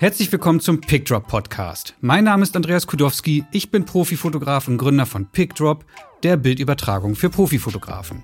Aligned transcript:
Herzlich 0.00 0.30
willkommen 0.30 0.60
zum 0.60 0.80
PickDrop 0.80 1.26
Podcast. 1.26 1.96
Mein 2.00 2.22
Name 2.22 2.44
ist 2.44 2.54
Andreas 2.54 2.86
Kudowski, 2.86 3.44
ich 3.50 3.72
bin 3.72 3.84
Profifotograf 3.84 4.68
und 4.68 4.78
Gründer 4.78 5.06
von 5.06 5.26
PickDrop, 5.26 5.84
der 6.22 6.36
Bildübertragung 6.36 7.16
für 7.16 7.30
Profifotografen. 7.30 8.22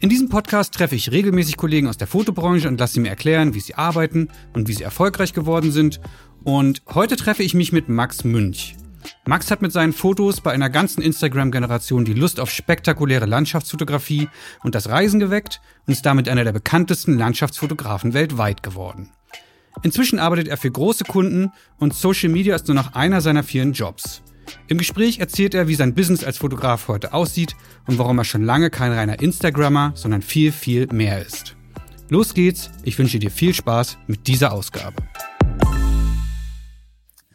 In 0.00 0.08
diesem 0.08 0.28
Podcast 0.28 0.74
treffe 0.74 0.96
ich 0.96 1.12
regelmäßig 1.12 1.58
Kollegen 1.58 1.86
aus 1.86 1.96
der 1.96 2.08
Fotobranche 2.08 2.66
und 2.66 2.80
lasse 2.80 2.94
sie 2.94 3.00
mir 3.00 3.10
erklären, 3.10 3.54
wie 3.54 3.60
sie 3.60 3.76
arbeiten 3.76 4.30
und 4.52 4.66
wie 4.66 4.72
sie 4.72 4.82
erfolgreich 4.82 5.32
geworden 5.32 5.70
sind. 5.70 6.00
Und 6.42 6.82
heute 6.92 7.14
treffe 7.14 7.44
ich 7.44 7.54
mich 7.54 7.70
mit 7.70 7.88
Max 7.88 8.24
Münch. 8.24 8.74
Max 9.26 9.52
hat 9.52 9.62
mit 9.62 9.70
seinen 9.70 9.92
Fotos 9.92 10.40
bei 10.40 10.50
einer 10.50 10.70
ganzen 10.70 11.02
Instagram-Generation 11.02 12.04
die 12.04 12.14
Lust 12.14 12.40
auf 12.40 12.50
spektakuläre 12.50 13.26
Landschaftsfotografie 13.26 14.28
und 14.64 14.74
das 14.74 14.88
Reisen 14.88 15.20
geweckt 15.20 15.60
und 15.86 15.92
ist 15.92 16.04
damit 16.04 16.28
einer 16.28 16.42
der 16.42 16.52
bekanntesten 16.52 17.16
Landschaftsfotografen 17.16 18.12
weltweit 18.12 18.64
geworden. 18.64 19.12
Inzwischen 19.82 20.18
arbeitet 20.18 20.48
er 20.48 20.56
für 20.56 20.70
große 20.70 21.04
Kunden 21.04 21.52
und 21.78 21.94
Social 21.94 22.30
Media 22.30 22.56
ist 22.56 22.66
nur 22.68 22.74
noch 22.74 22.94
einer 22.94 23.20
seiner 23.20 23.42
vielen 23.42 23.72
Jobs. 23.72 24.22
Im 24.68 24.78
Gespräch 24.78 25.18
erzählt 25.18 25.54
er, 25.54 25.68
wie 25.68 25.74
sein 25.74 25.94
Business 25.94 26.24
als 26.24 26.38
Fotograf 26.38 26.88
heute 26.88 27.12
aussieht 27.12 27.56
und 27.86 27.98
warum 27.98 28.18
er 28.18 28.24
schon 28.24 28.42
lange 28.42 28.70
kein 28.70 28.92
reiner 28.92 29.20
Instagrammer, 29.20 29.92
sondern 29.94 30.22
viel, 30.22 30.52
viel 30.52 30.86
mehr 30.92 31.24
ist. 31.24 31.56
Los 32.08 32.34
geht's, 32.34 32.70
ich 32.84 32.98
wünsche 32.98 33.18
dir 33.18 33.30
viel 33.30 33.52
Spaß 33.52 33.98
mit 34.06 34.26
dieser 34.26 34.52
Ausgabe. 34.52 35.02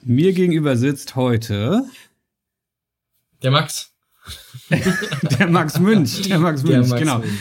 Mir 0.04 0.34
gegenüber 0.34 0.78
sitzt 0.78 1.16
heute 1.16 1.84
der 3.44 3.52
Max. 3.52 3.92
der 5.40 5.48
Max 5.48 5.80
Münch, 5.80 6.22
der 6.28 6.40
Max 6.40 6.64
Münch, 6.64 6.74
der 6.74 6.88
Max 6.88 7.00
genau. 7.02 7.20
Münch. 7.20 7.32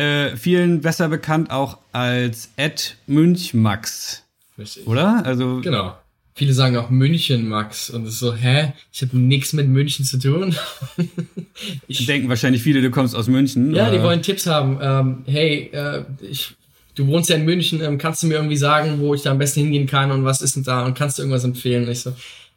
Äh, 0.00 0.34
vielen 0.38 0.80
besser 0.80 1.08
bekannt 1.08 1.50
auch 1.50 1.76
als 1.92 2.48
Ed 2.56 2.96
Münch 3.06 3.52
Max. 3.52 4.24
Richtig. 4.56 4.86
Oder? 4.86 5.26
Also 5.26 5.60
genau. 5.60 5.94
Viele 6.34 6.54
sagen 6.54 6.78
auch 6.78 6.88
München 6.88 7.46
Max 7.46 7.90
und 7.90 8.06
es 8.06 8.14
ist 8.14 8.20
so, 8.20 8.34
hä? 8.34 8.72
Ich 8.94 9.02
habe 9.02 9.18
nichts 9.18 9.52
mit 9.52 9.68
München 9.68 10.06
zu 10.06 10.18
tun. 10.18 10.56
ich 11.86 12.06
denken 12.06 12.30
wahrscheinlich 12.30 12.62
viele, 12.62 12.80
du 12.80 12.90
kommst 12.90 13.14
aus 13.14 13.26
München. 13.26 13.74
Ja, 13.74 13.90
die 13.90 14.00
wollen 14.00 14.22
Tipps 14.22 14.46
haben. 14.46 14.78
Ähm, 14.80 15.24
hey, 15.26 15.68
äh, 15.70 16.04
ich, 16.22 16.54
du 16.94 17.06
wohnst 17.06 17.28
ja 17.28 17.36
in 17.36 17.44
München, 17.44 17.82
ähm, 17.82 17.98
kannst 17.98 18.22
du 18.22 18.26
mir 18.26 18.36
irgendwie 18.36 18.56
sagen, 18.56 19.00
wo 19.00 19.14
ich 19.14 19.20
da 19.20 19.32
am 19.32 19.38
besten 19.38 19.60
hingehen 19.60 19.86
kann 19.86 20.10
und 20.12 20.24
was 20.24 20.40
ist 20.40 20.56
denn 20.56 20.62
da 20.62 20.86
und 20.86 20.96
kannst 20.96 21.18
du 21.18 21.22
irgendwas 21.22 21.44
empfehlen? 21.44 21.84
Und 21.84 21.90
ich 21.90 22.00
so, 22.00 22.14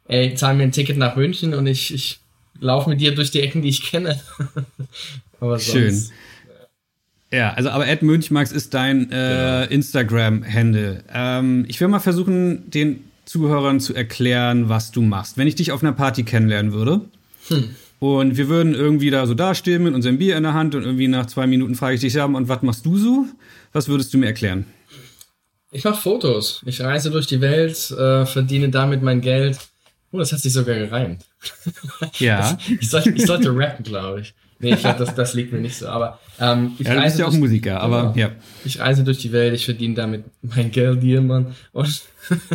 ey, 0.08 0.34
zahl 0.34 0.54
mir 0.54 0.62
ein 0.62 0.72
Ticket 0.72 0.96
nach 0.96 1.14
München 1.14 1.52
und 1.52 1.66
ich, 1.66 1.92
ich 1.92 2.20
laufe 2.58 2.88
mit 2.88 3.02
dir 3.02 3.14
durch 3.14 3.32
die 3.32 3.42
Ecken, 3.42 3.60
die 3.60 3.68
ich 3.68 3.82
kenne. 3.82 4.18
Aber 5.40 5.58
sonst, 5.58 5.72
Schön. 5.72 6.10
Ja, 7.34 7.52
also 7.54 7.70
aber 7.70 7.88
Ed 7.88 8.02
Münchmax 8.02 8.52
ist 8.52 8.74
dein 8.74 9.10
äh, 9.10 9.66
genau. 9.66 9.70
Instagram-Handle. 9.70 11.02
Ähm, 11.12 11.64
ich 11.68 11.80
will 11.80 11.88
mal 11.88 11.98
versuchen, 11.98 12.70
den 12.70 13.04
Zuhörern 13.24 13.80
zu 13.80 13.92
erklären, 13.92 14.68
was 14.68 14.92
du 14.92 15.02
machst. 15.02 15.36
Wenn 15.36 15.48
ich 15.48 15.56
dich 15.56 15.72
auf 15.72 15.82
einer 15.82 15.92
Party 15.92 16.22
kennenlernen 16.22 16.72
würde 16.72 17.00
hm. 17.48 17.70
und 17.98 18.36
wir 18.36 18.48
würden 18.48 18.74
irgendwie 18.74 19.10
da 19.10 19.26
so 19.26 19.34
dastehen 19.34 19.82
mit 19.82 19.94
unserem 19.94 20.18
Bier 20.18 20.36
in 20.36 20.44
der 20.44 20.54
Hand 20.54 20.76
und 20.76 20.84
irgendwie 20.84 21.08
nach 21.08 21.26
zwei 21.26 21.48
Minuten 21.48 21.74
frage 21.74 21.96
ich 21.96 22.02
dich, 22.02 22.14
ja, 22.14 22.24
und 22.24 22.48
was 22.48 22.62
machst 22.62 22.86
du 22.86 22.96
so? 22.96 23.26
Was 23.72 23.88
würdest 23.88 24.14
du 24.14 24.18
mir 24.18 24.26
erklären? 24.26 24.66
Ich 25.72 25.82
mache 25.82 26.00
Fotos. 26.00 26.62
Ich 26.66 26.80
reise 26.80 27.10
durch 27.10 27.26
die 27.26 27.40
Welt, 27.40 27.90
äh, 27.90 28.26
verdiene 28.26 28.68
damit 28.68 29.02
mein 29.02 29.20
Geld. 29.20 29.58
Oh, 30.12 30.18
das 30.18 30.32
hat 30.32 30.38
sich 30.38 30.52
sogar 30.52 30.76
gereimt. 30.76 31.24
Ja. 32.18 32.56
ich, 32.80 32.88
sollte, 32.88 33.10
ich 33.10 33.26
sollte 33.26 33.50
rappen, 33.56 33.84
glaube 33.84 34.20
ich. 34.20 34.34
Nee, 34.64 34.74
ich 34.74 34.80
glaube, 34.80 34.98
das, 34.98 35.14
das 35.14 35.34
liegt 35.34 35.52
mir 35.52 35.60
nicht 35.60 35.76
so. 35.76 35.86
Aber 35.88 36.18
ähm, 36.40 36.72
ich 36.78 36.86
ja, 36.86 36.94
du 36.94 37.02
bist 37.02 37.18
ja 37.18 37.26
auch 37.26 37.30
durch, 37.30 37.40
Musiker, 37.40 37.80
aber 37.80 38.14
ja. 38.16 38.30
Ich 38.64 38.80
reise 38.80 39.04
durch 39.04 39.18
die 39.18 39.30
Welt, 39.30 39.54
ich 39.54 39.66
verdiene 39.66 39.94
damit 39.94 40.24
mein 40.40 40.70
Geld 40.70 41.02
hier, 41.02 41.20
Mann. 41.20 41.54
Und, 41.72 42.02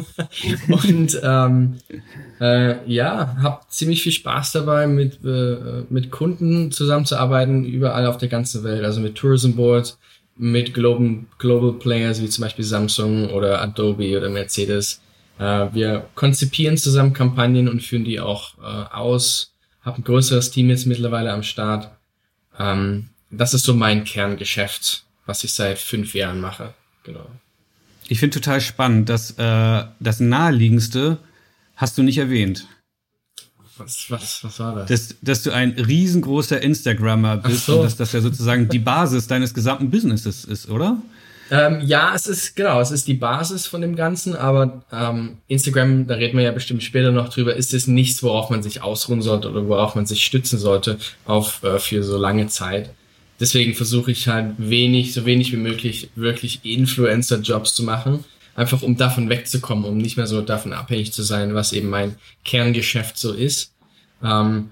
und 0.69 1.21
ähm, 1.23 1.77
äh, 2.41 2.91
ja, 2.91 3.37
habe 3.41 3.59
ziemlich 3.69 4.01
viel 4.01 4.11
Spaß 4.11 4.53
dabei, 4.53 4.87
mit, 4.87 5.23
äh, 5.23 5.83
mit 5.89 6.09
Kunden 6.09 6.71
zusammenzuarbeiten, 6.71 7.63
überall 7.63 8.07
auf 8.07 8.17
der 8.17 8.29
ganzen 8.29 8.63
Welt. 8.63 8.83
Also 8.83 8.99
mit 9.01 9.15
Tourism 9.15 9.51
Boards, 9.51 9.99
mit 10.35 10.73
Global, 10.73 11.19
Global 11.37 11.73
Players 11.73 12.21
wie 12.21 12.29
zum 12.29 12.41
Beispiel 12.41 12.65
Samsung 12.65 13.29
oder 13.29 13.61
Adobe 13.61 14.17
oder 14.17 14.29
Mercedes. 14.29 15.01
Äh, 15.37 15.67
wir 15.73 16.07
konzipieren 16.15 16.75
zusammen 16.75 17.13
Kampagnen 17.13 17.69
und 17.69 17.83
führen 17.83 18.03
die 18.03 18.19
auch 18.19 18.57
äh, 18.57 18.95
aus 18.95 19.53
habe 19.81 19.97
ein 19.97 20.03
größeres 20.03 20.51
Team 20.51 20.69
jetzt 20.69 20.85
mittlerweile 20.85 21.31
am 21.31 21.43
Start. 21.43 21.91
Ähm, 22.59 23.09
das 23.31 23.53
ist 23.53 23.63
so 23.63 23.73
mein 23.73 24.03
Kerngeschäft, 24.03 25.03
was 25.25 25.43
ich 25.43 25.53
seit 25.53 25.79
fünf 25.79 26.13
Jahren 26.13 26.41
mache. 26.41 26.73
Genau. 27.03 27.25
Ich 28.07 28.19
finde 28.19 28.39
total 28.39 28.59
spannend, 28.59 29.07
dass 29.09 29.31
äh, 29.37 29.83
das 29.99 30.19
naheliegendste 30.19 31.17
hast 31.75 31.97
du 31.97 32.03
nicht 32.03 32.17
erwähnt. 32.17 32.67
Was, 33.77 34.09
was, 34.09 34.43
was 34.43 34.59
war 34.59 34.75
das? 34.75 34.87
Dass, 34.87 35.15
dass 35.21 35.43
du 35.43 35.51
ein 35.51 35.71
riesengroßer 35.71 36.61
Instagrammer 36.61 37.37
bist 37.37 37.67
so. 37.67 37.77
und 37.77 37.83
dass 37.83 37.95
das 37.95 38.11
ja 38.11 38.19
sozusagen 38.19 38.67
die 38.67 38.79
Basis 38.79 39.27
deines 39.27 39.53
gesamten 39.53 39.89
Businesses 39.89 40.43
ist, 40.43 40.69
oder? 40.69 40.97
Ähm, 41.51 41.81
ja, 41.83 42.13
es 42.13 42.27
ist, 42.27 42.55
genau, 42.55 42.79
es 42.79 42.91
ist 42.91 43.07
die 43.07 43.15
Basis 43.15 43.65
von 43.65 43.81
dem 43.81 43.95
Ganzen, 43.95 44.35
aber 44.35 44.83
ähm, 44.91 45.37
Instagram, 45.47 46.05
da 46.05 46.15
reden 46.15 46.37
wir 46.37 46.45
ja 46.45 46.51
bestimmt 46.51 46.83
später 46.83 47.11
noch 47.11 47.29
drüber, 47.29 47.55
ist 47.55 47.73
es 47.73 47.87
nichts, 47.87 48.21
worauf 48.21 48.49
man 48.49 48.61
sich 48.61 48.83
ausruhen 48.83 49.21
sollte 49.21 49.49
oder 49.49 49.67
worauf 49.67 49.95
man 49.95 50.05
sich 50.05 50.23
stützen 50.23 50.59
sollte 50.59 50.99
auf 51.25 51.63
äh, 51.63 51.79
für 51.79 52.03
so 52.03 52.17
lange 52.17 52.47
Zeit. 52.47 52.91
Deswegen 53.39 53.73
versuche 53.73 54.11
ich 54.11 54.27
halt 54.27 54.55
wenig, 54.57 55.13
so 55.13 55.25
wenig 55.25 55.51
wie 55.51 55.57
möglich 55.57 56.09
wirklich 56.15 56.63
Influencer-Jobs 56.63 57.73
zu 57.73 57.83
machen, 57.83 58.25
einfach 58.55 58.81
um 58.81 58.97
davon 58.97 59.29
wegzukommen, 59.29 59.85
um 59.85 59.97
nicht 59.97 60.17
mehr 60.17 60.27
so 60.27 60.41
davon 60.41 60.73
abhängig 60.73 61.13
zu 61.13 61.23
sein, 61.23 61.55
was 61.55 61.73
eben 61.73 61.89
mein 61.89 62.15
Kerngeschäft 62.43 63.17
so 63.17 63.33
ist. 63.33 63.73
Ähm, 64.23 64.69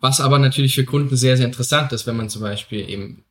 was 0.00 0.20
aber 0.20 0.38
natürlich 0.38 0.76
für 0.76 0.84
Kunden 0.84 1.16
sehr, 1.16 1.36
sehr 1.36 1.46
interessant 1.46 1.92
ist, 1.92 2.06
wenn 2.06 2.16
man 2.16 2.30
zum 2.30 2.42
Beispiel 2.42 2.88
eben 2.88 3.24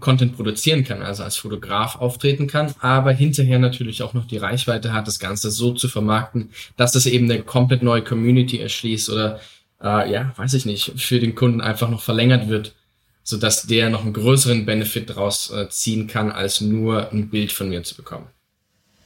Content 0.00 0.36
produzieren 0.36 0.84
kann, 0.84 1.02
also 1.02 1.22
als 1.22 1.36
Fotograf 1.36 1.96
auftreten 1.96 2.46
kann, 2.46 2.74
aber 2.80 3.12
hinterher 3.12 3.58
natürlich 3.58 4.02
auch 4.02 4.14
noch 4.14 4.26
die 4.26 4.36
Reichweite 4.36 4.92
hat, 4.92 5.06
das 5.06 5.18
Ganze 5.18 5.50
so 5.50 5.72
zu 5.72 5.88
vermarkten, 5.88 6.50
dass 6.76 6.94
es 6.94 7.06
eben 7.06 7.30
eine 7.30 7.42
komplett 7.42 7.82
neue 7.82 8.02
Community 8.02 8.58
erschließt 8.58 9.10
oder 9.10 9.40
äh, 9.82 10.10
ja, 10.10 10.32
weiß 10.36 10.54
ich 10.54 10.66
nicht, 10.66 10.92
für 10.96 11.20
den 11.20 11.34
Kunden 11.34 11.60
einfach 11.60 11.88
noch 11.90 12.02
verlängert 12.02 12.48
wird, 12.48 12.74
so 13.22 13.36
dass 13.36 13.62
der 13.62 13.90
noch 13.90 14.02
einen 14.02 14.12
größeren 14.12 14.66
Benefit 14.66 15.10
daraus 15.10 15.50
äh, 15.50 15.68
ziehen 15.68 16.06
kann, 16.06 16.30
als 16.30 16.60
nur 16.60 17.12
ein 17.12 17.30
Bild 17.30 17.52
von 17.52 17.68
mir 17.68 17.82
zu 17.82 17.94
bekommen. 17.94 18.26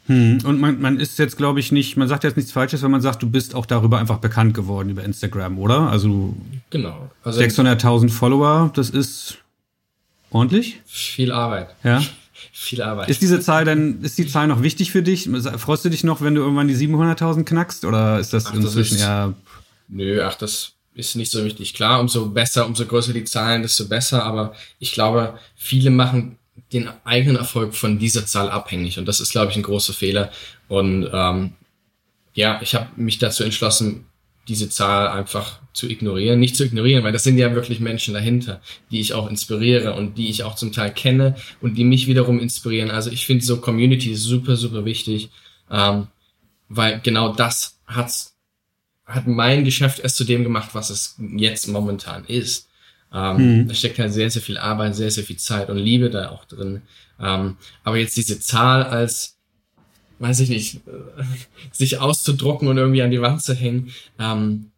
Hm. 0.06 0.38
Und 0.44 0.59
man, 0.59 0.81
man 0.81 0.98
ist 0.98 1.19
jetzt, 1.19 1.37
glaube 1.37 1.60
ich, 1.60 1.71
nicht, 1.71 1.98
man 1.98 2.09
sagt 2.09 2.25
jetzt 2.25 2.37
nichts 2.37 2.50
Falsches, 2.50 2.82
wenn 2.82 2.91
man 2.91 3.03
sagt, 3.03 3.22
du 3.22 3.28
bist 3.28 3.54
auch 3.54 3.66
darüber 3.66 3.98
einfach 3.98 4.19
bekannt 4.19 4.54
geworden 4.54 4.88
über 4.88 5.04
Instagram, 5.04 5.59
oder? 5.59 5.91
Also 5.91 6.34
genau. 6.71 7.10
Also 7.22 7.41
600.000 7.41 8.09
Follower, 8.09 8.71
das 8.75 8.88
ist 8.88 9.38
Ordentlich? 10.31 10.81
Viel 10.87 11.33
Arbeit. 11.33 11.69
Ja. 11.84 12.03
Viel 12.53 12.83
Arbeit. 12.83 13.09
Ist 13.09 13.22
diese 13.22 13.41
Zahl 13.41 13.65
denn, 13.65 14.03
ist 14.03 14.19
die 14.19 14.27
Zahl 14.27 14.49
noch 14.49 14.62
wichtig 14.62 14.91
für 14.91 15.03
dich? 15.03 15.28
Freust 15.59 15.84
du 15.84 15.91
dich 15.91 16.05
noch, 16.05 16.21
wenn 16.21 16.34
du 16.34 16.41
irgendwann 16.41 16.69
die 16.69 16.75
700.000 16.75 17.44
knackst? 17.44 17.84
Oder 17.84 18.19
ist 18.19 18.33
das 18.33 18.47
ach, 18.47 18.55
inzwischen 18.55 18.94
das 18.94 19.00
ist, 19.00 19.00
ja. 19.00 19.34
Nö, 19.89 20.22
ach, 20.25 20.34
das 20.34 20.72
ist 20.94 21.15
nicht 21.15 21.31
so 21.31 21.44
wichtig. 21.44 21.75
Klar, 21.75 22.00
umso 22.00 22.28
besser, 22.28 22.66
umso 22.66 22.84
größer 22.84 23.12
die 23.12 23.25
Zahlen, 23.25 23.62
desto 23.62 23.87
besser. 23.87 24.25
Aber 24.25 24.55
ich 24.78 24.93
glaube, 24.93 25.39
viele 25.56 25.91
machen 25.91 26.39
den 26.72 26.91
eigenen 27.05 27.37
Erfolg 27.37 27.75
von 27.75 27.99
dieser 27.99 28.27
Zahl 28.27 28.50
abhängig. 28.50 28.99
Und 28.99 29.06
das 29.06 29.21
ist, 29.21 29.31
glaube 29.31 29.50
ich, 29.50 29.56
ein 29.56 29.62
großer 29.62 29.93
Fehler. 29.93 30.31
Und 30.66 31.09
ähm, 31.12 31.53
ja, 32.34 32.60
ich 32.62 32.75
habe 32.75 32.89
mich 32.97 33.19
dazu 33.19 33.45
entschlossen, 33.45 34.05
diese 34.48 34.69
Zahl 34.70 35.09
einfach 35.09 35.60
zu 35.72 35.88
ignorieren. 35.88 36.41
Nicht 36.41 36.56
zu 36.56 36.64
ignorieren, 36.64 37.04
weil 37.04 37.12
das 37.12 37.22
sind 37.22 37.38
ja 37.38 37.54
wirklich 37.54 37.81
Menschen 37.81 38.14
dahinter, 38.14 38.60
die 38.91 39.00
ich 39.00 39.14
auch 39.14 39.31
inspiriere 39.31 39.94
und 39.94 40.19
die 40.19 40.28
ich 40.28 40.42
auch 40.42 40.56
zum 40.56 40.72
Teil 40.72 40.92
kenne 40.92 41.36
und 41.60 41.76
die 41.76 41.84
mich 41.84 42.06
wiederum 42.06 42.41
inspirieren. 42.41 42.91
Also 42.91 43.10
ich 43.10 43.26
finde 43.26 43.44
so 43.44 43.59
Community 43.60 44.14
super, 44.14 44.56
super 44.56 44.84
wichtig, 44.84 45.31
ähm, 45.70 46.09
weil 46.69 47.00
genau 47.00 47.32
das 47.32 47.78
hat's, 47.86 48.36
hat 49.06 49.27
mein 49.27 49.65
Geschäft 49.65 50.00
erst 50.00 50.16
zu 50.16 50.24
dem 50.24 50.42
gemacht, 50.42 50.71
was 50.72 50.91
es 50.91 51.16
jetzt 51.36 51.68
momentan 51.68 52.24
ist. 52.24 52.68
Ähm, 53.12 53.60
mhm. 53.60 53.68
Da 53.68 53.74
steckt 53.74 53.98
halt 53.98 54.12
sehr, 54.12 54.30
sehr 54.30 54.42
viel 54.42 54.59
Arbeit, 54.59 54.97
sehr, 54.97 55.10
sehr 55.10 55.24
viel 55.24 55.39
Zeit 55.39 55.71
und 55.71 55.78
Liebe 55.78 56.10
da 56.10 56.30
auch 56.30 56.45
drin. 56.45 56.83
Ähm, 57.21 57.56
aber 57.84 57.97
jetzt 57.97 58.16
diese 58.16 58.41
Zahl 58.41 58.84
als 58.84 59.37
weiß 60.18 60.41
ich 60.41 60.48
nicht, 60.48 60.76
äh, 60.86 60.91
sich 61.72 61.98
auszudrucken 61.98 62.68
und 62.68 62.76
irgendwie 62.76 63.03
an 63.03 63.10
die 63.10 63.20
Wand 63.20 63.42
zu 63.42 63.54
hängen. 63.54 63.92
Ähm, 64.18 64.70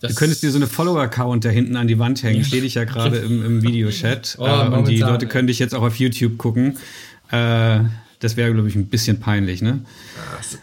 du 0.00 0.14
könntest 0.14 0.42
dir 0.42 0.50
so 0.50 0.58
eine 0.58 0.66
Follower-Account 0.66 1.44
da 1.44 1.48
hinten 1.48 1.76
an 1.76 1.86
die 1.86 1.98
Wand 1.98 2.22
hängen. 2.22 2.44
Stehe 2.44 2.62
ich 2.62 2.74
ja 2.74 2.84
gerade 2.84 3.18
im, 3.18 3.44
im 3.44 3.62
Videochat. 3.62 4.36
Oh, 4.38 4.46
äh, 4.46 4.68
und 4.68 4.88
die 4.88 5.00
Leute 5.00 5.26
können 5.26 5.46
dich 5.46 5.58
jetzt 5.58 5.74
auch 5.74 5.82
auf 5.82 5.96
YouTube 5.96 6.38
gucken. 6.38 6.78
Äh, 7.30 7.80
das 8.20 8.36
wäre, 8.36 8.52
glaube 8.52 8.68
ich, 8.68 8.74
ein 8.74 8.88
bisschen 8.88 9.20
peinlich, 9.20 9.60
ne? 9.62 9.84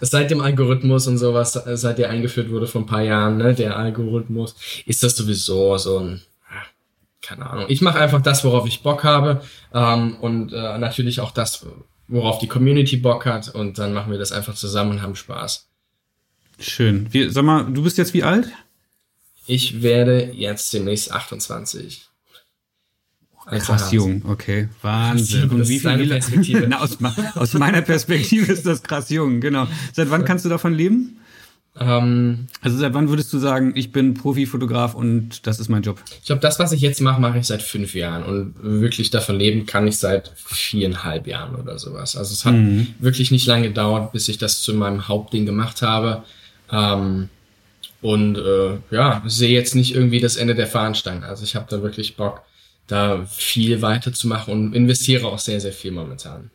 Seit 0.02 0.32
dem 0.32 0.42
Algorithmus 0.42 1.08
und 1.08 1.18
sowas, 1.18 1.54
seit 1.54 1.98
der 2.00 2.10
eingeführt 2.10 2.50
wurde 2.50 2.68
vor 2.68 2.82
ein 2.82 2.88
paar 2.88 3.04
Jahren, 3.04 3.38
ne, 3.38 3.54
der 3.54 3.78
Algorithmus, 3.78 4.56
ist 4.86 5.04
das 5.04 5.16
sowieso 5.16 5.78
so 5.78 6.00
ein, 6.00 6.22
keine 7.22 7.50
Ahnung. 7.50 7.66
Ich 7.70 7.82
mache 7.82 8.00
einfach 8.00 8.22
das, 8.22 8.44
worauf 8.44 8.68
ich 8.68 8.82
Bock 8.82 9.04
habe 9.04 9.42
ähm, 9.74 10.18
und 10.20 10.52
äh, 10.52 10.78
natürlich 10.78 11.20
auch 11.20 11.32
das, 11.32 11.66
worauf 12.14 12.38
die 12.38 12.48
Community 12.48 12.98
Bock 12.98 13.26
hat 13.26 13.50
und 13.50 13.80
dann 13.80 13.94
machen 13.94 14.12
wir 14.12 14.20
das 14.20 14.32
einfach 14.32 14.54
zusammen 14.54 14.92
und 14.92 15.02
haben 15.02 15.16
Spaß. 15.16 15.68
Schön. 16.60 17.08
Wie, 17.12 17.30
sag 17.30 17.44
mal, 17.44 17.64
du 17.64 17.84
bist 17.84 17.98
jetzt 17.98 18.14
wie 18.14 18.24
alt? 18.24 18.52
Ich 19.48 19.82
werde 19.82 20.32
jetzt 20.34 20.72
demnächst 20.74 21.12
28. 21.12 22.06
Krass 23.46 23.92
jung, 23.92 24.22
okay. 24.26 24.70
Wahnsinn. 24.82 25.50
Und 25.50 25.68
wie 25.68 25.80
viel 25.80 26.08
Perspektive? 26.10 26.66
Na, 26.68 26.80
aus, 26.80 26.98
aus, 27.36 27.54
meiner 27.56 27.82
Perspektive 27.82 28.50
ist 28.54 28.66
das 28.66 28.84
krass 28.84 29.10
jung, 29.10 29.42
genau. 29.42 29.68
Seit 29.92 30.10
wann 30.12 30.24
kannst 30.24 30.46
du 30.46 30.50
davon 30.50 30.74
leben? 30.74 31.18
Ähm, 31.80 32.48
also 32.62 32.78
seit 32.78 32.94
wann 32.94 33.10
würdest 33.10 33.34
du 33.34 33.40
sagen, 33.40 33.74
ich 33.76 33.92
bin 33.92 34.14
Profifotograf 34.14 34.94
und 34.94 35.48
das 35.48 35.60
ist 35.60 35.70
mein 35.70 35.82
Job? 35.82 36.00
Ich 36.20 36.28
glaube, 36.28 36.42
das, 36.42 36.60
was 36.60 36.72
ich 36.72 36.82
jetzt 36.82 37.02
mache, 37.02 37.20
mache 37.20 37.40
ich 37.40 37.48
seit 37.48 37.64
fünf 37.64 37.96
Jahren 37.96 38.24
und 38.24 38.54
wirklich 38.62 39.10
davon 39.10 39.38
leben 39.38 39.66
kann 39.66 39.88
ich 39.88 39.98
seit 39.98 40.32
viereinhalb 40.36 41.26
Jahren 41.26 41.56
oder 41.56 41.80
sowas. 41.80 42.16
Also 42.16 42.34
es 42.34 42.46
hat 42.46 42.54
mhm. 42.54 42.88
wirklich 43.00 43.32
nicht 43.32 43.48
lange 43.48 43.70
gedauert, 43.70 44.12
bis 44.12 44.28
ich 44.28 44.38
das 44.38 44.62
zu 44.62 44.74
meinem 44.76 45.08
Hauptding 45.08 45.46
gemacht 45.46 45.82
habe. 45.82 46.24
Ähm, 46.72 47.30
und 48.02 48.38
äh, 48.38 48.78
ja, 48.92 49.24
sehe 49.26 49.52
jetzt 49.52 49.76
nicht 49.76 49.96
irgendwie 49.96 50.20
das 50.20 50.36
Ende 50.36 50.56
der 50.56 50.68
Fahnenstange. 50.68 51.26
Also 51.26 51.44
ich 51.44 51.56
habe 51.56 51.68
da 51.70 51.82
wirklich 51.82 52.18
Bock, 52.18 52.42
da 52.88 53.26
viel 53.26 53.82
weiterzumachen 53.82 54.54
und 54.54 54.74
investiere 54.76 55.28
auch 55.28 55.40
sehr, 55.40 55.62
sehr 55.62 55.72
viel 55.72 55.92
momentan. 55.92 56.52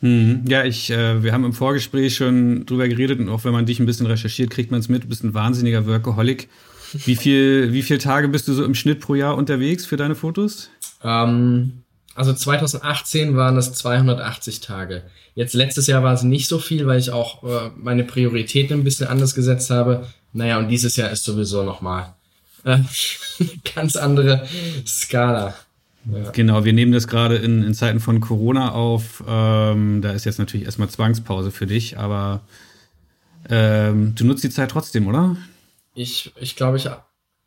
Mhm. 0.00 0.44
Ja, 0.48 0.64
ich, 0.64 0.90
äh, 0.90 1.22
wir 1.22 1.32
haben 1.32 1.44
im 1.44 1.52
Vorgespräch 1.52 2.16
schon 2.16 2.66
drüber 2.66 2.88
geredet 2.88 3.18
und 3.18 3.28
auch 3.28 3.44
wenn 3.44 3.52
man 3.52 3.66
dich 3.66 3.80
ein 3.80 3.86
bisschen 3.86 4.06
recherchiert, 4.06 4.50
kriegt 4.50 4.70
man 4.70 4.80
es 4.80 4.88
mit. 4.88 5.04
Du 5.04 5.08
bist 5.08 5.24
ein 5.24 5.34
wahnsinniger 5.34 5.86
Workaholic. 5.86 6.48
Wie 6.92 7.16
viel, 7.16 7.72
wie 7.72 7.82
viel 7.82 7.98
Tage 7.98 8.28
bist 8.28 8.46
du 8.48 8.52
so 8.52 8.64
im 8.64 8.74
Schnitt 8.74 9.00
pro 9.00 9.14
Jahr 9.14 9.36
unterwegs 9.36 9.86
für 9.86 9.96
deine 9.96 10.14
Fotos? 10.14 10.70
Ähm, 11.02 11.82
also 12.14 12.32
2018 12.32 13.36
waren 13.36 13.56
das 13.56 13.72
280 13.74 14.60
Tage. 14.60 15.02
Jetzt 15.34 15.54
letztes 15.54 15.86
Jahr 15.86 16.02
war 16.02 16.14
es 16.14 16.22
nicht 16.22 16.48
so 16.48 16.58
viel, 16.58 16.86
weil 16.86 16.98
ich 16.98 17.10
auch 17.10 17.42
äh, 17.44 17.70
meine 17.76 18.04
Prioritäten 18.04 18.80
ein 18.80 18.84
bisschen 18.84 19.06
anders 19.06 19.34
gesetzt 19.34 19.70
habe. 19.70 20.06
Naja, 20.32 20.58
und 20.58 20.68
dieses 20.68 20.96
Jahr 20.96 21.10
ist 21.10 21.24
sowieso 21.24 21.62
nochmal 21.62 22.14
äh, 22.64 22.70
eine 22.70 22.86
ganz 23.74 23.96
andere 23.96 24.46
Skala. 24.86 25.54
Ja. 26.12 26.30
Genau, 26.30 26.64
wir 26.64 26.72
nehmen 26.72 26.92
das 26.92 27.08
gerade 27.08 27.36
in, 27.36 27.62
in 27.62 27.74
Zeiten 27.74 28.00
von 28.00 28.20
Corona 28.20 28.72
auf. 28.72 29.24
Ähm, 29.26 30.02
da 30.02 30.12
ist 30.12 30.24
jetzt 30.24 30.38
natürlich 30.38 30.66
erstmal 30.66 30.88
Zwangspause 30.88 31.50
für 31.50 31.66
dich, 31.66 31.98
aber 31.98 32.42
ähm, 33.48 34.14
du 34.14 34.24
nutzt 34.24 34.44
die 34.44 34.50
Zeit 34.50 34.70
trotzdem, 34.70 35.06
oder? 35.06 35.36
Ich, 35.94 36.32
ich 36.40 36.56
glaube, 36.56 36.76
ich 36.76 36.88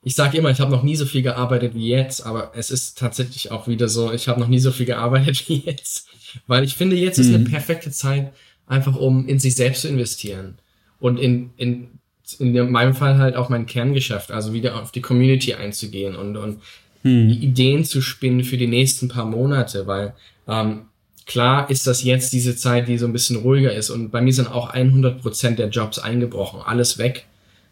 ich 0.01 0.15
sage 0.15 0.38
immer, 0.38 0.50
ich 0.50 0.61
habe 0.61 0.71
noch 0.71 0.83
nie 0.83 0.95
so 0.95 1.06
viel 1.06 1.21
gearbeitet 1.21 1.75
wie 1.75 1.89
jetzt, 1.89 2.25
aber 2.25 2.53
es 2.56 2.71
ist 2.71 2.97
tatsächlich 2.97 3.51
auch 3.51 3.67
wieder 3.67 3.89
so, 3.89 4.13
ich 4.13 4.29
habe 4.29 4.39
noch 4.39 4.47
nie 4.47 4.59
so 4.59 4.71
viel 4.71 4.85
gearbeitet 4.85 5.44
wie 5.50 5.57
jetzt. 5.59 6.07
Weil 6.47 6.63
ich 6.63 6.75
finde, 6.75 6.95
jetzt 6.95 7.17
mhm. 7.17 7.23
ist 7.23 7.29
eine 7.29 7.39
mhm. 7.39 7.51
perfekte 7.51 7.91
Zeit, 7.91 8.33
einfach 8.65 8.95
um 8.95 9.27
in 9.27 9.39
sich 9.39 9.56
selbst 9.56 9.81
zu 9.81 9.89
investieren. 9.89 10.57
Und 11.00 11.17
in, 11.17 11.51
in, 11.57 12.00
in 12.39 12.71
meinem 12.71 12.94
Fall 12.94 13.17
halt 13.17 13.35
auch 13.35 13.50
mein 13.50 13.65
Kerngeschäft, 13.65 14.31
also 14.31 14.53
wieder 14.53 14.81
auf 14.81 14.91
die 14.91 15.01
Community 15.01 15.53
einzugehen 15.53 16.15
und, 16.15 16.38
und 16.38 16.61
mhm. 17.04 17.30
Ideen 17.30 17.86
zu 17.86 18.01
spinnen 18.01 18.44
für 18.44 18.57
die 18.57 18.68
nächsten 18.68 19.07
paar 19.07 19.25
Monate, 19.25 19.88
weil 19.88 20.13
ähm, 20.48 20.81
klar 21.25 21.69
ist 21.69 21.88
das 21.88 22.04
jetzt 22.04 22.34
diese 22.34 22.56
Zeit, 22.56 22.88
die 22.88 22.98
so 22.98 23.06
ein 23.06 23.13
bisschen 23.13 23.38
ruhiger 23.38 23.74
ist 23.74 23.90
und 23.90 24.10
bei 24.10 24.22
mir 24.22 24.34
sind 24.34 24.51
auch 24.51 24.69
100 24.69 25.22
Prozent 25.22 25.60
der 25.60 25.69
Jobs 25.69 26.00
eingebrochen, 26.00 26.62
alles 26.66 26.98
weg. 26.98 27.25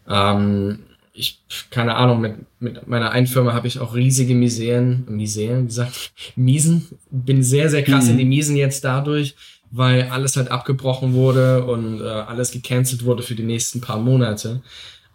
Ähm, 0.08 0.80
ich, 1.18 1.40
keine 1.70 1.96
Ahnung, 1.96 2.20
mit, 2.20 2.36
mit 2.60 2.86
meiner 2.86 3.10
einen 3.10 3.26
Firma 3.26 3.52
habe 3.52 3.66
ich 3.66 3.80
auch 3.80 3.94
riesige 3.94 4.34
Miseren, 4.34 5.04
Miseren, 5.08 5.64
wie 5.64 5.66
gesagt, 5.66 6.12
Miesen. 6.36 6.86
Bin 7.10 7.42
sehr, 7.42 7.68
sehr 7.70 7.82
krass 7.82 8.04
mhm. 8.04 8.12
in 8.12 8.18
die 8.18 8.24
Miesen 8.24 8.56
jetzt 8.56 8.84
dadurch, 8.84 9.34
weil 9.72 10.04
alles 10.10 10.36
halt 10.36 10.50
abgebrochen 10.50 11.14
wurde 11.14 11.64
und 11.64 12.00
äh, 12.00 12.04
alles 12.04 12.52
gecancelt 12.52 13.04
wurde 13.04 13.24
für 13.24 13.34
die 13.34 13.42
nächsten 13.42 13.80
paar 13.80 13.98
Monate. 13.98 14.62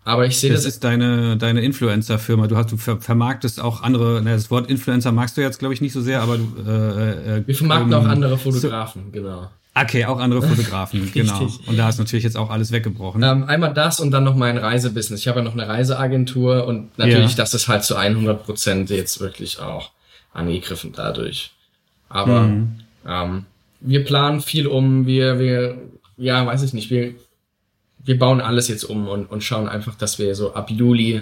Aber 0.06 0.26
ich 0.26 0.38
sehe 0.38 0.52
das. 0.52 0.64
Das 0.64 0.74
ist 0.74 0.84
deine, 0.84 1.38
deine 1.38 1.62
Influencer-Firma. 1.62 2.48
Du 2.48 2.58
hast, 2.58 2.72
du 2.72 2.78
ver 2.78 3.00
vermarktest 3.00 3.62
auch 3.62 3.84
andere, 3.84 4.22
ne, 4.22 4.32
das 4.32 4.52
Wort 4.52 4.70
Influencer 4.70 5.12
magst 5.12 5.38
du 5.38 5.42
jetzt, 5.42 5.60
glaube 5.60 5.74
ich, 5.74 5.82
nicht 5.82 5.94
so 5.94 6.02
sehr, 6.02 6.22
aber 6.22 6.38
du, 6.38 6.48
äh, 6.68 7.38
äh, 7.38 7.48
Wir 7.48 7.56
vermarkten 7.56 7.94
ähm, 7.94 8.00
auch 8.00 8.06
andere 8.06 8.38
Fotografen, 8.38 9.04
so, 9.06 9.12
genau. 9.12 9.50
Okay, 9.76 10.06
auch 10.06 10.20
andere 10.20 10.42
Fotografen, 10.42 11.10
genau. 11.14 11.48
Und 11.66 11.78
da 11.78 11.90
ist 11.90 11.98
natürlich 11.98 12.24
jetzt 12.24 12.38
auch 12.38 12.50
alles 12.50 12.72
weggebrochen. 12.72 13.24
Ähm, 13.24 13.46
einmal 13.46 13.74
das 13.74 14.00
und 14.00 14.12
dann 14.12 14.24
noch 14.24 14.36
mein 14.36 14.58
Reisebusiness. 14.58 15.22
Ich 15.22 15.28
habe 15.28 15.40
ja 15.40 15.46
noch 15.46 15.54
eine 15.54 15.68
Reiseagentur 15.68 16.68
und 16.68 16.98
natürlich, 16.98 17.32
ja. 17.32 17.38
das 17.38 17.54
ist 17.54 17.68
halt 17.68 17.84
zu 17.84 17.96
100 17.96 18.46
Prozent 18.46 18.90
jetzt 18.90 19.20
wirklich 19.20 19.60
auch 19.60 19.92
angegriffen 20.34 20.92
dadurch. 20.96 21.52
Aber 22.10 22.42
mhm. 22.44 22.80
ähm, 23.08 23.46
wir 23.80 24.04
planen 24.04 24.42
viel 24.42 24.68
um, 24.68 25.08
wir, 25.08 25.40
wir, 25.40 25.78
ja, 26.18 26.46
weiß 26.46 26.62
ich 26.62 26.74
nicht, 26.74 26.92
wir, 26.92 27.16
wir 28.06 28.20
bauen 28.20 28.42
alles 28.42 28.68
jetzt 28.68 28.84
um 28.84 29.08
und, 29.08 29.26
und 29.26 29.44
schauen 29.44 29.70
einfach, 29.70 29.96
dass 29.96 30.20
wir 30.20 30.36
so 30.36 30.54
ab 30.54 30.70
Juli 30.70 31.22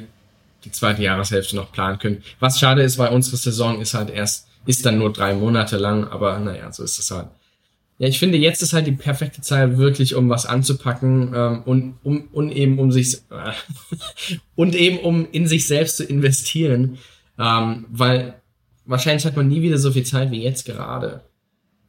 die 0.63 0.72
zweite 0.72 1.01
Jahreshälfte 1.01 1.56
noch 1.56 1.72
planen 1.72 2.00
können. 2.00 2.24
Was 2.39 2.60
schade 2.60 2.83
ist, 2.83 2.98
weil 2.98 3.12
unsere 3.12 3.38
Saison 3.38 3.81
ist 3.81 3.94
halt 3.94 4.10
erst, 4.10 4.48
ist 4.66 4.86
dann 4.86 5.00
nur 5.00 5.12
drei 5.12 5.33
Monate 5.33 5.78
lang, 5.78 6.07
aber 6.07 6.38
naja, 6.39 6.72
so 6.72 6.83
ist 6.83 7.00
es 7.00 7.10
halt. 7.12 7.28
Ja, 7.98 8.07
ich 8.07 8.18
finde, 8.18 8.38
jetzt 8.38 8.63
ist 8.63 8.74
halt 8.74 8.88
die 8.88 8.94
perfekte 8.94 9.42
Zeit, 9.42 9.78
wirklich 9.78 10.16
um 10.16 10.30
was 10.30 10.48
anzupacken 10.48 11.33
ähm, 11.36 11.62
und, 11.66 11.94
um, 12.04 12.28
und 12.31 12.51
eben 12.51 12.80
um 12.80 12.92
sich 12.92 13.19
und 14.56 14.75
eben 14.75 14.98
um 15.00 15.27
in 15.31 15.48
sich 15.48 15.68
selbst 15.68 15.98
zu 15.98 16.04
investieren. 16.04 16.98
Ähm, 17.38 17.86
weil 17.89 18.42
wahrscheinlich 18.86 19.25
hat 19.25 19.36
man 19.36 19.48
nie 19.48 19.62
wieder 19.62 19.77
so 19.77 19.92
viel 19.92 20.04
Zeit 20.04 20.31
wie 20.31 20.42
jetzt 20.42 20.66
gerade. 20.66 21.22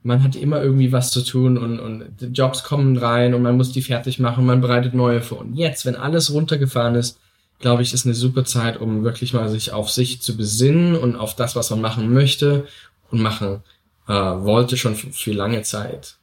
Man 0.02 0.22
hat 0.22 0.34
immer 0.34 0.62
irgendwie 0.62 0.90
was 0.92 1.10
zu 1.10 1.22
tun 1.22 1.56
und, 1.56 1.78
und 1.78 2.04
Jobs 2.32 2.64
kommen 2.64 2.96
rein 2.96 3.34
und 3.34 3.42
man 3.42 3.56
muss 3.56 3.72
die 3.72 3.82
fertig 3.82 4.18
machen, 4.18 4.44
man 4.44 4.60
bereitet 4.60 4.94
neue 4.94 5.22
vor. 5.22 5.38
Und 5.38 5.54
jetzt, 5.54 5.86
wenn 5.86 5.94
alles 5.94 6.32
runtergefahren 6.32 6.96
ist, 6.96 7.18
glaube 7.60 7.82
ich, 7.82 7.94
ist 7.94 8.04
eine 8.04 8.14
super 8.14 8.44
Zeit, 8.44 8.80
um 8.80 9.04
wirklich 9.04 9.32
mal 9.32 9.48
sich 9.48 9.72
auf 9.72 9.90
sich 9.90 10.20
zu 10.20 10.36
besinnen 10.36 10.96
und 10.96 11.16
auf 11.16 11.36
das, 11.36 11.54
was 11.54 11.70
man 11.70 11.80
machen 11.80 12.12
möchte 12.12 12.66
und 13.10 13.20
machen 13.20 13.62
äh, 14.08 14.12
wollte 14.12 14.76
schon 14.76 14.96
für 14.96 15.32
lange 15.32 15.62
Zeit. 15.62 16.16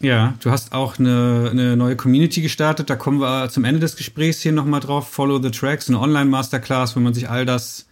Ja, 0.00 0.34
du 0.40 0.50
hast 0.50 0.72
auch 0.72 0.98
eine, 0.98 1.48
eine 1.50 1.76
neue 1.76 1.96
Community 1.96 2.42
gestartet. 2.42 2.90
Da 2.90 2.96
kommen 2.96 3.20
wir 3.20 3.48
zum 3.48 3.64
Ende 3.64 3.80
des 3.80 3.96
Gesprächs 3.96 4.42
hier 4.42 4.52
nochmal 4.52 4.80
drauf. 4.80 5.08
Follow 5.08 5.40
the 5.40 5.50
Tracks, 5.50 5.88
eine 5.88 5.98
Online-Masterclass, 5.98 6.94
wo 6.94 7.00
man 7.00 7.14
sich 7.14 7.28
all 7.28 7.46
das 7.46 7.86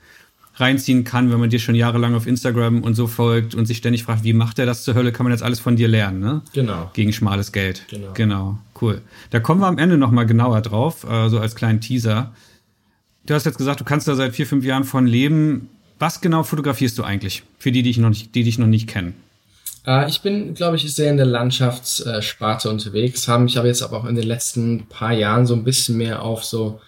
reinziehen 0.63 1.05
kann, 1.05 1.31
wenn 1.31 1.41
man 1.41 1.51
dir 1.51 1.59
schon 1.59 1.75
jahrelang 1.75 2.15
auf 2.15 2.27
Instagram 2.27 2.83
und 2.83 2.95
so 2.95 3.07
folgt 3.07 3.55
und 3.55 3.67
sich 3.67 3.77
ständig 3.77 4.05
fragt, 4.05 4.25
wie 4.25 4.33
macht 4.33 4.59
er 4.59 4.67
das 4.67 4.85
zur 4.85 4.95
Hölle, 4.95 5.13
kann 5.13 5.25
man 5.25 5.33
jetzt 5.33 5.43
alles 5.43 5.61
von 5.61 5.77
dir 5.77 5.89
lernen, 5.89 6.21
ne? 6.21 6.43
Genau. 6.55 6.91
Gegen 6.95 7.13
schmales 7.13 7.53
Geld. 7.53 7.85
Genau. 7.91 8.13
Genau, 8.15 8.59
cool. 8.81 9.03
Da 9.31 9.41
kommen 9.41 9.61
wir 9.61 9.67
am 9.67 9.79
Ende 9.79 9.99
nochmal 9.99 10.25
genauer 10.25 10.63
drauf, 10.63 11.05
äh, 11.05 11.29
so 11.29 11.39
als 11.39 11.55
kleinen 11.55 11.81
Teaser. 11.81 12.33
Du 13.27 13.35
hast 13.35 13.45
jetzt 13.45 13.59
gesagt, 13.59 13.81
du 13.81 13.85
kannst 13.85 14.09
da 14.09 14.15
seit 14.15 14.35
vier, 14.35 14.47
fünf 14.47 14.65
Jahren 14.65 14.85
von 14.85 15.07
leben. 15.07 15.69
Was 15.99 16.21
genau 16.21 16.43
fotografierst 16.43 16.99
du 16.99 17.05
eigentlich? 17.05 17.43
Für 17.59 17.71
die, 17.71 17.83
die, 17.83 17.91
ich 17.91 17.99
noch 17.99 18.09
nicht, 18.09 18.35
die 18.35 18.45
dich 18.45 18.59
noch 18.59 18.67
nicht 18.67 18.89
kennen. 18.89 19.15
Äh, 19.87 20.09
ich 20.09 20.23
bin, 20.23 20.55
glaube 20.55 20.77
ich, 20.77 20.95
sehr 20.95 21.11
in 21.11 21.17
der 21.17 21.27
Landschaftssparte 21.27 22.71
unterwegs, 22.71 23.29
habe 23.29 23.45
mich 23.45 23.59
aber 23.59 23.69
jetzt 23.69 23.83
aber 23.83 23.99
auch 23.99 24.07
in 24.07 24.15
den 24.15 24.27
letzten 24.27 24.87
paar 24.87 25.13
Jahren 25.13 25.47
so 25.47 25.55
ein 25.55 25.65
bisschen 25.65 25.97
mehr 25.97 26.23
auf 26.23 26.45
so, 26.45 26.81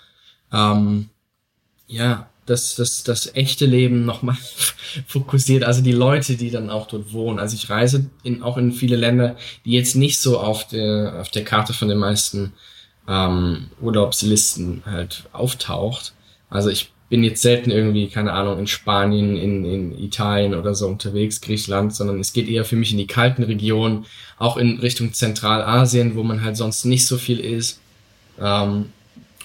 ähm, 0.52 1.08
ja, 1.86 2.28
das, 2.46 2.74
das, 2.74 3.04
das 3.04 3.34
echte 3.34 3.66
Leben 3.66 4.04
nochmal 4.04 4.36
fokussiert, 5.06 5.64
also 5.64 5.82
die 5.82 5.92
Leute, 5.92 6.36
die 6.36 6.50
dann 6.50 6.70
auch 6.70 6.86
dort 6.86 7.12
wohnen. 7.12 7.38
Also 7.38 7.56
ich 7.56 7.70
reise 7.70 8.10
in, 8.22 8.42
auch 8.42 8.56
in 8.56 8.72
viele 8.72 8.96
Länder, 8.96 9.36
die 9.64 9.72
jetzt 9.72 9.96
nicht 9.96 10.20
so 10.20 10.38
auf 10.38 10.68
der, 10.68 11.20
auf 11.20 11.30
der 11.30 11.44
Karte 11.44 11.72
von 11.72 11.88
den 11.88 11.98
meisten 11.98 12.52
ähm, 13.08 13.70
Urlaubslisten 13.80 14.82
halt 14.86 15.24
auftaucht. 15.32 16.12
Also 16.50 16.70
ich 16.70 16.90
bin 17.08 17.22
jetzt 17.22 17.42
selten 17.42 17.70
irgendwie, 17.70 18.08
keine 18.08 18.32
Ahnung, 18.32 18.58
in 18.58 18.66
Spanien, 18.66 19.36
in, 19.36 19.64
in 19.64 19.98
Italien 19.98 20.54
oder 20.54 20.74
so 20.74 20.88
unterwegs, 20.88 21.40
Griechenland, 21.40 21.94
sondern 21.94 22.18
es 22.18 22.32
geht 22.32 22.48
eher 22.48 22.64
für 22.64 22.76
mich 22.76 22.92
in 22.92 22.98
die 22.98 23.06
kalten 23.06 23.42
Regionen, 23.42 24.06
auch 24.38 24.56
in 24.56 24.78
Richtung 24.78 25.12
Zentralasien, 25.12 26.16
wo 26.16 26.22
man 26.22 26.42
halt 26.42 26.56
sonst 26.56 26.84
nicht 26.84 27.06
so 27.06 27.18
viel 27.18 27.40
ist. 27.40 27.80
Ähm, 28.40 28.86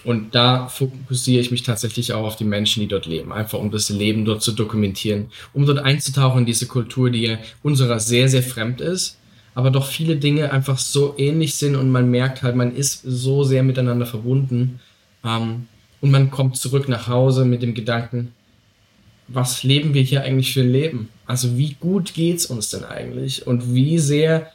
und 0.04 0.34
da 0.34 0.68
fokussiere 0.68 1.40
ich 1.40 1.50
mich 1.50 1.62
tatsächlich 1.62 2.12
auch 2.12 2.24
auf 2.24 2.36
die 2.36 2.44
Menschen, 2.44 2.80
die 2.80 2.88
dort 2.88 3.06
leben, 3.06 3.32
einfach 3.32 3.58
um 3.58 3.70
das 3.70 3.90
Leben 3.90 4.24
dort 4.24 4.42
zu 4.42 4.52
dokumentieren, 4.52 5.26
um 5.52 5.66
dort 5.66 5.78
einzutauchen 5.78 6.40
in 6.40 6.46
diese 6.46 6.66
Kultur, 6.66 7.10
die 7.10 7.36
unserer 7.62 8.00
sehr, 8.00 8.28
sehr 8.28 8.42
fremd 8.42 8.80
ist, 8.80 9.18
aber 9.54 9.70
doch 9.70 9.86
viele 9.86 10.16
Dinge 10.16 10.52
einfach 10.52 10.78
so 10.78 11.14
ähnlich 11.18 11.54
sind 11.54 11.76
und 11.76 11.90
man 11.90 12.10
merkt 12.10 12.42
halt, 12.42 12.56
man 12.56 12.74
ist 12.74 13.02
so 13.04 13.44
sehr 13.44 13.62
miteinander 13.62 14.06
verbunden. 14.06 14.80
Ähm, 15.24 15.66
und 16.00 16.10
man 16.10 16.30
kommt 16.30 16.56
zurück 16.56 16.88
nach 16.88 17.08
Hause 17.08 17.44
mit 17.44 17.62
dem 17.62 17.74
Gedanken, 17.74 18.32
was 19.28 19.62
leben 19.62 19.94
wir 19.94 20.02
hier 20.02 20.22
eigentlich 20.22 20.52
für 20.52 20.62
ein 20.62 20.72
Leben? 20.72 21.08
Also 21.26 21.56
wie 21.56 21.76
gut 21.78 22.14
geht's 22.14 22.46
uns 22.46 22.70
denn 22.70 22.84
eigentlich? 22.84 23.46
Und 23.46 23.74
wie 23.74 23.98
sehr 23.98 24.52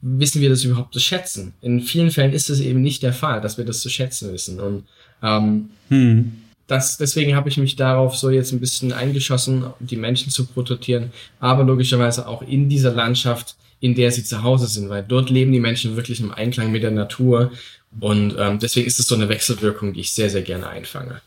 wissen 0.00 0.40
wir 0.40 0.50
das 0.50 0.64
überhaupt 0.64 0.92
zu 0.92 1.00
schätzen? 1.00 1.54
In 1.60 1.80
vielen 1.80 2.10
Fällen 2.10 2.32
ist 2.32 2.50
es 2.50 2.60
eben 2.60 2.82
nicht 2.82 3.02
der 3.02 3.12
Fall, 3.12 3.40
dass 3.40 3.58
wir 3.58 3.64
das 3.64 3.80
zu 3.80 3.88
schätzen 3.88 4.32
wissen. 4.32 4.60
Und 4.60 4.84
ähm, 5.22 5.70
hm. 5.88 6.32
das, 6.66 6.96
deswegen 6.96 7.34
habe 7.34 7.48
ich 7.48 7.56
mich 7.56 7.76
darauf 7.76 8.16
so 8.16 8.30
jetzt 8.30 8.52
ein 8.52 8.60
bisschen 8.60 8.92
eingeschossen, 8.92 9.66
die 9.80 9.96
Menschen 9.96 10.30
zu 10.30 10.46
porträtieren, 10.46 11.12
aber 11.40 11.64
logischerweise 11.64 12.28
auch 12.28 12.42
in 12.42 12.68
dieser 12.68 12.92
Landschaft, 12.92 13.56
in 13.80 13.94
der 13.94 14.10
sie 14.12 14.24
zu 14.24 14.42
Hause 14.42 14.66
sind, 14.66 14.88
weil 14.88 15.04
dort 15.06 15.30
leben 15.30 15.52
die 15.52 15.60
Menschen 15.60 15.96
wirklich 15.96 16.20
im 16.20 16.32
Einklang 16.32 16.72
mit 16.72 16.82
der 16.82 16.90
Natur 16.90 17.52
Und 18.00 18.36
ähm, 18.38 18.58
deswegen 18.58 18.86
ist 18.86 19.00
es 19.00 19.06
so 19.06 19.14
eine 19.14 19.28
Wechselwirkung, 19.28 19.92
die 19.92 20.00
ich 20.00 20.12
sehr, 20.12 20.30
sehr 20.30 20.42
gerne 20.42 20.68
einfange. 20.68 21.20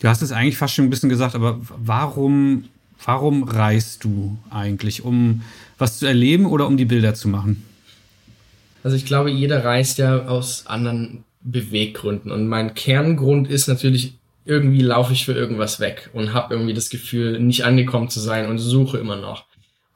Du 0.00 0.08
hast 0.08 0.22
es 0.22 0.32
eigentlich 0.32 0.58
fast 0.58 0.74
schon 0.74 0.84
ein 0.84 0.90
bisschen 0.90 1.08
gesagt, 1.08 1.34
aber 1.34 1.58
warum, 1.60 2.64
warum 3.04 3.44
reist 3.44 4.04
du 4.04 4.36
eigentlich? 4.50 5.04
Um 5.04 5.42
was 5.78 5.98
zu 5.98 6.06
erleben 6.06 6.46
oder 6.46 6.66
um 6.66 6.76
die 6.76 6.84
Bilder 6.84 7.14
zu 7.14 7.28
machen? 7.28 7.64
Also 8.82 8.96
ich 8.96 9.04
glaube, 9.04 9.30
jeder 9.30 9.64
reist 9.64 9.98
ja 9.98 10.26
aus 10.26 10.66
anderen 10.66 11.24
Beweggründen. 11.42 12.30
Und 12.30 12.48
mein 12.48 12.74
Kerngrund 12.74 13.48
ist 13.48 13.68
natürlich, 13.68 14.14
irgendwie 14.44 14.82
laufe 14.82 15.12
ich 15.12 15.24
für 15.24 15.32
irgendwas 15.32 15.80
weg 15.80 16.10
und 16.12 16.32
habe 16.32 16.54
irgendwie 16.54 16.74
das 16.74 16.90
Gefühl, 16.90 17.40
nicht 17.40 17.64
angekommen 17.64 18.08
zu 18.08 18.20
sein 18.20 18.48
und 18.48 18.58
suche 18.58 18.98
immer 18.98 19.16
noch. 19.16 19.44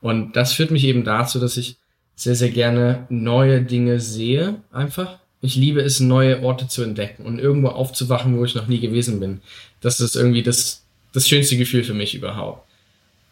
Und 0.00 0.34
das 0.34 0.52
führt 0.52 0.70
mich 0.70 0.84
eben 0.84 1.04
dazu, 1.04 1.38
dass 1.38 1.56
ich 1.56 1.76
sehr, 2.16 2.34
sehr 2.34 2.50
gerne 2.50 3.06
neue 3.08 3.62
Dinge 3.62 4.00
sehe, 4.00 4.56
einfach. 4.72 5.18
Ich 5.40 5.56
liebe 5.56 5.80
es, 5.80 6.00
neue 6.00 6.42
Orte 6.42 6.68
zu 6.68 6.82
entdecken 6.82 7.24
und 7.24 7.38
irgendwo 7.38 7.68
aufzuwachen, 7.68 8.36
wo 8.36 8.44
ich 8.44 8.54
noch 8.54 8.66
nie 8.66 8.80
gewesen 8.80 9.20
bin. 9.20 9.40
Das 9.80 10.00
ist 10.00 10.16
irgendwie 10.16 10.42
das, 10.42 10.84
das 11.12 11.28
schönste 11.28 11.56
Gefühl 11.56 11.82
für 11.82 11.94
mich 11.94 12.14
überhaupt. 12.14 12.66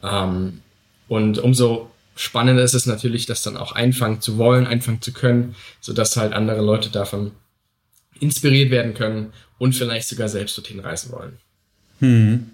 Ähm, 0.02 0.62
und 1.08 1.38
umso 1.38 1.90
spannender 2.18 2.62
ist 2.62 2.75
es 2.75 2.87
natürlich, 2.87 3.26
das 3.26 3.42
dann 3.42 3.56
auch 3.56 3.72
einfangen 3.72 4.20
zu 4.20 4.38
wollen, 4.38 4.66
einfangen 4.66 5.00
zu 5.00 5.12
können, 5.12 5.54
sodass 5.80 6.16
halt 6.16 6.32
andere 6.32 6.62
Leute 6.62 6.90
davon 6.90 7.32
inspiriert 8.20 8.70
werden 8.70 8.94
können 8.94 9.32
und 9.58 9.75
vielleicht 9.75 10.08
sogar 10.08 10.28
selbst 10.28 10.58
dorthin 10.58 10.80
reisen 10.80 11.12
wollen. 11.12 11.38
Hm. 12.00 12.50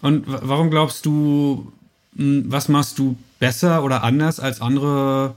Und 0.00 0.24
warum 0.26 0.70
glaubst 0.70 1.04
du, 1.06 1.72
hm, 2.16 2.44
was 2.46 2.68
machst 2.68 2.98
du 2.98 3.16
besser 3.40 3.82
oder 3.82 4.04
anders 4.04 4.38
als 4.38 4.60
andere 4.60 5.34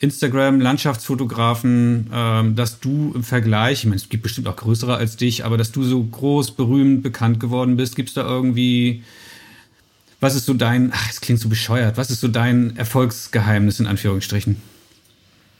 Instagram-Landschaftsfotografen, 0.00 2.10
ähm, 2.12 2.56
dass 2.56 2.80
du 2.80 3.12
im 3.14 3.22
Vergleich, 3.22 3.80
ich 3.80 3.84
meine, 3.84 3.96
es 3.96 4.08
gibt 4.08 4.24
bestimmt 4.24 4.48
auch 4.48 4.56
größere 4.56 4.96
als 4.96 5.16
dich, 5.16 5.44
aber 5.44 5.56
dass 5.56 5.70
du 5.70 5.84
so 5.84 6.02
groß, 6.02 6.56
berühmt, 6.56 7.04
bekannt 7.04 7.38
geworden 7.38 7.76
bist, 7.76 7.94
gibt 7.94 8.08
es 8.08 8.16
da 8.16 8.22
irgendwie, 8.22 9.04
was 10.22 10.36
ist 10.36 10.46
so 10.46 10.54
dein, 10.54 10.92
ach, 10.94 11.10
es 11.10 11.20
klingt 11.20 11.40
so 11.40 11.48
bescheuert, 11.48 11.96
was 11.96 12.10
ist 12.10 12.20
so 12.20 12.28
dein 12.28 12.76
Erfolgsgeheimnis 12.76 13.80
in 13.80 13.88
Anführungsstrichen? 13.88 14.62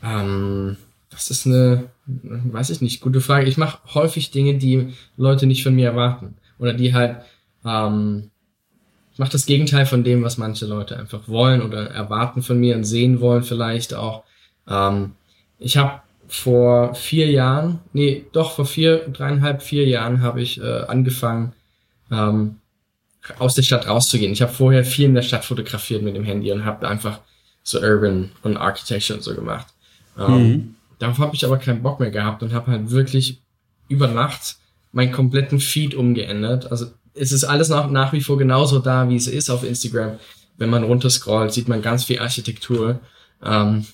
Ähm, 0.04 0.76
das 1.10 1.30
ist 1.30 1.46
eine, 1.46 1.88
weiß 2.06 2.70
ich 2.70 2.80
nicht, 2.80 3.00
gute 3.00 3.20
Frage. 3.20 3.48
Ich 3.48 3.56
mache 3.56 3.78
häufig 3.92 4.30
Dinge, 4.30 4.58
die 4.58 4.94
Leute 5.16 5.46
nicht 5.46 5.64
von 5.64 5.74
mir 5.74 5.88
erwarten. 5.88 6.36
Oder 6.60 6.74
die 6.74 6.94
halt, 6.94 7.16
ähm, 7.64 8.30
ich 9.12 9.18
mache 9.18 9.32
das 9.32 9.46
Gegenteil 9.46 9.84
von 9.84 10.04
dem, 10.04 10.22
was 10.22 10.38
manche 10.38 10.66
Leute 10.66 10.96
einfach 10.96 11.26
wollen 11.26 11.60
oder 11.60 11.90
erwarten 11.90 12.40
von 12.42 12.58
mir 12.58 12.76
und 12.76 12.84
sehen 12.84 13.20
wollen 13.20 13.42
vielleicht 13.42 13.94
auch. 13.94 14.22
Ähm, 14.68 15.12
ich 15.58 15.76
habe 15.76 16.02
vor 16.28 16.94
vier 16.94 17.28
Jahren, 17.32 17.80
nee, 17.92 18.24
doch 18.30 18.52
vor 18.52 18.64
vier, 18.64 19.08
dreieinhalb, 19.08 19.60
vier 19.60 19.88
Jahren 19.88 20.22
habe 20.22 20.40
ich 20.40 20.60
äh, 20.60 20.84
angefangen, 20.86 21.52
ähm, 22.12 22.58
aus 23.38 23.54
der 23.54 23.62
Stadt 23.62 23.86
rauszugehen. 23.86 24.32
Ich 24.32 24.42
habe 24.42 24.52
vorher 24.52 24.84
viel 24.84 25.06
in 25.06 25.14
der 25.14 25.22
Stadt 25.22 25.44
fotografiert 25.44 26.02
mit 26.02 26.16
dem 26.16 26.24
Handy 26.24 26.50
und 26.52 26.64
habe 26.64 26.88
einfach 26.88 27.20
so 27.62 27.80
Urban 27.80 28.32
und 28.42 28.56
Architecture 28.56 29.16
und 29.16 29.22
so 29.22 29.34
gemacht. 29.34 29.66
Ähm, 30.18 30.48
mhm. 30.48 30.74
Darauf 30.98 31.18
habe 31.18 31.34
ich 31.34 31.44
aber 31.44 31.58
keinen 31.58 31.82
Bock 31.82 32.00
mehr 32.00 32.10
gehabt 32.10 32.42
und 32.42 32.52
habe 32.52 32.70
halt 32.70 32.90
wirklich 32.90 33.40
über 33.88 34.08
Nacht 34.08 34.56
meinen 34.92 35.12
kompletten 35.12 35.60
Feed 35.60 35.94
umgeändert. 35.94 36.70
Also 36.70 36.86
es 37.14 37.32
ist 37.32 37.44
alles 37.44 37.68
nach, 37.68 37.90
nach 37.90 38.12
wie 38.12 38.20
vor 38.20 38.38
genauso 38.38 38.78
da, 38.78 39.08
wie 39.08 39.16
es 39.16 39.26
ist 39.26 39.50
auf 39.50 39.64
Instagram. 39.64 40.18
Wenn 40.58 40.70
man 40.70 40.84
runterscrollt, 40.84 41.52
sieht 41.52 41.68
man 41.68 41.82
ganz 41.82 42.04
viel 42.04 42.18
Architektur. 42.18 43.00
Ähm, 43.42 43.86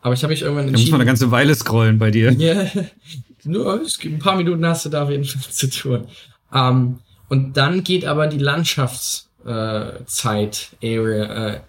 aber 0.00 0.14
ich 0.14 0.22
habe 0.22 0.32
mich 0.32 0.42
irgendwann 0.42 0.68
entschieden. 0.68 0.76
Da 0.76 0.82
muss 0.82 0.90
man 0.92 1.00
eine 1.00 1.08
ganze 1.08 1.30
Weile 1.30 1.54
scrollen 1.54 1.98
bei 1.98 2.10
dir. 2.10 2.32
Ja, 2.32 2.54
yeah, 2.54 2.70
nur 3.44 3.80
ein 4.04 4.18
paar 4.18 4.36
Minuten 4.36 4.64
hast 4.64 4.84
du 4.86 4.88
da 4.88 5.02
auf 5.02 5.10
jeden 5.10 5.24
Fall 5.24 5.42
zu 5.50 5.70
tun. 5.70 6.06
Ähm, 6.52 6.98
und 7.28 7.56
dann 7.56 7.84
geht 7.84 8.04
aber 8.04 8.26
die 8.26 8.38
Landschaftszeit, 8.38 10.68
äh, 10.80 10.98
Area, 10.98 11.48
äh, 11.48 11.60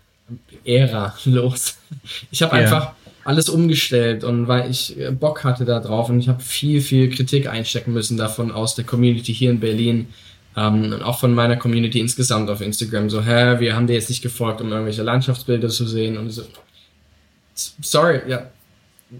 Ära 0.65 1.13
los. 1.25 1.77
Ich 2.31 2.41
habe 2.41 2.55
yeah. 2.55 2.65
einfach 2.65 2.93
alles 3.23 3.49
umgestellt 3.49 4.23
und 4.23 4.47
weil 4.47 4.71
ich 4.71 4.97
äh, 4.97 5.11
Bock 5.11 5.43
hatte 5.43 5.65
da 5.65 5.79
drauf 5.79 6.09
und 6.09 6.19
ich 6.19 6.29
habe 6.29 6.41
viel, 6.41 6.81
viel 6.81 7.09
Kritik 7.09 7.47
einstecken 7.47 7.93
müssen 7.93 8.17
davon 8.17 8.51
aus 8.51 8.75
der 8.75 8.85
Community 8.85 9.33
hier 9.33 9.51
in 9.51 9.59
Berlin 9.59 10.07
ähm, 10.55 10.93
und 10.93 11.03
auch 11.03 11.19
von 11.19 11.33
meiner 11.33 11.57
Community 11.57 11.99
insgesamt 11.99 12.49
auf 12.49 12.61
Instagram. 12.61 13.09
So, 13.09 13.21
hä, 13.21 13.59
wir 13.59 13.75
haben 13.75 13.87
dir 13.87 13.93
jetzt 13.93 14.09
nicht 14.09 14.21
gefolgt, 14.21 14.61
um 14.61 14.71
irgendwelche 14.71 15.03
Landschaftsbilder 15.03 15.69
zu 15.69 15.85
sehen 15.85 16.17
und 16.17 16.29
so. 16.29 16.43
Sorry, 17.53 18.21
ja, 18.27 18.47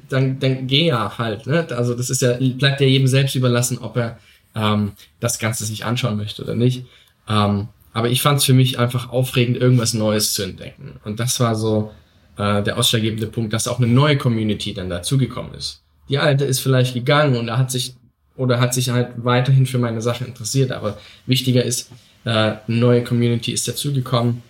dann, 0.10 0.39
dann 0.39 0.67
geh 0.67 0.88
ja 0.88 1.17
halt. 1.17 1.48
Ne? 1.48 1.67
Also 1.72 1.94
das 1.94 2.10
ist 2.10 2.22
ja, 2.22 2.38
bleibt 2.39 2.82
ja 2.82 2.88
jedem 2.88 3.08
selbst 3.08 3.36
überlassen, 3.36 3.77
ob 3.79 3.98
er 3.98 4.20
ähm, 4.58 4.94
das 5.20 5.40
Ganze 5.40 5.66
sich 5.66 5.86
anschauen 5.86 6.18
möchte 6.18 6.44
oder 6.44 6.56
nicht. 6.56 6.86
Ähm, 7.30 7.70
aber 7.94 8.10
ich 8.10 8.22
fand 8.22 8.40
es 8.40 8.46
für 8.46 8.54
mich 8.54 8.80
einfach 8.80 9.10
aufregend, 9.10 9.58
irgendwas 9.58 9.94
Neues 9.94 10.34
zu 10.34 10.44
entdecken. 10.44 11.00
Und 11.04 11.20
das 11.20 11.40
war 11.40 11.56
so 11.56 11.92
äh, 12.38 12.62
der 12.64 12.78
ausschlaggebende 12.78 13.28
Punkt, 13.28 13.54
dass 13.54 13.68
auch 13.68 13.80
eine 13.80 13.88
neue 13.88 14.18
Community 14.18 14.74
dann 14.74 14.90
dazugekommen 14.90 15.54
ist. 15.54 15.82
Die 16.10 16.18
alte 16.18 16.46
ist 16.46 16.60
vielleicht 16.60 16.94
gegangen 16.94 17.36
und 17.36 17.48
er 17.48 17.58
hat 17.58 17.72
sich 17.72 17.96
oder 18.36 18.60
hat 18.60 18.74
sich 18.74 18.90
halt 18.90 19.14
weiterhin 19.18 19.66
für 19.66 19.80
meine 19.80 20.02
Sache 20.02 20.24
interessiert, 20.24 20.72
aber 20.72 21.00
wichtiger 21.26 21.64
ist, 21.64 21.90
äh, 22.24 22.30
eine 22.30 22.62
neue 22.68 23.04
Community 23.04 23.52
ist 23.52 23.68
dazugekommen 23.68 24.44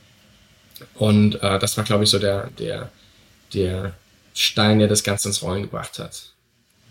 und 0.95 1.41
äh, 1.41 1.59
das 1.59 1.77
war, 1.77 1.83
glaube 1.83 2.03
ich, 2.03 2.09
so 2.09 2.19
der, 2.19 2.49
der, 2.59 2.89
der 3.53 3.93
Stein, 4.33 4.79
der 4.79 4.87
das 4.87 5.03
Ganze 5.03 5.29
ins 5.29 5.41
Rollen 5.41 5.63
gebracht 5.63 5.99
hat. 5.99 6.33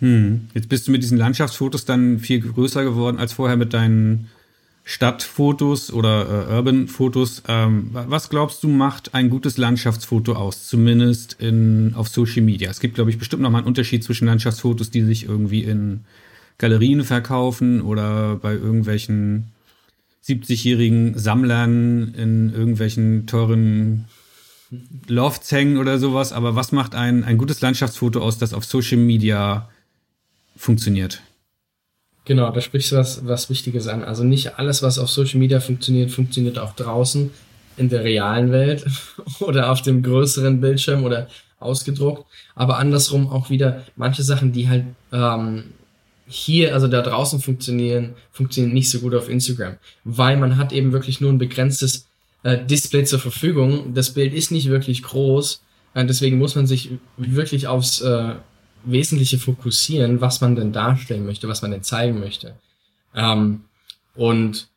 Hm. 0.00 0.49
Jetzt 0.55 0.69
bist 0.69 0.87
du 0.87 0.93
mit 0.93 1.03
diesen 1.03 1.19
Landschaftsfotos 1.19 1.85
dann 1.85 2.19
viel 2.19 2.41
größer 2.41 2.85
geworden 2.85 3.19
als 3.19 3.33
vorher 3.33 3.57
mit 3.57 3.73
deinen 3.73 4.29
Stadtfotos 4.88 5.93
oder 5.93 6.49
äh, 6.49 6.55
Urban-Fotos. 6.55 7.43
Ähm, 7.49 7.91
was 7.93 8.29
glaubst 8.29 8.62
du, 8.62 8.69
macht 8.69 9.15
ein 9.15 9.31
gutes 9.31 9.57
Landschaftsfoto 9.57 10.35
aus? 10.35 10.69
Zumindest 10.69 11.35
in, 11.41 11.93
auf 11.97 12.09
Social 12.09 12.43
Media. 12.43 12.71
Es 12.71 12.79
gibt, 12.79 12.95
glaube 12.95 13.11
ich, 13.11 13.19
bestimmt 13.19 13.43
nochmal 13.43 13.62
einen 13.62 13.69
Unterschied 13.69 14.05
zwischen 14.05 14.26
Landschaftsfotos, 14.26 14.91
die 14.91 15.03
sich 15.03 15.25
irgendwie 15.25 15.65
in 15.65 16.05
Galerien 16.59 17.03
verkaufen 17.03 17.83
oder 17.83 18.37
bei 18.37 18.53
irgendwelchen 18.53 19.50
70-jährigen 20.25 21.19
Sammlern 21.19 22.15
in 22.15 22.53
irgendwelchen 22.53 23.26
teuren 23.26 24.05
Lofts 25.09 25.50
hängen 25.50 25.79
oder 25.79 25.99
sowas. 25.99 26.33
Aber 26.33 26.55
was 26.55 26.71
macht 26.71 26.95
ein, 26.95 27.25
ein 27.25 27.38
gutes 27.38 27.61
Landschaftsfoto 27.61 28.21
aus, 28.21 28.38
das 28.38 28.55
auf 28.55 28.65
Social 28.65 28.99
Media 28.99 29.69
funktioniert? 30.57 31.23
Genau, 32.25 32.51
da 32.51 32.61
sprichst 32.61 32.93
du 32.93 32.97
was, 32.97 33.25
was 33.25 33.49
Wichtiges 33.51 33.87
an. 33.87 34.03
Also 34.03 34.25
nicht 34.25 34.59
alles, 34.59 34.83
was 34.83 34.99
auf 34.99 35.09
Social 35.11 35.39
Media 35.39 35.61
funktioniert, 35.61 36.11
funktioniert 36.11 36.59
auch 36.59 36.75
draußen 36.75 37.31
in 37.77 37.89
der 37.89 38.03
realen 38.03 38.51
Welt 38.51 38.85
oder 39.41 39.71
auf 39.71 39.83
dem 39.83 40.03
größeren 40.03 40.61
Bildschirm 40.61 41.05
oder 41.05 41.29
ausgedruckt. 41.61 42.25
Aber 42.55 42.79
andersrum 42.79 43.29
auch 43.29 43.49
wieder 43.49 43.85
manche 43.95 44.25
Sachen, 44.25 44.53
die 44.53 44.69
halt 44.69 44.85
ähm, 45.13 45.65
hier, 46.27 46.75
also 46.75 46.89
da 46.89 47.03
draußen 47.03 47.41
funktionieren, 47.41 48.15
funktionieren 48.33 48.75
nicht 48.75 48.91
so 48.91 48.99
gut 48.99 49.15
auf 49.15 49.29
Instagram, 49.29 49.77
weil 50.05 50.37
man 50.37 50.57
hat 50.57 50.73
eben 50.73 50.93
wirklich 50.93 51.21
nur 51.21 51.33
ein 51.33 51.39
begrenztes 51.39 52.09
äh, 52.43 52.65
Display 52.65 53.05
zur 53.05 53.21
Verfügung. 53.21 53.95
Das 53.95 54.11
Bild 54.11 54.35
ist 54.35 54.51
nicht 54.51 54.69
wirklich 54.69 55.05
groß, 55.05 55.63
äh, 55.95 56.05
deswegen 56.05 56.39
muss 56.39 56.57
man 56.57 56.67
sich 56.67 56.91
wirklich 57.17 57.69
aufs 57.69 58.01
äh, 58.01 58.35
Wesentliche 58.87 59.38
fokussieren, 59.38 60.21
was 60.21 60.40
man 60.40 60.57
denn 60.57 60.73
darstellen 60.73 61.26
möchte, 61.26 61.49
was 61.49 61.62
man 61.62 61.71
denn 61.71 61.83
zeigen 61.83 62.19
möchte. 62.21 62.55
Ähm, 63.14 63.64
und 64.14 64.69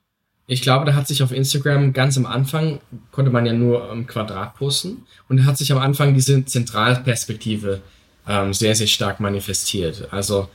ich 0.47 0.61
glaube, 0.61 0.85
da 0.85 0.95
hat 0.95 1.07
sich 1.07 1.21
auf 1.21 1.31
Instagram 1.31 1.93
ganz 1.93 2.17
am 2.17 2.25
Anfang, 2.25 2.79
konnte 3.11 3.31
man 3.31 3.45
ja 3.45 3.53
nur 3.53 3.91
im 3.91 4.07
Quadrat 4.07 4.55
posten, 4.55 5.05
und 5.27 5.37
da 5.37 5.43
hat 5.45 5.57
sich 5.57 5.71
am 5.71 5.77
Anfang 5.77 6.13
diese 6.15 6.43
Zentralperspektive 6.43 7.81
ähm, 8.27 8.53
sehr, 8.53 8.75
sehr 8.75 8.87
stark 8.87 9.19
manifestiert. 9.19 10.07
Also 10.11 10.49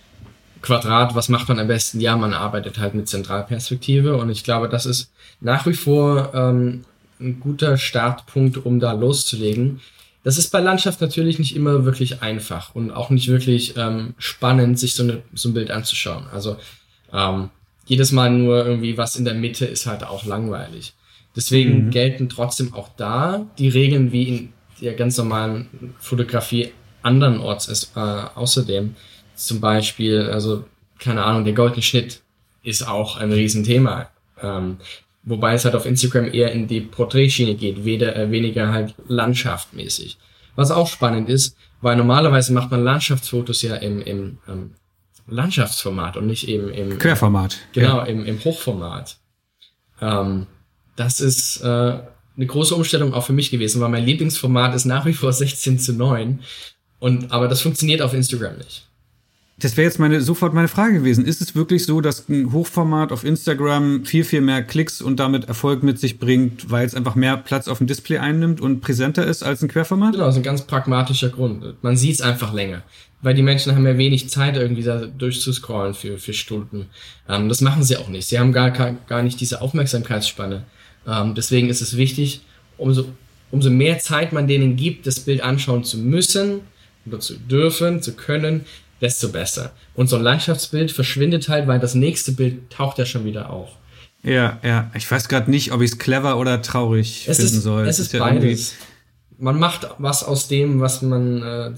Quadrat, 0.62 1.14
was 1.14 1.28
macht 1.28 1.48
man 1.48 1.58
am 1.58 1.68
besten? 1.68 2.00
Ja, 2.00 2.16
man 2.16 2.32
arbeitet 2.32 2.78
halt 2.78 2.94
mit 2.94 3.08
Zentralperspektive 3.08 4.16
und 4.16 4.30
ich 4.30 4.44
glaube, 4.44 4.68
das 4.68 4.86
ist 4.86 5.12
nach 5.40 5.66
wie 5.66 5.74
vor 5.74 6.32
ähm, 6.34 6.84
ein 7.20 7.38
guter 7.38 7.76
Startpunkt, 7.76 8.64
um 8.64 8.80
da 8.80 8.92
loszulegen. 8.92 9.80
Das 10.24 10.38
ist 10.38 10.50
bei 10.50 10.60
Landschaft 10.60 11.00
natürlich 11.00 11.38
nicht 11.38 11.54
immer 11.54 11.84
wirklich 11.84 12.22
einfach 12.22 12.74
und 12.74 12.90
auch 12.90 13.10
nicht 13.10 13.28
wirklich 13.28 13.76
ähm, 13.76 14.14
spannend, 14.18 14.78
sich 14.78 14.94
so, 14.94 15.02
eine, 15.02 15.22
so 15.34 15.50
ein 15.50 15.54
Bild 15.54 15.70
anzuschauen. 15.70 16.24
Also 16.32 16.56
ähm, 17.12 17.50
jedes 17.86 18.10
Mal 18.10 18.30
nur 18.30 18.64
irgendwie 18.66 18.96
was 18.96 19.16
in 19.16 19.26
der 19.26 19.34
Mitte 19.34 19.66
ist 19.66 19.86
halt 19.86 20.02
auch 20.02 20.24
langweilig. 20.24 20.94
Deswegen 21.36 21.86
mhm. 21.86 21.90
gelten 21.90 22.28
trotzdem 22.28 22.72
auch 22.72 22.88
da 22.96 23.46
die 23.58 23.68
Regeln 23.68 24.12
wie 24.12 24.28
in 24.28 24.52
der 24.80 24.94
ganz 24.94 25.18
normalen 25.18 25.94
Fotografie 25.98 26.72
andernorts 27.02 27.68
ist, 27.68 27.92
äh, 27.94 28.00
außerdem. 28.00 28.96
Zum 29.34 29.60
Beispiel, 29.60 30.22
also 30.22 30.64
keine 30.98 31.24
Ahnung, 31.24 31.44
der 31.44 31.52
goldene 31.52 31.82
Schnitt 31.82 32.22
ist 32.62 32.86
auch 32.88 33.18
ein 33.18 33.30
Riesenthema. 33.30 34.08
Ähm, 34.40 34.78
Wobei 35.26 35.54
es 35.54 35.64
halt 35.64 35.74
auf 35.74 35.86
Instagram 35.86 36.32
eher 36.32 36.52
in 36.52 36.66
die 36.66 36.82
Porträtschiene 36.82 37.54
geht, 37.54 37.84
weder, 37.84 38.14
äh, 38.14 38.30
weniger 38.30 38.72
halt 38.72 38.94
landschaftmäßig. 39.08 40.18
Was 40.54 40.70
auch 40.70 40.86
spannend 40.86 41.28
ist, 41.28 41.56
weil 41.80 41.96
normalerweise 41.96 42.52
macht 42.52 42.70
man 42.70 42.84
Landschaftsfotos 42.84 43.62
ja 43.62 43.76
im, 43.76 44.02
im 44.02 44.38
ähm, 44.48 44.70
Landschaftsformat 45.26 46.16
und 46.16 46.26
nicht 46.26 46.48
eben 46.48 46.68
im 46.68 46.98
Querformat. 46.98 47.58
Genau, 47.72 47.98
ja. 47.98 48.04
im, 48.04 48.24
im 48.26 48.44
Hochformat. 48.44 49.16
Ähm, 50.00 50.46
das 50.96 51.20
ist 51.20 51.62
äh, 51.62 51.66
eine 51.66 52.46
große 52.46 52.74
Umstellung 52.74 53.14
auch 53.14 53.24
für 53.24 53.32
mich 53.32 53.50
gewesen, 53.50 53.80
weil 53.80 53.88
mein 53.88 54.04
Lieblingsformat 54.04 54.74
ist 54.74 54.84
nach 54.84 55.06
wie 55.06 55.14
vor 55.14 55.32
16 55.32 55.78
zu 55.78 55.94
9. 55.94 56.40
Und, 56.98 57.32
aber 57.32 57.48
das 57.48 57.62
funktioniert 57.62 58.02
auf 58.02 58.12
Instagram 58.12 58.58
nicht. 58.58 58.86
Das 59.58 59.76
wäre 59.76 59.86
jetzt 59.86 60.00
meine, 60.00 60.20
sofort 60.20 60.52
meine 60.52 60.66
Frage 60.66 60.94
gewesen. 60.94 61.24
Ist 61.24 61.40
es 61.40 61.54
wirklich 61.54 61.84
so, 61.84 62.00
dass 62.00 62.28
ein 62.28 62.52
Hochformat 62.52 63.12
auf 63.12 63.22
Instagram 63.22 64.04
viel, 64.04 64.24
viel 64.24 64.40
mehr 64.40 64.62
Klicks 64.62 65.00
und 65.00 65.20
damit 65.20 65.44
Erfolg 65.44 65.84
mit 65.84 66.00
sich 66.00 66.18
bringt, 66.18 66.70
weil 66.70 66.84
es 66.84 66.94
einfach 66.94 67.14
mehr 67.14 67.36
Platz 67.36 67.68
auf 67.68 67.78
dem 67.78 67.86
Display 67.86 68.18
einnimmt 68.18 68.60
und 68.60 68.80
präsenter 68.80 69.24
ist 69.24 69.44
als 69.44 69.62
ein 69.62 69.68
Querformat? 69.68 70.14
Genau, 70.14 70.26
das 70.26 70.34
ist 70.34 70.40
ein 70.40 70.44
ganz 70.44 70.62
pragmatischer 70.62 71.28
Grund. 71.28 71.82
Man 71.82 71.96
sieht 71.96 72.16
es 72.16 72.20
einfach 72.20 72.52
länger. 72.52 72.82
Weil 73.22 73.34
die 73.34 73.42
Menschen 73.42 73.74
haben 73.74 73.86
ja 73.86 73.96
wenig 73.96 74.28
Zeit, 74.28 74.56
irgendwie 74.56 74.82
da 74.82 75.06
durchzuscrollen 75.06 75.94
für, 75.94 76.18
für 76.18 76.34
Stunden. 76.34 76.86
Ähm, 77.28 77.48
das 77.48 77.60
machen 77.60 77.82
sie 77.82 77.96
auch 77.96 78.08
nicht. 78.08 78.28
Sie 78.28 78.38
haben 78.38 78.52
gar, 78.52 78.70
gar 78.70 79.22
nicht 79.22 79.40
diese 79.40 79.62
Aufmerksamkeitsspanne. 79.62 80.64
Ähm, 81.06 81.34
deswegen 81.34 81.70
ist 81.70 81.80
es 81.80 81.96
wichtig, 81.96 82.42
umso, 82.76 83.06
umso 83.50 83.70
mehr 83.70 83.98
Zeit 83.98 84.32
man 84.32 84.46
denen 84.46 84.76
gibt, 84.76 85.06
das 85.06 85.20
Bild 85.20 85.42
anschauen 85.42 85.84
zu 85.84 85.96
müssen 85.96 86.60
oder 87.06 87.20
zu 87.20 87.36
dürfen, 87.38 88.02
zu 88.02 88.14
können, 88.14 88.66
desto 89.00 89.28
besser. 89.28 89.72
Und 89.94 90.08
so 90.08 90.16
ein 90.16 90.22
Landschaftsbild 90.22 90.92
verschwindet 90.92 91.48
halt, 91.48 91.66
weil 91.66 91.78
das 91.78 91.94
nächste 91.94 92.32
Bild 92.32 92.70
taucht 92.70 92.98
ja 92.98 93.06
schon 93.06 93.24
wieder 93.24 93.50
auf. 93.50 93.70
Ja, 94.22 94.58
ja. 94.62 94.90
Ich 94.94 95.10
weiß 95.10 95.28
gerade 95.28 95.50
nicht, 95.50 95.72
ob 95.72 95.82
ich 95.82 95.92
es 95.92 95.98
clever 95.98 96.38
oder 96.38 96.62
traurig 96.62 97.26
es 97.28 97.36
finden 97.36 97.56
ist, 97.56 97.62
soll. 97.62 97.86
Es 97.86 97.98
ist, 97.98 98.14
ist 98.14 98.18
beides. 98.18 98.70
Ja 98.70 98.76
man 99.38 99.58
macht 99.58 99.88
was 99.98 100.24
aus 100.24 100.48
dem, 100.48 100.80
was 100.80 101.02
man 101.02 101.42
äh, 101.42 101.72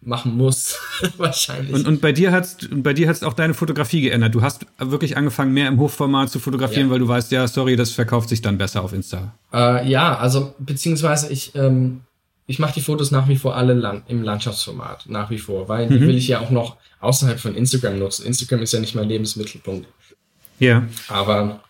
machen 0.00 0.36
muss, 0.36 0.78
wahrscheinlich. 1.16 1.74
Und, 1.74 1.86
und 1.86 2.00
bei 2.00 2.12
dir 2.12 2.42
und 2.70 2.82
bei 2.82 2.92
dir 2.92 3.08
hat's 3.08 3.22
auch 3.22 3.34
deine 3.34 3.54
Fotografie 3.54 4.02
geändert. 4.02 4.34
Du 4.34 4.42
hast 4.42 4.66
wirklich 4.78 5.16
angefangen, 5.16 5.52
mehr 5.52 5.68
im 5.68 5.78
Hochformat 5.78 6.30
zu 6.30 6.38
fotografieren, 6.38 6.88
ja. 6.88 6.92
weil 6.92 7.00
du 7.00 7.08
weißt, 7.08 7.32
ja, 7.32 7.46
sorry, 7.48 7.76
das 7.76 7.90
verkauft 7.90 8.28
sich 8.28 8.42
dann 8.42 8.58
besser 8.58 8.82
auf 8.82 8.92
Insta. 8.92 9.34
Äh, 9.52 9.88
ja, 9.88 10.16
also 10.16 10.54
beziehungsweise 10.58 11.32
ich 11.32 11.54
ähm, 11.54 12.02
ich 12.46 12.58
mache 12.58 12.74
die 12.74 12.80
Fotos 12.80 13.10
nach 13.10 13.28
wie 13.28 13.36
vor 13.36 13.56
alle 13.56 13.74
Land 13.74 14.04
im 14.08 14.22
Landschaftsformat, 14.22 15.06
nach 15.08 15.30
wie 15.30 15.38
vor, 15.38 15.68
weil 15.68 15.86
mhm. 15.86 15.94
die 15.94 16.00
will 16.00 16.16
ich 16.16 16.28
ja 16.28 16.40
auch 16.40 16.50
noch 16.50 16.76
außerhalb 17.00 17.40
von 17.40 17.54
Instagram 17.54 17.98
nutzen. 17.98 18.26
Instagram 18.26 18.62
ist 18.62 18.72
ja 18.72 18.80
nicht 18.80 18.94
mein 18.94 19.08
Lebensmittelpunkt. 19.08 19.86
Ja. 20.58 20.86
Aber 21.08 21.60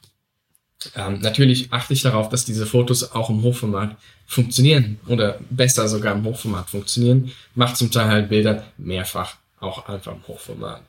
ähm, 0.94 1.20
natürlich 1.20 1.72
achte 1.72 1.94
ich 1.94 2.02
darauf, 2.02 2.28
dass 2.28 2.44
diese 2.44 2.66
Fotos 2.66 3.12
auch 3.12 3.30
im 3.30 3.42
Hochformat 3.42 3.96
funktionieren 4.26 4.98
oder 5.06 5.38
besser 5.50 5.88
sogar 5.88 6.14
im 6.14 6.24
Hochformat 6.24 6.68
funktionieren. 6.68 7.32
Macht 7.54 7.76
zum 7.76 7.90
Teil 7.90 8.08
halt 8.08 8.28
Bilder 8.28 8.64
mehrfach 8.76 9.36
auch 9.60 9.88
einfach 9.88 10.12
im 10.12 10.26
Hochformat. 10.28 10.82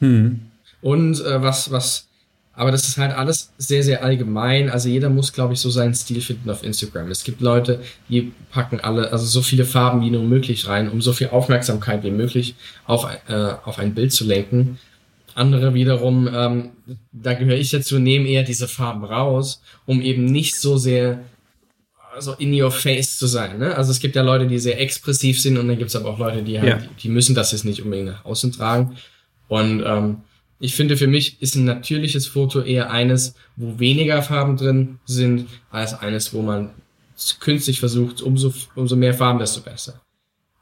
Hm. 0.00 0.50
Und 0.80 1.20
äh, 1.20 1.42
was, 1.42 1.70
was 1.70 2.08
aber 2.56 2.70
das 2.70 2.86
ist 2.86 2.98
halt 2.98 3.16
alles 3.16 3.52
sehr, 3.58 3.82
sehr 3.82 4.04
allgemein. 4.04 4.70
Also 4.70 4.88
jeder 4.88 5.10
muss, 5.10 5.32
glaube 5.32 5.54
ich, 5.54 5.60
so 5.60 5.70
seinen 5.70 5.94
Stil 5.94 6.20
finden 6.20 6.50
auf 6.50 6.62
Instagram. 6.62 7.10
Es 7.10 7.24
gibt 7.24 7.40
Leute, 7.40 7.80
die 8.08 8.32
packen 8.50 8.80
alle, 8.80 9.10
also 9.12 9.26
so 9.26 9.42
viele 9.42 9.64
Farben 9.64 10.02
wie 10.02 10.10
nur 10.10 10.22
möglich 10.22 10.68
rein, 10.68 10.88
um 10.88 11.02
so 11.02 11.12
viel 11.12 11.28
Aufmerksamkeit 11.28 12.04
wie 12.04 12.12
möglich 12.12 12.54
auf, 12.86 13.08
äh, 13.28 13.54
auf 13.64 13.78
ein 13.78 13.94
Bild 13.94 14.12
zu 14.12 14.24
lenken. 14.24 14.78
Andere 15.34 15.74
wiederum, 15.74 16.28
ähm, 16.32 16.70
da 17.10 17.34
gehöre 17.34 17.56
ich 17.56 17.70
dazu, 17.70 17.98
nehmen 17.98 18.24
eher 18.24 18.44
diese 18.44 18.68
Farben 18.68 19.04
raus, 19.04 19.60
um 19.84 20.00
eben 20.00 20.24
nicht 20.24 20.54
so 20.54 20.76
sehr 20.76 21.24
also 22.14 22.34
in 22.34 22.54
your 22.54 22.70
face 22.70 23.18
zu 23.18 23.26
sein. 23.26 23.58
Ne? 23.58 23.74
Also 23.74 23.90
es 23.90 23.98
gibt 23.98 24.14
ja 24.14 24.22
Leute, 24.22 24.46
die 24.46 24.60
sehr 24.60 24.80
expressiv 24.80 25.40
sind 25.40 25.58
und 25.58 25.66
dann 25.66 25.76
gibt 25.76 25.90
es 25.90 25.96
aber 25.96 26.10
auch 26.10 26.18
Leute, 26.20 26.42
die 26.42 26.60
halt, 26.60 26.68
ja. 26.68 26.76
die, 26.76 27.02
die 27.02 27.08
müssen 27.08 27.34
das 27.34 27.50
jetzt 27.50 27.64
nicht 27.64 27.82
unbedingt 27.82 28.10
nach 28.10 28.24
außen 28.24 28.52
tragen. 28.52 28.96
Und 29.48 29.82
ähm, 29.84 30.18
ich 30.64 30.74
finde, 30.74 30.96
für 30.96 31.06
mich 31.06 31.42
ist 31.42 31.56
ein 31.56 31.66
natürliches 31.66 32.26
Foto 32.26 32.62
eher 32.62 32.90
eines, 32.90 33.34
wo 33.54 33.78
weniger 33.78 34.22
Farben 34.22 34.56
drin 34.56 34.98
sind, 35.04 35.46
als 35.70 35.92
eines, 35.92 36.32
wo 36.32 36.40
man 36.40 36.70
künstlich 37.38 37.80
versucht, 37.80 38.22
umso, 38.22 38.54
umso 38.74 38.96
mehr 38.96 39.12
Farben, 39.12 39.38
desto 39.38 39.60
besser. 39.60 40.00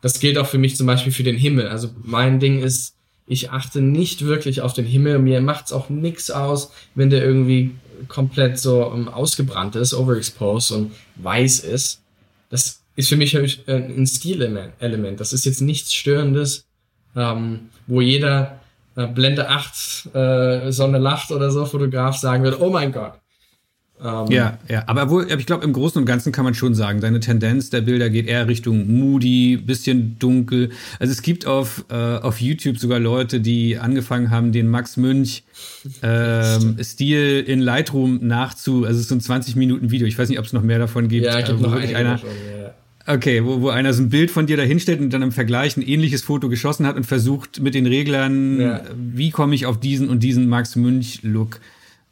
Das 0.00 0.18
gilt 0.18 0.38
auch 0.38 0.48
für 0.48 0.58
mich 0.58 0.76
zum 0.76 0.88
Beispiel 0.88 1.12
für 1.12 1.22
den 1.22 1.36
Himmel. 1.36 1.68
Also 1.68 1.88
mein 2.02 2.40
Ding 2.40 2.60
ist, 2.64 2.96
ich 3.28 3.52
achte 3.52 3.80
nicht 3.80 4.24
wirklich 4.24 4.60
auf 4.60 4.72
den 4.72 4.86
Himmel. 4.86 5.20
Mir 5.20 5.40
macht's 5.40 5.72
auch 5.72 5.88
nix 5.88 6.32
aus, 6.32 6.72
wenn 6.96 7.10
der 7.10 7.24
irgendwie 7.24 7.70
komplett 8.08 8.58
so 8.58 8.84
um, 8.84 9.08
ausgebrannt 9.08 9.76
ist, 9.76 9.94
overexposed 9.94 10.72
und 10.72 10.90
weiß 11.14 11.60
ist. 11.60 12.00
Das 12.50 12.80
ist 12.96 13.08
für 13.08 13.16
mich 13.16 13.38
ein 13.38 14.06
Stilelement. 14.08 15.20
Das 15.20 15.32
ist 15.32 15.44
jetzt 15.44 15.60
nichts 15.60 15.94
Störendes, 15.94 16.64
ähm, 17.14 17.68
wo 17.86 18.00
jeder 18.00 18.58
äh, 18.58 18.61
Blende 18.94 19.48
8, 19.48 20.14
äh, 20.14 20.72
Sonne 20.72 20.98
lacht 20.98 21.30
oder 21.30 21.50
so, 21.50 21.64
Fotograf 21.64 22.16
sagen 22.16 22.44
würde, 22.44 22.60
oh 22.60 22.70
mein 22.70 22.92
Gott. 22.92 23.14
Ähm, 24.04 24.26
ja, 24.30 24.58
ja, 24.68 24.82
aber 24.86 25.10
wohl, 25.10 25.30
ich 25.30 25.46
glaube, 25.46 25.64
im 25.64 25.72
Großen 25.72 26.00
und 26.00 26.06
Ganzen 26.06 26.32
kann 26.32 26.44
man 26.44 26.54
schon 26.54 26.74
sagen, 26.74 27.00
deine 27.00 27.20
Tendenz 27.20 27.70
der 27.70 27.82
Bilder 27.82 28.10
geht 28.10 28.26
eher 28.26 28.48
Richtung 28.48 28.98
moody, 28.98 29.56
bisschen 29.56 30.18
dunkel. 30.18 30.70
Also 30.98 31.12
es 31.12 31.22
gibt 31.22 31.46
auf, 31.46 31.84
äh, 31.88 31.94
auf 31.94 32.40
YouTube 32.40 32.78
sogar 32.78 32.98
Leute, 32.98 33.40
die 33.40 33.78
angefangen 33.78 34.30
haben, 34.30 34.50
den 34.50 34.68
Max 34.68 34.96
Münch 34.96 35.44
ähm, 36.02 36.78
Stil 36.82 37.44
in 37.46 37.60
Lightroom 37.60 38.18
nachzu, 38.26 38.84
also 38.84 38.96
es 38.96 39.02
ist 39.02 39.08
so 39.08 39.14
ein 39.14 39.20
20 39.20 39.54
Minuten 39.54 39.90
Video. 39.92 40.06
Ich 40.06 40.18
weiß 40.18 40.28
nicht, 40.28 40.38
ob 40.40 40.46
es 40.46 40.52
noch 40.52 40.62
mehr 40.62 40.80
davon 40.80 41.06
gibt. 41.06 41.26
Ja, 41.26 41.40
gibt 41.40 41.60
äh, 41.60 41.62
noch 41.62 41.72
einer, 41.72 42.14
davon, 42.14 42.30
ja. 42.30 42.74
Okay, 43.06 43.44
wo, 43.44 43.62
wo 43.62 43.68
einer 43.68 43.92
so 43.92 44.02
ein 44.02 44.10
Bild 44.10 44.30
von 44.30 44.46
dir 44.46 44.56
da 44.56 44.62
hinstellt 44.62 45.00
und 45.00 45.10
dann 45.10 45.22
im 45.22 45.32
Vergleich 45.32 45.76
ein 45.76 45.82
ähnliches 45.82 46.22
Foto 46.22 46.48
geschossen 46.48 46.86
hat 46.86 46.96
und 46.96 47.04
versucht 47.04 47.60
mit 47.60 47.74
den 47.74 47.86
Reglern, 47.86 48.60
ja. 48.60 48.80
wie 48.96 49.30
komme 49.30 49.54
ich 49.54 49.66
auf 49.66 49.80
diesen 49.80 50.08
und 50.08 50.20
diesen 50.20 50.48
Max 50.48 50.76
Münch-Look. 50.76 51.60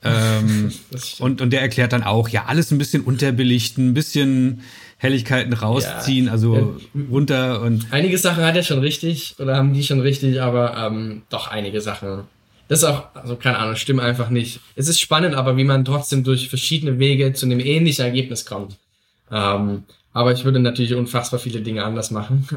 Ähm, 0.03 0.73
und, 1.19 1.41
und 1.41 1.53
der 1.53 1.61
erklärt 1.61 1.93
dann 1.93 2.03
auch, 2.03 2.29
ja, 2.29 2.47
alles 2.47 2.71
ein 2.71 2.79
bisschen 2.79 3.03
unterbelichten, 3.03 3.91
ein 3.91 3.95
bisschen 3.95 4.63
Helligkeiten 4.97 5.53
rausziehen, 5.53 6.27
ja. 6.27 6.33
also 6.33 6.57
ja. 6.57 7.01
runter 7.11 7.63
und. 7.63 7.87
Einige 7.91 8.19
Sachen 8.19 8.45
hat 8.45 8.57
er 8.57 8.63
schon 8.63 8.81
richtig 8.81 9.37
oder 9.39 9.57
haben 9.57 9.73
die 9.73 9.85
schon 9.85 10.01
richtig, 10.01 10.43
aber 10.43 10.77
ähm, 10.77 11.23
doch 11.31 11.49
einige 11.49 11.81
Sachen. 11.81 12.25
Das 12.69 12.81
ist 12.81 12.85
auch, 12.85 13.15
also 13.15 13.37
keine 13.37 13.59
Ahnung, 13.59 13.77
stimmt 13.77 14.01
einfach 14.01 14.31
nicht. 14.31 14.61
Es 14.77 14.89
ist 14.89 15.01
spannend, 15.01 15.35
aber 15.35 15.57
wie 15.57 15.65
man 15.65 15.85
trotzdem 15.85 16.23
durch 16.23 16.49
verschiedene 16.49 16.99
Wege 16.99 17.33
zu 17.33 17.47
einem 17.47 17.61
ähnlichen 17.61 18.05
Ergebnis 18.05 18.47
kommt. 18.47 18.77
Ähm, 19.33 19.85
aber 20.13 20.33
ich 20.33 20.45
würde 20.45 20.59
natürlich 20.59 20.95
unfassbar 20.95 21.39
viele 21.39 21.61
Dinge 21.61 21.85
anders 21.85 22.11
machen. 22.11 22.49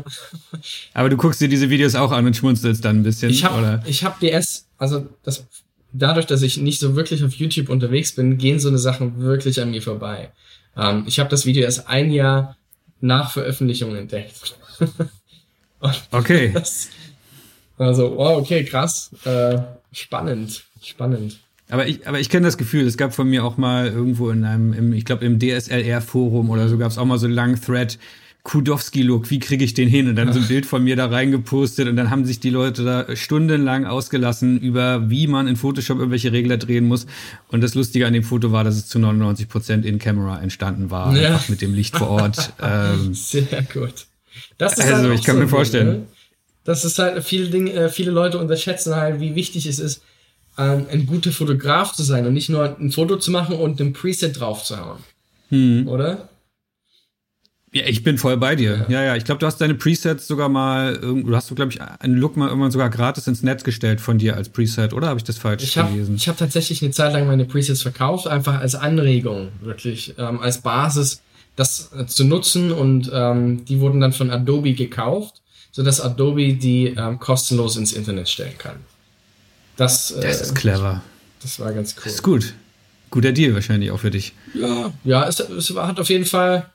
Aber 0.93 1.09
du 1.09 1.17
guckst 1.17 1.39
dir 1.39 1.47
diese 1.47 1.69
Videos 1.69 1.93
auch 1.93 2.11
an 2.11 2.25
und 2.25 2.35
schmunzelst 2.35 2.83
dann 2.83 2.99
ein 2.99 3.03
bisschen, 3.03 3.29
ich 3.29 3.45
hab, 3.45 3.55
oder? 3.57 3.83
Ich 3.85 4.03
habe 4.03 4.15
die 4.19 4.29
erst, 4.29 4.67
also 4.77 5.07
das, 5.21 5.45
dadurch, 5.91 6.25
dass 6.25 6.41
ich 6.41 6.57
nicht 6.57 6.79
so 6.79 6.95
wirklich 6.95 7.23
auf 7.23 7.33
YouTube 7.33 7.69
unterwegs 7.69 8.15
bin, 8.15 8.37
gehen 8.37 8.59
so 8.59 8.69
eine 8.69 8.79
Sachen 8.79 9.21
wirklich 9.21 9.61
an 9.61 9.69
mir 9.69 9.81
vorbei. 9.81 10.31
Ähm, 10.75 11.03
ich 11.07 11.19
habe 11.19 11.29
das 11.29 11.45
Video 11.45 11.63
erst 11.63 11.87
ein 11.87 12.11
Jahr 12.11 12.57
nach 13.01 13.31
Veröffentlichung 13.31 13.95
entdeckt. 13.95 14.55
okay. 16.11 16.51
Das, 16.53 16.89
also, 17.77 18.15
wow, 18.17 18.37
okay, 18.37 18.63
krass. 18.63 19.11
Äh, 19.25 19.57
spannend, 19.91 20.63
spannend. 20.81 21.39
Aber 21.73 21.87
ich, 21.87 22.07
aber 22.07 22.19
ich 22.19 22.29
kenne 22.29 22.45
das 22.45 22.59
Gefühl, 22.59 22.85
es 22.85 22.97
gab 22.97 23.15
von 23.15 23.27
mir 23.27 23.43
auch 23.43 23.57
mal 23.57 23.87
irgendwo 23.87 24.29
in 24.29 24.45
einem, 24.45 24.73
im, 24.73 24.93
ich 24.93 25.05
glaube 25.05 25.25
im 25.25 25.39
DSLR-Forum 25.39 26.51
oder 26.51 26.69
so 26.69 26.77
gab 26.77 26.91
es 26.91 26.99
auch 26.99 27.05
mal 27.05 27.17
so 27.17 27.25
einen 27.25 27.33
langen 27.33 27.59
Thread, 27.59 27.97
Kudowski-Look, 28.43 29.31
wie 29.31 29.39
kriege 29.39 29.65
ich 29.65 29.73
den 29.73 29.89
hin? 29.89 30.07
Und 30.07 30.15
dann 30.15 30.31
so 30.33 30.39
ein 30.39 30.47
Bild 30.47 30.67
von 30.67 30.83
mir 30.83 30.95
da 30.95 31.07
reingepostet 31.07 31.87
und 31.87 31.95
dann 31.95 32.11
haben 32.11 32.25
sich 32.25 32.39
die 32.39 32.51
Leute 32.51 32.83
da 32.83 33.15
stundenlang 33.15 33.87
ausgelassen 33.87 34.59
über, 34.59 35.09
wie 35.09 35.25
man 35.25 35.47
in 35.47 35.55
Photoshop 35.55 35.97
irgendwelche 35.97 36.31
Regler 36.31 36.57
drehen 36.57 36.85
muss. 36.85 37.07
Und 37.47 37.61
das 37.61 37.73
Lustige 37.73 38.05
an 38.05 38.13
dem 38.13 38.23
Foto 38.23 38.51
war, 38.51 38.63
dass 38.63 38.75
es 38.75 38.85
zu 38.85 38.99
99 38.99 39.49
Prozent 39.49 39.83
in 39.83 39.97
Camera 39.97 40.39
entstanden 40.43 40.91
war, 40.91 41.17
ja. 41.17 41.43
mit 41.47 41.63
dem 41.63 41.73
Licht 41.73 41.97
vor 41.97 42.09
Ort. 42.09 42.53
ähm, 42.61 43.15
Sehr 43.15 43.63
gut. 43.73 44.05
Das 44.59 44.77
ist 44.77 44.81
also, 44.81 45.09
halt 45.09 45.19
ich 45.19 45.25
kann 45.25 45.37
so 45.37 45.41
mir 45.41 45.47
vorstellen. 45.47 45.87
Ding, 45.87 45.99
ne? 46.01 46.07
Das 46.65 46.85
ist 46.85 46.99
halt 46.99 47.23
viele 47.23 47.47
Dinge, 47.47 47.71
äh, 47.73 47.89
viele 47.89 48.11
Leute 48.11 48.37
unterschätzen 48.37 48.95
halt, 48.95 49.19
wie 49.19 49.33
wichtig 49.33 49.65
es 49.65 49.79
ist, 49.79 50.03
ähm, 50.57 50.85
ein 50.91 51.05
guter 51.05 51.31
Fotograf 51.31 51.93
zu 51.93 52.03
sein 52.03 52.25
und 52.25 52.33
nicht 52.33 52.49
nur 52.49 52.77
ein 52.77 52.91
Foto 52.91 53.17
zu 53.17 53.31
machen 53.31 53.55
und 53.55 53.79
ein 53.79 53.93
Preset 53.93 54.39
draufzuhauen. 54.39 54.99
Hm. 55.49 55.87
Oder? 55.87 56.29
Ja, 57.73 57.87
ich 57.87 58.03
bin 58.03 58.19
voll 58.19 58.37
bei 58.37 58.55
dir. 58.55 58.85
Ja, 58.87 58.99
ja, 58.99 59.03
ja 59.03 59.15
ich 59.15 59.25
glaube, 59.25 59.39
du 59.39 59.47
hast 59.47 59.59
deine 59.59 59.73
Presets 59.73 60.27
sogar 60.27 60.47
mal, 60.47 60.97
du 60.97 61.35
hast, 61.35 61.53
glaube 61.55 61.71
ich, 61.71 61.81
einen 61.81 62.17
Look 62.17 62.37
mal 62.37 62.47
irgendwann 62.47 62.69
sogar 62.69 62.91
gratis 62.91 63.25
ins 63.25 63.41
Netz 63.41 63.63
gestellt 63.63 63.99
von 63.99 64.19
dir 64.19 64.35
als 64.35 64.49
Preset, 64.49 64.93
oder 64.93 65.07
habe 65.07 65.17
ich 65.17 65.23
das 65.23 65.39
falsch 65.39 65.63
ich 65.63 65.77
hab, 65.77 65.91
gelesen? 65.91 66.15
Ich 66.15 66.27
habe 66.27 66.37
tatsächlich 66.37 66.83
eine 66.83 66.91
Zeit 66.91 67.13
lang 67.13 67.25
meine 67.25 67.45
Presets 67.45 67.81
verkauft, 67.81 68.27
einfach 68.27 68.59
als 68.59 68.75
Anregung, 68.75 69.49
wirklich, 69.61 70.13
ähm, 70.19 70.39
als 70.39 70.61
Basis, 70.61 71.23
das 71.55 71.91
äh, 71.97 72.05
zu 72.05 72.25
nutzen 72.25 72.71
und 72.71 73.09
ähm, 73.11 73.65
die 73.65 73.79
wurden 73.79 73.99
dann 73.99 74.13
von 74.13 74.29
Adobe 74.29 74.73
gekauft, 74.73 75.41
sodass 75.71 75.99
Adobe 75.99 76.53
die 76.53 76.93
ähm, 76.95 77.17
kostenlos 77.17 77.75
ins 77.75 77.93
Internet 77.93 78.29
stellen 78.29 78.57
kann. 78.59 78.75
Das, 79.77 80.11
äh, 80.11 80.21
das 80.21 80.41
ist 80.41 80.55
clever. 80.55 81.01
Das 81.41 81.59
war 81.59 81.73
ganz 81.73 81.95
cool. 81.97 82.03
Das 82.05 82.13
ist 82.13 82.23
gut. 82.23 82.53
Guter 83.09 83.31
Deal 83.31 83.53
wahrscheinlich 83.53 83.91
auch 83.91 83.99
für 83.99 84.11
dich. 84.11 84.33
Ja, 84.53 84.91
ja, 85.03 85.27
es, 85.27 85.39
es 85.39 85.75
hat 85.75 85.99
auf 85.99 86.09
jeden 86.09 86.25
Fall 86.25 86.73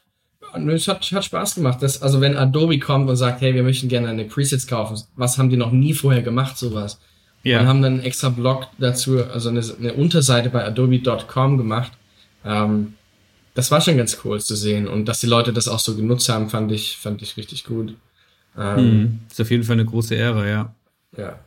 es 0.54 0.88
hat, 0.88 1.10
hat 1.12 1.24
Spaß 1.24 1.56
gemacht. 1.56 1.82
Das, 1.82 2.02
also 2.02 2.20
wenn 2.20 2.36
Adobe 2.36 2.78
kommt 2.78 3.08
und 3.08 3.16
sagt, 3.16 3.40
hey, 3.40 3.54
wir 3.54 3.62
möchten 3.62 3.88
gerne 3.88 4.08
eine 4.08 4.24
Presets 4.24 4.66
kaufen, 4.66 4.98
was 5.16 5.38
haben 5.38 5.50
die 5.50 5.56
noch 5.56 5.72
nie 5.72 5.94
vorher 5.94 6.22
gemacht, 6.22 6.56
sowas? 6.56 6.98
Ja. 7.42 7.60
Und 7.60 7.66
haben 7.66 7.82
dann 7.82 7.94
einen 7.94 8.02
extra 8.02 8.30
Blog 8.30 8.66
dazu, 8.78 9.24
also 9.24 9.48
eine, 9.48 9.62
eine 9.78 9.94
Unterseite 9.94 10.50
bei 10.50 10.64
adobe.com 10.64 11.58
gemacht. 11.58 11.92
Ähm, 12.44 12.94
das 13.54 13.70
war 13.70 13.80
schon 13.80 13.96
ganz 13.96 14.18
cool 14.24 14.40
zu 14.40 14.56
sehen. 14.56 14.88
Und 14.88 15.06
dass 15.06 15.20
die 15.20 15.26
Leute 15.26 15.52
das 15.52 15.68
auch 15.68 15.78
so 15.78 15.94
genutzt 15.96 16.28
haben, 16.28 16.48
fand 16.48 16.72
ich, 16.72 16.96
fand 16.96 17.22
ich 17.22 17.36
richtig 17.36 17.64
gut. 17.64 17.94
Ähm, 18.56 18.76
hm, 18.76 19.18
ist 19.30 19.40
auf 19.40 19.50
jeden 19.50 19.64
Fall 19.64 19.74
eine 19.74 19.84
große 19.84 20.14
Ehre, 20.14 20.48
ja. 20.48 20.74
Ja. 21.16 21.38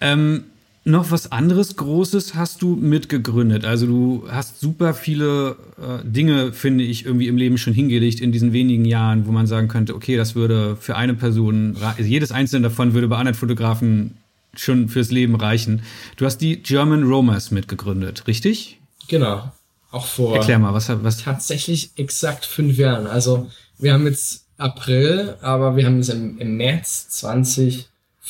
Ähm, 0.00 0.44
noch 0.84 1.10
was 1.10 1.30
anderes 1.30 1.76
Großes 1.76 2.34
hast 2.34 2.62
du 2.62 2.74
mitgegründet. 2.74 3.64
Also 3.64 3.86
du 3.86 4.24
hast 4.30 4.60
super 4.60 4.94
viele 4.94 5.56
äh, 5.78 6.04
Dinge, 6.04 6.52
finde 6.52 6.84
ich, 6.84 7.04
irgendwie 7.04 7.28
im 7.28 7.36
Leben 7.36 7.58
schon 7.58 7.74
hingelegt 7.74 8.20
in 8.20 8.32
diesen 8.32 8.52
wenigen 8.52 8.86
Jahren, 8.86 9.26
wo 9.26 9.32
man 9.32 9.46
sagen 9.46 9.68
könnte, 9.68 9.94
okay, 9.94 10.16
das 10.16 10.34
würde 10.34 10.76
für 10.76 10.96
eine 10.96 11.14
Person, 11.14 11.76
also 11.80 12.02
jedes 12.02 12.32
einzelne 12.32 12.68
davon 12.68 12.94
würde 12.94 13.08
bei 13.08 13.16
anderen 13.16 13.36
Fotografen 13.36 14.16
schon 14.54 14.88
fürs 14.88 15.10
Leben 15.10 15.36
reichen. 15.36 15.82
Du 16.16 16.24
hast 16.24 16.38
die 16.38 16.62
German 16.62 17.04
Romers 17.04 17.50
mitgegründet, 17.50 18.26
richtig? 18.26 18.78
Genau. 19.08 19.52
Auch 19.90 20.06
vor. 20.06 20.36
Erklär 20.36 20.58
mal, 20.58 20.72
was, 20.72 20.88
was? 20.88 21.18
Tatsächlich 21.18 21.90
exakt 21.96 22.46
fünf 22.46 22.78
Jahren. 22.78 23.06
Also 23.06 23.50
wir 23.78 23.92
haben 23.92 24.06
jetzt 24.06 24.44
April, 24.56 25.36
aber 25.40 25.76
wir 25.76 25.84
haben 25.84 25.98
es 25.98 26.08
im, 26.08 26.38
im 26.38 26.56
März 26.56 27.08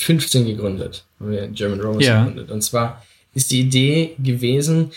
2015 0.01 0.47
gegründet. 0.47 1.05
Haben 1.19 1.31
wir 1.31 1.47
German 1.49 1.81
Romans 1.81 2.07
ja. 2.07 2.25
gegründet. 2.25 2.51
Und 2.51 2.63
zwar 2.63 3.03
ist 3.35 3.51
die 3.51 3.61
Idee 3.61 4.17
gewesen, 4.19 4.91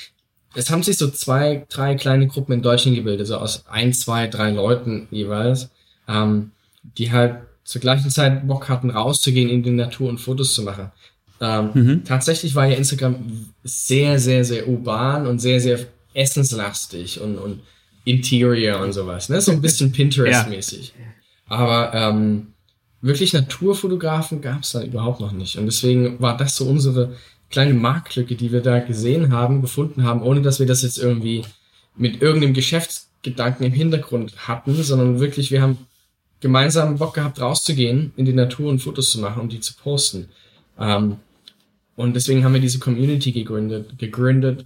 es 0.55 0.69
haben 0.69 0.83
sich 0.83 0.97
so 0.97 1.09
zwei, 1.09 1.65
drei 1.69 1.95
kleine 1.95 2.27
Gruppen 2.27 2.53
in 2.53 2.61
Deutschland 2.61 2.95
gebildet, 2.95 3.27
so 3.27 3.37
aus 3.37 3.65
ein, 3.67 3.93
zwei, 3.93 4.27
drei 4.27 4.51
Leuten 4.51 5.07
jeweils, 5.09 5.69
ähm, 6.07 6.51
die 6.97 7.11
halt 7.11 7.37
zur 7.63 7.81
gleichen 7.81 8.09
Zeit 8.09 8.47
Bock 8.47 8.69
hatten, 8.69 8.89
rauszugehen 8.89 9.49
in 9.49 9.63
die 9.63 9.71
Natur 9.71 10.09
und 10.09 10.19
Fotos 10.19 10.53
zu 10.53 10.63
machen. 10.63 10.91
Ähm, 11.41 11.69
mhm. 11.73 12.03
Tatsächlich 12.03 12.55
war 12.55 12.67
ja 12.67 12.75
Instagram 12.75 13.15
sehr, 13.63 14.19
sehr, 14.19 14.45
sehr 14.45 14.67
urban 14.67 15.27
und 15.27 15.39
sehr, 15.39 15.59
sehr 15.59 15.79
essenslastig 16.13 17.19
und, 17.19 17.37
und 17.37 17.61
Interior 18.05 18.79
und 18.79 18.93
sowas. 18.93 19.29
Ne? 19.29 19.41
So 19.41 19.51
ein 19.51 19.61
bisschen 19.61 19.91
Pinterest-mäßig. 19.93 20.93
Ja. 20.97 21.05
Aber 21.47 21.93
ähm, 21.93 22.52
wirklich 23.03 23.33
Naturfotografen 23.33 24.41
gab 24.41 24.63
es 24.63 24.71
da 24.71 24.81
überhaupt 24.81 25.19
noch 25.19 25.33
nicht. 25.33 25.57
Und 25.57 25.65
deswegen 25.65 26.19
war 26.19 26.35
das 26.37 26.55
so 26.55 26.65
unsere 26.65 27.13
kleine 27.51 27.73
Marktlücke, 27.73 28.35
die 28.35 28.51
wir 28.51 28.61
da 28.61 28.79
gesehen 28.79 29.31
haben, 29.31 29.61
gefunden 29.61 30.03
haben, 30.03 30.23
ohne 30.23 30.41
dass 30.41 30.59
wir 30.59 30.65
das 30.65 30.81
jetzt 30.81 30.97
irgendwie 30.97 31.43
mit 31.95 32.21
irgendeinem 32.21 32.53
Geschäftsgedanken 32.53 33.65
im 33.65 33.73
Hintergrund 33.73 34.47
hatten, 34.47 34.73
sondern 34.81 35.19
wirklich, 35.19 35.51
wir 35.51 35.61
haben 35.61 35.77
gemeinsam 36.39 36.97
Bock 36.97 37.13
gehabt, 37.13 37.39
rauszugehen 37.39 38.13
in 38.15 38.25
die 38.25 38.33
Natur 38.33 38.69
und 38.69 38.79
Fotos 38.79 39.11
zu 39.11 39.19
machen 39.19 39.41
und 39.41 39.51
die 39.51 39.59
zu 39.59 39.75
posten. 39.75 40.29
Ähm, 40.79 41.17
und 41.95 42.15
deswegen 42.15 42.43
haben 42.43 42.53
wir 42.53 42.61
diese 42.61 42.79
Community 42.79 43.31
gegründet, 43.31 43.99
gegründet, 43.99 44.65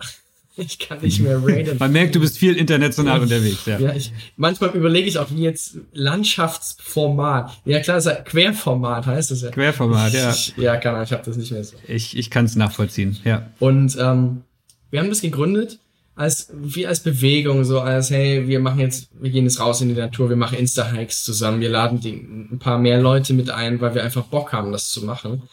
ich 0.57 0.79
kann 0.79 0.99
nicht 1.01 1.19
mehr 1.19 1.45
reden. 1.45 1.77
Man 1.79 1.91
merkt, 1.91 2.15
du 2.15 2.19
bist 2.19 2.37
viel 2.37 2.55
international 2.55 3.21
unterwegs, 3.21 3.65
ja. 3.65 3.79
ja 3.79 3.93
ich, 3.93 4.11
manchmal 4.35 4.71
überlege 4.71 5.07
ich 5.07 5.17
auch, 5.17 5.29
wie 5.31 5.43
jetzt 5.43 5.77
Landschaftsformat. 5.93 7.51
Ja 7.65 7.79
klar, 7.79 7.97
ist 7.97 8.09
Querformat 8.25 9.05
heißt 9.05 9.31
es 9.31 9.41
ja. 9.41 9.51
Querformat, 9.51 10.13
ja. 10.13 10.33
Ja, 10.57 10.77
kann 10.77 11.01
ich 11.03 11.11
habe 11.11 11.23
das 11.23 11.37
nicht 11.37 11.51
mehr 11.51 11.63
so. 11.63 11.77
Ich, 11.87 12.17
ich 12.17 12.29
kann 12.29 12.45
es 12.45 12.55
nachvollziehen, 12.55 13.17
ja. 13.23 13.49
Und 13.59 13.97
ähm, 13.99 14.43
wir 14.89 14.99
haben 14.99 15.09
das 15.09 15.21
gegründet 15.21 15.79
als 16.17 16.51
wie 16.51 16.87
als 16.87 17.01
Bewegung, 17.01 17.63
so 17.63 17.79
als 17.79 18.09
hey, 18.09 18.47
wir 18.47 18.59
machen 18.59 18.79
jetzt, 18.79 19.09
wir 19.21 19.29
gehen 19.29 19.45
jetzt 19.45 19.59
raus 19.59 19.81
in 19.81 19.89
die 19.89 19.93
Natur, 19.93 20.29
wir 20.29 20.35
machen 20.35 20.57
Insta-Hikes 20.57 21.23
zusammen, 21.23 21.61
wir 21.61 21.69
laden 21.69 21.99
die, 21.99 22.13
ein 22.13 22.57
paar 22.59 22.79
mehr 22.79 22.99
Leute 22.99 23.33
mit 23.33 23.51
ein, 23.51 23.79
weil 23.79 23.93
wir 23.93 24.03
einfach 24.03 24.23
Bock 24.23 24.51
haben, 24.51 24.71
das 24.71 24.89
zu 24.89 25.05
machen. 25.05 25.43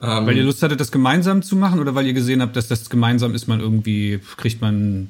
Ähm, 0.00 0.26
weil 0.26 0.36
ihr 0.36 0.44
Lust 0.44 0.62
hattet, 0.62 0.78
das 0.78 0.92
gemeinsam 0.92 1.42
zu 1.42 1.56
machen 1.56 1.80
oder 1.80 1.94
weil 1.94 2.06
ihr 2.06 2.12
gesehen 2.12 2.40
habt, 2.40 2.54
dass 2.54 2.68
das 2.68 2.88
gemeinsam 2.88 3.34
ist, 3.34 3.48
man 3.48 3.60
irgendwie, 3.60 4.20
kriegt 4.36 4.60
man 4.60 5.08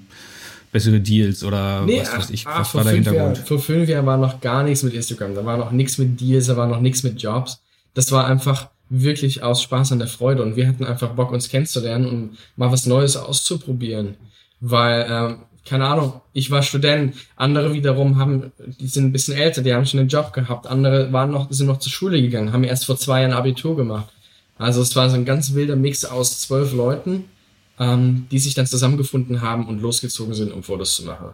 bessere 0.72 1.00
Deals 1.00 1.44
oder 1.44 1.82
nee, 1.84 2.00
was 2.00 2.16
weiß 2.16 2.30
ich, 2.30 2.46
ach, 2.46 2.60
was 2.60 2.74
war 2.74 2.84
der 2.84 2.94
Hintergrund? 2.94 3.36
Jahr, 3.36 3.46
vor 3.46 3.58
fünf 3.58 3.88
Jahren 3.88 4.06
war 4.06 4.16
noch 4.16 4.40
gar 4.40 4.62
nichts 4.62 4.82
mit 4.82 4.94
Instagram, 4.94 5.34
da 5.34 5.44
war 5.44 5.56
noch 5.56 5.72
nichts 5.72 5.98
mit 5.98 6.20
Deals, 6.20 6.46
da 6.46 6.56
war 6.56 6.66
noch 6.66 6.80
nichts 6.80 7.02
mit 7.02 7.20
Jobs. 7.20 7.60
Das 7.94 8.12
war 8.12 8.26
einfach 8.26 8.68
wirklich 8.90 9.42
aus 9.42 9.62
Spaß 9.62 9.92
an 9.92 9.98
der 9.98 10.08
Freude 10.08 10.42
und 10.42 10.56
wir 10.56 10.66
hatten 10.66 10.84
einfach 10.84 11.10
Bock, 11.10 11.32
uns 11.32 11.48
kennenzulernen 11.48 12.06
und 12.06 12.38
mal 12.56 12.72
was 12.72 12.86
Neues 12.86 13.16
auszuprobieren. 13.16 14.14
Weil, 14.60 15.06
ähm, 15.08 15.36
keine 15.66 15.86
Ahnung, 15.86 16.20
ich 16.32 16.50
war 16.50 16.62
Student, 16.62 17.14
andere 17.36 17.74
wiederum 17.74 18.18
haben, 18.18 18.52
die 18.80 18.86
sind 18.86 19.04
ein 19.04 19.12
bisschen 19.12 19.36
älter, 19.36 19.62
die 19.62 19.74
haben 19.74 19.84
schon 19.84 20.00
einen 20.00 20.08
Job 20.08 20.32
gehabt, 20.32 20.66
andere 20.66 21.12
waren 21.12 21.30
noch, 21.30 21.50
sind 21.50 21.66
noch 21.66 21.78
zur 21.78 21.92
Schule 21.92 22.22
gegangen, 22.22 22.52
haben 22.52 22.64
erst 22.64 22.86
vor 22.86 22.96
zwei 22.96 23.20
Jahren 23.20 23.34
Abitur 23.34 23.76
gemacht. 23.76 24.08
Also 24.58 24.82
es 24.82 24.94
war 24.96 25.08
so 25.08 25.16
ein 25.16 25.24
ganz 25.24 25.54
wilder 25.54 25.76
Mix 25.76 26.04
aus 26.04 26.40
zwölf 26.40 26.72
Leuten, 26.72 27.24
ähm, 27.78 28.26
die 28.30 28.38
sich 28.38 28.54
dann 28.54 28.66
zusammengefunden 28.66 29.40
haben 29.40 29.66
und 29.66 29.80
losgezogen 29.80 30.34
sind, 30.34 30.52
um 30.52 30.62
Fotos 30.62 30.96
zu 30.96 31.04
machen. 31.04 31.30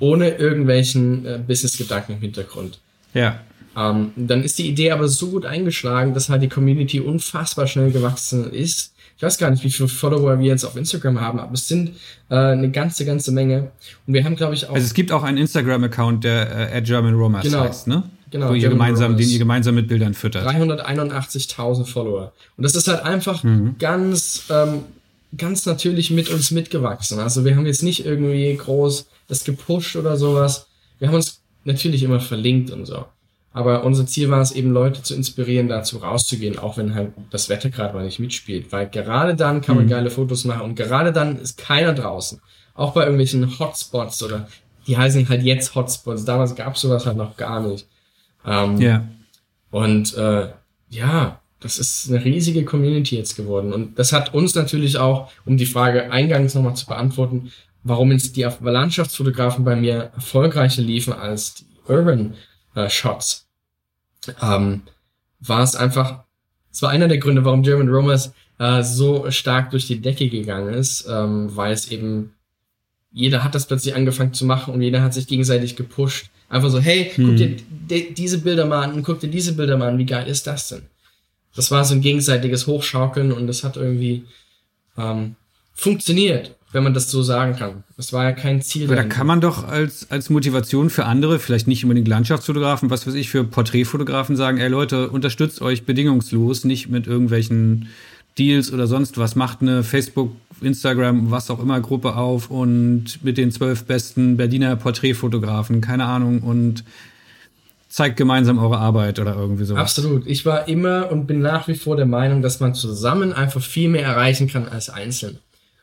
Ohne 0.00 0.30
irgendwelchen 0.30 1.26
äh, 1.26 1.40
Business-Gedanken 1.44 2.12
im 2.12 2.20
Hintergrund. 2.20 2.78
Ja. 3.14 3.40
Ähm, 3.76 4.12
dann 4.16 4.42
ist 4.42 4.58
die 4.58 4.68
Idee 4.68 4.90
aber 4.90 5.08
so 5.08 5.30
gut 5.30 5.46
eingeschlagen, 5.46 6.14
dass 6.14 6.28
halt 6.28 6.42
die 6.42 6.48
Community 6.48 7.00
unfassbar 7.00 7.66
schnell 7.66 7.90
gewachsen 7.90 8.52
ist. 8.52 8.94
Ich 9.16 9.22
weiß 9.22 9.38
gar 9.38 9.50
nicht, 9.50 9.64
wie 9.64 9.70
viele 9.70 9.88
Follower 9.88 10.38
wir 10.38 10.46
jetzt 10.46 10.64
auf 10.64 10.76
Instagram 10.76 11.20
haben, 11.20 11.40
aber 11.40 11.54
es 11.54 11.66
sind 11.66 11.96
äh, 12.28 12.36
eine 12.36 12.70
ganze, 12.70 13.04
ganze 13.04 13.32
Menge. 13.32 13.72
Und 14.06 14.14
wir 14.14 14.24
haben, 14.24 14.36
glaube 14.36 14.54
ich, 14.54 14.68
auch. 14.68 14.74
Also 14.74 14.86
es 14.86 14.94
gibt 14.94 15.10
auch 15.10 15.24
einen 15.24 15.38
Instagram-Account, 15.38 16.22
der 16.22 16.74
äh, 16.74 16.82
German 16.82 17.14
Romance 17.14 17.48
genau. 17.48 17.64
heißt, 17.64 17.88
ne? 17.88 18.04
Genau, 18.30 18.52
ihr 18.52 18.68
gemeinsam, 18.68 19.16
den 19.16 19.28
ihr 19.28 19.38
gemeinsam 19.38 19.74
mit 19.74 19.88
Bildern 19.88 20.14
füttert. 20.14 20.46
381.000 20.46 21.86
Follower. 21.86 22.32
Und 22.56 22.64
das 22.64 22.74
ist 22.74 22.88
halt 22.88 23.02
einfach 23.02 23.42
mhm. 23.42 23.76
ganz, 23.78 24.44
ähm, 24.50 24.84
ganz 25.36 25.66
natürlich 25.66 26.10
mit 26.10 26.30
uns 26.30 26.50
mitgewachsen. 26.50 27.18
Also 27.18 27.44
wir 27.44 27.56
haben 27.56 27.66
jetzt 27.66 27.82
nicht 27.82 28.04
irgendwie 28.04 28.54
groß 28.54 29.06
das 29.28 29.44
gepusht 29.44 29.96
oder 29.96 30.16
sowas. 30.16 30.66
Wir 30.98 31.08
haben 31.08 31.14
uns 31.14 31.40
natürlich 31.64 32.02
immer 32.02 32.20
verlinkt 32.20 32.70
und 32.70 32.86
so. 32.86 33.04
Aber 33.52 33.84
unser 33.84 34.06
Ziel 34.06 34.30
war 34.30 34.40
es 34.40 34.52
eben, 34.52 34.72
Leute 34.72 35.02
zu 35.02 35.14
inspirieren, 35.14 35.68
dazu 35.68 35.98
rauszugehen, 35.98 36.58
auch 36.58 36.76
wenn 36.76 36.94
halt 36.94 37.12
das 37.30 37.48
Wetter 37.48 37.70
gerade 37.70 37.94
mal 37.94 38.04
nicht 38.04 38.20
mitspielt. 38.20 38.72
Weil 38.72 38.88
gerade 38.88 39.34
dann 39.34 39.62
kann 39.62 39.76
man 39.76 39.86
mhm. 39.86 39.90
geile 39.90 40.10
Fotos 40.10 40.44
machen 40.44 40.62
und 40.62 40.74
gerade 40.74 41.12
dann 41.12 41.38
ist 41.38 41.58
keiner 41.58 41.94
draußen. 41.94 42.40
Auch 42.74 42.92
bei 42.92 43.02
irgendwelchen 43.02 43.58
Hotspots 43.58 44.22
oder 44.22 44.48
die 44.86 44.96
heißen 44.96 45.28
halt 45.28 45.42
jetzt 45.42 45.74
Hotspots. 45.74 46.24
Damals 46.24 46.54
gab 46.54 46.74
es 46.74 46.82
sowas 46.82 47.06
halt 47.06 47.16
noch 47.16 47.36
gar 47.36 47.60
nicht. 47.60 47.86
Ähm, 48.48 48.80
ja. 48.80 49.08
Und 49.70 50.14
äh, 50.16 50.48
ja, 50.88 51.40
das 51.60 51.78
ist 51.78 52.08
eine 52.08 52.24
riesige 52.24 52.64
Community 52.64 53.16
jetzt 53.16 53.36
geworden. 53.36 53.72
Und 53.72 53.98
das 53.98 54.12
hat 54.12 54.32
uns 54.32 54.54
natürlich 54.54 54.98
auch, 54.98 55.30
um 55.44 55.56
die 55.56 55.66
Frage 55.66 56.10
eingangs 56.10 56.54
nochmal 56.54 56.76
zu 56.76 56.86
beantworten, 56.86 57.52
warum 57.82 58.12
jetzt 58.12 58.36
die 58.36 58.46
Landschaftsfotografen 58.60 59.64
bei 59.64 59.76
mir 59.76 60.10
erfolgreicher 60.14 60.82
liefen 60.82 61.12
als 61.12 61.54
die 61.54 61.66
Urban 61.88 62.34
äh, 62.74 62.88
Shots, 62.88 63.46
ähm, 64.42 64.82
war 65.40 65.62
es 65.62 65.74
einfach, 65.74 66.24
es 66.70 66.82
war 66.82 66.90
einer 66.90 67.08
der 67.08 67.18
Gründe, 67.18 67.44
warum 67.44 67.62
German 67.62 67.88
Romers 67.88 68.32
äh, 68.58 68.82
so 68.82 69.30
stark 69.30 69.70
durch 69.70 69.86
die 69.86 70.00
Decke 70.00 70.28
gegangen 70.28 70.74
ist, 70.74 71.06
ähm, 71.08 71.54
weil 71.56 71.72
es 71.72 71.90
eben 71.90 72.34
jeder 73.12 73.42
hat 73.44 73.54
das 73.54 73.66
plötzlich 73.66 73.94
angefangen 73.94 74.34
zu 74.34 74.44
machen 74.44 74.74
und 74.74 74.82
jeder 74.82 75.02
hat 75.02 75.14
sich 75.14 75.26
gegenseitig 75.26 75.76
gepusht. 75.76 76.30
Einfach 76.48 76.70
so, 76.70 76.78
hey, 76.78 77.10
hm. 77.14 77.26
guck 77.26 77.36
dir 77.36 78.14
diese 78.14 78.38
Bilder 78.38 78.66
mal 78.66 78.84
an 78.84 78.94
und 78.94 79.02
guck 79.02 79.20
dir 79.20 79.28
diese 79.28 79.54
Bilder 79.54 79.76
mal 79.76 79.88
an, 79.88 79.98
wie 79.98 80.06
geil 80.06 80.26
ist 80.26 80.46
das 80.46 80.68
denn? 80.68 80.82
Das 81.54 81.70
war 81.70 81.84
so 81.84 81.94
ein 81.94 82.00
gegenseitiges 82.00 82.66
Hochschaukeln 82.66 83.32
und 83.32 83.46
das 83.46 83.64
hat 83.64 83.76
irgendwie 83.76 84.24
ähm, 84.96 85.34
funktioniert, 85.74 86.54
wenn 86.72 86.84
man 86.84 86.94
das 86.94 87.10
so 87.10 87.22
sagen 87.22 87.56
kann. 87.56 87.84
Das 87.96 88.12
war 88.12 88.24
ja 88.24 88.32
kein 88.32 88.62
Ziel. 88.62 88.84
Aber 88.86 88.96
da 88.96 89.04
kann 89.04 89.26
man 89.26 89.40
doch 89.40 89.66
als, 89.66 90.10
als 90.10 90.30
Motivation 90.30 90.90
für 90.90 91.04
andere, 91.04 91.38
vielleicht 91.38 91.66
nicht 91.66 91.84
unbedingt 91.84 92.08
Landschaftsfotografen, 92.08 92.90
was 92.90 93.06
weiß 93.06 93.14
ich, 93.14 93.28
für 93.28 93.44
Porträtfotografen 93.44 94.36
sagen, 94.36 94.58
ey 94.58 94.68
Leute, 94.68 95.10
unterstützt 95.10 95.60
euch 95.60 95.84
bedingungslos, 95.84 96.64
nicht 96.64 96.88
mit 96.88 97.06
irgendwelchen 97.06 97.88
Deals 98.38 98.72
oder 98.72 98.86
sonst 98.86 99.18
was. 99.18 99.36
Macht 99.36 99.62
eine 99.62 99.82
Facebook, 99.82 100.32
Instagram, 100.60 101.30
was 101.30 101.50
auch 101.50 101.60
immer 101.60 101.80
Gruppe 101.80 102.16
auf 102.16 102.50
und 102.50 103.22
mit 103.22 103.38
den 103.38 103.50
zwölf 103.50 103.84
besten 103.84 104.36
Berliner 104.36 104.76
Porträtfotografen, 104.76 105.80
keine 105.80 106.04
Ahnung, 106.04 106.42
und 106.42 106.84
zeigt 107.88 108.16
gemeinsam 108.16 108.58
eure 108.58 108.78
Arbeit 108.78 109.18
oder 109.18 109.34
irgendwie 109.34 109.64
sowas. 109.64 109.80
Absolut. 109.80 110.26
Ich 110.26 110.44
war 110.44 110.68
immer 110.68 111.10
und 111.10 111.26
bin 111.26 111.40
nach 111.40 111.68
wie 111.68 111.74
vor 111.74 111.96
der 111.96 112.06
Meinung, 112.06 112.42
dass 112.42 112.60
man 112.60 112.74
zusammen 112.74 113.32
einfach 113.32 113.62
viel 113.62 113.88
mehr 113.88 114.04
erreichen 114.04 114.48
kann 114.48 114.68
als 114.68 114.90
einzeln. 114.90 115.38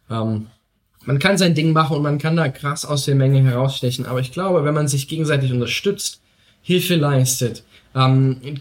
Ähm, 0.10 0.48
man 1.06 1.20
kann 1.20 1.38
sein 1.38 1.56
Ding 1.56 1.74
machen 1.74 1.98
und 1.98 2.04
man 2.04 2.18
kann 2.18 2.36
da 2.36 2.48
krass 2.50 2.86
aus 2.86 3.06
der 3.06 3.16
Menge 3.16 3.42
herausstechen, 3.44 4.06
aber 4.06 4.20
ich 4.20 4.32
glaube, 4.32 4.64
wenn 4.64 4.74
man 4.74 4.88
sich 4.88 5.08
gegenseitig 5.08 5.52
unterstützt, 5.52 6.22
Hilfe 6.62 6.96
leistet, 6.96 7.64
ähm, 7.96 8.60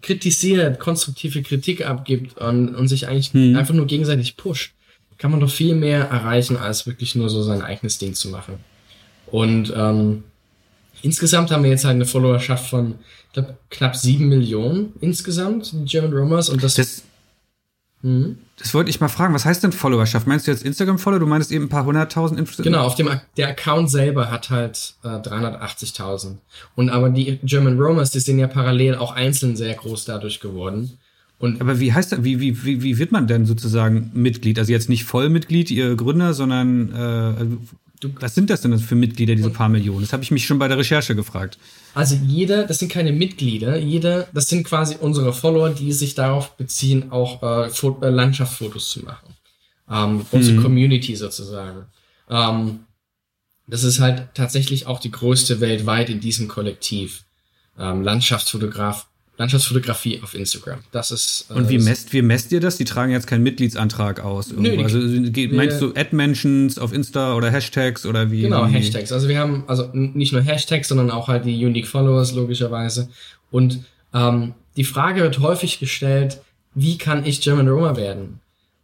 kritisiert, 0.00 0.78
konstruktive 0.78 1.42
Kritik 1.42 1.84
abgibt 1.84 2.38
und, 2.38 2.74
und 2.74 2.88
sich 2.88 3.08
eigentlich 3.08 3.32
hm. 3.32 3.56
einfach 3.56 3.74
nur 3.74 3.86
gegenseitig 3.86 4.36
pusht, 4.36 4.72
kann 5.18 5.32
man 5.32 5.40
doch 5.40 5.50
viel 5.50 5.74
mehr 5.74 6.04
erreichen, 6.04 6.56
als 6.56 6.86
wirklich 6.86 7.14
nur 7.14 7.28
so 7.28 7.42
sein 7.42 7.62
eigenes 7.62 7.98
Ding 7.98 8.14
zu 8.14 8.28
machen. 8.28 8.54
Und 9.26 9.72
ähm, 9.76 10.24
insgesamt 11.02 11.50
haben 11.50 11.64
wir 11.64 11.70
jetzt 11.70 11.84
halt 11.84 11.96
eine 11.96 12.06
Followerschaft 12.06 12.70
von, 12.70 12.94
ich 13.26 13.32
glaube, 13.34 13.56
knapp 13.70 13.96
sieben 13.96 14.28
Millionen 14.28 14.92
insgesamt, 15.00 15.72
die 15.72 15.84
German 15.84 16.12
Romers. 16.12 16.48
Und 16.48 16.62
das, 16.62 16.74
das 16.74 17.02
Mhm. 18.02 18.38
Das 18.56 18.74
wollte 18.74 18.90
ich 18.90 19.00
mal 19.00 19.08
fragen. 19.08 19.32
Was 19.34 19.44
heißt 19.44 19.62
denn 19.62 19.72
Followerschaft? 19.72 20.26
Meinst 20.26 20.46
du 20.46 20.50
jetzt 20.50 20.62
Instagram-Follower? 20.64 21.20
Du 21.20 21.26
meinst 21.26 21.50
eben 21.50 21.64
ein 21.64 21.68
paar 21.68 21.84
hunderttausend 21.84 22.38
Influencer? 22.38 22.62
Genau, 22.62 22.84
auf 22.84 22.94
dem 22.94 23.10
der 23.36 23.48
Account 23.48 23.90
selber 23.90 24.30
hat 24.30 24.50
halt 24.50 24.94
äh, 25.02 25.08
380.000. 25.08 26.36
Und 26.76 26.90
aber 26.90 27.10
die 27.10 27.38
German 27.42 27.78
Romers, 27.78 28.10
die 28.10 28.20
sind 28.20 28.38
ja 28.38 28.46
parallel 28.46 28.96
auch 28.96 29.12
einzeln 29.12 29.56
sehr 29.56 29.74
groß 29.74 30.04
dadurch 30.04 30.40
geworden. 30.40 30.98
Und 31.38 31.60
aber 31.62 31.80
wie 31.80 31.92
heißt 31.92 32.12
das? 32.12 32.22
Wie, 32.22 32.38
wie, 32.38 32.64
wie, 32.64 32.82
wie 32.82 32.98
wird 32.98 33.12
man 33.12 33.26
denn 33.26 33.46
sozusagen 33.46 34.10
Mitglied? 34.12 34.58
Also 34.58 34.72
jetzt 34.72 34.90
nicht 34.90 35.04
Vollmitglied, 35.04 35.70
ihr 35.70 35.96
Gründer, 35.96 36.34
sondern 36.34 36.92
äh, 36.92 38.08
was 38.20 38.34
sind 38.34 38.50
das 38.50 38.60
denn 38.60 38.78
für 38.78 38.94
Mitglieder, 38.94 39.34
diese 39.34 39.50
paar 39.50 39.70
Millionen? 39.70 40.02
Das 40.02 40.12
habe 40.12 40.22
ich 40.22 40.30
mich 40.30 40.46
schon 40.46 40.58
bei 40.58 40.68
der 40.68 40.76
Recherche 40.76 41.14
gefragt. 41.14 41.58
Also 41.94 42.14
jeder, 42.14 42.66
das 42.66 42.78
sind 42.78 42.90
keine 42.90 43.12
Mitglieder, 43.12 43.76
jeder, 43.76 44.28
das 44.32 44.48
sind 44.48 44.64
quasi 44.64 44.96
unsere 45.00 45.32
Follower, 45.32 45.70
die 45.70 45.92
sich 45.92 46.14
darauf 46.14 46.56
beziehen, 46.56 47.10
auch 47.10 47.42
äh, 47.42 47.68
äh, 47.68 48.10
Landschaftsfotos 48.10 48.90
zu 48.90 49.00
machen. 49.00 49.34
Ähm, 49.90 50.24
unsere 50.30 50.58
mhm. 50.58 50.62
Community 50.62 51.16
sozusagen. 51.16 51.86
Ähm, 52.28 52.80
das 53.66 53.82
ist 53.84 54.00
halt 54.00 54.28
tatsächlich 54.34 54.86
auch 54.86 55.00
die 55.00 55.10
größte 55.10 55.60
weltweit 55.60 56.10
in 56.10 56.20
diesem 56.20 56.48
Kollektiv. 56.48 57.24
Ähm, 57.78 58.02
Landschaftsfotograf 58.02 59.08
Landschaftsfotografie 59.40 60.20
auf 60.22 60.34
Instagram. 60.34 60.80
Das 60.92 61.10
ist. 61.10 61.46
Äh, 61.48 61.54
Und 61.54 61.70
wie 61.70 61.78
messt, 61.78 62.12
wie 62.12 62.20
messt 62.20 62.52
ihr 62.52 62.60
das? 62.60 62.76
Die 62.76 62.84
tragen 62.84 63.10
jetzt 63.10 63.26
keinen 63.26 63.42
Mitgliedsantrag 63.42 64.20
aus. 64.20 64.52
Nö, 64.52 64.82
also 64.82 64.98
meinst 64.98 65.80
du 65.80 65.94
Ad-Mentions 65.94 66.78
auf 66.78 66.92
Insta 66.92 67.34
oder 67.34 67.50
Hashtags 67.50 68.04
oder 68.04 68.30
wie? 68.30 68.42
Genau, 68.42 68.66
Hashtags. 68.66 69.12
Also 69.12 69.28
wir 69.28 69.38
haben 69.38 69.64
also 69.66 69.88
nicht 69.94 70.34
nur 70.34 70.42
Hashtags, 70.42 70.88
sondern 70.88 71.10
auch 71.10 71.28
halt 71.28 71.46
die 71.46 71.64
Unique 71.64 71.88
Followers 71.88 72.34
logischerweise. 72.34 73.08
Und 73.50 73.82
ähm, 74.12 74.52
die 74.76 74.84
Frage 74.84 75.22
wird 75.22 75.38
häufig 75.38 75.80
gestellt, 75.80 76.42
wie 76.74 76.98
kann 76.98 77.24
ich 77.24 77.40
German 77.40 77.68
Roma 77.68 77.96
werden? 77.96 78.40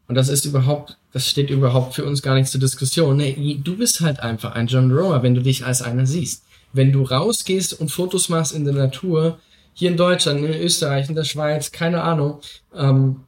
Und 0.09 0.15
das 0.15 0.31
ist 0.31 0.47
überhaupt, 0.47 0.97
das 1.13 1.29
steht 1.29 1.51
überhaupt 1.51 1.95
für 1.95 2.05
uns 2.07 2.23
gar 2.23 2.35
nicht 2.35 2.49
zur 2.49 2.61
Diskussion. 2.61 3.19
Nee, 3.19 3.61
du 3.63 3.77
bist 3.77 4.01
halt 4.01 4.21
einfach 4.21 4.53
ein 4.55 4.69
German 4.69 4.97
Roma, 4.97 5.23
wenn 5.23 5.35
du 5.35 5.43
dich 5.43 5.67
als 5.67 5.83
einer 5.83 6.07
siehst. 6.07 6.45
Wenn 6.73 6.93
du 6.93 7.03
rausgehst 7.03 7.79
und 7.79 7.91
Fotos 7.91 8.31
machst 8.31 8.55
in 8.55 8.65
der 8.65 8.75
Natur, 8.75 9.39
hier 9.79 9.91
in 9.91 9.99
Deutschland, 9.99 10.43
in 10.43 10.55
Österreich, 10.55 11.09
in 11.11 11.15
der 11.15 11.25
Schweiz, 11.25 11.71
keine 11.71 12.03
Ahnung, 12.03 12.41
ähm, 12.75 13.21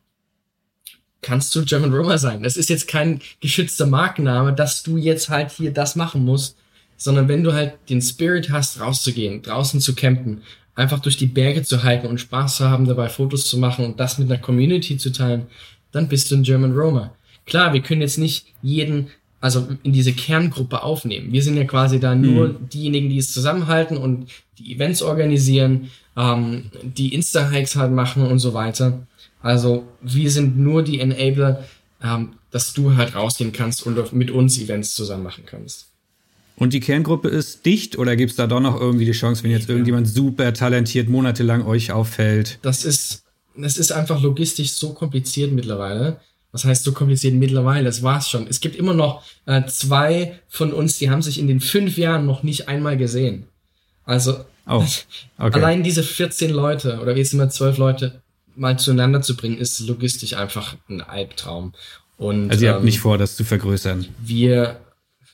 kannst 1.21 1.55
du 1.55 1.65
German 1.65 1.93
Roma 1.93 2.17
sein. 2.17 2.43
Das 2.43 2.57
ist 2.57 2.71
jetzt 2.71 2.89
kein 2.89 3.21
geschützter 3.41 3.85
Markenname, 3.87 4.55
dass 4.55 4.83
du 4.83 4.97
jetzt 4.97 5.29
halt 5.29 5.51
hier 5.51 5.73
das 5.73 5.95
machen 5.95 6.25
musst, 6.25 6.57
sondern 6.97 7.29
wenn 7.29 7.45
du 7.45 7.53
halt 7.53 7.75
den 7.91 8.01
Spirit 8.01 8.51
hast, 8.51 8.81
rauszugehen, 8.81 9.43
draußen 9.43 9.81
zu 9.81 9.95
campen, 9.95 10.41
einfach 10.75 11.01
durch 11.01 11.19
die 11.19 11.27
Berge 11.27 11.65
zu 11.65 11.83
halten 11.83 12.07
und 12.07 12.19
Spaß 12.19 12.57
zu 12.57 12.71
haben, 12.71 12.87
dabei 12.87 13.11
Fotos 13.11 13.47
zu 13.47 13.59
machen 13.59 13.85
und 13.85 14.01
das 14.01 14.17
mit 14.17 14.31
einer 14.31 14.41
Community 14.41 14.97
zu 14.97 15.13
teilen, 15.13 15.49
dann 15.93 16.09
bist 16.09 16.31
du 16.31 16.37
ein 16.37 16.45
German 16.45 16.73
Roma. 16.73 17.15
Klar, 17.45 17.75
wir 17.75 17.83
können 17.83 18.01
jetzt 18.01 18.19
nicht 18.19 18.47
jeden 18.63 19.11
also 19.41 19.69
in 19.83 19.93
diese 19.93 20.13
Kerngruppe 20.13 20.83
aufnehmen. 20.83 21.33
Wir 21.33 21.43
sind 21.43 21.57
ja 21.57 21.65
quasi 21.65 22.01
da 22.01 22.15
nur 22.15 22.49
mhm. 22.49 22.69
diejenigen, 22.71 23.09
die 23.09 23.19
es 23.19 23.33
zusammenhalten 23.33 23.97
und 23.97 24.29
die 24.59 24.75
Events 24.75 25.03
organisieren, 25.03 25.91
ähm, 26.19 26.65
die 26.83 27.15
Insta-Hikes 27.15 27.77
halt 27.77 27.93
machen 27.93 28.27
und 28.27 28.41
so 28.41 28.53
weiter. 28.53 29.07
Also 29.41 29.87
wir 30.03 30.31
sind 30.31 30.59
nur 30.59 30.83
die 30.83 31.01
Enabler, 31.01 31.65
ähm, 32.03 32.31
dass 32.51 32.73
du 32.73 32.97
halt 32.97 33.15
rausgehen 33.15 33.53
kannst 33.53 33.87
und 33.87 34.13
mit 34.13 34.31
uns 34.31 34.59
Events 34.59 34.95
zusammen 34.95 35.23
machen 35.23 35.45
kannst. 35.47 35.87
Und 36.57 36.73
die 36.73 36.81
Kerngruppe 36.81 37.29
ist 37.29 37.65
dicht 37.65 37.97
oder 37.99 38.17
gibt 38.17 38.33
es 38.33 38.37
da 38.37 38.49
doch 38.49 38.59
noch 38.61 38.81
irgendwie 38.81 39.05
die 39.05 39.13
Chance, 39.13 39.45
wenn 39.45 39.53
jetzt 39.53 39.69
irgendjemand 39.69 40.09
super 40.09 40.53
talentiert 40.53 41.09
monatelang 41.09 41.65
euch 41.65 41.93
auffällt? 41.93 42.59
Das 42.63 42.85
ist, 42.85 43.23
das 43.57 43.77
ist 43.77 43.93
einfach 43.93 44.21
logistisch 44.21 44.73
so 44.73 44.93
kompliziert 44.93 45.53
mittlerweile. 45.53 46.21
Was 46.51 46.65
heißt 46.65 46.83
so 46.83 46.93
kompliziert 46.93 47.35
mittlerweile? 47.35 47.85
Das 47.85 48.03
war's 48.03 48.29
schon. 48.29 48.49
Es 48.49 48.59
gibt 48.59 48.75
immer 48.75 48.95
noch 48.95 49.23
äh, 49.47 49.65
zwei 49.67 50.41
von 50.49 50.73
uns, 50.73 50.99
die 50.99 51.11
haben 51.11 51.23
sich 51.23 51.39
in 51.39 51.47
den 51.47 51.61
fünf 51.61 51.97
Jahren 51.97 52.27
noch 52.27 52.43
nicht 52.43 52.67
einmal 52.67 52.97
gesehen. 52.97 53.47
Also 54.09 54.45
Oh, 54.69 54.85
okay. 55.39 55.59
Allein 55.59 55.83
diese 55.83 56.03
14 56.03 56.51
Leute 56.51 56.99
oder 57.01 57.17
jetzt 57.17 57.33
immer 57.33 57.49
12 57.49 57.79
Leute 57.79 58.21
mal 58.55 58.79
zueinander 58.79 59.23
zu 59.23 59.35
bringen, 59.35 59.57
ist 59.57 59.81
logistisch 59.81 60.35
einfach 60.35 60.77
ein 60.91 61.01
Albtraum. 61.01 61.73
Und, 62.19 62.51
also 62.51 62.65
ihr 62.65 62.73
habt 62.73 62.81
ähm, 62.81 62.85
nicht 62.85 63.01
vor, 63.01 63.17
das 63.17 63.37
zu 63.37 63.45
vergrößern? 63.45 64.07
Wir, 64.21 64.79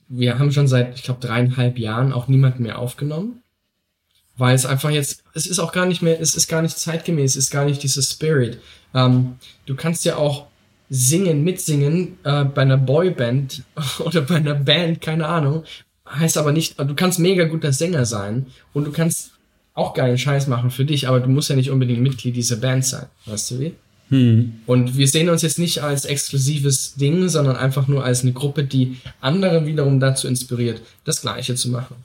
wir 0.08 0.38
haben 0.38 0.52
schon 0.52 0.68
seit, 0.68 0.94
ich 0.94 1.02
glaube, 1.02 1.26
dreieinhalb 1.26 1.78
Jahren 1.78 2.12
auch 2.12 2.28
niemanden 2.28 2.62
mehr 2.62 2.78
aufgenommen. 2.78 3.40
Weil 4.36 4.54
es 4.54 4.66
einfach 4.66 4.90
jetzt, 4.90 5.22
es 5.32 5.46
ist 5.46 5.60
auch 5.60 5.72
gar 5.72 5.86
nicht 5.86 6.02
mehr, 6.02 6.20
es 6.20 6.34
ist 6.34 6.48
gar 6.48 6.60
nicht 6.60 6.76
zeitgemäß, 6.76 7.32
es 7.32 7.44
ist 7.44 7.50
gar 7.50 7.64
nicht 7.64 7.82
dieses 7.82 8.10
Spirit. 8.10 8.60
Ähm, 8.92 9.36
du 9.66 9.74
kannst 9.74 10.04
ja 10.04 10.16
auch 10.16 10.46
singen, 10.90 11.44
mitsingen 11.44 12.18
äh, 12.24 12.44
bei 12.44 12.62
einer 12.62 12.76
Boyband 12.76 13.62
oder 14.00 14.22
bei 14.22 14.36
einer 14.36 14.54
Band, 14.54 15.00
keine 15.00 15.26
Ahnung, 15.26 15.64
heißt 16.08 16.36
aber 16.36 16.52
nicht, 16.52 16.78
du 16.78 16.94
kannst 16.94 17.18
mega 17.18 17.44
guter 17.44 17.72
Sänger 17.72 18.04
sein 18.04 18.46
und 18.72 18.86
du 18.86 18.92
kannst 18.92 19.32
auch 19.74 19.94
geilen 19.94 20.18
Scheiß 20.18 20.46
machen 20.46 20.70
für 20.70 20.84
dich, 20.84 21.08
aber 21.08 21.20
du 21.20 21.28
musst 21.28 21.50
ja 21.50 21.56
nicht 21.56 21.70
unbedingt 21.70 22.00
Mitglied 22.00 22.36
dieser 22.36 22.56
Band 22.56 22.84
sein. 22.84 23.06
Weißt 23.26 23.50
du 23.50 23.60
wie? 23.60 23.74
Hm. 24.10 24.60
Und 24.66 24.96
wir 24.96 25.08
sehen 25.08 25.28
uns 25.28 25.42
jetzt 25.42 25.58
nicht 25.58 25.82
als 25.82 26.04
exklusives 26.04 26.94
Ding, 26.94 27.28
sondern 27.28 27.56
einfach 27.56 27.88
nur 27.88 28.04
als 28.04 28.22
eine 28.22 28.32
Gruppe, 28.32 28.64
die 28.64 28.98
andere 29.20 29.66
wiederum 29.66 29.98
dazu 29.98 30.28
inspiriert, 30.28 30.82
das 31.04 31.22
Gleiche 31.22 31.54
zu 31.54 31.70
machen. 31.70 31.96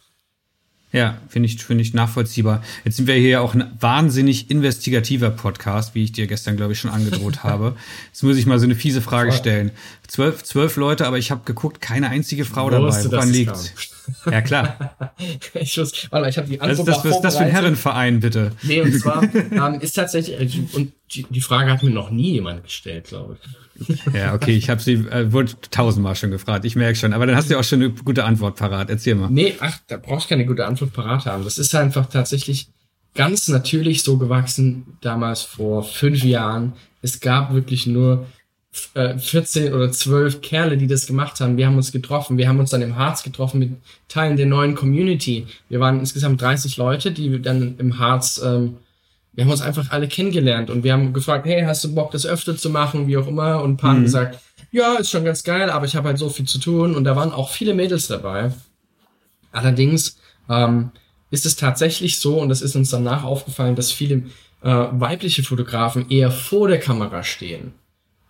Ja, 0.91 1.19
finde 1.30 1.47
ich, 1.47 1.63
finde 1.63 1.84
ich 1.84 1.93
nachvollziehbar. 1.93 2.63
Jetzt 2.84 2.97
sind 2.97 3.06
wir 3.06 3.13
hier 3.13 3.30
ja 3.30 3.39
auch 3.41 3.54
ein 3.54 3.71
wahnsinnig 3.80 4.49
investigativer 4.49 5.30
Podcast, 5.30 5.93
wie 5.93 6.04
ich 6.04 6.13
dir 6.13 6.25
gestern, 6.25 6.58
glaube 6.58 6.73
ich, 6.73 6.80
schon 6.80 6.89
angedroht 6.89 7.43
habe. 7.43 7.75
Jetzt 8.08 8.23
muss 8.23 8.38
ich 8.38 8.47
mal 8.47 8.58
so 8.58 8.65
eine 8.65 8.75
fiese 8.75 9.02
Frage 9.02 9.32
stellen. 9.32 9.69
Zwölf, 10.08 10.43
zwölf 10.43 10.78
Leute, 10.78 11.06
aber 11.06 11.19
ich 11.19 11.30
habe 11.30 11.41
geguckt, 11.45 11.80
keine 11.80 12.10
einzige 12.10 12.43
Frau 12.43 12.71
dabei. 12.71 13.06
Woran 13.06 13.32
liegt's? 13.32 13.73
Ja, 14.25 14.41
klar. 14.41 14.95
ich 15.54 15.78
muss, 15.78 16.08
warte 16.10 16.23
mal, 16.23 16.30
ich 16.30 16.38
habe 16.38 16.47
die 16.47 16.60
Antwort 16.60 16.88
Was 16.88 16.97
ist 16.97 17.04
das, 17.04 17.06
was 17.06 17.15
ist 17.17 17.21
das 17.21 17.38
für 17.38 17.43
ein 17.43 17.52
Herrenverein, 17.52 18.19
bitte? 18.19 18.52
Nee, 18.63 18.82
und 18.82 18.91
zwar 18.99 19.23
ähm, 19.34 19.80
ist 19.82 19.93
tatsächlich, 19.93 20.60
und 20.73 20.91
die, 21.12 21.28
die 21.30 21.41
Frage 21.41 21.71
hat 21.71 21.84
mir 21.84 21.91
noch 21.91 22.10
nie 22.10 22.32
jemand 22.32 22.63
gestellt, 22.63 23.06
glaube 23.06 23.38
ich. 23.39 23.49
Ja, 24.13 24.33
okay, 24.33 24.55
ich 24.55 24.69
habe 24.69 24.81
sie 24.81 24.93
äh, 24.93 25.31
wohl 25.31 25.45
tausendmal 25.71 26.15
schon 26.15 26.31
gefragt, 26.31 26.65
ich 26.65 26.75
merke 26.75 26.95
schon. 26.95 27.13
Aber 27.13 27.25
dann 27.25 27.35
hast 27.35 27.49
du 27.49 27.53
ja 27.53 27.59
auch 27.59 27.63
schon 27.63 27.81
eine 27.81 27.91
gute 27.91 28.23
Antwort 28.23 28.57
parat. 28.57 28.89
Erzähl 28.89 29.15
mal. 29.15 29.29
Nee, 29.29 29.55
ach, 29.59 29.79
da 29.87 29.97
brauchst 29.97 30.25
du 30.25 30.29
keine 30.29 30.45
gute 30.45 30.65
Antwort 30.65 30.93
parat 30.93 31.25
haben. 31.25 31.43
Das 31.43 31.57
ist 31.57 31.73
einfach 31.75 32.07
tatsächlich 32.07 32.69
ganz 33.15 33.47
natürlich 33.47 34.03
so 34.03 34.17
gewachsen, 34.17 34.97
damals 35.01 35.41
vor 35.41 35.83
fünf 35.83 36.23
Jahren. 36.23 36.73
Es 37.01 37.19
gab 37.19 37.53
wirklich 37.53 37.87
nur 37.87 38.25
äh, 38.93 39.17
14 39.17 39.73
oder 39.73 39.91
12 39.91 40.41
Kerle, 40.41 40.77
die 40.77 40.87
das 40.87 41.07
gemacht 41.07 41.39
haben. 41.39 41.57
Wir 41.57 41.67
haben 41.67 41.77
uns 41.77 41.91
getroffen. 41.91 42.37
Wir 42.37 42.47
haben 42.47 42.59
uns 42.59 42.69
dann 42.69 42.81
im 42.81 42.95
Harz 42.95 43.23
getroffen 43.23 43.59
mit 43.59 43.71
Teilen 44.07 44.37
der 44.37 44.45
neuen 44.45 44.75
Community. 44.75 45.47
Wir 45.69 45.79
waren 45.79 45.99
insgesamt 45.99 46.41
30 46.41 46.77
Leute, 46.77 47.11
die 47.11 47.41
dann 47.41 47.75
im 47.77 47.99
Harz 47.99 48.39
ähm, 48.43 48.77
wir 49.33 49.43
haben 49.43 49.51
uns 49.51 49.61
einfach 49.61 49.91
alle 49.91 50.07
kennengelernt 50.07 50.69
und 50.69 50.83
wir 50.83 50.93
haben 50.93 51.13
gefragt, 51.13 51.45
hey, 51.45 51.61
hast 51.61 51.83
du 51.83 51.93
Bock, 51.93 52.11
das 52.11 52.25
öfter 52.25 52.57
zu 52.57 52.69
machen, 52.69 53.07
wie 53.07 53.17
auch 53.17 53.27
immer? 53.27 53.61
Und 53.61 53.71
ein 53.71 53.77
paar 53.77 53.91
mhm. 53.91 53.97
haben 53.97 54.03
gesagt, 54.03 54.39
ja, 54.71 54.95
ist 54.95 55.09
schon 55.09 55.25
ganz 55.25 55.43
geil, 55.43 55.69
aber 55.69 55.85
ich 55.85 55.95
habe 55.95 56.09
halt 56.09 56.17
so 56.17 56.29
viel 56.29 56.45
zu 56.45 56.59
tun. 56.59 56.95
Und 56.95 57.03
da 57.03 57.15
waren 57.15 57.31
auch 57.31 57.49
viele 57.49 57.73
Mädels 57.73 58.07
dabei. 58.07 58.51
Allerdings 59.51 60.17
ähm, 60.49 60.91
ist 61.31 61.45
es 61.45 61.55
tatsächlich 61.55 62.19
so, 62.19 62.39
und 62.39 62.49
das 62.49 62.61
ist 62.61 62.75
uns 62.75 62.89
danach 62.89 63.23
aufgefallen, 63.23 63.75
dass 63.75 63.91
viele 63.91 64.23
äh, 64.61 64.87
weibliche 64.91 65.43
Fotografen 65.43 66.09
eher 66.09 66.31
vor 66.31 66.67
der 66.67 66.79
Kamera 66.79 67.23
stehen. 67.23 67.73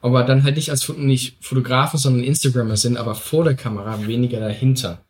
Aber 0.02 0.24
dann 0.24 0.44
halt 0.44 0.56
nicht 0.56 0.70
als 0.70 0.88
nicht 0.90 1.38
Fotografen, 1.42 2.00
sondern 2.00 2.24
Instagrammer 2.24 2.78
sind, 2.78 2.98
aber 2.98 3.16
vor 3.16 3.44
der 3.44 3.56
Kamera 3.56 4.06
weniger 4.08 4.40
dahinter. 4.40 5.04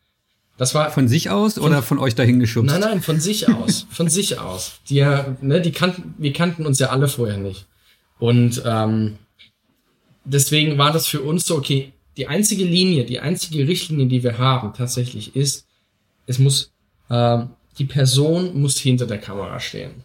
Das 0.60 0.74
war 0.74 0.90
von 0.90 1.08
sich 1.08 1.30
aus 1.30 1.54
von, 1.54 1.62
oder 1.62 1.82
von 1.82 1.98
euch 1.98 2.14
dahin 2.14 2.38
geschubst? 2.38 2.70
Nein, 2.70 2.82
nein, 2.82 3.00
von 3.00 3.18
sich 3.18 3.48
aus, 3.48 3.86
von 3.90 4.10
sich 4.10 4.38
aus. 4.38 4.72
Die 4.90 4.96
ja, 4.96 5.34
ne, 5.40 5.62
die 5.62 5.72
kannten, 5.72 6.14
wir 6.18 6.34
kannten 6.34 6.66
uns 6.66 6.78
ja 6.78 6.90
alle 6.90 7.08
vorher 7.08 7.38
nicht. 7.38 7.64
Und 8.18 8.62
ähm, 8.66 9.16
deswegen 10.26 10.76
war 10.76 10.92
das 10.92 11.06
für 11.06 11.22
uns 11.22 11.46
so, 11.46 11.56
okay, 11.56 11.94
die 12.18 12.26
einzige 12.26 12.64
Linie, 12.64 13.06
die 13.06 13.20
einzige 13.20 13.66
Richtlinie, 13.66 14.04
die 14.04 14.22
wir 14.22 14.36
haben, 14.36 14.74
tatsächlich 14.74 15.34
ist, 15.34 15.64
es 16.26 16.38
muss, 16.38 16.70
äh, 17.08 17.38
die 17.78 17.86
Person 17.86 18.60
muss 18.60 18.76
hinter 18.76 19.06
der 19.06 19.16
Kamera 19.16 19.60
stehen. 19.60 20.04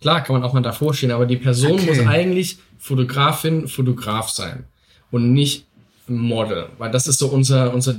Klar 0.00 0.24
kann 0.24 0.36
man 0.36 0.42
auch 0.42 0.54
mal 0.54 0.62
davor 0.62 0.94
stehen, 0.94 1.10
aber 1.10 1.26
die 1.26 1.36
Person 1.36 1.72
okay. 1.72 1.84
muss 1.84 1.98
eigentlich 2.06 2.56
Fotografin, 2.78 3.68
Fotograf 3.68 4.30
sein 4.30 4.64
und 5.10 5.34
nicht 5.34 5.66
Model, 6.06 6.70
weil 6.78 6.90
das 6.90 7.06
ist 7.06 7.18
so 7.18 7.28
unser, 7.28 7.74
unser 7.74 7.96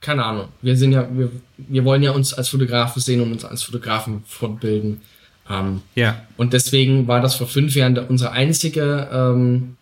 keine 0.00 0.24
Ahnung. 0.24 0.48
Wir 0.62 0.76
sind 0.76 0.92
ja, 0.92 1.08
wir, 1.12 1.30
wir 1.58 1.84
wollen 1.84 2.02
ja 2.02 2.12
uns 2.12 2.32
als 2.32 2.48
Fotografen 2.48 3.00
sehen 3.02 3.20
und 3.20 3.32
uns 3.32 3.44
als 3.44 3.62
Fotografen 3.62 4.22
fortbilden. 4.26 5.00
Ähm, 5.48 5.82
ja. 5.94 6.22
Und 6.36 6.52
deswegen 6.52 7.06
war 7.06 7.20
das 7.20 7.34
vor 7.34 7.46
fünf 7.46 7.74
Jahren 7.74 7.98
unsere 7.98 8.32
einzige, 8.32 9.08
ähm, 9.12 9.76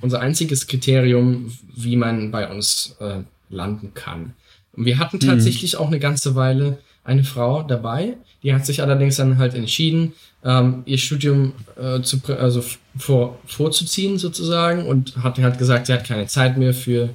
unser 0.00 0.20
einziges 0.20 0.66
Kriterium, 0.66 1.52
wie 1.74 1.96
man 1.96 2.30
bei 2.30 2.48
uns 2.48 2.96
äh, 3.00 3.20
landen 3.50 3.92
kann. 3.94 4.34
Und 4.72 4.84
wir 4.84 4.98
hatten 4.98 5.16
mhm. 5.16 5.26
tatsächlich 5.26 5.74
mhm. 5.74 5.78
auch 5.80 5.86
eine 5.88 5.98
ganze 5.98 6.34
Weile 6.34 6.78
eine 7.02 7.24
Frau 7.24 7.62
dabei. 7.62 8.16
Die 8.42 8.52
hat 8.52 8.66
sich 8.66 8.82
allerdings 8.82 9.16
dann 9.16 9.38
halt 9.38 9.54
entschieden, 9.54 10.12
ähm, 10.44 10.82
ihr 10.86 10.98
Studium 10.98 11.52
äh, 11.80 12.02
zu, 12.02 12.20
also 12.38 12.62
vor, 12.96 13.38
vorzuziehen 13.46 14.18
sozusagen 14.18 14.86
und 14.86 15.16
hat 15.22 15.38
halt 15.38 15.58
gesagt, 15.58 15.86
sie 15.86 15.92
hat 15.92 16.04
keine 16.04 16.26
Zeit 16.26 16.56
mehr 16.56 16.74
für 16.74 17.10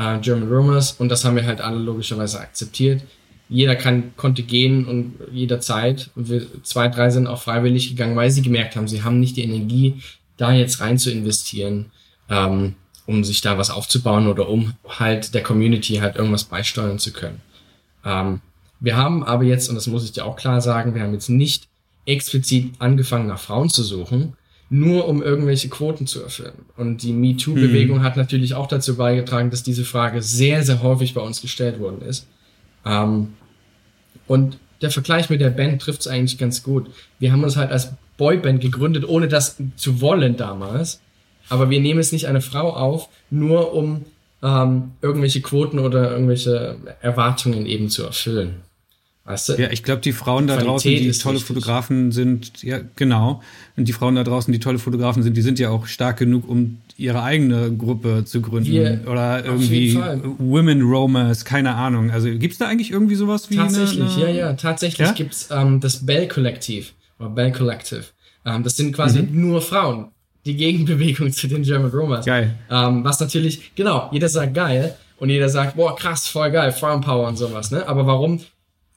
äh, 0.00 0.18
German 0.20 0.48
Rumors 0.48 0.92
und 0.92 1.08
das 1.08 1.24
haben 1.24 1.36
wir 1.36 1.46
halt 1.46 1.60
alle 1.60 1.78
logischerweise 1.78 2.40
akzeptiert. 2.40 3.02
Jeder 3.48 3.74
kann, 3.74 4.12
konnte 4.16 4.42
gehen 4.42 4.86
und 4.86 5.14
jederzeit. 5.32 6.10
Und 6.14 6.28
wir, 6.30 6.46
zwei, 6.62 6.88
drei 6.88 7.10
sind 7.10 7.26
auch 7.26 7.42
freiwillig 7.42 7.88
gegangen, 7.88 8.16
weil 8.16 8.30
sie 8.30 8.42
gemerkt 8.42 8.76
haben, 8.76 8.86
sie 8.86 9.02
haben 9.02 9.18
nicht 9.18 9.36
die 9.36 9.42
Energie, 9.42 10.02
da 10.36 10.52
jetzt 10.52 10.80
rein 10.80 10.98
zu 10.98 11.10
investieren, 11.10 11.90
ähm, 12.28 12.76
um 13.06 13.24
sich 13.24 13.40
da 13.40 13.58
was 13.58 13.70
aufzubauen 13.70 14.28
oder 14.28 14.48
um 14.48 14.74
halt 14.88 15.34
der 15.34 15.42
Community 15.42 15.96
halt 15.96 16.16
irgendwas 16.16 16.44
beisteuern 16.44 17.00
zu 17.00 17.12
können. 17.12 17.40
Ähm, 18.04 18.40
wir 18.78 18.96
haben 18.96 19.24
aber 19.24 19.42
jetzt, 19.42 19.68
und 19.68 19.74
das 19.74 19.88
muss 19.88 20.04
ich 20.04 20.12
dir 20.12 20.24
auch 20.24 20.36
klar 20.36 20.60
sagen, 20.60 20.94
wir 20.94 21.02
haben 21.02 21.12
jetzt 21.12 21.28
nicht 21.28 21.66
explizit 22.06 22.72
angefangen, 22.78 23.26
nach 23.26 23.40
Frauen 23.40 23.68
zu 23.68 23.82
suchen, 23.82 24.34
nur 24.70 25.08
um 25.08 25.20
irgendwelche 25.20 25.68
Quoten 25.68 26.06
zu 26.06 26.22
erfüllen. 26.22 26.54
Und 26.76 27.02
die 27.02 27.12
MeToo-Bewegung 27.12 27.98
hm. 27.98 28.04
hat 28.04 28.16
natürlich 28.16 28.54
auch 28.54 28.68
dazu 28.68 28.96
beigetragen, 28.96 29.50
dass 29.50 29.64
diese 29.64 29.84
Frage 29.84 30.22
sehr, 30.22 30.62
sehr 30.62 30.82
häufig 30.82 31.12
bei 31.12 31.20
uns 31.20 31.42
gestellt 31.42 31.80
worden 31.80 32.02
ist. 32.02 32.26
Ähm, 32.86 33.34
und 34.28 34.58
der 34.80 34.92
Vergleich 34.92 35.28
mit 35.28 35.40
der 35.40 35.50
Band 35.50 35.82
trifft 35.82 36.00
es 36.00 36.06
eigentlich 36.06 36.38
ganz 36.38 36.62
gut. 36.62 36.88
Wir 37.18 37.32
haben 37.32 37.42
uns 37.42 37.56
halt 37.56 37.72
als 37.72 37.92
Boyband 38.16 38.60
gegründet, 38.60 39.06
ohne 39.06 39.26
das 39.26 39.56
zu 39.76 40.00
wollen 40.00 40.36
damals. 40.36 41.00
Aber 41.48 41.68
wir 41.68 41.80
nehmen 41.80 41.98
es 41.98 42.12
nicht 42.12 42.26
eine 42.26 42.40
Frau 42.40 42.70
auf, 42.72 43.08
nur 43.28 43.74
um 43.74 44.04
ähm, 44.42 44.92
irgendwelche 45.02 45.40
Quoten 45.40 45.80
oder 45.80 46.12
irgendwelche 46.12 46.76
Erwartungen 47.02 47.66
eben 47.66 47.90
zu 47.90 48.04
erfüllen. 48.04 48.62
Weißt 49.30 49.48
du? 49.50 49.52
Ja, 49.54 49.70
ich 49.70 49.84
glaube, 49.84 50.00
die 50.00 50.12
Frauen 50.12 50.48
da 50.48 50.56
Qualität 50.56 50.68
draußen, 50.68 50.90
die 50.90 51.12
tolle. 51.12 51.38
Fotografen 51.38 52.10
sind, 52.10 52.62
ja, 52.62 52.80
genau. 52.96 53.42
Und 53.76 53.86
die 53.86 53.92
Frauen 53.92 54.16
da 54.16 54.24
draußen, 54.24 54.52
die 54.52 54.58
tolle 54.58 54.78
Fotografen 54.78 55.22
sind, 55.22 55.36
die 55.36 55.42
sind 55.42 55.58
ja 55.60 55.70
auch 55.70 55.86
stark 55.86 56.18
genug, 56.18 56.48
um 56.48 56.78
ihre 56.96 57.22
eigene 57.22 57.72
Gruppe 57.72 58.24
zu 58.24 58.42
gründen. 58.42 58.70
Wir, 58.72 59.02
oder 59.06 59.44
irgendwie 59.44 59.96
Women 60.38 60.82
Romers, 60.82 61.44
keine 61.44 61.74
Ahnung. 61.74 62.10
Also 62.10 62.28
gibt's 62.30 62.58
da 62.58 62.66
eigentlich 62.66 62.90
irgendwie 62.90 63.14
sowas 63.14 63.50
wie. 63.50 63.56
Tatsächlich, 63.56 64.02
eine, 64.02 64.26
eine 64.26 64.36
ja, 64.36 64.46
ja. 64.48 64.52
Tatsächlich 64.54 65.06
ja? 65.06 65.14
gibt's 65.14 65.48
ähm, 65.50 65.80
das 65.80 66.04
Bell 66.04 66.26
Kollektiv 66.26 66.92
oder 67.18 67.30
Bell 67.30 67.52
Collective. 67.52 68.04
Ähm, 68.44 68.64
das 68.64 68.76
sind 68.76 68.94
quasi 68.94 69.22
mhm. 69.22 69.40
nur 69.40 69.62
Frauen. 69.62 70.08
Die 70.44 70.56
Gegenbewegung 70.56 71.30
zu 71.32 71.46
den 71.46 71.62
German 71.62 71.90
Romers. 71.90 72.26
Geil. 72.26 72.56
Ähm, 72.70 73.04
was 73.04 73.20
natürlich, 73.20 73.74
genau, 73.74 74.08
jeder 74.10 74.28
sagt 74.28 74.54
geil 74.54 74.96
und 75.18 75.28
jeder 75.28 75.48
sagt, 75.48 75.76
boah, 75.76 75.94
krass, 75.94 76.26
voll 76.26 76.50
geil, 76.50 76.72
Frauenpower 76.72 77.28
und 77.28 77.36
sowas, 77.36 77.70
ne? 77.70 77.86
Aber 77.86 78.06
warum 78.06 78.40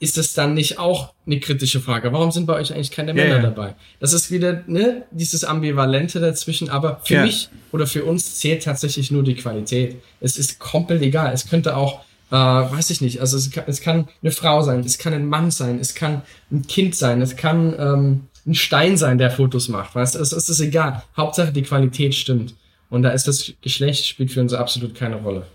ist 0.04 0.18
das 0.18 0.34
dann 0.34 0.54
nicht 0.54 0.80
auch 0.80 1.14
eine 1.26 1.40
kritische 1.40 1.80
Frage? 1.80 2.12
Warum 2.12 2.30
sind 2.30 2.46
bei 2.46 2.56
euch 2.56 2.74
eigentlich 2.74 2.92
keine 2.92 3.14
Männer 3.14 3.36
yeah. 3.36 3.42
dabei? 3.42 3.76
Das 4.02 4.12
ist 4.12 4.32
wieder 4.32 4.62
ne, 4.68 5.04
dieses 5.12 5.46
Ambivalente 5.46 6.20
dazwischen, 6.20 6.70
aber 6.70 7.00
für 7.06 7.14
yeah. 7.14 7.26
mich 7.26 7.48
oder 7.72 7.88
für 7.88 8.04
uns 8.04 8.38
zählt 8.38 8.64
tatsächlich 8.64 9.12
nur 9.12 9.24
die 9.24 9.36
Qualität. 9.36 9.96
Es 10.20 10.38
ist 10.38 10.60
komplett 10.60 11.02
egal. 11.02 11.34
Es 11.34 11.48
könnte 11.48 11.78
auch, 11.78 12.02
äh, 12.32 12.36
weiß 12.36 12.90
ich 12.90 13.00
nicht, 13.00 13.22
also 13.22 13.38
es 13.38 13.50
kann, 13.50 13.64
es 13.68 13.80
kann 13.80 14.10
eine 14.22 14.32
Frau 14.32 14.62
sein, 14.62 14.82
es 14.82 14.98
kann 14.98 15.14
ein 15.14 15.26
Mann 15.26 15.52
sein, 15.52 15.80
es 15.80 15.96
kann 15.96 16.24
ein 16.52 16.68
Kind 16.68 16.96
sein, 16.96 17.22
es 17.22 17.38
kann 17.38 17.74
ähm, 17.80 18.28
ein 18.46 18.56
Stein 18.56 18.98
sein, 18.98 19.18
der 19.18 19.32
Fotos 19.32 19.70
macht. 19.70 19.96
Weißt 19.96 20.18
es, 20.18 20.34
es 20.34 20.50
ist 20.50 20.60
egal. 20.60 21.02
Hauptsache 21.16 21.54
die 21.54 21.64
Qualität 21.64 22.14
stimmt. 22.14 22.56
Und 22.90 23.04
da 23.04 23.12
ist 23.12 23.26
das 23.26 23.54
Geschlecht 23.62 24.06
spielt 24.06 24.32
für 24.32 24.42
uns 24.42 24.52
absolut 24.52 24.96
keine 24.96 25.16
Rolle. 25.16 25.48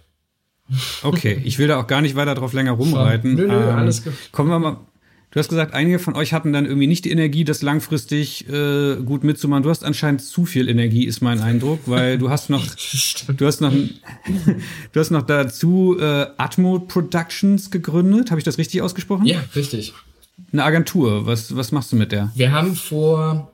Okay, 1.02 1.40
ich 1.44 1.58
will 1.58 1.68
da 1.68 1.80
auch 1.80 1.86
gar 1.86 2.00
nicht 2.02 2.14
weiter 2.16 2.34
drauf 2.34 2.52
länger 2.52 2.72
rumreiten. 2.72 3.34
Nö, 3.34 3.46
nö, 3.46 3.54
ähm, 3.54 3.76
alles 3.76 4.04
gut. 4.04 4.12
Kommen 4.32 4.50
wir 4.50 4.58
mal. 4.58 4.76
Du 5.30 5.38
hast 5.38 5.50
gesagt, 5.50 5.74
einige 5.74 5.98
von 5.98 6.14
euch 6.14 6.32
hatten 6.32 6.54
dann 6.54 6.64
irgendwie 6.64 6.86
nicht 6.86 7.04
die 7.04 7.10
Energie, 7.10 7.44
das 7.44 7.60
langfristig 7.60 8.48
äh, 8.48 8.96
gut 8.96 9.24
mitzumachen. 9.24 9.62
Du 9.62 9.68
hast 9.68 9.84
anscheinend 9.84 10.22
zu 10.22 10.46
viel 10.46 10.70
Energie, 10.70 11.04
ist 11.04 11.20
mein 11.20 11.40
Eindruck, 11.40 11.80
weil 11.84 12.16
du 12.16 12.30
hast 12.30 12.48
noch, 12.48 12.64
du 13.36 13.46
hast 13.46 13.60
noch, 13.60 13.72
du 14.92 15.00
hast 15.00 15.10
noch 15.10 15.22
dazu 15.22 15.98
äh, 16.00 16.26
Atmo 16.38 16.78
Productions 16.78 17.70
gegründet. 17.70 18.30
Habe 18.30 18.40
ich 18.40 18.44
das 18.44 18.56
richtig 18.56 18.80
ausgesprochen? 18.80 19.26
Ja, 19.26 19.40
richtig. 19.54 19.92
Eine 20.50 20.64
Agentur. 20.64 21.26
Was, 21.26 21.54
was 21.54 21.72
machst 21.72 21.92
du 21.92 21.96
mit 21.96 22.10
der? 22.10 22.32
Wir 22.34 22.52
haben 22.52 22.74
vor, 22.74 23.52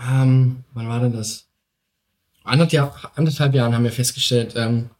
ähm, 0.00 0.64
wann 0.74 0.88
war 0.88 0.98
denn 0.98 1.12
das? 1.12 1.46
Anderthalb, 2.42 2.92
anderthalb 3.14 3.54
Jahren 3.54 3.72
haben 3.72 3.84
wir 3.84 3.92
festgestellt, 3.92 4.54
ähm, 4.56 4.90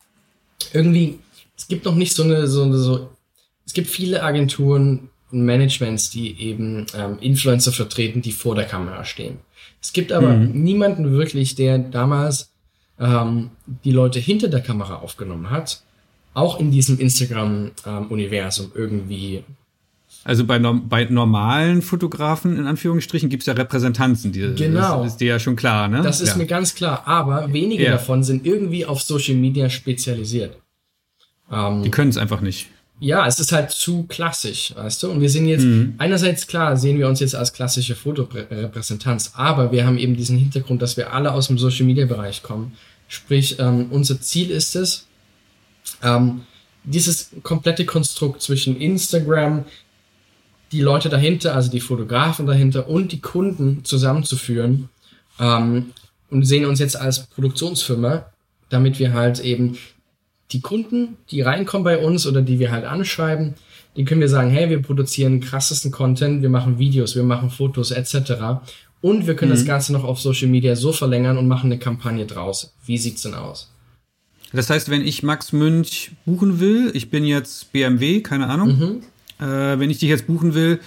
irgendwie 0.72 1.18
es 1.58 1.66
gibt 1.68 1.84
noch 1.84 1.96
nicht 1.96 2.14
so 2.14 2.22
eine, 2.22 2.46
so 2.46 2.62
eine, 2.62 2.78
so, 2.78 3.10
es 3.66 3.74
gibt 3.74 3.88
viele 3.88 4.22
Agenturen 4.22 5.10
und 5.30 5.44
Managements, 5.44 6.08
die 6.08 6.40
eben 6.40 6.86
ähm, 6.96 7.18
Influencer 7.20 7.72
vertreten, 7.72 8.22
die 8.22 8.32
vor 8.32 8.54
der 8.54 8.64
Kamera 8.64 9.04
stehen. 9.04 9.38
Es 9.82 9.92
gibt 9.92 10.12
aber 10.12 10.34
mhm. 10.34 10.62
niemanden 10.62 11.12
wirklich, 11.12 11.54
der 11.54 11.78
damals 11.78 12.50
ähm, 12.98 13.50
die 13.84 13.90
Leute 13.90 14.18
hinter 14.20 14.48
der 14.48 14.60
Kamera 14.60 14.96
aufgenommen 14.96 15.50
hat, 15.50 15.82
auch 16.32 16.60
in 16.60 16.70
diesem 16.70 16.98
Instagram-Universum 16.98 18.66
ähm, 18.66 18.72
irgendwie. 18.74 19.44
Also 20.24 20.44
bei, 20.44 20.58
bei 20.58 21.04
normalen 21.04 21.82
Fotografen, 21.82 22.56
in 22.56 22.66
Anführungsstrichen, 22.66 23.28
gibt 23.28 23.42
es 23.42 23.46
ja 23.46 23.54
Repräsentanzen. 23.54 24.32
Die, 24.32 24.54
genau. 24.54 25.02
Das 25.02 25.12
ist 25.12 25.20
dir 25.20 25.28
ja 25.28 25.38
schon 25.38 25.56
klar, 25.56 25.88
ne? 25.88 26.02
Das 26.02 26.20
ist 26.20 26.30
ja. 26.30 26.36
mir 26.36 26.46
ganz 26.46 26.74
klar. 26.74 27.02
Aber 27.06 27.52
wenige 27.52 27.84
ja. 27.84 27.92
davon 27.92 28.22
sind 28.22 28.46
irgendwie 28.46 28.86
auf 28.86 29.02
Social 29.02 29.34
Media 29.34 29.68
spezialisiert. 29.68 30.56
Ähm, 31.50 31.82
die 31.82 31.90
können 31.90 32.10
es 32.10 32.16
einfach 32.16 32.40
nicht. 32.40 32.68
Ja, 33.00 33.26
es 33.26 33.38
ist 33.38 33.52
halt 33.52 33.70
zu 33.70 34.04
klassisch, 34.08 34.74
weißt 34.74 35.02
du? 35.04 35.10
Und 35.10 35.20
wir 35.20 35.30
sind 35.30 35.46
jetzt, 35.46 35.64
mhm. 35.64 35.94
einerseits 35.98 36.48
klar, 36.48 36.76
sehen 36.76 36.98
wir 36.98 37.06
uns 37.06 37.20
jetzt 37.20 37.36
als 37.36 37.52
klassische 37.52 37.94
Fotorepräsentanz, 37.94 39.32
aber 39.34 39.70
wir 39.70 39.86
haben 39.86 39.98
eben 39.98 40.16
diesen 40.16 40.36
Hintergrund, 40.36 40.82
dass 40.82 40.96
wir 40.96 41.12
alle 41.12 41.32
aus 41.32 41.46
dem 41.46 41.58
Social 41.58 41.86
Media 41.86 42.06
Bereich 42.06 42.42
kommen. 42.42 42.72
Sprich, 43.06 43.58
ähm, 43.60 43.86
unser 43.90 44.20
Ziel 44.20 44.50
ist 44.50 44.74
es, 44.74 45.06
ähm, 46.02 46.42
dieses 46.82 47.30
komplette 47.42 47.86
Konstrukt 47.86 48.42
zwischen 48.42 48.80
Instagram, 48.80 49.64
die 50.72 50.80
Leute 50.80 51.08
dahinter, 51.08 51.54
also 51.54 51.70
die 51.70 51.80
Fotografen 51.80 52.46
dahinter 52.46 52.88
und 52.88 53.12
die 53.12 53.20
Kunden 53.20 53.84
zusammenzuführen 53.84 54.88
ähm, 55.38 55.92
und 56.30 56.44
sehen 56.44 56.66
uns 56.66 56.80
jetzt 56.80 56.96
als 56.96 57.26
Produktionsfirma, 57.26 58.26
damit 58.68 58.98
wir 58.98 59.12
halt 59.12 59.40
eben 59.40 59.78
die 60.52 60.60
Kunden, 60.60 61.16
die 61.30 61.42
reinkommen 61.42 61.84
bei 61.84 61.98
uns 61.98 62.26
oder 62.26 62.42
die 62.42 62.58
wir 62.58 62.70
halt 62.70 62.84
anschreiben, 62.84 63.54
die 63.96 64.04
können 64.04 64.20
wir 64.20 64.28
sagen, 64.28 64.50
hey, 64.50 64.70
wir 64.70 64.80
produzieren 64.80 65.40
krassesten 65.40 65.90
Content, 65.90 66.42
wir 66.42 66.48
machen 66.48 66.78
Videos, 66.78 67.16
wir 67.16 67.24
machen 67.24 67.50
Fotos 67.50 67.90
etc. 67.90 68.60
Und 69.00 69.26
wir 69.26 69.36
können 69.36 69.50
mhm. 69.50 69.56
das 69.56 69.64
Ganze 69.64 69.92
noch 69.92 70.04
auf 70.04 70.20
Social 70.20 70.48
Media 70.48 70.76
so 70.76 70.92
verlängern 70.92 71.36
und 71.36 71.48
machen 71.48 71.70
eine 71.70 71.78
Kampagne 71.78 72.26
draus. 72.26 72.72
Wie 72.86 72.98
sieht's 72.98 73.22
denn 73.22 73.34
aus? 73.34 73.70
Das 74.52 74.70
heißt, 74.70 74.88
wenn 74.88 75.02
ich 75.02 75.22
Max 75.22 75.52
Münch 75.52 76.12
buchen 76.24 76.60
will, 76.60 76.90
ich 76.94 77.10
bin 77.10 77.24
jetzt 77.24 77.72
BMW, 77.72 78.20
keine 78.20 78.48
Ahnung, 78.48 79.02
mhm. 79.38 79.44
äh, 79.44 79.78
wenn 79.78 79.90
ich 79.90 79.98
dich 79.98 80.08
jetzt 80.08 80.26
buchen 80.26 80.54
will, 80.54 80.80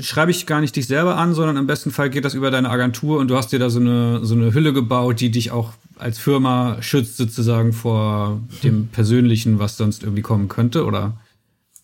schreibe 0.00 0.30
ich 0.30 0.46
gar 0.46 0.60
nicht 0.60 0.74
dich 0.74 0.86
selber 0.86 1.16
an, 1.16 1.34
sondern 1.34 1.56
im 1.56 1.66
besten 1.66 1.90
Fall 1.90 2.10
geht 2.10 2.24
das 2.24 2.34
über 2.34 2.50
deine 2.50 2.70
Agentur 2.70 3.18
und 3.18 3.28
du 3.28 3.36
hast 3.36 3.52
dir 3.52 3.58
da 3.58 3.70
so 3.70 3.80
eine, 3.80 4.24
so 4.24 4.34
eine 4.34 4.52
Hülle 4.52 4.72
gebaut, 4.72 5.20
die 5.20 5.30
dich 5.30 5.50
auch 5.50 5.72
als 5.96 6.18
Firma 6.18 6.78
schützt 6.80 7.16
sozusagen 7.16 7.72
vor 7.72 8.40
dem 8.62 8.88
Persönlichen, 8.88 9.58
was 9.58 9.76
sonst 9.76 10.02
irgendwie 10.02 10.22
kommen 10.22 10.48
könnte, 10.48 10.84
oder? 10.84 11.18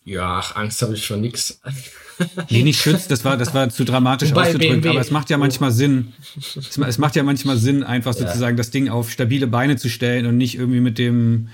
Ja, 0.05 0.39
ach, 0.39 0.55
Angst 0.57 0.81
habe 0.81 0.95
ich 0.95 1.05
schon 1.05 1.21
nix. 1.21 1.61
nee, 2.49 2.63
nicht 2.63 2.81
schützt, 2.81 3.09
das 3.09 3.23
war, 3.23 3.37
das 3.37 3.53
war 3.53 3.69
zu 3.69 3.85
dramatisch 3.85 4.31
Wobei 4.31 4.47
ausgedrückt, 4.47 4.81
BMW. 4.81 4.89
aber 4.89 4.99
es 4.99 5.11
macht 5.11 5.29
ja 5.29 5.37
manchmal 5.37 5.71
Sinn. 5.71 6.11
Es, 6.35 6.77
es 6.77 6.97
macht 6.97 7.15
ja 7.15 7.23
manchmal 7.23 7.57
Sinn, 7.57 7.83
einfach 7.83 8.13
sozusagen 8.13 8.55
ja. 8.55 8.57
das 8.57 8.69
Ding 8.69 8.89
auf 8.89 9.09
stabile 9.09 9.47
Beine 9.47 9.77
zu 9.77 9.89
stellen 9.89 10.25
und 10.25 10.37
nicht 10.37 10.55
irgendwie 10.55 10.81
mit 10.81 10.97
dem 10.97 11.47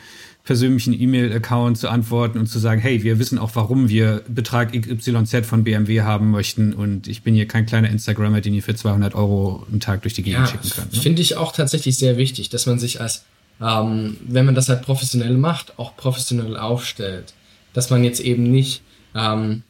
persönlichen 0.50 1.00
E-Mail-Account 1.00 1.78
zu 1.78 1.90
antworten 1.90 2.40
und 2.40 2.48
zu 2.48 2.58
sagen, 2.58 2.82
hey, 2.82 3.04
wir 3.04 3.20
wissen 3.20 3.38
auch, 3.38 3.52
warum 3.54 3.88
wir 3.88 4.24
Betrag 4.28 4.72
XYZ 4.74 5.46
von 5.46 5.64
BMW 5.64 6.02
haben 6.02 6.32
möchten 6.32 6.74
und 6.74 7.08
ich 7.08 7.22
bin 7.22 7.36
hier 7.36 7.48
kein 7.48 7.68
kleiner 7.68 7.88
Instagrammer, 7.92 8.42
den 8.42 8.56
ihr 8.56 8.64
für 8.64 8.74
200 8.74 9.14
Euro 9.14 9.64
am 9.72 9.80
Tag 9.80 10.02
durch 10.02 10.16
die 10.16 10.24
Gegend 10.24 10.40
ja, 10.40 10.48
schicken 10.48 10.70
könnt. 10.72 10.94
Ne? 10.94 11.02
Finde 11.02 11.22
ich 11.22 11.38
auch 11.38 11.52
tatsächlich 11.52 12.00
sehr 12.00 12.18
wichtig, 12.18 12.50
dass 12.50 12.66
man 12.66 12.80
sich 12.80 13.00
als, 13.00 13.26
ähm, 13.62 14.18
wenn 14.28 14.48
man 14.48 14.56
das 14.56 14.70
halt 14.70 14.82
professionell 14.82 15.38
macht, 15.38 15.78
auch 15.78 15.96
professionell 15.96 16.58
aufstellt. 16.58 17.36
Dass 17.74 17.92
man 17.92 18.04
jetzt 18.04 18.20
eben 18.20 18.42
nicht, 18.42 18.82
ähm, 19.14 19.62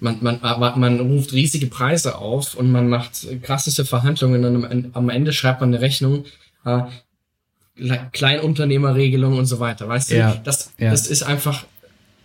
man, 0.00 0.18
man, 0.20 0.38
man 0.78 1.00
ruft 1.00 1.32
riesige 1.32 1.68
Preise 1.68 2.18
auf 2.18 2.56
und 2.56 2.70
man 2.70 2.90
macht 2.90 3.26
krasseste 3.40 3.86
Verhandlungen 3.86 4.44
und 4.44 4.94
am 4.94 5.08
Ende 5.08 5.32
schreibt 5.32 5.62
man 5.62 5.70
eine 5.70 5.80
Rechnung, 5.80 6.26
äh, 6.66 6.82
Kleinunternehmerregelung 8.12 9.36
und 9.36 9.46
so 9.46 9.60
weiter. 9.60 9.88
Weißt 9.88 10.10
du, 10.10 10.16
ja, 10.16 10.40
das, 10.42 10.72
ja. 10.78 10.90
das 10.90 11.06
ist 11.06 11.22
einfach, 11.22 11.64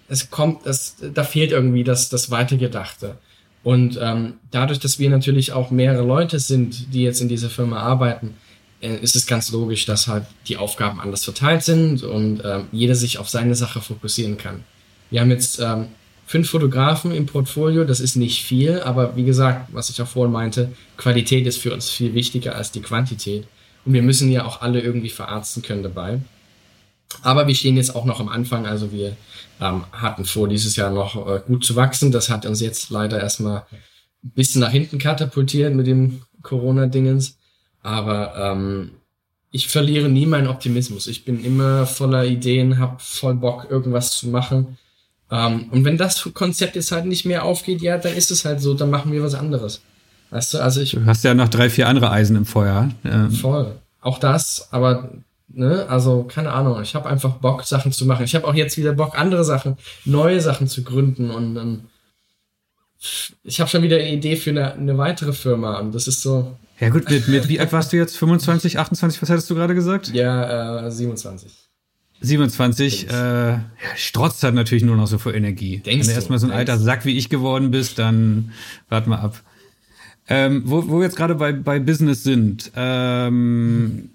es 0.07 0.29
kommt, 0.29 0.65
das, 0.65 0.95
da 1.13 1.23
fehlt 1.23 1.51
irgendwie 1.51 1.83
das, 1.83 2.09
das 2.09 2.31
Weitergedachte. 2.31 3.17
Und 3.63 3.99
ähm, 4.01 4.33
dadurch, 4.49 4.79
dass 4.79 4.97
wir 4.97 5.09
natürlich 5.09 5.51
auch 5.51 5.69
mehrere 5.71 6.05
Leute 6.05 6.39
sind, 6.39 6.93
die 6.93 7.03
jetzt 7.03 7.21
in 7.21 7.27
dieser 7.27 7.49
Firma 7.49 7.79
arbeiten, 7.79 8.35
äh, 8.81 8.95
ist 8.97 9.15
es 9.15 9.27
ganz 9.27 9.51
logisch, 9.51 9.85
dass 9.85 10.07
halt 10.07 10.25
die 10.47 10.57
Aufgaben 10.57 10.99
anders 10.99 11.23
verteilt 11.23 11.63
sind 11.63 12.03
und 12.03 12.41
ähm, 12.43 12.65
jeder 12.71 12.95
sich 12.95 13.19
auf 13.19 13.29
seine 13.29 13.53
Sache 13.53 13.81
fokussieren 13.81 14.37
kann. 14.37 14.63
Wir 15.11 15.21
haben 15.21 15.29
jetzt 15.29 15.59
ähm, 15.59 15.87
fünf 16.25 16.49
Fotografen 16.49 17.11
im 17.11 17.25
Portfolio, 17.25 17.83
das 17.83 17.99
ist 17.99 18.15
nicht 18.15 18.43
viel, 18.43 18.79
aber 18.79 19.15
wie 19.15 19.25
gesagt, 19.25 19.67
was 19.73 19.89
ich 19.89 20.01
auch 20.01 20.07
vorhin 20.07 20.31
meinte, 20.31 20.71
Qualität 20.97 21.45
ist 21.45 21.57
für 21.57 21.73
uns 21.73 21.89
viel 21.89 22.13
wichtiger 22.13 22.55
als 22.55 22.71
die 22.71 22.81
Quantität. 22.81 23.45
Und 23.85 23.93
wir 23.93 24.03
müssen 24.03 24.31
ja 24.31 24.45
auch 24.45 24.61
alle 24.61 24.81
irgendwie 24.81 25.09
verarzten 25.09 25.63
können 25.63 25.83
dabei. 25.83 26.19
Aber 27.23 27.47
wir 27.47 27.55
stehen 27.55 27.77
jetzt 27.77 27.95
auch 27.95 28.05
noch 28.05 28.19
am 28.19 28.29
Anfang, 28.29 28.65
also 28.65 28.91
wir 28.91 29.17
ähm, 29.59 29.83
hatten 29.91 30.25
vor, 30.25 30.47
dieses 30.47 30.75
Jahr 30.75 30.91
noch 30.91 31.27
äh, 31.27 31.41
gut 31.45 31.65
zu 31.65 31.75
wachsen. 31.75 32.11
Das 32.11 32.29
hat 32.29 32.45
uns 32.45 32.61
jetzt 32.61 32.89
leider 32.89 33.19
erstmal 33.19 33.65
ein 34.23 34.31
bisschen 34.31 34.61
nach 34.61 34.71
hinten 34.71 34.97
katapultiert 34.97 35.73
mit 35.75 35.87
dem 35.87 36.21
Corona-Dingens. 36.41 37.37
Aber 37.83 38.35
ähm, 38.37 38.91
ich 39.51 39.67
verliere 39.67 40.09
nie 40.09 40.25
meinen 40.25 40.47
Optimismus. 40.47 41.07
Ich 41.07 41.25
bin 41.25 41.43
immer 41.43 41.85
voller 41.85 42.25
Ideen, 42.25 42.79
hab 42.79 43.01
voll 43.01 43.35
Bock, 43.35 43.67
irgendwas 43.69 44.11
zu 44.11 44.29
machen. 44.29 44.77
Ähm, 45.29 45.69
und 45.71 45.83
wenn 45.85 45.97
das 45.97 46.29
Konzept 46.33 46.75
jetzt 46.75 46.91
halt 46.91 47.05
nicht 47.05 47.25
mehr 47.25 47.43
aufgeht, 47.43 47.81
ja, 47.81 47.97
dann 47.97 48.15
ist 48.15 48.31
es 48.31 48.45
halt 48.45 48.61
so, 48.61 48.73
dann 48.73 48.89
machen 48.89 49.11
wir 49.11 49.23
was 49.23 49.35
anderes. 49.35 49.81
Weißt 50.31 50.53
du, 50.53 50.59
also 50.59 50.81
ich. 50.81 50.91
Du 50.91 51.05
hast 51.05 51.23
ja 51.23 51.33
noch 51.33 51.49
drei, 51.49 51.69
vier 51.69 51.87
andere 51.87 52.09
Eisen 52.09 52.35
im 52.35 52.45
Feuer. 52.45 52.89
Ähm. 53.03 53.31
Voll. 53.31 53.75
Auch 54.01 54.17
das, 54.17 54.69
aber 54.71 55.09
ne, 55.47 55.85
also 55.87 56.23
keine 56.23 56.51
Ahnung, 56.51 56.81
ich 56.81 56.95
habe 56.95 57.07
einfach 57.07 57.35
Bock, 57.35 57.63
Sachen 57.63 57.91
zu 57.91 58.05
machen. 58.05 58.25
Ich 58.25 58.33
habe 58.33 58.47
auch 58.47 58.55
jetzt 58.55 58.77
wieder 58.77 58.93
Bock, 58.93 59.19
andere 59.19 59.43
Sachen, 59.43 59.77
neue 60.05 60.41
Sachen 60.41 60.67
zu 60.67 60.83
gründen 60.83 61.29
und 61.29 61.53
dann 61.53 61.81
ich 63.43 63.59
habe 63.59 63.69
schon 63.69 63.81
wieder 63.81 63.97
eine 63.97 64.11
Idee 64.11 64.35
für 64.35 64.51
eine, 64.51 64.73
eine 64.73 64.97
weitere 64.97 65.33
Firma 65.33 65.79
und 65.79 65.93
das 65.93 66.07
ist 66.07 66.21
so, 66.21 66.55
ja 66.79 66.89
gut, 66.89 67.09
mit, 67.09 67.27
mit 67.27 67.47
wie 67.47 67.59
alt 67.59 67.71
warst 67.73 67.93
du 67.93 67.97
jetzt? 67.97 68.17
25, 68.17 68.79
28, 68.79 69.21
was 69.21 69.29
hattest 69.29 69.49
du 69.49 69.55
gerade 69.55 69.75
gesagt? 69.75 70.11
Ja, 70.13 70.85
äh, 70.87 70.91
27. 70.91 71.51
27, 72.21 73.07
äh, 73.07 73.13
ja, 73.13 73.61
strotzt 73.95 74.43
halt 74.43 74.55
natürlich 74.55 74.83
nur 74.83 74.95
noch 74.95 75.07
so 75.07 75.19
vor 75.19 75.33
Energie. 75.33 75.77
Denkst 75.77 76.07
Wenn 76.07 76.13
du 76.13 76.15
erstmal 76.15 76.39
so 76.39 76.47
ein 76.47 76.51
alter 76.51 76.79
Sack 76.79 77.05
wie 77.05 77.17
ich 77.17 77.29
geworden 77.29 77.71
bist, 77.71 77.99
dann 77.99 78.51
wart 78.89 79.07
mal 79.07 79.17
ab. 79.17 79.41
Ähm, 80.31 80.63
wo, 80.65 80.87
wo 80.87 80.97
wir 80.97 81.03
jetzt 81.03 81.15
gerade 81.15 81.35
bei, 81.35 81.51
bei 81.51 81.79
Business 81.79 82.23
sind, 82.23 82.71
ähm, 82.75 84.09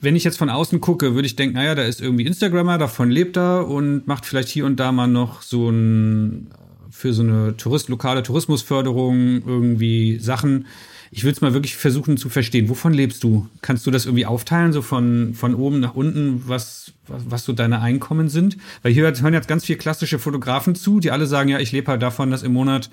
wenn 0.00 0.16
ich 0.16 0.24
jetzt 0.24 0.36
von 0.36 0.50
außen 0.50 0.80
gucke, 0.80 1.14
würde 1.14 1.26
ich 1.26 1.34
denken, 1.34 1.56
naja, 1.56 1.74
da 1.74 1.82
ist 1.82 2.00
irgendwie 2.00 2.26
Instagrammer, 2.26 2.78
davon 2.78 3.10
lebt 3.10 3.36
er 3.36 3.66
und 3.66 4.06
macht 4.06 4.26
vielleicht 4.26 4.48
hier 4.48 4.66
und 4.66 4.78
da 4.78 4.92
mal 4.92 5.06
noch 5.06 5.42
so 5.42 5.70
ein 5.70 6.50
für 6.94 7.12
so 7.12 7.22
eine 7.22 7.56
Tourist, 7.56 7.88
lokale 7.88 8.22
Tourismusförderung 8.22 9.42
irgendwie 9.44 10.18
Sachen. 10.20 10.66
Ich 11.10 11.24
will 11.24 11.32
es 11.32 11.40
mal 11.40 11.52
wirklich 11.52 11.76
versuchen 11.76 12.16
zu 12.16 12.28
verstehen. 12.28 12.68
Wovon 12.68 12.94
lebst 12.94 13.24
du? 13.24 13.48
Kannst 13.62 13.84
du 13.86 13.90
das 13.90 14.06
irgendwie 14.06 14.26
aufteilen, 14.26 14.72
so 14.72 14.80
von, 14.80 15.34
von 15.34 15.56
oben 15.56 15.80
nach 15.80 15.94
unten, 15.94 16.44
was, 16.46 16.92
was, 17.08 17.22
was 17.28 17.44
so 17.44 17.52
deine 17.52 17.80
Einkommen 17.80 18.28
sind? 18.28 18.58
Weil 18.82 18.92
hier 18.92 19.02
hören 19.02 19.34
jetzt 19.34 19.48
ganz 19.48 19.64
viele 19.64 19.78
klassische 19.78 20.20
Fotografen 20.20 20.76
zu, 20.76 21.00
die 21.00 21.10
alle 21.10 21.26
sagen, 21.26 21.48
ja, 21.48 21.58
ich 21.58 21.72
lebe 21.72 21.90
halt 21.90 22.00
davon, 22.00 22.30
dass 22.30 22.44
im 22.44 22.52
Monat 22.52 22.90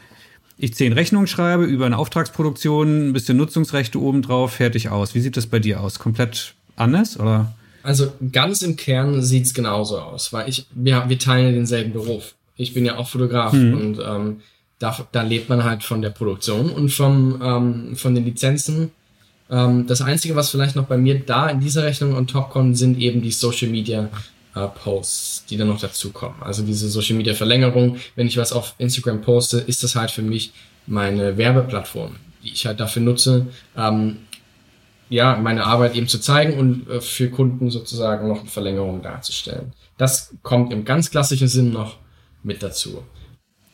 ich 0.58 0.74
zehn 0.74 0.94
Rechnungen 0.94 1.28
schreibe 1.28 1.66
über 1.66 1.86
eine 1.86 1.98
Auftragsproduktion, 1.98 3.10
ein 3.10 3.14
bisschen 3.14 3.38
Nutzungsrechte 3.38 4.00
obendrauf, 4.00 4.54
fertig 4.54 4.90
aus. 4.90 5.16
Wie 5.16 5.20
sieht 5.20 5.38
das 5.38 5.48
bei 5.48 5.60
dir 5.60 5.82
aus? 5.82 6.00
Komplett 6.00 6.54
anders 6.76 7.20
oder? 7.20 7.54
Also 7.84 8.12
ganz 8.32 8.62
im 8.62 8.76
Kern 8.76 9.22
sieht's 9.24 9.54
genauso 9.54 10.00
aus, 10.00 10.32
weil 10.34 10.48
ich, 10.48 10.68
wir, 10.74 11.06
wir 11.08 11.18
teilen 11.18 11.56
denselben 11.56 11.94
Beruf. 11.94 12.36
Ich 12.56 12.74
bin 12.74 12.86
ja 12.86 12.98
auch 12.98 13.10
Fotograf 13.10 13.54
mhm. 13.54 13.74
und 13.74 14.00
ähm, 14.06 14.42
da, 14.78 14.96
da 15.12 15.22
lebt 15.24 15.50
man 15.50 15.64
halt 15.64 15.84
von 15.84 16.02
der 16.02 16.10
Produktion 16.10 16.70
und 16.70 16.90
vom, 16.90 17.42
ähm, 17.42 17.96
von 17.96 18.14
den 18.14 18.26
Lizenzen. 18.26 18.92
Ähm, 19.50 19.88
das 19.88 20.02
Einzige, 20.02 20.36
was 20.36 20.50
vielleicht 20.50 20.76
noch 20.76 20.86
bei 20.86 20.98
mir 20.98 21.20
da 21.20 21.50
in 21.50 21.60
dieser 21.60 21.84
Rechnung 21.84 22.16
on 22.16 22.28
top 22.28 22.52
kommt, 22.52 22.78
sind 22.78 23.00
eben 23.00 23.22
die 23.22 23.32
Social 23.32 23.70
Media 23.70 24.10
äh, 24.56 24.68
Posts, 24.68 25.46
die 25.46 25.58
dann 25.58 25.68
noch 25.68 25.80
dazukommen. 25.80 26.42
Also 26.42 26.64
diese 26.64 26.90
Social 26.90 27.16
Media 27.16 27.34
Verlängerung. 27.34 27.98
Wenn 28.16 28.28
ich 28.28 28.38
was 28.38 28.54
auf 28.54 28.76
Instagram 28.78 29.22
poste, 29.22 29.58
ist 29.60 29.84
das 29.84 29.96
halt 29.96 30.12
für 30.12 30.22
mich 30.22 30.54
meine 30.88 31.38
Werbeplattform, 31.38 32.16
die 32.44 32.52
ich 32.52 32.66
halt 32.66 32.80
dafür 32.80 33.02
nutze, 33.02 33.48
ähm, 33.78 34.18
ja, 35.10 35.36
meine 35.36 35.66
Arbeit 35.66 35.96
eben 35.96 36.08
zu 36.08 36.20
zeigen 36.20 36.58
und 36.58 36.90
äh, 36.90 37.02
für 37.02 37.30
Kunden 37.30 37.70
sozusagen 37.70 38.28
noch 38.30 38.42
eine 38.42 38.50
Verlängerung 38.50 39.02
darzustellen. 39.02 39.74
Das 39.98 40.34
kommt 40.42 40.72
im 40.72 40.86
ganz 40.86 41.12
klassischen 41.12 41.50
Sinn 41.50 41.72
noch 41.72 41.98
mit 42.44 42.64
dazu. 42.64 43.04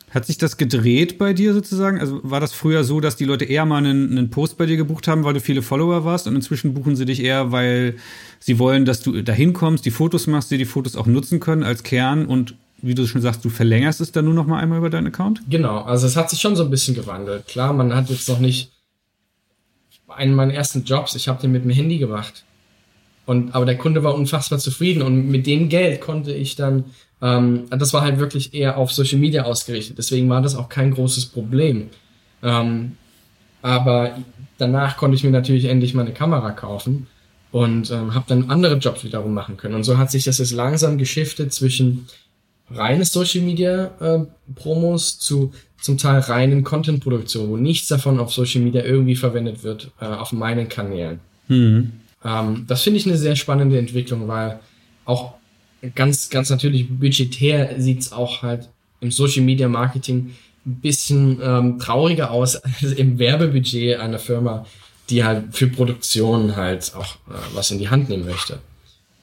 Hat 0.10 0.26
sich 0.26 0.38
das 0.38 0.56
gedreht 0.56 1.18
bei 1.18 1.34
dir 1.34 1.54
sozusagen? 1.54 2.00
Also 2.00 2.22
war 2.24 2.40
das 2.40 2.54
früher 2.54 2.86
so, 2.86 3.02
dass 3.02 3.18
die 3.18 3.26
Leute 3.26 3.44
eher 3.44 3.66
mal 3.66 3.78
einen, 3.78 4.12
einen, 4.12 4.30
Post 4.30 4.58
bei 4.58 4.66
dir 4.66 4.78
gebucht 4.78 5.08
haben, 5.08 5.26
weil 5.26 5.34
du 5.34 5.42
viele 5.42 5.62
Follower 5.62 6.06
warst 6.06 6.28
und 6.28 6.36
inzwischen 6.36 6.74
buchen 6.74 6.96
sie 6.96 7.06
dich 7.06 7.22
eher, 7.22 7.52
weil 7.52 7.96
sie 8.40 8.58
wollen, 8.58 8.86
dass 8.86 9.02
du 9.02 9.22
dahin 9.22 9.52
kommst, 9.52 9.86
die 9.86 9.92
Fotos 9.92 10.26
machst, 10.28 10.50
die 10.50 10.58
die 10.58 10.66
Fotos 10.66 10.96
auch 10.96 11.08
nutzen 11.08 11.42
können 11.42 11.64
als 11.64 11.84
Kern 11.84 12.26
und 12.26 12.56
wie 12.82 12.96
du 12.96 13.06
schon 13.06 13.22
sagst, 13.22 13.44
du 13.44 13.50
verlängerst 13.50 14.00
es 14.02 14.12
dann 14.12 14.26
nur 14.26 14.34
noch 14.34 14.48
mal 14.48 14.60
einmal 14.60 14.78
über 14.78 14.90
deinen 14.90 15.08
Account? 15.08 15.42
Genau, 15.50 15.82
also 15.82 16.08
es 16.08 16.16
hat 16.16 16.30
sich 16.30 16.40
schon 16.40 16.56
so 16.56 16.64
ein 16.64 16.70
bisschen 16.70 16.96
gewandelt. 16.96 17.48
Klar, 17.48 17.74
man 17.74 17.94
hat 17.94 18.10
jetzt 18.10 18.30
noch 18.30 18.40
nicht 18.40 18.72
einen 20.08 20.36
meiner 20.36 20.54
ersten 20.54 20.84
Jobs, 20.84 21.16
ich 21.16 21.28
habe 21.28 21.42
den 21.42 21.52
mit 21.52 21.64
dem 21.64 21.72
Handy 21.72 21.98
gemacht. 21.98 22.46
Und, 23.28 23.54
aber 23.54 23.66
der 23.66 23.78
Kunde 23.78 24.04
war 24.04 24.16
unfassbar 24.16 24.58
zufrieden 24.58 25.04
und 25.04 25.30
mit 25.30 25.46
dem 25.46 25.70
Geld 25.70 26.02
konnte 26.02 26.34
ich 26.34 26.56
dann 26.56 26.86
ähm, 27.22 27.66
das 27.70 27.94
war 27.94 28.02
halt 28.02 28.20
wirklich 28.20 28.54
eher 28.54 28.78
auf 28.78 28.92
Social 28.92 29.20
Media 29.20 29.44
ausgerichtet. 29.44 29.98
Deswegen 29.98 30.30
war 30.30 30.42
das 30.42 30.56
auch 30.56 30.70
kein 30.70 30.92
großes 30.92 31.28
Problem. 31.28 31.90
Ähm, 32.44 32.94
aber 33.62 34.18
danach 34.58 34.98
konnte 34.98 35.16
ich 35.16 35.24
mir 35.24 35.32
natürlich 35.32 35.66
endlich 35.66 35.94
meine 35.94 36.14
Kamera 36.14 36.52
kaufen 36.52 37.08
und 37.52 37.90
ähm, 37.92 38.14
habe 38.14 38.26
dann 38.28 38.50
andere 38.50 38.78
Jobs 38.78 39.04
wiederum 39.04 39.34
machen 39.34 39.58
können. 39.58 39.76
Und 39.76 39.84
so 39.84 39.98
hat 39.98 40.12
sich 40.12 40.26
das 40.26 40.38
jetzt 40.38 40.52
langsam 40.52 40.98
geschiftet 40.98 41.54
zwischen 41.54 42.08
reine 42.70 43.06
Social 43.06 43.42
Media 43.42 43.92
äh, 44.00 44.54
Promos 44.56 45.20
zu 45.20 45.54
zum 45.80 45.98
Teil 46.00 46.22
reinen 46.22 46.64
Content 46.64 47.04
Produktion, 47.04 47.50
wo 47.50 47.58
nichts 47.58 47.88
davon 47.88 48.20
auf 48.20 48.34
Social 48.34 48.62
Media 48.62 48.84
irgendwie 48.84 49.16
verwendet 49.16 49.64
wird 49.64 49.92
äh, 50.02 50.06
auf 50.06 50.34
meinen 50.34 50.70
Kanälen. 50.70 51.20
Mhm. 51.48 51.92
Ähm, 52.24 52.66
das 52.68 52.82
finde 52.84 53.00
ich 53.00 53.06
eine 53.06 53.18
sehr 53.18 53.36
spannende 53.36 53.78
Entwicklung, 53.78 54.28
weil 54.28 54.60
auch 55.06 55.36
ganz, 55.96 56.30
ganz 56.30 56.50
natürlich 56.50 56.88
budgetär 56.90 57.80
sieht's 57.80 58.12
auch 58.12 58.42
halt 58.42 58.70
im 59.00 59.12
Social 59.12 59.44
Media 59.44 59.68
Marketing 59.68 60.36
ein 60.66 60.76
bisschen 60.82 61.40
ähm, 61.42 61.80
trauriger 61.80 62.32
aus 62.32 62.56
als 62.64 62.84
im 62.84 63.20
Werbebudget 63.20 64.00
einer 64.00 64.20
Firma, 64.20 64.66
die 65.10 65.24
halt 65.24 65.56
für 65.56 65.68
Produktion 65.68 66.56
halt 66.56 66.94
auch 66.96 67.16
äh, 67.30 67.40
was 67.54 67.72
in 67.72 67.80
die 67.80 67.90
Hand 67.90 68.10
nehmen 68.10 68.26
möchte. 68.26 68.60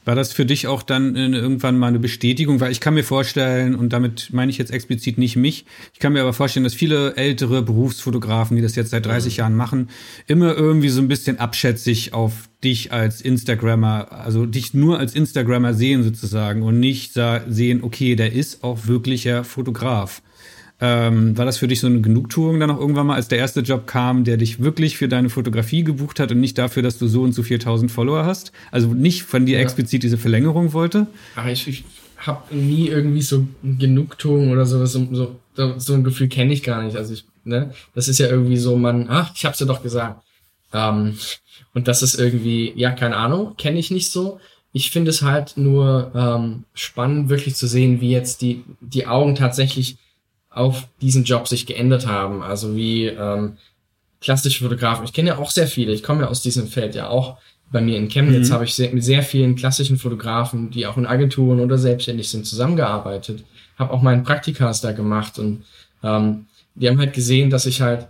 War 0.05 0.15
das 0.15 0.33
für 0.33 0.45
dich 0.45 0.67
auch 0.67 0.83
dann 0.83 1.17
irgendwann 1.17 1.79
mal 1.79 1.89
eine 1.89 1.99
Bestätigung? 1.99 2.61
Weil 2.61 2.73
ich 2.73 2.81
kann 2.81 2.95
mir 2.95 3.05
vorstellen, 3.05 3.75
und 3.75 3.93
damit 3.93 4.31
meine 4.33 4.51
ich 4.51 4.59
jetzt 4.59 4.71
explizit 4.71 5.17
nicht 5.17 5.37
mich, 5.37 5.65
ich 5.93 5.99
kann 5.99 6.13
mir 6.13 6.21
aber 6.21 6.33
vorstellen, 6.33 6.65
dass 6.65 6.75
viele 6.75 7.17
ältere 7.17 7.63
Berufsfotografen, 7.63 8.57
die 8.57 8.63
das 8.63 8.77
jetzt 8.77 8.91
seit 8.91 9.07
30 9.07 9.35
mhm. 9.35 9.39
Jahren 9.39 9.57
machen, 9.57 9.89
immer 10.27 10.55
irgendwie 10.55 10.91
so 10.91 11.01
ein 11.01 11.09
bisschen 11.09 11.39
abschätzig 11.39 12.13
auf 12.13 12.49
dich 12.63 12.93
als 12.93 13.21
Instagrammer, 13.21 14.09
also 14.11 14.47
dich 14.47 14.75
nur 14.75 14.99
als 14.99 15.15
Instagrammer 15.15 15.75
sehen 15.75 16.03
sozusagen 16.03 16.63
und 16.63 16.81
nicht 16.81 17.15
sehen, 17.49 17.83
okay, 17.83 18.17
der 18.17 18.33
ist 18.33 18.65
auch 18.65 18.87
wirklicher 18.87 19.45
Fotograf. 19.45 20.23
Ähm, 20.87 21.39
war 21.39 21.47
das 21.47 21.57
für 21.57 21.67
dich 21.67 21.81
so 21.81 21.87
eine 21.87 22.03
Genugtuung 22.03 22.61
dann 22.61 22.71
auch 22.71 22.79
irgendwann 22.79 23.07
mal, 23.07 23.15
als 23.15 23.29
der 23.29 23.39
erste 23.39 23.61
Job 23.61 23.87
kam, 23.87 24.25
der 24.25 24.37
dich 24.37 24.61
wirklich 24.61 24.99
für 24.99 25.09
deine 25.09 25.31
Fotografie 25.31 25.83
gebucht 25.83 26.21
hat 26.21 26.31
und 26.31 26.41
nicht 26.41 26.59
dafür, 26.59 26.83
dass 26.83 26.99
du 26.99 27.09
so 27.09 27.23
und 27.23 27.33
so 27.33 27.43
4000 27.43 27.91
Follower 27.91 28.27
hast? 28.27 28.53
Also 28.71 28.89
nicht 28.89 29.23
von 29.23 29.47
dir 29.47 29.57
ja. 29.57 29.63
explizit 29.63 30.03
diese 30.03 30.19
Verlängerung 30.19 30.75
wollte? 30.75 31.07
Ach, 31.37 31.47
ich, 31.47 31.69
ich 31.69 31.85
habe 32.19 32.55
nie 32.55 32.89
irgendwie 32.89 33.23
so 33.23 33.47
Genugtuung 33.63 34.51
oder 34.51 34.67
sowas, 34.67 34.93
so, 34.93 35.09
so, 35.11 35.79
so 35.79 35.95
ein 35.95 36.05
Gefühl 36.05 36.29
kenne 36.29 36.53
ich 36.53 36.63
gar 36.63 36.83
nicht. 36.83 36.99
Also 36.99 37.15
ich, 37.15 37.25
ne, 37.45 37.73
das 37.95 38.09
ist 38.09 38.19
ja 38.19 38.29
irgendwie 38.29 38.59
so, 38.59 38.77
man, 38.77 39.07
ach, 39.09 39.33
ich 39.35 39.47
hab's 39.47 39.61
ja 39.61 39.67
doch 39.67 39.83
gesagt. 39.83 40.23
Ähm, 40.75 41.17
und 41.73 41.89
das 41.89 42.03
ist 42.03 42.17
irgendwie, 42.17 42.75
ja, 42.77 42.91
keine 42.91 43.17
Ahnung, 43.17 43.55
kenne 43.57 43.79
ich 43.79 43.91
nicht 43.91 44.11
so. 44.11 44.39
Ich 44.75 44.91
finde 44.91 45.13
es 45.13 45.23
halt 45.23 45.57
nur 45.57 46.13
ähm, 46.15 46.65
spannend, 46.75 47.31
wirklich 47.31 47.55
zu 47.55 47.67
sehen, 47.67 48.03
wie 48.03 48.11
jetzt 48.11 48.43
die, 48.43 48.65
die 48.83 49.07
Augen 49.07 49.35
tatsächlich 49.35 49.97
auf 50.55 50.89
diesen 51.01 51.25
Job 51.25 51.49
sich 51.49 51.67
geändert 51.67 52.07
haben. 52.07 52.43
Also 52.43 52.77
wie 52.77 53.07
ähm, 53.07 53.57
klassische 54.21 54.65
Fotografen. 54.65 55.05
Ich 55.05 55.13
kenne 55.13 55.31
ja 55.31 55.39
auch 55.39 55.51
sehr 55.51 55.67
viele. 55.67 55.93
Ich 55.93 56.03
komme 56.03 56.23
ja 56.23 56.29
aus 56.29 56.43
diesem 56.43 56.69
Feld 56.69 56.95
ja 56.95 57.09
auch. 57.09 57.39
Bei 57.71 57.81
mir 57.81 57.97
in 57.97 58.09
Chemnitz 58.09 58.49
mhm. 58.49 58.53
habe 58.55 58.65
ich 58.65 58.75
sehr, 58.75 58.93
mit 58.93 59.03
sehr 59.03 59.23
vielen 59.23 59.57
klassischen 59.57 59.99
Fotografen, 59.99 60.71
die 60.71 60.87
auch 60.87 60.97
in 60.97 61.07
Agenturen 61.07 61.61
oder 61.61 61.77
selbstständig 61.77 62.29
sind, 62.29 62.47
zusammengearbeitet. 62.47 63.45
Habe 63.79 63.93
auch 63.93 64.03
meinen 64.03 64.23
Praktikas 64.23 64.81
da 64.81 64.93
gemacht 64.93 65.39
und 65.39 65.65
ähm, 66.03 66.47
die 66.75 66.89
haben 66.89 66.99
halt 66.99 67.13
gesehen, 67.13 67.51
dass 67.51 67.67
ich 67.67 67.81
halt 67.81 68.07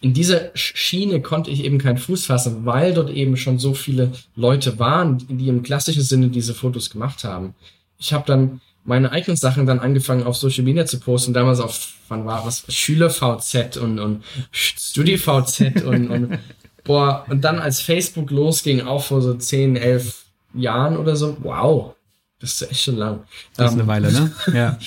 in 0.00 0.12
dieser 0.12 0.50
Schiene 0.54 1.22
konnte 1.22 1.50
ich 1.50 1.64
eben 1.64 1.78
keinen 1.78 1.96
Fuß 1.96 2.26
fassen, 2.26 2.66
weil 2.66 2.92
dort 2.92 3.10
eben 3.10 3.36
schon 3.36 3.58
so 3.58 3.72
viele 3.72 4.12
Leute 4.34 4.78
waren, 4.78 5.18
die 5.28 5.48
im 5.48 5.62
klassischen 5.62 6.02
Sinne 6.02 6.28
diese 6.28 6.54
Fotos 6.54 6.90
gemacht 6.90 7.24
haben. 7.24 7.54
Ich 7.98 8.12
habe 8.12 8.24
dann 8.26 8.60
meine 8.86 9.10
eigenen 9.10 9.36
Sachen 9.36 9.66
dann 9.66 9.80
angefangen 9.80 10.22
auf 10.22 10.36
Social 10.36 10.64
Media 10.64 10.86
zu 10.86 11.00
posten, 11.00 11.34
damals 11.34 11.60
auf, 11.60 11.88
wann 12.08 12.24
war 12.24 12.46
was, 12.46 12.64
Schüler 12.68 13.10
VZ 13.10 13.76
und, 13.76 13.98
und 13.98 14.24
Studi 14.52 15.18
VZ 15.18 15.82
und, 15.84 16.08
und 16.08 16.38
boah, 16.84 17.26
und 17.28 17.42
dann 17.42 17.58
als 17.58 17.80
Facebook 17.80 18.30
losging, 18.30 18.82
auch 18.82 19.02
vor 19.02 19.20
so 19.20 19.34
10, 19.34 19.76
11 19.76 20.24
Jahren 20.54 20.96
oder 20.96 21.16
so, 21.16 21.36
wow, 21.40 21.94
das 22.40 22.60
ist 22.62 22.70
echt 22.70 22.82
schon 22.84 22.96
lang. 22.96 23.24
Das 23.56 23.72
ist 23.72 23.74
eine 23.74 23.82
ähm, 23.82 23.88
Weile, 23.88 24.12
ne? 24.12 24.32
Ja. 24.54 24.78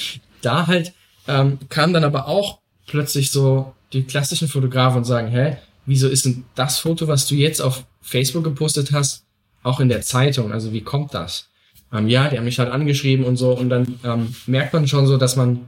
da 0.41 0.67
halt 0.67 0.93
ähm, 1.27 1.59
kam 1.69 1.93
dann 1.93 2.03
aber 2.03 2.27
auch 2.27 2.59
plötzlich 2.87 3.31
so 3.31 3.73
die 3.93 4.03
klassischen 4.03 4.47
Fotografen 4.47 4.99
und 4.99 5.05
sagen, 5.05 5.27
hä, 5.27 5.57
wieso 5.85 6.07
ist 6.07 6.25
denn 6.25 6.45
das 6.55 6.79
Foto, 6.79 7.07
was 7.07 7.27
du 7.27 7.35
jetzt 7.35 7.61
auf 7.61 7.83
Facebook 8.01 8.45
gepostet 8.45 8.91
hast, 8.93 9.25
auch 9.61 9.79
in 9.79 9.89
der 9.89 10.01
Zeitung? 10.01 10.51
Also 10.51 10.71
wie 10.71 10.81
kommt 10.81 11.13
das? 11.13 11.48
Ähm, 11.91 12.07
ja, 12.07 12.29
die 12.29 12.37
haben 12.37 12.45
mich 12.45 12.59
halt 12.59 12.71
angeschrieben 12.71 13.25
und 13.25 13.37
so 13.37 13.51
und 13.51 13.69
dann 13.69 13.99
ähm, 14.03 14.35
merkt 14.45 14.73
man 14.73 14.87
schon 14.87 15.07
so, 15.07 15.17
dass 15.17 15.35
man 15.35 15.65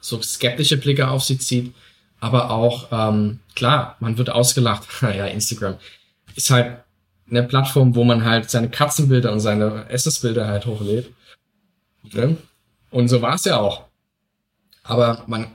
so 0.00 0.20
skeptische 0.22 0.76
Blicke 0.76 1.08
auf 1.08 1.24
sie 1.24 1.38
zieht, 1.38 1.74
aber 2.20 2.50
auch, 2.50 2.88
ähm, 2.92 3.40
klar, 3.54 3.96
man 4.00 4.18
wird 4.18 4.30
ausgelacht. 4.30 4.86
ja, 5.02 5.26
Instagram 5.26 5.76
ist 6.36 6.50
halt 6.50 6.78
eine 7.28 7.42
Plattform, 7.42 7.94
wo 7.94 8.04
man 8.04 8.24
halt 8.24 8.50
seine 8.50 8.68
Katzenbilder 8.68 9.32
und 9.32 9.40
seine 9.40 9.88
Essensbilder 9.88 10.46
halt 10.46 10.66
hochlädt. 10.66 11.10
Ne? 12.12 12.36
Und 12.90 13.08
so 13.08 13.22
war 13.22 13.34
es 13.34 13.44
ja 13.44 13.58
auch. 13.58 13.84
Aber 14.82 15.24
man 15.26 15.46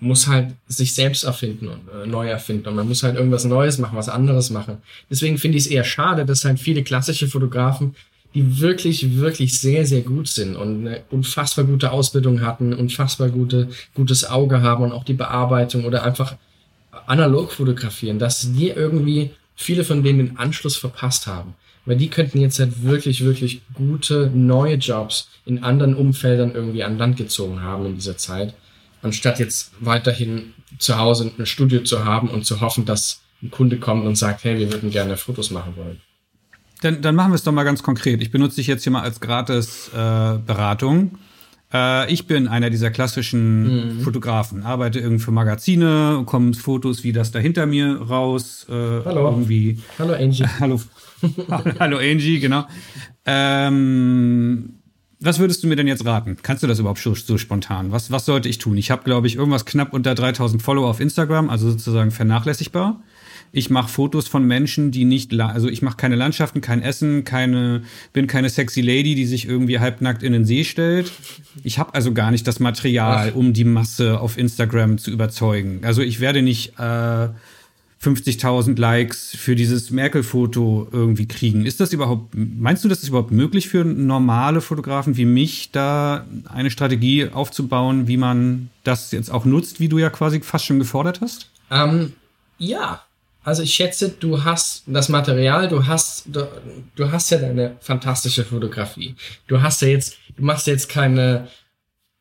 muss 0.00 0.26
halt 0.26 0.54
sich 0.66 0.94
selbst 0.94 1.24
erfinden 1.24 1.68
und 1.68 1.88
äh, 1.88 2.06
neu 2.06 2.28
erfinden 2.28 2.68
und 2.68 2.74
man 2.74 2.88
muss 2.88 3.02
halt 3.02 3.16
irgendwas 3.16 3.44
Neues 3.44 3.78
machen, 3.78 3.96
was 3.96 4.08
anderes 4.08 4.50
machen. 4.50 4.82
Deswegen 5.08 5.38
finde 5.38 5.56
ich 5.56 5.64
es 5.64 5.70
eher 5.70 5.84
schade, 5.84 6.26
dass 6.26 6.44
halt 6.44 6.58
viele 6.58 6.82
klassische 6.82 7.28
Fotografen, 7.28 7.94
die 8.34 8.60
wirklich, 8.60 9.16
wirklich 9.16 9.58
sehr, 9.60 9.86
sehr 9.86 10.02
gut 10.02 10.28
sind 10.28 10.56
und 10.56 10.86
eine 10.86 11.02
unfassbar 11.10 11.64
gute 11.64 11.92
Ausbildung 11.92 12.40
hatten, 12.42 12.74
unfassbar 12.74 13.28
gute, 13.28 13.68
gutes 13.94 14.28
Auge 14.28 14.62
haben 14.62 14.84
und 14.84 14.92
auch 14.92 15.04
die 15.04 15.14
Bearbeitung 15.14 15.84
oder 15.84 16.02
einfach 16.02 16.36
analog 17.06 17.52
fotografieren, 17.52 18.18
dass 18.18 18.52
die 18.52 18.68
irgendwie 18.68 19.30
viele 19.54 19.84
von 19.84 20.02
denen 20.02 20.18
den 20.18 20.38
Anschluss 20.38 20.76
verpasst 20.76 21.26
haben. 21.26 21.54
Weil 21.86 21.96
die 21.96 22.08
könnten 22.08 22.40
jetzt 22.40 22.58
halt 22.58 22.82
wirklich, 22.82 23.24
wirklich 23.24 23.60
gute 23.74 24.30
neue 24.34 24.76
Jobs 24.76 25.28
in 25.44 25.62
anderen 25.62 25.94
Umfeldern 25.94 26.54
irgendwie 26.54 26.82
an 26.82 26.98
Land 26.98 27.18
gezogen 27.18 27.60
haben 27.60 27.86
in 27.86 27.94
dieser 27.94 28.16
Zeit 28.16 28.54
anstatt 29.04 29.38
jetzt 29.38 29.72
weiterhin 29.80 30.54
zu 30.78 30.98
Hause 30.98 31.30
ein 31.38 31.46
Studio 31.46 31.82
zu 31.82 32.04
haben 32.04 32.28
und 32.28 32.44
zu 32.46 32.60
hoffen, 32.60 32.84
dass 32.84 33.20
ein 33.42 33.50
Kunde 33.50 33.78
kommt 33.78 34.06
und 34.06 34.16
sagt, 34.16 34.44
hey, 34.44 34.58
wir 34.58 34.72
würden 34.72 34.90
gerne 34.90 35.16
Fotos 35.16 35.50
machen 35.50 35.76
wollen. 35.76 36.00
Dann, 36.84 37.00
dann 37.00 37.14
machen 37.14 37.30
wir 37.30 37.36
es 37.36 37.42
doch 37.42 37.52
mal 37.52 37.64
ganz 37.64 37.82
konkret. 37.82 38.20
Ich 38.20 38.30
benutze 38.30 38.56
dich 38.56 38.66
jetzt 38.66 38.82
hier 38.82 38.92
mal 38.92 39.00
als 39.00 39.18
gratis 39.20 39.88
äh, 39.88 40.36
Beratung. 40.46 41.12
Äh, 41.72 42.12
ich 42.12 42.26
bin 42.26 42.46
einer 42.46 42.68
dieser 42.68 42.90
klassischen 42.90 43.96
mhm. 43.96 44.00
Fotografen, 44.02 44.64
arbeite 44.64 44.98
irgendwie 45.00 45.24
für 45.24 45.30
Magazine, 45.30 46.24
kommen 46.26 46.52
Fotos 46.52 47.02
wie 47.02 47.12
das 47.12 47.30
da 47.30 47.38
hinter 47.38 47.64
mir 47.64 48.02
raus. 48.02 48.66
Äh, 48.68 48.72
Hallo. 48.72 49.30
Irgendwie. 49.30 49.78
Hallo 49.98 50.12
Angie. 50.12 50.44
Hallo. 50.60 50.78
Hallo 51.80 51.96
Angie, 51.96 52.38
genau. 52.38 52.66
Ähm, 53.24 54.74
was 55.20 55.38
würdest 55.38 55.64
du 55.64 55.68
mir 55.68 55.76
denn 55.76 55.88
jetzt 55.88 56.04
raten? 56.04 56.36
Kannst 56.42 56.62
du 56.62 56.66
das 56.66 56.80
überhaupt 56.80 57.00
so, 57.00 57.14
so 57.14 57.38
spontan? 57.38 57.92
Was, 57.92 58.10
was 58.10 58.26
sollte 58.26 58.50
ich 58.50 58.58
tun? 58.58 58.76
Ich 58.76 58.90
habe, 58.90 59.04
glaube 59.04 59.26
ich, 59.26 59.36
irgendwas 59.36 59.64
knapp 59.64 59.94
unter 59.94 60.14
3000 60.14 60.62
Follower 60.62 60.90
auf 60.90 61.00
Instagram, 61.00 61.48
also 61.48 61.70
sozusagen 61.70 62.10
vernachlässigbar. 62.10 63.00
Ich 63.56 63.70
mache 63.70 63.88
Fotos 63.88 64.26
von 64.26 64.44
Menschen, 64.44 64.90
die 64.90 65.04
nicht, 65.04 65.32
also 65.38 65.68
ich 65.68 65.80
mache 65.80 65.96
keine 65.96 66.16
Landschaften, 66.16 66.60
kein 66.60 66.82
Essen, 66.82 67.22
keine, 67.22 67.82
bin 68.12 68.26
keine 68.26 68.50
sexy 68.50 68.80
Lady, 68.80 69.14
die 69.14 69.26
sich 69.26 69.46
irgendwie 69.46 69.78
halbnackt 69.78 70.24
in 70.24 70.32
den 70.32 70.44
See 70.44 70.64
stellt. 70.64 71.12
Ich 71.62 71.78
habe 71.78 71.94
also 71.94 72.12
gar 72.12 72.32
nicht 72.32 72.48
das 72.48 72.58
Material, 72.58 73.30
um 73.30 73.52
die 73.52 73.62
Masse 73.62 74.18
auf 74.18 74.38
Instagram 74.38 74.98
zu 74.98 75.12
überzeugen. 75.12 75.82
Also 75.82 76.02
ich 76.02 76.18
werde 76.18 76.42
nicht 76.42 76.80
äh, 76.80 77.28
50.000 78.02 78.76
Likes 78.76 79.36
für 79.36 79.54
dieses 79.54 79.92
Merkel-Foto 79.92 80.88
irgendwie 80.90 81.28
kriegen. 81.28 81.64
Ist 81.64 81.78
das 81.78 81.92
überhaupt, 81.92 82.34
meinst 82.34 82.82
du, 82.82 82.88
das 82.88 83.04
ist 83.04 83.10
überhaupt 83.10 83.30
möglich 83.30 83.68
für 83.68 83.84
normale 83.84 84.62
Fotografen 84.62 85.16
wie 85.16 85.26
mich, 85.26 85.70
da 85.70 86.26
eine 86.52 86.72
Strategie 86.72 87.28
aufzubauen, 87.28 88.08
wie 88.08 88.16
man 88.16 88.70
das 88.82 89.12
jetzt 89.12 89.30
auch 89.30 89.44
nutzt, 89.44 89.78
wie 89.78 89.88
du 89.88 89.98
ja 89.98 90.10
quasi 90.10 90.40
fast 90.40 90.64
schon 90.64 90.80
gefordert 90.80 91.20
hast? 91.20 91.50
Ähm, 91.70 92.14
ja. 92.58 93.03
Also 93.44 93.62
ich 93.62 93.74
schätze, 93.74 94.08
du 94.08 94.42
hast 94.42 94.84
das 94.86 95.08
Material, 95.08 95.68
du 95.68 95.86
hast, 95.86 96.24
du, 96.26 96.48
du 96.96 97.12
hast 97.12 97.30
ja 97.30 97.38
deine 97.38 97.76
fantastische 97.80 98.44
Fotografie. 98.44 99.14
Du 99.46 99.60
hast 99.60 99.82
ja 99.82 99.88
jetzt, 99.88 100.16
du 100.36 100.44
machst 100.44 100.66
jetzt 100.66 100.88
keine 100.88 101.46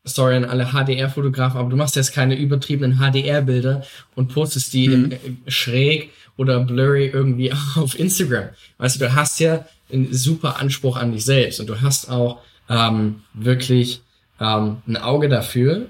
sorry 0.04 0.36
an 0.36 0.46
alle 0.46 0.72
HDR-Fotografen, 0.72 1.58
aber 1.58 1.70
du 1.70 1.76
machst 1.76 1.96
jetzt 1.96 2.14
keine 2.14 2.38
übertriebenen 2.38 2.98
HDR-Bilder 3.00 3.84
und 4.16 4.34
postest 4.34 4.74
die 4.74 4.90
mhm. 4.90 5.18
schräg 5.48 6.12
oder 6.36 6.60
blurry 6.60 7.08
irgendwie 7.08 7.54
auf 7.76 7.98
Instagram. 7.98 8.50
Weißt 8.78 8.96
du, 8.96 9.00
du 9.00 9.16
hast 9.16 9.40
ja 9.40 9.66
einen 9.92 10.14
super 10.14 10.60
Anspruch 10.60 10.98
an 10.98 11.12
dich 11.12 11.26
selbst 11.26 11.60
und 11.60 11.68
du 11.68 11.82
hast 11.82 12.10
auch 12.10 12.42
ähm, 12.70 13.22
wirklich 13.34 14.02
ähm, 14.40 14.78
ein 14.88 14.98
Auge 14.98 15.30
dafür. 15.30 15.88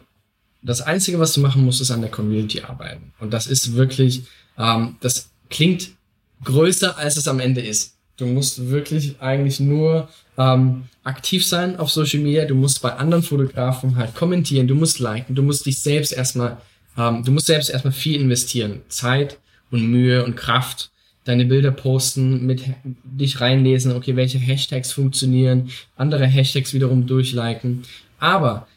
Das 0.61 0.81
Einzige, 0.81 1.19
was 1.19 1.34
du 1.34 1.41
machen 1.41 1.63
musst, 1.65 1.81
ist 1.81 1.91
an 1.91 2.01
der 2.01 2.11
Community 2.11 2.61
arbeiten. 2.61 3.13
Und 3.19 3.31
das 3.31 3.47
ist 3.47 3.73
wirklich, 3.73 4.23
ähm, 4.58 4.95
das 5.01 5.30
klingt 5.49 5.91
größer, 6.43 6.97
als 6.97 7.18
es 7.18 7.28
am 7.28 7.39
Ende 7.39 7.62
ist. 7.62 7.95
Du 8.18 8.26
musst 8.26 8.70
wirklich 8.70 9.20
eigentlich 9.20 9.60
nur 9.60 10.10
ähm, 10.38 10.84
aktiv 11.04 11.45
sein 11.45 11.78
auf 11.78 11.91
Social 11.91 12.20
Media, 12.20 12.45
du 12.45 12.56
musst 12.56 12.82
bei 12.82 12.93
anderen 12.93 13.24
Fotografen 13.24 13.95
halt 13.95 14.16
kommentieren, 14.16 14.68
du 14.68 14.76
musst 14.76 14.99
liken, 14.99 15.36
du 15.36 15.41
musst 15.41 15.66
dich 15.66 15.82
selbst 15.82 16.14
erstmal, 16.14 16.58
ähm, 16.97 17.24
du 17.24 17.32
musst 17.32 17.47
selbst 17.47 17.70
erstmal 17.70 17.93
viel 17.93 18.20
investieren. 18.22 18.82
Zeit 18.88 19.39
und 19.72 19.88
Mühe 19.88 20.24
und 20.24 20.36
Kraft, 20.36 20.91
deine 21.24 21.45
Bilder 21.45 21.72
posten, 21.72 22.45
mit 22.45 22.64
dich 23.04 23.41
reinlesen, 23.41 23.93
okay, 23.93 24.16
welche 24.16 24.38
Hashtags 24.38 24.91
funktionieren, 24.91 25.70
andere 25.95 26.28
Hashtags 26.28 26.74
wiederum 26.74 27.08
durchliken. 27.08 27.84
Aber 28.20 28.68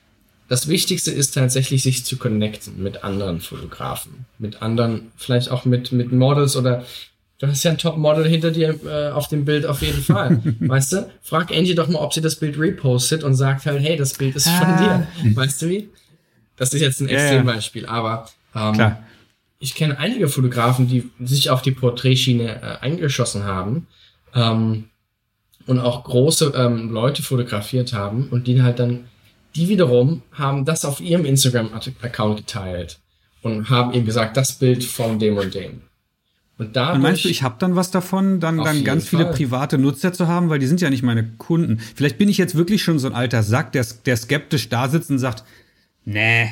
das 0.48 0.68
Wichtigste 0.68 1.10
ist 1.10 1.34
tatsächlich, 1.34 1.82
sich 1.82 2.04
zu 2.04 2.16
connecten 2.16 2.82
mit 2.82 3.04
anderen 3.04 3.40
Fotografen, 3.40 4.26
mit 4.38 4.62
anderen, 4.62 5.12
vielleicht 5.16 5.50
auch 5.50 5.64
mit, 5.64 5.92
mit 5.92 6.12
Models 6.12 6.56
oder 6.56 6.84
Du 7.38 7.46
hast 7.46 7.62
ja 7.64 7.70
ein 7.70 7.78
Top-Model 7.78 8.26
hinter 8.26 8.50
dir 8.50 8.80
äh, 8.86 9.10
auf 9.10 9.28
dem 9.28 9.44
Bild 9.44 9.66
auf 9.66 9.82
jeden 9.82 10.02
Fall. 10.02 10.40
weißt 10.60 10.92
du? 10.92 11.10
Frag 11.20 11.50
Angie 11.50 11.74
doch 11.74 11.88
mal, 11.88 11.98
ob 11.98 12.14
sie 12.14 12.22
das 12.22 12.36
Bild 12.36 12.58
repostet 12.58 13.24
und 13.24 13.34
sagt 13.34 13.66
halt, 13.66 13.82
hey, 13.82 13.96
das 13.96 14.14
Bild 14.14 14.36
ist 14.36 14.48
von 14.48 14.66
ah. 14.66 15.06
dir. 15.22 15.34
Weißt 15.36 15.60
du 15.60 15.68
wie? 15.68 15.90
Das 16.56 16.72
ist 16.72 16.80
jetzt 16.80 17.00
ein 17.00 17.08
Extrembeispiel, 17.08 17.82
ja, 17.82 17.88
ja. 17.88 17.94
aber 17.94 18.30
ähm, 18.54 18.72
Klar. 18.72 19.02
ich 19.58 19.74
kenne 19.74 19.98
einige 19.98 20.28
Fotografen, 20.28 20.88
die 20.88 21.10
sich 21.20 21.50
auf 21.50 21.60
die 21.60 21.72
Porträtschiene 21.72 22.62
äh, 22.62 22.78
eingeschossen 22.80 23.44
haben 23.44 23.86
ähm, 24.34 24.84
und 25.66 25.78
auch 25.78 26.04
große 26.04 26.54
ähm, 26.56 26.90
Leute 26.90 27.22
fotografiert 27.22 27.92
haben 27.92 28.28
und 28.30 28.46
die 28.46 28.62
halt 28.62 28.78
dann, 28.78 29.04
die 29.56 29.68
wiederum 29.68 30.22
haben 30.32 30.64
das 30.64 30.84
auf 30.84 31.00
ihrem 31.00 31.24
Instagram-Account 31.24 32.36
geteilt 32.38 33.00
und 33.42 33.70
haben 33.70 33.92
eben 33.94 34.06
gesagt, 34.06 34.36
das 34.36 34.52
Bild 34.52 34.84
von 34.84 35.18
dem 35.18 35.36
und 35.36 35.54
dem. 35.54 35.82
Und 36.58 36.74
da 36.74 36.94
meinst 36.94 37.24
du, 37.24 37.28
ich 37.28 37.42
habe 37.42 37.56
dann 37.58 37.76
was 37.76 37.90
davon, 37.90 38.40
dann, 38.40 38.56
dann 38.56 38.82
ganz 38.82 39.08
viele 39.08 39.26
private 39.26 39.76
Nutzer 39.76 40.12
zu 40.14 40.26
haben, 40.26 40.48
weil 40.48 40.58
die 40.58 40.66
sind 40.66 40.80
ja 40.80 40.88
nicht 40.88 41.02
meine 41.02 41.24
Kunden. 41.36 41.80
Vielleicht 41.94 42.16
bin 42.16 42.30
ich 42.30 42.38
jetzt 42.38 42.54
wirklich 42.54 42.82
schon 42.82 42.98
so 42.98 43.08
ein 43.08 43.14
alter 43.14 43.42
Sack, 43.42 43.72
der, 43.72 43.86
der 44.06 44.16
skeptisch 44.16 44.70
da 44.70 44.88
sitzt 44.88 45.10
und 45.10 45.18
sagt, 45.18 45.44
nee, 46.06 46.50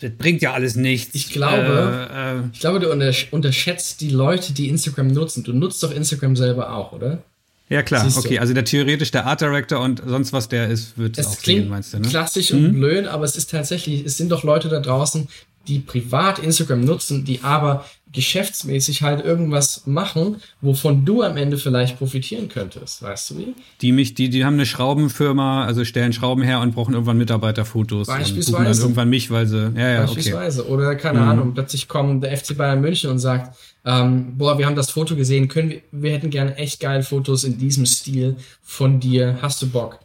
das 0.00 0.10
bringt 0.16 0.40
ja 0.40 0.54
alles 0.54 0.74
nichts. 0.76 1.14
Ich 1.14 1.30
glaube, 1.30 2.08
äh, 2.10 2.38
äh, 2.38 2.42
ich 2.52 2.60
glaube, 2.60 2.80
du 2.80 2.90
unterschätzt 3.30 4.00
die 4.00 4.10
Leute, 4.10 4.54
die 4.54 4.68
Instagram 4.68 5.08
nutzen. 5.08 5.44
Du 5.44 5.52
nutzt 5.52 5.82
doch 5.82 5.92
Instagram 5.92 6.34
selber 6.34 6.72
auch, 6.72 6.92
oder? 6.92 7.22
Ja, 7.68 7.82
klar. 7.82 8.06
Okay, 8.16 8.38
also 8.38 8.54
der 8.54 8.64
theoretisch 8.64 9.10
der 9.10 9.26
Art 9.26 9.40
Director 9.40 9.80
und 9.80 10.02
sonst 10.06 10.32
was 10.32 10.48
der 10.48 10.68
ist, 10.68 10.96
wird 10.98 11.18
es 11.18 11.26
auch 11.26 11.38
klingt 11.38 11.62
sehen, 11.62 11.68
meinst 11.68 11.92
du, 11.92 11.98
ne? 11.98 12.08
klassisch 12.08 12.52
mhm. 12.52 12.64
und 12.66 12.72
blöd, 12.74 13.06
aber 13.06 13.24
es 13.24 13.36
ist 13.36 13.50
tatsächlich, 13.50 14.04
es 14.04 14.16
sind 14.16 14.30
doch 14.30 14.44
Leute 14.44 14.68
da 14.68 14.78
draußen, 14.78 15.28
die 15.66 15.80
privat 15.80 16.38
Instagram 16.38 16.82
nutzen, 16.82 17.24
die 17.24 17.42
aber 17.42 17.84
geschäftsmäßig 18.12 19.02
halt 19.02 19.24
irgendwas 19.24 19.86
machen, 19.86 20.36
wovon 20.60 21.04
du 21.04 21.22
am 21.22 21.36
Ende 21.36 21.58
vielleicht 21.58 21.98
profitieren 21.98 22.48
könntest, 22.48 23.02
weißt 23.02 23.30
du 23.30 23.38
wie? 23.38 23.54
Die 23.82 23.92
mich, 23.92 24.14
die, 24.14 24.30
die 24.30 24.44
haben 24.44 24.54
eine 24.54 24.66
Schraubenfirma, 24.66 25.64
also 25.64 25.84
stellen 25.84 26.12
Schrauben 26.12 26.42
her 26.42 26.60
und 26.60 26.74
brauchen 26.74 26.94
irgendwann 26.94 27.18
Mitarbeiterfotos 27.18 28.06
Beispielsweise. 28.06 28.50
und 28.50 28.52
buchen 28.52 28.64
dann 28.64 28.78
irgendwann 28.78 29.08
mich, 29.08 29.30
weil 29.30 29.46
sie, 29.46 29.72
ja, 29.76 29.88
ja, 29.88 30.00
Beispielsweise. 30.02 30.62
Okay. 30.62 30.72
Oder 30.72 30.94
keine 30.94 31.20
mhm. 31.20 31.28
Ahnung, 31.28 31.54
plötzlich 31.54 31.88
kommt 31.88 32.22
der 32.22 32.36
FC 32.36 32.56
Bayern 32.56 32.80
München 32.80 33.10
und 33.10 33.18
sagt, 33.18 33.56
ähm, 33.84 34.38
boah, 34.38 34.56
wir 34.56 34.66
haben 34.66 34.76
das 34.76 34.90
Foto 34.90 35.16
gesehen, 35.16 35.48
können 35.48 35.70
wir, 35.70 35.82
wir 35.90 36.12
hätten 36.12 36.30
gerne 36.30 36.56
echt 36.56 36.80
geile 36.80 37.02
Fotos 37.02 37.42
in 37.42 37.58
diesem 37.58 37.86
Stil 37.86 38.36
von 38.62 39.00
dir, 39.00 39.38
hast 39.42 39.60
du 39.62 39.68
Bock? 39.68 39.98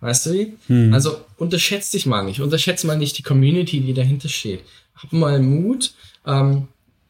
Weißt 0.00 0.26
du 0.26 0.32
wie? 0.32 0.52
Mhm. 0.68 0.94
Also 0.94 1.18
unterschätzt 1.38 1.92
dich 1.92 2.06
mal 2.06 2.24
nicht, 2.24 2.40
unterschätzt 2.40 2.84
mal 2.84 2.96
nicht 2.96 3.18
die 3.18 3.22
Community, 3.24 3.80
die 3.80 3.94
dahinter 3.94 4.28
steht. 4.28 4.60
Hab 4.94 5.12
mal 5.12 5.40
Mut, 5.40 5.92
ähm, 6.24 6.68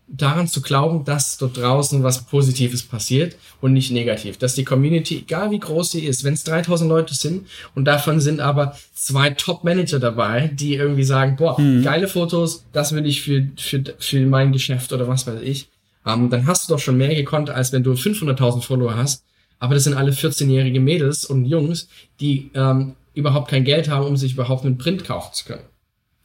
daran 0.09 0.49
zu 0.49 0.63
glauben, 0.63 1.05
dass 1.05 1.37
dort 1.37 1.59
draußen 1.59 2.03
was 2.03 2.25
Positives 2.25 2.83
passiert 2.83 3.37
und 3.61 3.75
nicht 3.75 3.91
negativ. 3.91 4.39
Dass 4.39 4.55
die 4.55 4.65
Community, 4.65 5.19
egal 5.19 5.51
wie 5.51 5.59
groß 5.59 5.93
sie 5.93 6.05
ist, 6.05 6.25
wenn 6.25 6.35
es 6.35 6.45
3000 6.45 6.89
Leute 6.89 7.15
sind 7.15 7.47
und 7.75 7.85
davon 7.85 8.21
sind 8.21 8.41
aber 8.41 8.77
zwei 8.95 9.31
Top-Manager 9.31 9.99
dabei, 9.99 10.51
die 10.53 10.75
irgendwie 10.75 11.05
sagen, 11.05 11.37
boah, 11.37 11.61
mhm. 11.61 11.83
geile 11.83 12.09
Fotos, 12.09 12.65
das 12.73 12.95
will 12.95 13.07
ich 13.07 13.23
für, 13.23 13.49
für, 13.57 13.83
für 13.99 14.27
mein 14.27 14.53
Geschäft 14.53 14.93
oder 14.93 15.09
was 15.09 15.27
weiß 15.27 15.43
ich, 15.43 15.69
ähm, 16.07 16.31
dann 16.31 16.47
hast 16.47 16.69
du 16.69 16.75
doch 16.75 16.81
schon 16.81 16.97
mehr 16.97 17.15
gekonnt, 17.15 17.51
als 17.51 17.73
wenn 17.73 17.83
du 17.83 17.93
500.000 17.93 18.63
Follower 18.63 18.97
hast. 18.97 19.25
Aber 19.59 19.75
das 19.75 19.85
sind 19.85 19.95
alle 19.95 20.13
14-jährige 20.13 20.81
Mädels 20.81 21.25
und 21.25 21.45
Jungs, 21.45 21.89
die 22.21 22.51
ähm, 22.55 22.95
überhaupt 23.15 23.51
kein 23.51 23.65
Geld 23.65 23.89
haben, 23.89 24.07
um 24.07 24.17
sich 24.17 24.35
überhaupt 24.35 24.65
einen 24.65 24.79
Print 24.79 25.05
kaufen 25.05 25.35
zu 25.35 25.45
können. 25.45 25.65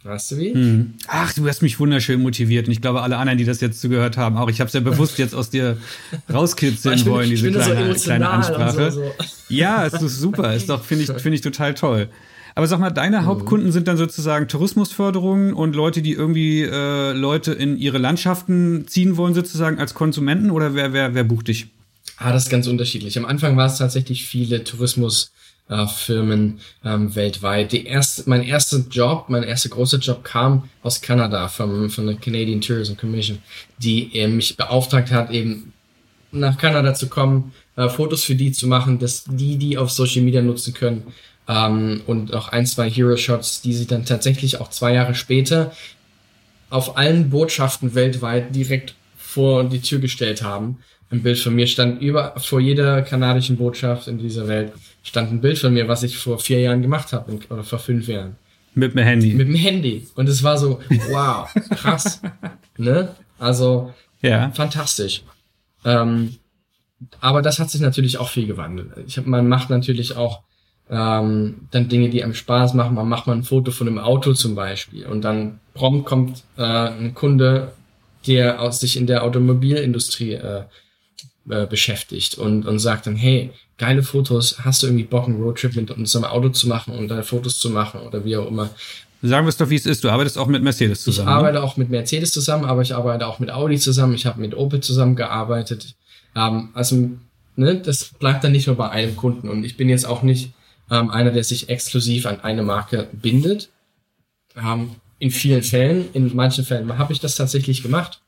Weißt 0.04 0.32
du 0.32 0.38
wie? 0.38 0.54
Hm. 0.54 0.94
Ach, 1.08 1.34
du 1.34 1.48
hast 1.48 1.62
mich 1.62 1.80
wunderschön 1.80 2.22
motiviert. 2.22 2.68
Und 2.68 2.74
ich 2.74 2.82
glaube, 2.82 3.02
alle 3.02 3.18
anderen, 3.18 3.38
die 3.38 3.46
das 3.46 3.62
jetzt 3.62 3.80
zugehört 3.80 4.18
haben, 4.18 4.38
auch. 4.38 4.50
Ich 4.50 4.60
habe 4.60 4.68
es 4.68 4.74
ja 4.74 4.82
bewusst 4.82 5.18
jetzt 5.18 5.34
aus 5.34 5.50
dir 5.50 5.78
rauskitzeln 6.34 7.06
wollen, 7.06 7.30
diese 7.30 7.50
kleine, 7.52 7.96
so 7.96 8.04
kleine 8.04 8.30
Ansprache. 8.30 8.92
So, 8.92 9.02
so. 9.02 9.12
Ja, 9.48 9.86
es 9.86 9.94
ist 9.94 10.20
super. 10.20 10.54
Ist 10.54 10.70
doch, 10.70 10.84
finde 10.84 11.06
ich, 11.06 11.22
finde 11.22 11.36
ich 11.36 11.42
total 11.42 11.74
toll. 11.74 12.10
Aber 12.56 12.68
sag 12.68 12.80
mal, 12.80 12.92
deine. 12.92 13.26
Hauptkunden 13.26 13.72
sind 13.72 13.88
dann 13.88 13.98
sozusagen 13.98 14.48
Tourismusförderungen 14.48 15.54
und 15.54 15.76
Leute, 15.76 16.02
die 16.02 16.12
irgendwie 16.12 16.62
äh, 16.64 17.14
Leute 17.14 17.54
in 17.54 17.78
ihre 17.78 17.98
Landschaften 17.98 18.86
ziehen 18.88 19.18
wollen, 19.18 19.34
sozusagen 19.34 19.80
als 19.80 19.94
Konsumenten 19.94 20.52
oder 20.52 20.76
wer, 20.76 20.94
wer, 20.94 21.16
wer 21.16 21.24
bucht 21.24 21.48
dich? 21.48 21.68
Ah, 22.18 22.32
das 22.32 22.44
ist 22.44 22.50
ganz 22.50 22.68
unterschiedlich. 22.68 23.18
Am 23.18 23.26
Anfang 23.26 23.58
war 23.58 23.66
es 23.68 23.78
tatsächlich 23.78 24.26
viele 24.26 24.64
Tourismus- 24.64 25.32
äh, 25.70 25.88
Firmen 25.88 26.60
ähm, 26.84 27.16
weltweit. 27.16 27.72
Die 27.72 27.86
erste, 27.86 28.24
mein 28.30 28.44
erster 28.44 28.80
Job, 28.90 29.26
mein 29.30 29.44
erster 29.44 29.70
großer 29.70 29.98
Job 29.98 30.24
kam 30.24 30.70
aus 30.82 31.02
Kanada 31.02 31.48
vom, 31.48 31.90
von 31.90 32.08
der 32.08 32.16
Canadian 32.16 32.62
Tourism 32.62 32.96
Commission, 32.96 33.40
die 33.78 34.16
äh, 34.18 34.28
mich 34.28 34.58
beauftragt 34.58 35.12
hat, 35.12 35.32
eben 35.32 35.74
nach 36.32 36.58
Kanada 36.58 36.94
zu 36.94 37.08
kommen, 37.08 37.54
äh, 37.76 37.90
Fotos 37.90 38.24
für 38.24 38.36
die 38.36 38.52
zu 38.52 38.68
machen, 38.68 39.00
dass 39.00 39.24
die 39.28 39.58
die 39.58 39.78
auf 39.78 39.92
Social 39.92 40.22
Media 40.22 40.42
nutzen 40.42 40.74
können 40.74 41.04
ähm, 41.48 42.02
und 42.08 42.34
auch 42.34 42.50
ein, 42.50 42.66
zwei 42.66 42.90
Hero 42.90 43.16
Shots, 43.18 43.62
die 43.62 43.74
sie 43.74 43.88
dann 43.88 44.06
tatsächlich 44.06 44.60
auch 44.60 44.70
zwei 44.70 44.94
Jahre 44.94 45.16
später 45.16 45.72
auf 46.70 46.98
allen 46.98 47.30
Botschaften 47.30 47.94
weltweit 47.94 48.56
direkt 48.56 48.96
vor 49.18 49.64
die 49.64 49.82
Tür 49.82 50.00
gestellt 50.00 50.44
haben. 50.44 50.80
Ein 51.14 51.22
Bild 51.22 51.38
von 51.38 51.54
mir 51.54 51.68
stand 51.68 52.02
über 52.02 52.34
vor 52.38 52.60
jeder 52.60 53.04
kanadischen 53.04 53.56
Botschaft 53.56 54.08
in 54.08 54.18
dieser 54.18 54.48
Welt 54.48 54.74
stand 55.04 55.32
ein 55.32 55.42
Bild 55.42 55.60
von 55.60 55.72
mir, 55.72 55.88
was 55.88 56.02
ich 56.02 56.18
vor 56.18 56.40
vier 56.40 56.60
Jahren 56.60 56.82
gemacht 56.82 57.14
habe 57.14 57.40
oder 57.52 57.64
vor 57.64 57.78
fünf 57.78 58.08
Jahren. 58.08 58.36
Mit 58.74 58.96
dem 58.96 59.04
Handy. 59.04 59.36
Mit 59.36 59.48
dem 59.48 59.54
Handy. 59.54 60.08
Und 60.16 60.28
es 60.28 60.42
war 60.42 60.58
so, 60.58 60.80
wow, 61.12 61.48
krass. 61.70 62.20
ne? 62.78 63.10
Also, 63.38 63.94
ja. 64.24 64.50
fantastisch. 64.56 65.22
Ähm, 65.86 66.38
aber 67.20 67.44
das 67.44 67.60
hat 67.60 67.70
sich 67.70 67.82
natürlich 67.82 68.18
auch 68.18 68.30
viel 68.30 68.48
gewandelt. 68.48 68.90
Ich 69.06 69.20
hab, 69.20 69.28
man 69.28 69.48
macht 69.48 69.70
natürlich 69.70 70.16
auch 70.16 70.42
ähm, 70.90 71.68
dann 71.70 71.90
Dinge, 71.90 72.10
die 72.10 72.24
einem 72.24 72.34
Spaß 72.34 72.74
machen. 72.74 72.96
Man 72.96 73.08
macht 73.08 73.28
mal 73.28 73.34
ein 73.34 73.44
Foto 73.44 73.70
von 73.70 73.88
einem 73.88 74.00
Auto 74.00 74.34
zum 74.34 74.56
Beispiel 74.56 75.06
und 75.06 75.22
dann 75.22 75.60
prompt 75.76 76.08
kommt 76.08 76.44
äh, 76.58 76.64
ein 76.64 77.14
Kunde, 77.14 77.74
der 78.26 78.62
aus 78.62 78.80
sich 78.80 78.98
in 78.98 79.06
der 79.06 79.24
Automobilindustrie 79.24 80.34
äh, 80.34 80.64
äh, 81.50 81.66
beschäftigt 81.66 82.36
und, 82.36 82.66
und 82.66 82.80
sagt 82.80 83.08
dann, 83.08 83.16
hey, 83.16 83.52
geile 83.78 84.04
Fotos, 84.04 84.60
hast 84.64 84.82
du 84.82 84.88
irgendwie 84.88 85.04
Bock, 85.04 85.28
einen 85.28 85.42
Roadtrip 85.42 85.76
mit 85.76 85.92
unserem 85.92 86.26
Auto 86.26 86.50
zu 86.50 86.68
machen 86.68 86.94
und 86.98 87.10
deine 87.10 87.24
Fotos 87.24 87.60
zu 87.60 87.70
machen 87.70 88.02
oder 88.02 88.24
wie 88.24 88.38
auch 88.38 88.48
immer. 88.48 88.70
Sagen 89.22 89.46
wir 89.46 89.50
es 89.50 89.58
doch, 89.58 89.70
wie 89.70 89.76
es 89.76 89.86
ist. 89.86 90.04
Du 90.04 90.10
arbeitest 90.10 90.38
auch 90.38 90.48
mit 90.48 90.64
Mercedes 90.64 91.02
zusammen. 91.04 91.30
Ich 91.30 91.34
arbeite 91.34 91.60
ne? 91.60 91.64
auch 91.64 91.78
mit 91.78 91.90
Mercedes 91.90 92.32
zusammen, 92.32 92.66
aber 92.66 92.82
ich 92.82 92.94
arbeite 92.94 93.26
auch 93.28 93.40
mit 93.40 93.52
Audi 93.52 93.78
zusammen. 93.78 94.14
Ich 94.16 94.26
habe 94.26 94.40
mit 94.42 94.56
Opel 94.56 94.82
zusammengearbeitet. 94.82 95.96
Ähm, 96.36 96.70
also, 96.74 97.10
ne, 97.56 97.76
das 97.76 98.12
bleibt 98.20 98.44
dann 98.44 98.52
nicht 98.52 98.68
nur 98.68 98.76
bei 98.76 98.90
einem 98.90 99.16
Kunden. 99.16 99.50
Und 99.50 99.64
ich 99.64 99.78
bin 99.78 99.88
jetzt 99.88 100.06
auch 100.06 100.24
nicht 100.24 100.52
ähm, 100.92 101.10
einer, 101.10 101.32
der 101.32 101.44
sich 101.44 101.70
exklusiv 101.70 102.26
an 102.26 102.42
eine 102.42 102.64
Marke 102.64 103.08
bindet. 103.14 103.70
Ähm, 104.58 104.92
in 105.20 105.32
vielen 105.32 105.64
Fällen, 105.64 106.06
in 106.12 106.36
manchen 106.36 106.66
Fällen 106.66 106.98
habe 106.98 107.14
ich 107.14 107.22
das 107.22 107.36
tatsächlich 107.36 107.82
gemacht 107.82 108.23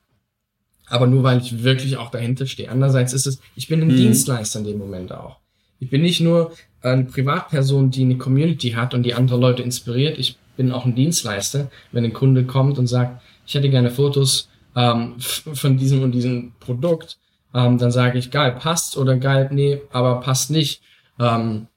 aber 0.88 1.08
nur 1.08 1.24
weil 1.24 1.40
ich 1.40 1.64
wirklich 1.64 1.98
auch 1.98 2.12
dahinter 2.12 2.46
stehe. 2.46 2.70
Andererseits 2.70 3.14
ist 3.14 3.28
es, 3.28 3.40
ich 3.56 3.68
bin 3.68 3.82
ein 3.82 3.88
mhm. 3.88 3.98
Dienstleister 3.98 4.60
in 4.60 4.66
dem 4.66 4.78
Moment 4.78 5.12
auch. 5.12 5.38
Ich 5.80 5.90
bin 5.90 6.02
nicht 6.02 6.22
nur 6.22 6.52
eine 6.82 7.06
Privatperson, 7.06 7.92
die 7.92 8.04
eine 8.04 8.18
Community 8.18 8.72
hat 8.72 8.94
und 8.94 9.04
die 9.04 9.14
andere 9.14 9.40
Leute 9.40 9.64
inspiriert. 9.64 10.18
Ich 10.18 10.38
bin 10.56 10.72
auch 10.72 10.86
ein 10.86 10.96
Dienstleister. 10.96 11.70
Wenn 11.92 12.06
ein 12.06 12.14
Kunde 12.14 12.46
kommt 12.46 12.78
und 12.78 12.88
sagt, 12.88 13.22
ich 13.46 13.56
hätte 13.56 13.70
gerne 13.70 13.92
Fotos 13.92 14.50
ähm, 14.76 15.16
von 15.20 15.78
diesem 15.78 16.04
und 16.04 16.12
diesem 16.12 16.54
Produkt, 16.60 17.18
ähm, 17.54 17.78
dann 17.78 17.92
sage 17.92 18.20
ich, 18.20 18.32
geil, 18.32 18.56
passt 18.60 18.98
oder 18.98 19.18
geil, 19.18 19.50
nee, 19.52 19.82
aber 19.92 20.20
passt 20.20 20.52
nicht. 20.52 20.82
Ähm, 21.20 21.68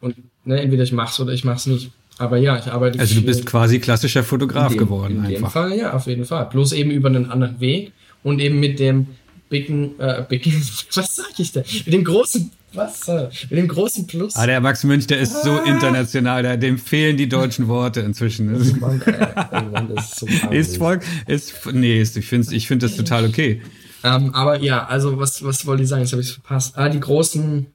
und 0.00 0.16
ne, 0.44 0.60
entweder 0.60 0.82
ich 0.82 0.92
mach's 0.92 1.18
oder 1.20 1.32
ich 1.32 1.44
mach's 1.44 1.66
nicht. 1.66 1.90
Aber 2.18 2.36
ja, 2.36 2.58
ich 2.58 2.66
arbeite. 2.66 2.98
Also 2.98 3.16
du 3.16 3.22
bist 3.22 3.44
quasi 3.46 3.80
klassischer 3.80 4.22
Fotograf 4.22 4.72
dem, 4.72 4.78
geworden. 4.78 5.16
In 5.16 5.26
einfach. 5.26 5.34
dem 5.34 5.50
Fall, 5.50 5.76
ja, 5.76 5.92
auf 5.94 6.06
jeden 6.06 6.24
Fall. 6.24 6.46
Bloß 6.46 6.72
eben 6.72 6.90
über 6.90 7.08
einen 7.08 7.30
anderen 7.30 7.60
Weg 7.60 7.92
und 8.24 8.40
eben 8.40 8.58
mit 8.58 8.80
dem 8.80 9.06
Bicken, 9.48 10.00
äh, 10.00 10.24
Bicken, 10.28 10.52
was 10.94 11.14
sag 11.14 11.38
ich 11.38 11.52
da? 11.52 11.60
Mit 11.60 11.92
dem 11.94 12.02
großen, 12.02 12.50
was? 12.72 13.06
Äh, 13.06 13.28
mit 13.50 13.58
dem 13.58 13.68
großen 13.68 14.06
Plus. 14.08 14.34
Ah, 14.34 14.46
der 14.46 14.60
Max 14.60 14.82
Münch, 14.82 15.06
der 15.06 15.20
ist 15.20 15.36
ah. 15.36 15.42
so 15.44 15.62
international, 15.62 16.42
der, 16.42 16.56
dem 16.56 16.78
fehlen 16.78 17.16
die 17.16 17.28
deutschen 17.28 17.68
Worte 17.68 18.00
inzwischen. 18.00 18.80
Mann, 18.80 19.00
ey, 19.02 19.96
ist, 19.96 20.18
so 20.18 20.26
ist 20.50 20.78
voll, 20.78 20.98
ist, 21.28 21.54
nee, 21.72 22.00
ist, 22.00 22.16
ich 22.16 22.26
finde 22.26 22.52
ich 22.52 22.66
find 22.66 22.82
das 22.82 22.96
total 22.96 23.26
okay. 23.26 23.62
Ähm, 24.02 24.34
aber 24.34 24.58
ja, 24.60 24.86
also 24.86 25.18
was, 25.18 25.44
was 25.44 25.64
wollte 25.66 25.84
ich 25.84 25.88
sagen? 25.88 26.02
Jetzt 26.02 26.12
habe 26.12 26.22
ich 26.22 26.32
verpasst. 26.32 26.76
Ah, 26.76 26.88
die 26.88 27.00
großen, 27.00 27.66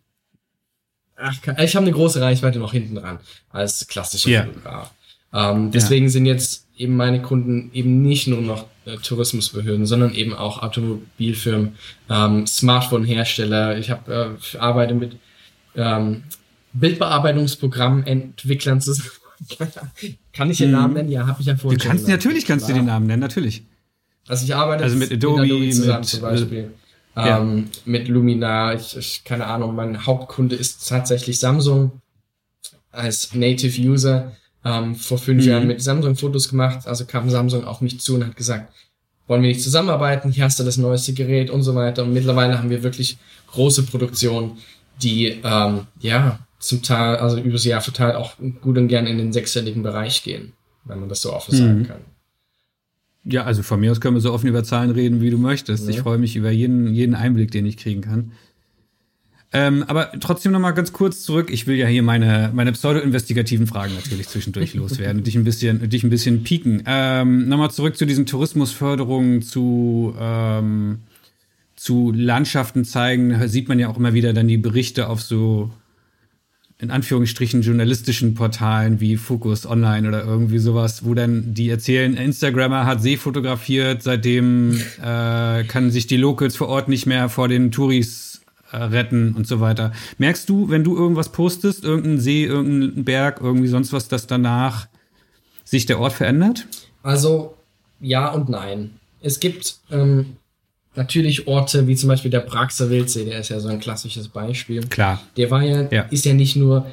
ach, 1.16 1.38
ich 1.60 1.76
habe 1.76 1.86
eine 1.86 1.92
große 1.92 2.20
Reichweite 2.20 2.60
noch 2.60 2.74
hinten 2.74 2.96
dran 2.96 3.20
als 3.50 3.88
klassischer 3.88 4.30
yeah. 4.30 4.46
Fotograf. 4.46 4.92
Ähm, 5.32 5.72
deswegen 5.72 6.06
ja. 6.06 6.12
sind 6.12 6.26
jetzt 6.26 6.68
eben 6.76 6.96
meine 6.96 7.22
Kunden 7.22 7.70
eben 7.74 8.02
nicht 8.02 8.28
nur 8.28 8.42
noch 8.42 8.64
äh, 8.64 8.66
Tourismusbehörden, 8.98 9.86
sondern 9.86 10.14
eben 10.14 10.34
auch 10.34 10.62
Automobilfirmen, 10.62 11.76
ähm, 12.10 12.48
Smartphone-Hersteller. 12.48 13.78
Ich 13.78 13.90
habe 13.90 14.38
äh, 14.54 14.58
arbeite 14.58 14.94
mit 14.94 15.18
ähm, 15.76 16.24
Bildbearbeitungsprogrammentwicklern 16.74 18.82
zusammen. 18.82 19.10
Kann 20.34 20.52
ich 20.52 20.58
den 20.58 20.72
Namen 20.72 20.94
nennen? 20.94 21.10
Ja, 21.10 21.28
habe 21.28 21.42
ich 21.42 21.48
ja 21.48 21.56
vorhin. 21.56 21.80
Du 21.80 21.88
kannst 21.88 22.08
natürlich 22.08 22.46
kannst 22.46 22.70
du 22.70 22.74
den 22.74 22.86
Namen 22.86 23.08
nennen, 23.08 23.22
natürlich. 23.22 23.64
Also 24.28 24.46
ich 24.46 24.54
arbeite 24.54 24.84
also 24.84 24.96
mit 24.96 25.12
Adobe, 25.12 25.42
mit 25.42 25.52
Adobe 25.52 25.70
zusammen 25.72 26.02
mit, 26.02 26.10
zum 26.10 26.22
Beispiel. 26.22 26.72
Ja. 27.16 27.40
Ähm, 27.40 27.70
mit 27.86 28.08
Luminar, 28.08 28.76
ich, 28.76 28.96
ich, 28.96 29.24
keine 29.24 29.48
Ahnung, 29.48 29.76
mein 29.76 30.06
Hauptkunde 30.06 30.56
ist 30.56 30.88
tatsächlich 30.88 31.40
Samsung 31.40 32.02
als 32.92 33.34
Native 33.34 33.82
User 33.82 34.36
ähm, 34.66 34.96
vor 34.96 35.18
fünf 35.18 35.44
mhm. 35.44 35.50
Jahren 35.50 35.68
mit 35.68 35.82
Samsung 35.82 36.16
Fotos 36.16 36.50
gemacht. 36.50 36.88
Also 36.88 37.06
kam 37.06 37.30
Samsung 37.30 37.66
auf 37.66 37.82
mich 37.82 38.00
zu 38.00 38.16
und 38.16 38.26
hat 38.26 38.36
gesagt, 38.36 38.74
wollen 39.28 39.42
wir 39.44 39.50
nicht 39.50 39.62
zusammenarbeiten? 39.62 40.32
Hier 40.32 40.44
hast 40.44 40.60
du 40.60 40.64
das 40.64 40.78
neueste 40.78 41.14
Gerät 41.14 41.50
und 41.50 41.64
so 41.64 41.76
weiter. 41.76 42.04
Und 42.04 42.14
mittlerweile 42.14 42.58
haben 42.58 42.70
wir 42.70 42.84
wirklich 42.84 43.18
große 43.52 43.84
Produktionen, 43.84 44.58
die 45.02 45.40
ähm, 45.44 45.82
ja 46.00 46.40
zum 46.60 46.82
Teil, 46.82 47.18
also 47.18 47.40
übers 47.40 47.64
Jahr 47.64 47.82
verteilt 47.82 48.16
auch 48.16 48.34
gut 48.62 48.78
und 48.78 48.88
gern 48.90 49.08
in 49.08 49.18
den 49.18 49.32
sechsstelligen 49.32 49.82
Bereich 49.82 50.24
gehen, 50.24 50.54
wenn 50.84 51.00
man 51.00 51.10
das 51.10 51.22
so 51.22 51.32
offen 51.34 51.56
mhm. 51.56 51.60
sagen 51.60 51.88
kann. 51.88 52.02
Ja, 53.24 53.44
also 53.44 53.64
von 53.64 53.80
mir 53.80 53.92
aus 53.92 54.02
können 54.02 54.16
wir 54.16 54.22
so 54.22 54.34
offen 54.34 54.48
über 54.48 54.64
Zahlen 54.64 54.92
reden, 54.92 55.22
wie 55.22 55.30
du 55.30 55.38
möchtest. 55.38 55.86
Ja. 55.86 55.92
Ich 55.92 56.00
freue 56.00 56.18
mich 56.18 56.36
über 56.36 56.52
jeden, 56.52 56.94
jeden 56.94 57.16
Einblick, 57.16 57.52
den 57.52 57.66
ich 57.66 57.78
kriegen 57.78 58.02
kann. 58.02 58.32
Ähm, 59.52 59.84
aber 59.88 60.12
trotzdem 60.20 60.52
noch 60.52 60.60
mal 60.60 60.72
ganz 60.72 60.94
kurz 60.94 61.24
zurück. 61.24 61.50
Ich 61.50 61.66
will 61.66 61.76
ja 61.76 61.88
hier 61.88 62.04
meine, 62.04 62.52
meine 62.54 62.72
pseudo-investigativen 62.72 63.66
Fragen 63.66 63.96
natürlich 63.96 64.28
zwischendurch 64.28 64.74
loswerden, 64.76 65.24
dich 65.24 65.36
ein 65.36 65.44
bisschen, 65.44 65.90
dich 65.90 66.04
ein 66.04 66.12
bisschen 66.12 66.44
pieken. 66.44 66.84
Ähm, 66.86 67.50
Nochmal 67.50 67.72
zurück 67.72 67.98
zu 67.98 68.06
diesen 68.06 68.28
Tourismusförderungen, 68.28 69.42
zu, 69.42 70.14
ähm, 70.20 71.00
zu 71.76 72.12
Landschaften 72.16 72.86
zeigen. 72.86 73.32
Da 73.32 73.48
sieht 73.48 73.70
man 73.70 73.80
ja 73.80 73.90
auch 73.90 73.98
immer 73.98 74.14
wieder 74.14 74.34
dann 74.34 74.48
die 74.48 74.58
Berichte 74.58 75.10
auf 75.10 75.22
so 75.22 75.72
in 76.82 76.92
Anführungsstrichen 76.92 77.62
journalistischen 77.62 78.36
Portalen 78.36 79.02
wie 79.02 79.18
Focus 79.18 79.66
Online 79.66 80.08
oder 80.08 80.24
irgendwie 80.24 80.60
sowas, 80.60 81.04
wo 81.04 81.14
dann 81.14 81.54
die 81.54 81.70
erzählen, 81.70 82.16
Instagrammer 82.16 82.86
hat 82.86 83.02
See 83.02 83.18
fotografiert, 83.18 84.02
seitdem 84.02 84.80
äh, 85.04 85.66
kann 85.66 85.92
sich 85.92 86.08
die 86.08 86.16
Locals 86.16 86.56
vor 86.56 86.70
Ort 86.70 86.88
nicht 86.88 87.06
mehr 87.06 87.28
vor 87.28 87.50
den 87.50 87.72
Touris 87.72 88.30
retten 88.72 89.34
und 89.34 89.48
so 89.48 89.60
weiter. 89.60 89.92
Merkst 90.18 90.50
du, 90.50 90.70
wenn 90.70 90.84
du 90.84 90.96
irgendwas 90.96 91.32
postest, 91.32 91.84
irgendeinen 91.84 92.20
See, 92.20 92.46
irgendeinen 92.46 93.04
Berg, 93.04 93.40
irgendwie 93.42 93.68
sonst 93.68 93.94
was, 93.94 94.08
dass 94.08 94.28
danach 94.28 94.88
sich 95.64 95.86
der 95.86 96.00
Ort 96.00 96.14
verändert? 96.14 96.68
Also 97.04 97.56
ja 98.00 98.30
und 98.30 98.50
nein. 98.50 98.92
Es 99.22 99.40
gibt 99.40 99.78
ähm, 99.92 100.38
natürlich 100.96 101.48
Orte 101.48 101.88
wie 101.88 101.96
zum 101.96 102.10
Beispiel 102.10 102.32
der 102.32 102.40
Praxer 102.42 102.90
Wildsee, 102.90 103.26
der 103.26 103.40
ist 103.40 103.50
ja 103.50 103.60
so 103.60 103.70
ein 103.70 103.80
klassisches 103.80 104.28
Beispiel. 104.28 104.82
Klar. 104.88 105.22
Der 105.38 105.52
war 105.52 105.64
ja, 105.64 105.88
ja. 105.92 106.02
ist 106.04 106.26
ja 106.26 106.34
nicht 106.34 106.56
nur, 106.56 106.86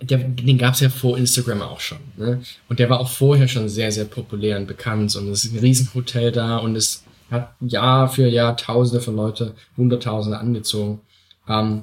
der, 0.00 0.18
den 0.18 0.58
gab 0.58 0.74
es 0.74 0.80
ja 0.80 0.88
vor 0.88 1.16
Instagram 1.16 1.62
auch 1.62 1.80
schon. 1.80 1.98
Ne? 2.16 2.40
Und 2.68 2.78
der 2.78 2.90
war 2.90 3.00
auch 3.00 3.10
vorher 3.10 3.48
schon 3.48 3.68
sehr, 3.68 3.92
sehr 3.92 4.04
populär 4.04 4.58
und 4.58 4.66
bekannt. 4.66 5.14
Und 5.16 5.28
es 5.28 5.44
ist 5.44 5.52
ein 5.52 5.58
Riesenhotel 5.58 6.32
da 6.32 6.58
und 6.58 6.76
es 6.76 7.04
hat 7.30 7.54
Jahr 7.60 8.08
für 8.08 8.28
Jahr 8.28 8.56
Tausende 8.56 9.00
von 9.00 9.16
Leute, 9.16 9.54
Hunderttausende 9.76 10.38
angezogen. 10.38 11.00
Ähm, 11.48 11.82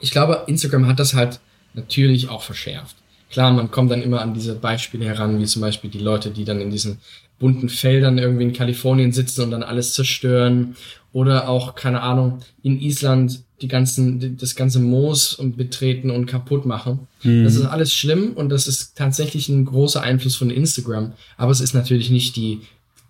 ich 0.00 0.10
glaube, 0.10 0.44
Instagram 0.46 0.86
hat 0.86 0.98
das 0.98 1.14
halt 1.14 1.40
natürlich 1.74 2.28
auch 2.28 2.42
verschärft. 2.42 2.96
Klar, 3.30 3.52
man 3.52 3.70
kommt 3.70 3.90
dann 3.90 4.02
immer 4.02 4.20
an 4.20 4.34
diese 4.34 4.54
Beispiele 4.54 5.04
heran, 5.06 5.40
wie 5.40 5.46
zum 5.46 5.62
Beispiel 5.62 5.90
die 5.90 5.98
Leute, 5.98 6.30
die 6.30 6.44
dann 6.44 6.60
in 6.60 6.70
diesen 6.70 6.98
bunten 7.38 7.68
Feldern 7.68 8.18
irgendwie 8.18 8.44
in 8.44 8.52
Kalifornien 8.52 9.12
sitzen 9.12 9.42
und 9.42 9.50
dann 9.50 9.62
alles 9.62 9.92
zerstören 9.92 10.76
oder 11.12 11.48
auch, 11.48 11.74
keine 11.74 12.02
Ahnung, 12.02 12.40
in 12.62 12.80
Island 12.80 13.42
die 13.60 13.68
ganzen, 13.68 14.36
das 14.36 14.56
ganze 14.56 14.78
Moos 14.78 15.38
betreten 15.56 16.10
und 16.10 16.26
kaputt 16.26 16.66
machen. 16.66 17.06
Mhm. 17.22 17.44
Das 17.44 17.54
ist 17.54 17.64
alles 17.64 17.92
schlimm 17.92 18.32
und 18.34 18.50
das 18.50 18.66
ist 18.66 18.96
tatsächlich 18.96 19.48
ein 19.48 19.64
großer 19.64 20.02
Einfluss 20.02 20.36
von 20.36 20.50
Instagram. 20.50 21.12
Aber 21.36 21.50
es 21.50 21.60
ist 21.60 21.74
natürlich 21.74 22.10
nicht 22.10 22.36
die, 22.36 22.60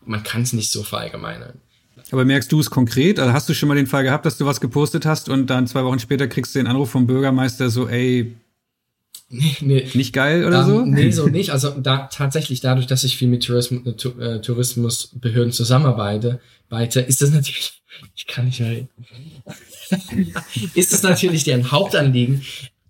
man 0.07 0.23
kann 0.23 0.43
es 0.43 0.53
nicht 0.53 0.71
so 0.71 0.83
verallgemeinern. 0.83 1.55
Aber 2.11 2.25
merkst 2.25 2.51
du 2.53 2.61
es 2.61 2.71
konkret? 2.71 3.19
Also 3.19 3.33
hast 3.33 3.49
du 3.49 3.55
schon 3.55 3.69
mal 3.69 3.77
den 3.77 3.87
Fall 3.87 4.05
gehabt, 4.05 4.27
dass 4.27 4.39
du 4.39 4.47
was 4.47 4.61
gepostet 4.61 5.07
hast 5.07 5.29
und 5.29 5.49
dann 5.49 5.67
zwei 5.67 5.85
Wochen 5.85 5.99
später 5.99 6.27
kriegst 6.29 6.55
du 6.55 6.59
den 6.59 6.67
Anruf 6.67 6.91
vom 6.91 7.07
Bürgermeister 7.07 7.71
so, 7.71 7.89
ey, 7.89 8.35
Nee, 9.31 9.57
nee. 9.61 9.89
Nicht 9.95 10.13
geil 10.13 10.45
oder 10.45 10.61
um, 10.61 10.67
so? 10.67 10.85
Nee, 10.85 11.11
so 11.11 11.27
nicht. 11.27 11.51
Also 11.51 11.71
da 11.71 12.09
tatsächlich 12.13 12.61
dadurch, 12.61 12.87
dass 12.87 13.05
ich 13.05 13.17
viel 13.17 13.27
mit 13.27 13.45
Tourismus, 13.45 13.83
äh, 14.19 14.41
Tourismusbehörden 14.41 15.51
zusammenarbeite, 15.51 16.41
weiter, 16.69 17.05
ist 17.05 17.21
das 17.21 17.31
natürlich, 17.31 17.83
ich 18.15 18.27
kann 18.27 18.45
nicht 18.45 18.61
mehr 18.61 18.87
ist 20.75 20.93
es 20.93 21.03
natürlich 21.03 21.45
deren 21.45 21.71
Hauptanliegen, 21.71 22.43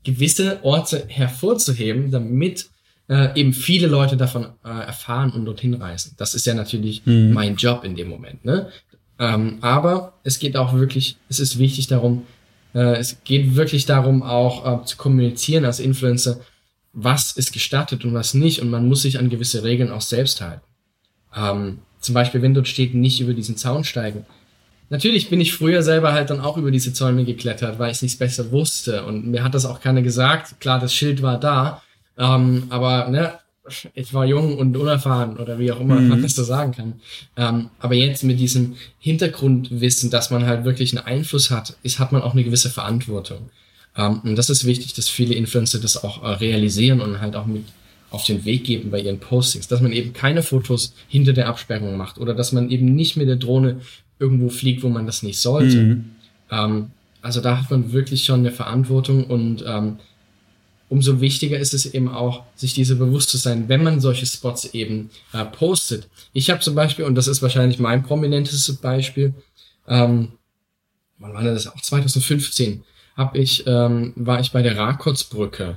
gewisse 0.04 0.62
Orte 0.64 1.04
hervorzuheben, 1.08 2.10
damit 2.10 2.68
äh, 3.08 3.38
eben 3.38 3.52
viele 3.52 3.86
Leute 3.86 4.16
davon 4.16 4.46
äh, 4.64 4.68
erfahren 4.68 5.30
und 5.30 5.44
dorthin 5.46 5.74
reisen. 5.74 6.14
Das 6.18 6.34
ist 6.34 6.46
ja 6.46 6.54
natürlich 6.54 7.04
mhm. 7.06 7.32
mein 7.32 7.56
Job 7.56 7.84
in 7.84 7.96
dem 7.96 8.08
Moment. 8.08 8.44
Ne? 8.44 8.70
Ähm, 9.18 9.58
aber 9.60 10.14
es 10.24 10.38
geht 10.38 10.56
auch 10.56 10.74
wirklich, 10.74 11.16
es 11.28 11.38
ist 11.38 11.58
wichtig 11.58 11.86
darum, 11.86 12.26
äh, 12.74 12.96
es 12.96 13.18
geht 13.24 13.54
wirklich 13.54 13.86
darum, 13.86 14.22
auch 14.22 14.82
äh, 14.82 14.84
zu 14.84 14.96
kommunizieren 14.96 15.64
als 15.64 15.80
Influencer, 15.80 16.40
was 16.92 17.32
ist 17.32 17.52
gestattet 17.52 18.04
und 18.04 18.14
was 18.14 18.34
nicht. 18.34 18.60
Und 18.60 18.70
man 18.70 18.88
muss 18.88 19.02
sich 19.02 19.18
an 19.18 19.30
gewisse 19.30 19.62
Regeln 19.62 19.90
auch 19.90 20.00
selbst 20.00 20.40
halten. 20.40 20.62
Ähm, 21.34 21.78
zum 22.00 22.14
Beispiel, 22.14 22.42
wenn 22.42 22.54
dort 22.54 22.68
steht, 22.68 22.94
nicht 22.94 23.20
über 23.20 23.34
diesen 23.34 23.56
Zaun 23.56 23.84
steigen. 23.84 24.26
Natürlich 24.90 25.30
bin 25.30 25.40
ich 25.40 25.54
früher 25.54 25.82
selber 25.82 26.12
halt 26.12 26.30
dann 26.30 26.40
auch 26.40 26.56
über 26.56 26.70
diese 26.70 26.92
Zäune 26.92 27.24
geklettert, 27.24 27.78
weil 27.78 27.90
ich 27.90 27.96
es 27.96 28.02
nicht 28.02 28.18
besser 28.18 28.50
wusste. 28.52 29.04
Und 29.04 29.26
mir 29.26 29.42
hat 29.42 29.54
das 29.54 29.64
auch 29.64 29.80
keiner 29.80 30.02
gesagt. 30.02 30.60
Klar, 30.60 30.78
das 30.78 30.94
Schild 30.94 31.22
war 31.22 31.40
da. 31.40 31.82
Ähm, 32.18 32.64
aber 32.68 33.08
ne, 33.08 33.32
ich 33.94 34.12
war 34.12 34.26
jung 34.26 34.58
und 34.58 34.76
unerfahren 34.76 35.38
oder 35.38 35.58
wie 35.58 35.72
auch 35.72 35.80
immer 35.80 35.98
mhm. 35.98 36.08
man 36.08 36.22
das 36.22 36.34
so 36.34 36.44
sagen 36.44 36.72
kann. 36.72 36.94
Ähm, 37.36 37.70
aber 37.78 37.94
jetzt 37.94 38.22
mit 38.22 38.38
diesem 38.38 38.76
Hintergrundwissen, 38.98 40.10
dass 40.10 40.30
man 40.30 40.46
halt 40.46 40.64
wirklich 40.64 40.96
einen 40.96 41.06
Einfluss 41.06 41.50
hat, 41.50 41.76
ist, 41.82 41.98
hat 41.98 42.12
man 42.12 42.22
auch 42.22 42.34
eine 42.34 42.44
gewisse 42.44 42.70
Verantwortung. 42.70 43.50
Ähm, 43.96 44.20
und 44.22 44.36
das 44.36 44.50
ist 44.50 44.64
wichtig, 44.66 44.92
dass 44.94 45.08
viele 45.08 45.34
Influencer 45.34 45.78
das 45.78 46.02
auch 46.02 46.22
äh, 46.22 46.28
realisieren 46.28 47.00
und 47.00 47.20
halt 47.20 47.36
auch 47.36 47.46
mit 47.46 47.64
auf 48.10 48.24
den 48.24 48.44
Weg 48.44 48.64
geben 48.64 48.90
bei 48.90 49.00
ihren 49.00 49.18
Postings, 49.18 49.66
dass 49.66 49.80
man 49.80 49.92
eben 49.92 50.12
keine 50.12 50.42
Fotos 50.42 50.94
hinter 51.08 51.32
der 51.32 51.48
Absperrung 51.48 51.96
macht 51.96 52.18
oder 52.18 52.32
dass 52.32 52.52
man 52.52 52.70
eben 52.70 52.94
nicht 52.94 53.16
mit 53.16 53.28
der 53.28 53.36
Drohne 53.36 53.80
irgendwo 54.20 54.50
fliegt, 54.50 54.84
wo 54.84 54.88
man 54.88 55.06
das 55.06 55.22
nicht 55.22 55.40
sollte. 55.40 55.76
Mhm. 55.76 56.04
Ähm, 56.50 56.90
also 57.22 57.40
da 57.40 57.58
hat 57.58 57.70
man 57.70 57.92
wirklich 57.92 58.24
schon 58.24 58.40
eine 58.40 58.52
Verantwortung 58.52 59.24
und 59.24 59.64
ähm, 59.66 59.96
umso 60.88 61.20
wichtiger 61.20 61.58
ist 61.58 61.74
es 61.74 61.86
eben 61.86 62.08
auch, 62.08 62.44
sich 62.54 62.74
diese 62.74 62.96
bewusst 62.96 63.30
zu 63.30 63.36
sein, 63.36 63.68
wenn 63.68 63.82
man 63.82 64.00
solche 64.00 64.26
Spots 64.26 64.66
eben 64.74 65.10
äh, 65.32 65.44
postet. 65.44 66.08
Ich 66.32 66.50
habe 66.50 66.60
zum 66.60 66.74
Beispiel, 66.74 67.04
und 67.04 67.14
das 67.14 67.26
ist 67.26 67.42
wahrscheinlich 67.42 67.78
mein 67.78 68.02
prominentestes 68.02 68.76
Beispiel, 68.76 69.34
ähm, 69.88 70.32
wann 71.18 71.34
war 71.34 71.42
das 71.42 71.66
auch 71.66 71.80
2015, 71.80 72.84
hab 73.16 73.36
ich, 73.36 73.66
ähm, 73.66 74.12
war 74.16 74.40
ich 74.40 74.52
bei 74.52 74.62
der 74.62 74.76
Rakotsbrücke 74.76 75.76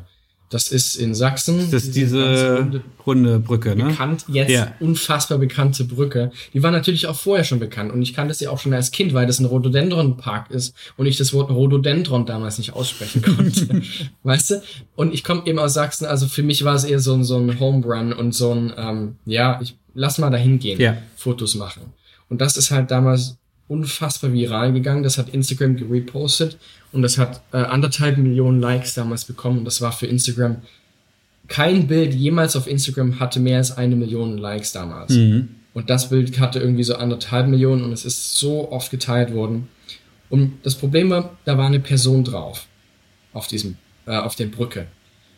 das 0.50 0.70
ist 0.70 0.96
in 0.96 1.14
Sachsen. 1.14 1.70
Das 1.72 1.84
ist 1.84 1.96
diese, 1.96 2.58
runde, 2.60 2.84
runde, 3.06 3.40
Brücke, 3.40 3.76
ne? 3.76 3.86
Bekannt, 3.86 4.26
jetzt 4.30 4.52
ja. 4.52 4.74
unfassbar 4.80 5.40
bekannte 5.40 5.84
Brücke. 5.84 6.32
Die 6.54 6.64
war 6.64 6.72
natürlich 6.72 7.08
auch 7.08 7.18
vorher 7.18 7.44
schon 7.44 7.60
bekannt 7.60 7.92
und 7.92 8.02
ich 8.02 8.14
kannte 8.14 8.34
sie 8.34 8.48
auch 8.48 8.60
schon 8.60 8.74
als 8.74 8.92
Kind, 8.92 9.14
weil 9.14 9.28
das 9.28 9.40
ein 9.40 9.46
Rhododendron-Park 9.46 10.50
ist 10.52 10.74
und 10.96 11.06
ich 11.06 11.18
das 11.18 11.34
Wort 11.34 11.50
Rhododendron 11.50 12.26
damals 12.26 12.58
nicht 12.58 12.74
aussprechen 12.74 13.22
konnte. 13.36 13.82
weißt 14.24 14.52
du? 14.52 14.62
Und 14.96 15.14
ich 15.14 15.24
komme 15.26 15.46
eben 15.46 15.60
aus 15.60 15.74
Sachsen, 15.74 16.06
also 16.06 16.28
für 16.28 16.44
mich 16.44 16.64
war 16.64 16.76
es 16.76 16.86
eher 16.86 17.00
so 17.00 17.14
ein, 17.14 17.26
so 17.26 17.38
ein 17.38 17.60
Home 17.60 17.86
Run 17.86 18.14
und 18.14 18.34
so 18.34 18.54
ein, 18.54 18.74
ähm, 18.78 19.16
ja, 19.26 19.60
ich 19.62 19.76
lass 19.94 20.18
mal 20.18 20.30
dahin 20.30 20.60
gehen, 20.60 20.80
ja. 20.80 20.98
Fotos 21.18 21.56
machen. 21.56 21.94
Und 22.30 22.40
das 22.40 22.56
ist 22.56 22.72
halt 22.72 22.92
damals 22.92 23.38
unfassbar 23.68 24.32
viral 24.32 24.74
gegangen. 24.74 25.04
Das 25.04 25.18
hat 25.18 25.30
Instagram 25.30 25.76
gerepostet 25.76 26.58
und 26.92 27.02
das 27.02 27.18
hat 27.18 27.42
äh, 27.52 27.58
anderthalb 27.58 28.18
Millionen 28.18 28.60
Likes 28.62 28.94
damals 28.94 29.26
bekommen. 29.26 29.60
Und 29.60 29.66
das 29.66 29.82
war 29.82 29.92
für 29.92 30.08
Instagram 30.08 30.58
kein 31.48 31.88
Bild 31.88 32.14
jemals 32.14 32.56
auf 32.56 32.68
Instagram 32.68 33.20
hatte 33.20 33.40
mehr 33.40 33.58
als 33.58 33.78
eine 33.78 33.96
Million 33.96 34.38
Likes 34.38 34.72
damals. 34.72 35.12
Mhm. 35.12 35.50
Und 35.74 35.90
das 35.90 36.10
Bild 36.10 36.40
hatte 36.40 36.60
irgendwie 36.60 36.84
so 36.84 36.96
anderthalb 36.96 37.48
Millionen 37.48 37.84
und 37.84 37.94
es 37.94 38.04
ist 38.04 38.36
so 38.36 38.72
oft 38.72 38.92
geteilt 38.92 39.34
worden. 39.34 39.68
Und 40.30 40.60
das 40.64 40.76
Problem 40.76 41.10
war, 41.10 41.38
da 41.46 41.58
war 41.58 41.68
eine 41.68 41.80
Person 41.80 42.24
drauf 42.24 42.66
auf 43.32 43.48
diesem, 43.48 43.78
äh, 44.06 44.18
auf 44.18 44.36
der 44.36 44.48
Brücke. 44.48 44.88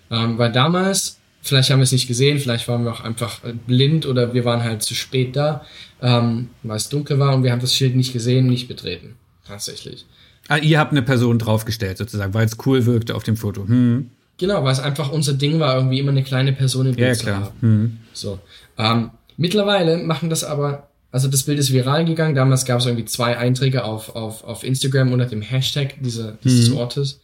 Ähm, 0.10 0.38
weil 0.38 0.52
damals 0.52 1.19
Vielleicht 1.42 1.70
haben 1.70 1.80
wir 1.80 1.84
es 1.84 1.92
nicht 1.92 2.08
gesehen, 2.08 2.40
vielleicht 2.40 2.68
waren 2.68 2.84
wir 2.84 2.92
auch 2.92 3.02
einfach 3.02 3.44
äh, 3.44 3.54
blind 3.54 4.06
oder 4.06 4.34
wir 4.34 4.46
waren 4.46 4.64
halt 4.64 4.84
zu 4.84 4.94
spät 4.94 5.36
da, 5.36 5.66
ähm, 6.02 6.50
weil 6.64 6.78
es 6.78 6.90
dunkel 6.90 7.18
war 7.18 7.34
und 7.34 7.44
wir 7.44 7.52
haben 7.52 7.62
das 7.62 7.74
Schild 7.74 7.96
nicht 7.96 8.14
gesehen, 8.14 8.48
nicht 8.48 8.68
betreten. 8.68 9.16
Tatsächlich. 9.48 10.06
Ah, 10.50 10.58
ihr 10.58 10.80
habt 10.80 10.92
eine 10.92 11.02
Person 11.02 11.40
draufgestellt 11.40 11.98
sozusagen, 11.98 12.34
weil 12.34 12.46
es 12.46 12.58
cool 12.66 12.86
wirkte 12.86 13.16
auf 13.16 13.24
dem 13.24 13.38
Foto. 13.38 13.68
Hm. 13.68 14.10
Genau, 14.38 14.64
weil 14.64 14.72
es 14.72 14.80
einfach 14.80 15.12
unser 15.12 15.34
Ding 15.34 15.60
war, 15.60 15.76
irgendwie 15.76 16.00
immer 16.00 16.12
eine 16.12 16.24
kleine 16.24 16.54
Person 16.54 16.88
im 16.88 16.96
Bild 16.96 17.18
ja, 17.18 17.24
klar. 17.24 17.42
zu 17.42 17.46
haben. 17.46 17.58
Hm. 17.62 17.98
So. 18.14 18.40
Ähm, 18.78 19.12
mittlerweile 19.38 19.98
machen 19.98 20.30
das 20.30 20.44
aber, 20.44 20.90
also 21.12 21.28
das 21.28 21.44
Bild 21.44 21.60
ist 21.60 21.72
viral 21.72 22.06
gegangen. 22.06 22.36
Damals 22.36 22.66
gab 22.66 22.80
es 22.80 22.86
irgendwie 22.86 23.06
zwei 23.06 23.38
Einträge 23.38 23.84
auf, 23.84 24.16
auf, 24.16 24.44
auf 24.44 24.64
Instagram 24.64 25.12
unter 25.12 25.26
dem 25.26 25.42
Hashtag 25.42 26.02
dieser, 26.02 26.34
dieses 26.44 26.70
hm. 26.70 26.78
Ortes. 26.78 27.22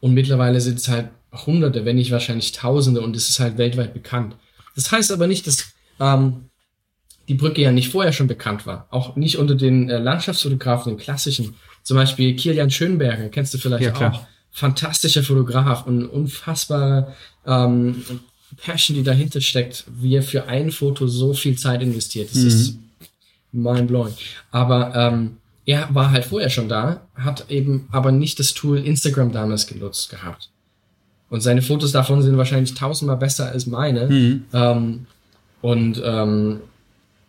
Und 0.00 0.14
mittlerweile 0.14 0.60
sind 0.60 0.78
es 0.78 0.88
halt 0.88 1.10
Hunderte, 1.32 1.84
wenn 1.84 1.96
nicht 1.96 2.10
wahrscheinlich 2.10 2.52
Tausende 2.52 3.00
und 3.00 3.16
es 3.16 3.30
ist 3.30 3.40
halt 3.40 3.58
weltweit 3.58 3.94
bekannt. 3.94 4.36
Das 4.74 4.90
heißt 4.90 5.12
aber 5.12 5.26
nicht, 5.26 5.46
dass 5.46 5.72
ähm, 6.00 6.46
die 7.28 7.34
Brücke 7.34 7.62
ja 7.62 7.72
nicht 7.72 7.90
vorher 7.90 8.12
schon 8.12 8.26
bekannt 8.26 8.66
war. 8.66 8.86
Auch 8.90 9.16
nicht 9.16 9.38
unter 9.38 9.54
den 9.54 9.88
äh, 9.88 9.98
Landschaftsfotografen, 9.98 10.92
den 10.92 10.98
klassischen. 10.98 11.54
Zum 11.82 11.96
Beispiel 11.96 12.36
Kilian 12.36 12.70
Schönberger, 12.70 13.28
kennst 13.28 13.54
du 13.54 13.58
vielleicht 13.58 13.98
ja, 13.98 14.10
auch. 14.10 14.26
Fantastischer 14.50 15.22
Fotograf 15.22 15.86
und 15.86 16.06
unfassbare 16.06 17.14
ähm, 17.46 18.04
Passion, 18.58 18.96
die 18.96 19.02
dahinter 19.02 19.40
steckt, 19.40 19.84
wie 19.88 20.16
er 20.16 20.22
für 20.22 20.46
ein 20.46 20.70
Foto 20.70 21.06
so 21.06 21.32
viel 21.32 21.56
Zeit 21.56 21.82
investiert. 21.82 22.30
Das 22.30 22.42
mhm. 22.42 22.48
ist 22.48 22.78
mind-blowing. 23.52 24.14
Aber 24.50 24.94
ähm, 24.94 25.38
er 25.64 25.88
war 25.94 26.10
halt 26.10 26.24
vorher 26.24 26.50
schon 26.50 26.68
da, 26.68 27.06
hat 27.14 27.50
eben 27.50 27.88
aber 27.92 28.12
nicht 28.12 28.38
das 28.38 28.52
Tool 28.52 28.78
Instagram 28.78 29.32
damals 29.32 29.66
genutzt 29.66 30.10
gehabt. 30.10 30.50
Und 31.32 31.40
seine 31.40 31.62
Fotos 31.62 31.92
davon 31.92 32.20
sind 32.20 32.36
wahrscheinlich 32.36 32.74
tausendmal 32.74 33.16
besser 33.16 33.46
als 33.46 33.66
meine. 33.66 34.06
Mhm. 34.06 34.44
Ähm, 34.52 35.06
und 35.62 36.02
ähm, 36.04 36.60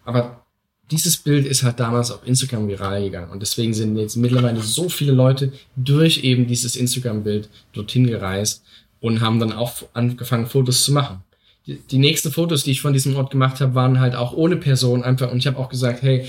aber 0.03 0.43
dieses 0.91 1.15
Bild 1.15 1.45
ist 1.45 1.63
halt 1.63 1.79
damals 1.79 2.11
auf 2.11 2.27
Instagram 2.27 2.67
viral 2.67 3.01
gegangen. 3.01 3.31
Und 3.31 3.41
deswegen 3.41 3.73
sind 3.73 3.95
jetzt 3.95 4.17
mittlerweile 4.17 4.59
so 4.59 4.89
viele 4.89 5.13
Leute 5.13 5.53
durch 5.77 6.25
eben 6.25 6.47
dieses 6.47 6.75
Instagram-Bild 6.75 7.47
dorthin 7.71 8.05
gereist 8.05 8.65
und 8.99 9.21
haben 9.21 9.39
dann 9.39 9.53
auch 9.53 9.71
angefangen, 9.93 10.47
Fotos 10.47 10.83
zu 10.83 10.91
machen. 10.91 11.23
Die, 11.65 11.75
die 11.75 11.97
nächsten 11.97 12.29
Fotos, 12.29 12.65
die 12.65 12.71
ich 12.71 12.81
von 12.81 12.91
diesem 12.91 13.15
Ort 13.15 13.31
gemacht 13.31 13.61
habe, 13.61 13.73
waren 13.73 14.01
halt 14.01 14.15
auch 14.15 14.33
ohne 14.33 14.57
Person 14.57 15.01
einfach. 15.05 15.31
Und 15.31 15.37
ich 15.37 15.47
habe 15.47 15.57
auch 15.57 15.69
gesagt, 15.69 16.01
hey, 16.01 16.27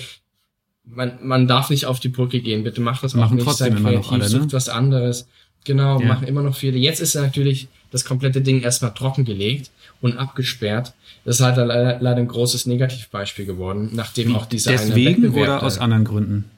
man, 0.85 1.19
man 1.23 1.49
darf 1.49 1.71
nicht 1.71 1.87
auf 1.87 1.99
die 1.99 2.09
Brücke 2.09 2.39
gehen, 2.39 2.63
bitte 2.63 2.81
mach 2.81 3.01
das 3.01 3.17
auch 3.17 3.31
nicht, 3.31 3.51
sei 3.51 3.71
kreativ, 3.71 4.13
alle, 4.13 4.21
ne? 4.21 4.29
sucht 4.29 4.53
was 4.53 4.69
anderes. 4.69 5.27
Genau, 5.65 6.01
ja. 6.01 6.07
machen 6.07 6.27
immer 6.27 6.43
noch 6.43 6.55
viele. 6.55 6.79
Jetzt 6.79 7.01
ist 7.01 7.15
natürlich 7.15 7.69
das 7.91 8.05
komplette 8.05 8.43
Ding 8.43 8.61
erstmal 8.61 8.93
trockengelegt 8.93 9.71
und 10.01 10.19
abgesperrt. 10.19 10.93
Das 11.25 11.37
ist 11.37 11.43
halt 11.43 11.57
leider, 11.57 11.99
leider 12.01 12.19
ein 12.19 12.29
großes 12.29 12.67
Negativbeispiel 12.67 13.47
geworden, 13.47 13.91
nachdem 13.93 14.31
Wie, 14.31 14.35
auch 14.35 14.47
dieser 14.47 14.73
Deswegen 14.73 15.31
oder 15.31 15.63
aus 15.63 15.79
anderen 15.79 16.05
Gründen? 16.05 16.51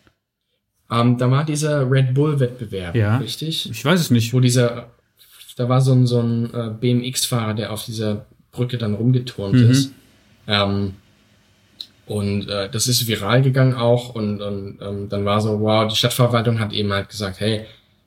Ähm, 0.91 1.19
da 1.19 1.31
war 1.31 1.45
dieser 1.45 1.89
Red 1.91 2.15
Bull-Wettbewerb, 2.15 2.95
ja. 2.95 3.19
richtig? 3.19 3.71
Ich 3.71 3.85
weiß 3.85 4.01
es 4.01 4.11
nicht. 4.11 4.33
Wo 4.33 4.41
dieser, 4.41 4.89
da 5.57 5.69
war 5.69 5.81
so 5.81 5.93
ein, 5.93 6.07
so 6.07 6.21
ein 6.21 6.53
äh, 6.53 6.71
BMX-Fahrer, 6.81 7.55
der 7.55 7.73
auf 7.73 7.85
dieser 7.85 8.27
Brücke 8.51 8.79
dann 8.79 8.95
rumgeturnt 8.95 9.55
mhm. 9.55 9.71
ist. 9.71 9.93
Ähm, 10.49 10.95
und 12.07 12.49
äh, 12.49 12.71
das 12.71 12.87
ist 12.87 13.09
viral 13.09 13.43
gegangen 13.43 13.75
auch 13.75 14.15
und, 14.15 14.41
und 14.41 14.79
ähm, 14.81 15.09
dann 15.09 15.25
war 15.25 15.41
so, 15.41 15.61
wow, 15.61 15.91
die 15.91 15.97
Stadtverwaltung 15.97 16.61
hat 16.61 16.73
eben 16.73 16.93
halt 16.93 17.09
gesagt, 17.09 17.41
hey, 17.41 17.67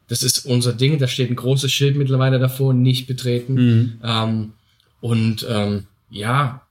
das 0.09 0.23
ist 0.23 0.45
unser 0.45 0.73
Ding, 0.73 0.97
da 0.97 1.07
steht 1.07 1.29
ein 1.29 1.35
großes 1.35 1.71
Schild 1.71 1.95
mittlerweile 1.95 2.39
davor, 2.39 2.73
nicht 2.73 3.07
betreten. 3.07 3.53
Mhm. 3.53 4.01
Ähm, 4.03 4.53
und 5.01 5.45
ähm, 5.47 5.85
ja, 6.09 6.63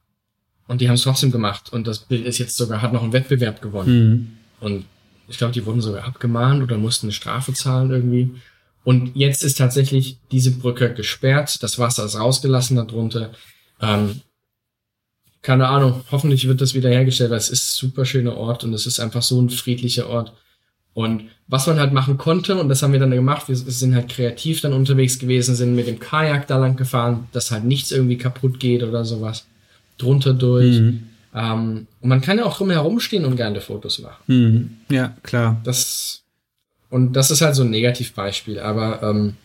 und 0.67 0.81
die 0.81 0.89
haben 0.89 0.97
es 0.97 1.03
trotzdem 1.03 1.31
gemacht. 1.31 1.73
Und 1.73 1.87
das 1.87 2.01
Bild 2.01 2.27
ist 2.27 2.39
jetzt 2.39 2.57
sogar, 2.57 2.83
hat 2.83 2.93
noch 2.93 3.03
einen 3.03 3.13
Wettbewerb 3.13 3.63
gewonnen. 3.63 4.11
Mhm. 4.11 4.27
Und 4.61 4.85
ich 5.29 5.39
glaube, 5.39 5.53
die 5.53 5.65
wurden 5.65 5.81
sogar 5.81 6.05
abgemahnt 6.05 6.63
oder 6.63 6.77
mussten 6.77 7.07
eine 7.07 7.13
Strafe 7.13 7.53
zahlen 7.53 7.91
irgendwie. 7.91 8.35
Und 8.85 9.15
jetzt 9.15 9.45
ist 9.45 9.59
tatsächlich 9.59 10.19
diese 10.33 10.51
Brücke 10.51 10.93
gesperrt, 10.93 11.63
das 11.63 11.79
Wasser 11.79 12.05
ist 12.07 12.19
rausgelassen 12.19 12.77
darunter. 12.77 13.33
Ähm, 13.81 14.21
keine 15.43 15.69
Ahnung, 15.69 16.03
hoffentlich 16.11 16.49
wird 16.49 16.61
das 16.61 16.75
wieder 16.75 16.91
hergestellt, 16.91 17.31
weil 17.31 17.39
es 17.39 17.51
ist 17.51 17.69
ein 17.69 17.79
super 17.89 18.05
schöner 18.05 18.37
Ort 18.37 18.65
und 18.65 18.75
es 18.75 18.87
ist 18.87 18.99
einfach 18.99 19.23
so 19.23 19.41
ein 19.41 19.51
friedlicher 19.51 20.09
Ort. 20.09 20.33
Und 20.99 21.27
was 21.47 21.69
man 21.69 21.79
halt 21.79 21.93
machen 21.93 22.19
konnte, 22.19 22.57
und 22.57 22.69
das 22.69 22.83
haben 22.83 22.93
wir 22.93 22.99
dann 22.99 23.13
gemacht, 23.13 23.47
wir 23.47 23.55
sind 23.55 23.95
halt 23.95 24.09
kreativ 24.09 24.63
dann 24.63 24.73
unterwegs 24.73 25.21
gewesen, 25.21 25.55
sind 25.55 25.77
mit 25.77 25.87
dem 25.87 26.01
Kajak 26.01 26.49
da 26.49 26.59
lang 26.59 26.75
gefahren, 26.75 27.29
dass 27.31 27.53
halt 27.53 27.63
nichts 27.63 27.93
irgendwie 27.93 28.19
kaputt 28.19 28.59
geht 28.59 28.83
oder 28.83 29.05
sowas. 29.05 29.47
Drunter 29.97 30.35
durch. 30.35 30.81
Mhm. 30.81 31.05
Ähm, 31.33 31.87
und 32.01 32.09
man 32.09 32.21
kann 32.21 32.39
ja 32.39 32.47
auch 32.47 32.57
drum 32.57 32.71
herumstehen 32.71 33.25
und 33.27 33.37
gerne 33.37 33.61
Fotos 33.61 34.01
machen. 34.01 34.25
Mhm. 34.27 34.71
Ja, 34.91 35.15
klar. 35.23 35.61
Das, 35.63 36.23
und 36.91 37.13
das 37.13 37.31
ist 37.31 37.43
halt 37.43 37.55
so 37.55 37.63
ein 37.63 37.71
Negativbeispiel, 37.71 38.59
aber 38.59 39.01
ähm, 39.05 39.37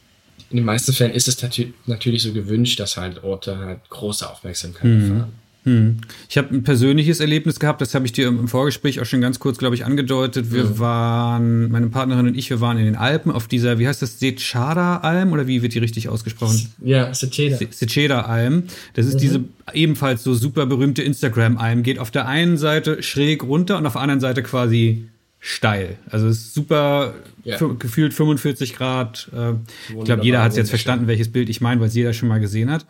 in 0.49 0.57
den 0.57 0.65
meisten 0.65 0.91
Fällen 0.91 1.13
ist 1.13 1.27
es 1.27 1.37
natürlich 1.85 2.23
so 2.23 2.33
gewünscht, 2.33 2.79
dass 2.79 2.97
halt 2.97 3.23
Orte 3.23 3.59
halt 3.59 3.87
große 3.91 4.27
Aufmerksamkeit 4.27 4.85
mhm. 4.85 5.01
erfahren. 5.01 5.33
Hm. 5.63 5.97
Ich 6.29 6.37
habe 6.37 6.53
ein 6.53 6.63
persönliches 6.63 7.19
Erlebnis 7.19 7.59
gehabt, 7.59 7.79
das 7.79 7.95
habe 7.95 8.05
ich 8.05 8.11
dir 8.11 8.27
im 8.27 8.47
Vorgespräch 8.47 8.99
auch 8.99 9.05
schon 9.05 9.21
ganz 9.21 9.39
kurz, 9.39 9.57
glaube 9.57 9.75
ich, 9.75 9.85
angedeutet. 9.85 10.51
Wir 10.51 10.65
mhm. 10.65 10.79
waren, 10.79 11.71
meine 11.71 11.87
Partnerin 11.87 12.27
und 12.27 12.37
ich, 12.37 12.49
wir 12.49 12.59
waren 12.59 12.77
in 12.77 12.85
den 12.85 12.95
Alpen 12.95 13.31
auf 13.31 13.47
dieser, 13.47 13.79
wie 13.79 13.87
heißt 13.87 14.01
das, 14.01 14.19
Seceda-Alm 14.19 15.31
oder 15.31 15.47
wie 15.47 15.61
wird 15.61 15.73
die 15.73 15.79
richtig 15.79 16.09
ausgesprochen? 16.09 16.73
Ja, 16.83 17.13
Seceda. 17.13 17.57
Seceda-Alm. 17.69 18.63
Das 18.93 19.05
ist 19.05 19.15
mhm. 19.15 19.19
diese 19.19 19.43
ebenfalls 19.73 20.23
so 20.23 20.33
super 20.33 20.65
berühmte 20.65 21.01
Instagram-Alm. 21.01 21.83
Geht 21.83 21.99
auf 21.99 22.11
der 22.11 22.27
einen 22.27 22.57
Seite 22.57 23.01
schräg 23.01 23.43
runter 23.43 23.77
und 23.77 23.85
auf 23.85 23.93
der 23.93 24.01
anderen 24.01 24.19
Seite 24.19 24.43
quasi 24.43 25.05
steil. 25.39 25.97
Also 26.09 26.27
es 26.27 26.37
ist 26.39 26.53
super, 26.53 27.13
ja. 27.43 27.57
gefühlt 27.57 28.13
45 28.13 28.75
Grad. 28.75 29.29
Äh, 29.33 29.53
ich 29.97 30.05
glaube, 30.05 30.23
jeder 30.23 30.41
hat 30.41 30.51
es 30.51 30.57
jetzt 30.57 30.69
verstanden, 30.69 31.07
welches 31.07 31.31
Bild 31.31 31.49
ich 31.49 31.61
meine, 31.61 31.79
weil 31.81 31.87
es 31.87 31.95
jeder 31.95 32.13
schon 32.13 32.29
mal 32.29 32.39
gesehen 32.39 32.71
hat. 32.71 32.85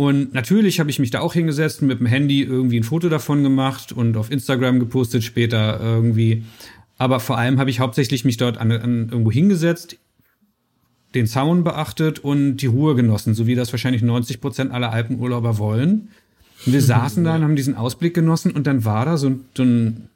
Und 0.00 0.32
natürlich 0.32 0.80
habe 0.80 0.88
ich 0.88 0.98
mich 0.98 1.10
da 1.10 1.20
auch 1.20 1.34
hingesetzt, 1.34 1.82
mit 1.82 2.00
dem 2.00 2.06
Handy 2.06 2.42
irgendwie 2.42 2.80
ein 2.80 2.84
Foto 2.84 3.10
davon 3.10 3.42
gemacht 3.42 3.92
und 3.92 4.16
auf 4.16 4.30
Instagram 4.30 4.80
gepostet 4.80 5.22
später 5.24 5.78
irgendwie. 5.78 6.42
Aber 6.96 7.20
vor 7.20 7.36
allem 7.36 7.58
habe 7.58 7.68
ich 7.68 7.80
hauptsächlich 7.80 8.24
mich 8.24 8.38
dort 8.38 8.56
an, 8.56 8.72
an 8.72 9.08
irgendwo 9.10 9.30
hingesetzt, 9.30 9.98
den 11.14 11.26
Zaun 11.26 11.64
beachtet 11.64 12.18
und 12.18 12.56
die 12.56 12.66
Ruhe 12.66 12.94
genossen, 12.94 13.34
so 13.34 13.46
wie 13.46 13.54
das 13.54 13.74
wahrscheinlich 13.74 14.00
90 14.00 14.40
Prozent 14.40 14.72
aller 14.72 14.90
Alpenurlauber 14.90 15.58
wollen. 15.58 16.08
Und 16.64 16.72
wir 16.72 16.80
saßen 16.96 17.22
da 17.22 17.34
und 17.34 17.42
haben 17.42 17.54
diesen 17.54 17.74
Ausblick 17.74 18.14
genossen 18.14 18.52
und 18.52 18.66
dann 18.66 18.86
war 18.86 19.04
da 19.04 19.18
so, 19.18 19.38
so 19.54 19.64
ein, 19.64 20.08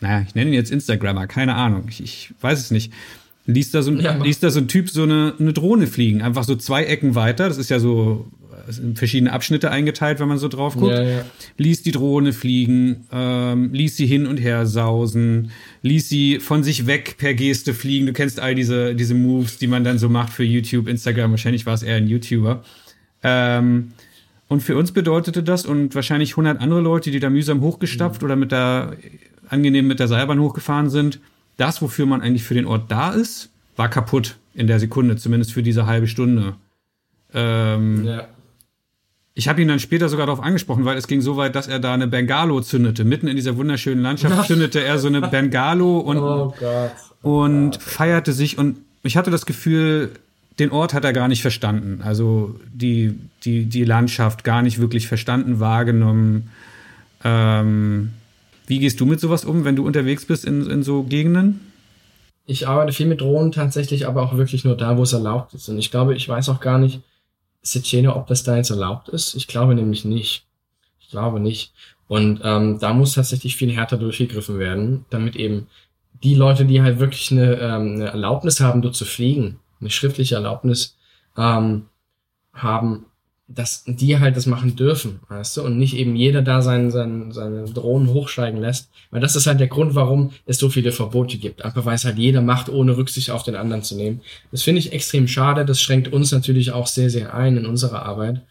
naja, 0.00 0.24
ich 0.28 0.36
nenne 0.36 0.50
ihn 0.50 0.54
jetzt 0.54 0.70
Instagrammer, 0.70 1.26
keine 1.26 1.56
Ahnung, 1.56 1.86
ich, 1.88 2.00
ich 2.00 2.34
weiß 2.40 2.60
es 2.60 2.70
nicht. 2.70 2.92
Ließ 3.46 3.72
da, 3.72 3.82
so, 3.82 3.90
ja, 3.94 4.14
ließ 4.14 4.38
da 4.38 4.50
so 4.50 4.60
ein 4.60 4.68
Typ 4.68 4.90
so 4.90 5.02
eine, 5.02 5.34
eine 5.40 5.54
Drohne 5.54 5.88
fliegen, 5.88 6.22
einfach 6.22 6.44
so 6.44 6.54
zwei 6.54 6.84
Ecken 6.84 7.16
weiter. 7.16 7.48
Das 7.48 7.58
ist 7.58 7.68
ja 7.68 7.80
so 7.80 8.28
in 8.76 8.96
verschiedene 8.96 9.32
Abschnitte 9.32 9.70
eingeteilt, 9.70 10.20
wenn 10.20 10.28
man 10.28 10.38
so 10.38 10.48
drauf 10.48 10.76
guckt. 10.76 10.92
Ja, 10.92 11.02
ja. 11.02 11.24
Ließ 11.56 11.82
die 11.82 11.92
Drohne 11.92 12.32
fliegen, 12.32 13.06
ähm, 13.10 13.72
ließ 13.72 13.96
sie 13.96 14.06
hin 14.06 14.26
und 14.26 14.36
her 14.36 14.66
sausen, 14.66 15.50
ließ 15.82 16.08
sie 16.08 16.40
von 16.40 16.62
sich 16.62 16.86
weg 16.86 17.16
per 17.18 17.34
Geste 17.34 17.72
fliegen. 17.72 18.06
Du 18.06 18.12
kennst 18.12 18.40
all 18.40 18.54
diese, 18.54 18.94
diese 18.94 19.14
Moves, 19.14 19.58
die 19.58 19.66
man 19.66 19.84
dann 19.84 19.98
so 19.98 20.08
macht 20.08 20.32
für 20.32 20.44
YouTube, 20.44 20.88
Instagram. 20.88 21.30
Wahrscheinlich 21.30 21.64
war 21.64 21.74
es 21.74 21.82
eher 21.82 21.96
ein 21.96 22.08
YouTuber. 22.08 22.62
Ähm, 23.22 23.92
und 24.48 24.62
für 24.62 24.76
uns 24.76 24.92
bedeutete 24.92 25.42
das 25.42 25.66
und 25.66 25.94
wahrscheinlich 25.94 26.32
100 26.32 26.60
andere 26.60 26.80
Leute, 26.80 27.10
die 27.10 27.20
da 27.20 27.30
mühsam 27.30 27.60
hochgestapft 27.60 28.22
mhm. 28.22 28.26
oder 28.26 28.36
mit 28.36 28.52
der, 28.52 28.96
angenehm 29.48 29.86
mit 29.86 30.00
der 30.00 30.08
Seilbahn 30.08 30.40
hochgefahren 30.40 30.90
sind, 30.90 31.20
das, 31.56 31.82
wofür 31.82 32.06
man 32.06 32.22
eigentlich 32.22 32.44
für 32.44 32.54
den 32.54 32.66
Ort 32.66 32.90
da 32.90 33.12
ist, 33.12 33.50
war 33.76 33.88
kaputt 33.88 34.36
in 34.54 34.66
der 34.66 34.80
Sekunde, 34.80 35.16
zumindest 35.16 35.52
für 35.52 35.62
diese 35.62 35.86
halbe 35.86 36.06
Stunde. 36.06 36.56
Ähm, 37.34 38.04
ja. 38.04 38.28
Ich 39.38 39.46
habe 39.46 39.62
ihn 39.62 39.68
dann 39.68 39.78
später 39.78 40.08
sogar 40.08 40.26
darauf 40.26 40.42
angesprochen, 40.42 40.84
weil 40.84 40.98
es 40.98 41.06
ging 41.06 41.20
so 41.20 41.36
weit, 41.36 41.54
dass 41.54 41.68
er 41.68 41.78
da 41.78 41.94
eine 41.94 42.08
Bengalo 42.08 42.60
zündete. 42.60 43.04
Mitten 43.04 43.28
in 43.28 43.36
dieser 43.36 43.56
wunderschönen 43.56 44.02
Landschaft 44.02 44.48
zündete 44.48 44.82
er 44.82 44.98
so 44.98 45.06
eine 45.06 45.20
Bengalo 45.28 45.98
und, 45.98 46.18
oh 46.18 46.52
und 47.22 47.76
oh 47.76 47.80
feierte 47.80 48.32
sich. 48.32 48.58
Und 48.58 48.78
ich 49.04 49.16
hatte 49.16 49.30
das 49.30 49.46
Gefühl, 49.46 50.10
den 50.58 50.72
Ort 50.72 50.92
hat 50.92 51.04
er 51.04 51.12
gar 51.12 51.28
nicht 51.28 51.40
verstanden. 51.40 52.00
Also 52.02 52.58
die, 52.74 53.14
die, 53.44 53.66
die 53.66 53.84
Landschaft 53.84 54.42
gar 54.42 54.60
nicht 54.60 54.80
wirklich 54.80 55.06
verstanden, 55.06 55.60
wahrgenommen. 55.60 56.50
Ähm, 57.22 58.14
wie 58.66 58.80
gehst 58.80 58.98
du 58.98 59.06
mit 59.06 59.20
sowas 59.20 59.44
um, 59.44 59.64
wenn 59.64 59.76
du 59.76 59.86
unterwegs 59.86 60.24
bist 60.24 60.46
in, 60.46 60.68
in 60.68 60.82
so 60.82 61.04
Gegenden? 61.04 61.60
Ich 62.44 62.66
arbeite 62.66 62.92
viel 62.92 63.06
mit 63.06 63.20
Drohnen 63.20 63.52
tatsächlich, 63.52 64.08
aber 64.08 64.20
auch 64.24 64.36
wirklich 64.36 64.64
nur 64.64 64.76
da, 64.76 64.98
wo 64.98 65.04
es 65.04 65.12
erlaubt 65.12 65.54
ist. 65.54 65.68
Und 65.68 65.78
ich 65.78 65.92
glaube, 65.92 66.16
ich 66.16 66.28
weiß 66.28 66.48
auch 66.48 66.58
gar 66.58 66.80
nicht, 66.80 67.02
Szene, 67.62 68.14
ob 68.14 68.26
das 68.26 68.42
da 68.42 68.56
jetzt 68.56 68.70
erlaubt 68.70 69.08
ist? 69.08 69.34
Ich 69.34 69.46
glaube 69.46 69.74
nämlich 69.74 70.04
nicht. 70.04 70.46
Ich 71.00 71.10
glaube 71.10 71.40
nicht. 71.40 71.72
Und 72.06 72.40
ähm, 72.42 72.78
da 72.80 72.94
muss 72.94 73.14
tatsächlich 73.14 73.56
viel 73.56 73.72
härter 73.72 73.98
durchgegriffen 73.98 74.58
werden, 74.58 75.04
damit 75.10 75.36
eben 75.36 75.68
die 76.22 76.34
Leute, 76.34 76.64
die 76.64 76.82
halt 76.82 76.98
wirklich 76.98 77.30
eine, 77.30 77.54
ähm, 77.56 77.94
eine 77.94 78.06
Erlaubnis 78.06 78.60
haben, 78.60 78.82
dort 78.82 78.96
zu 78.96 79.04
fliegen, 79.04 79.60
eine 79.80 79.90
schriftliche 79.90 80.36
Erlaubnis 80.36 80.96
ähm, 81.36 81.86
haben, 82.52 83.06
dass 83.50 83.82
die 83.86 84.18
halt 84.18 84.36
das 84.36 84.44
machen 84.44 84.76
dürfen, 84.76 85.20
weißt 85.28 85.56
du, 85.56 85.62
und 85.62 85.78
nicht 85.78 85.96
eben 85.96 86.14
jeder 86.14 86.42
da 86.42 86.60
seinen, 86.60 86.90
seinen, 86.90 87.32
seine 87.32 87.64
Drohnen 87.64 88.12
hochsteigen 88.12 88.60
lässt. 88.60 88.90
Weil 89.10 89.22
das 89.22 89.36
ist 89.36 89.46
halt 89.46 89.58
der 89.58 89.68
Grund, 89.68 89.94
warum 89.94 90.32
es 90.44 90.58
so 90.58 90.68
viele 90.68 90.92
Verbote 90.92 91.38
gibt. 91.38 91.64
Einfach 91.64 91.86
weil 91.86 91.94
es 91.94 92.04
halt 92.04 92.18
jeder 92.18 92.42
macht, 92.42 92.68
ohne 92.68 92.98
Rücksicht 92.98 93.30
auf 93.30 93.44
den 93.44 93.56
anderen 93.56 93.82
zu 93.82 93.96
nehmen. 93.96 94.20
Das 94.52 94.62
finde 94.62 94.80
ich 94.80 94.92
extrem 94.92 95.26
schade. 95.26 95.64
Das 95.64 95.80
schränkt 95.80 96.12
uns 96.12 96.30
natürlich 96.30 96.72
auch 96.72 96.86
sehr, 96.86 97.08
sehr 97.08 97.32
ein 97.32 97.56
in 97.56 97.64
unserer 97.64 98.02
Arbeit. 98.02 98.42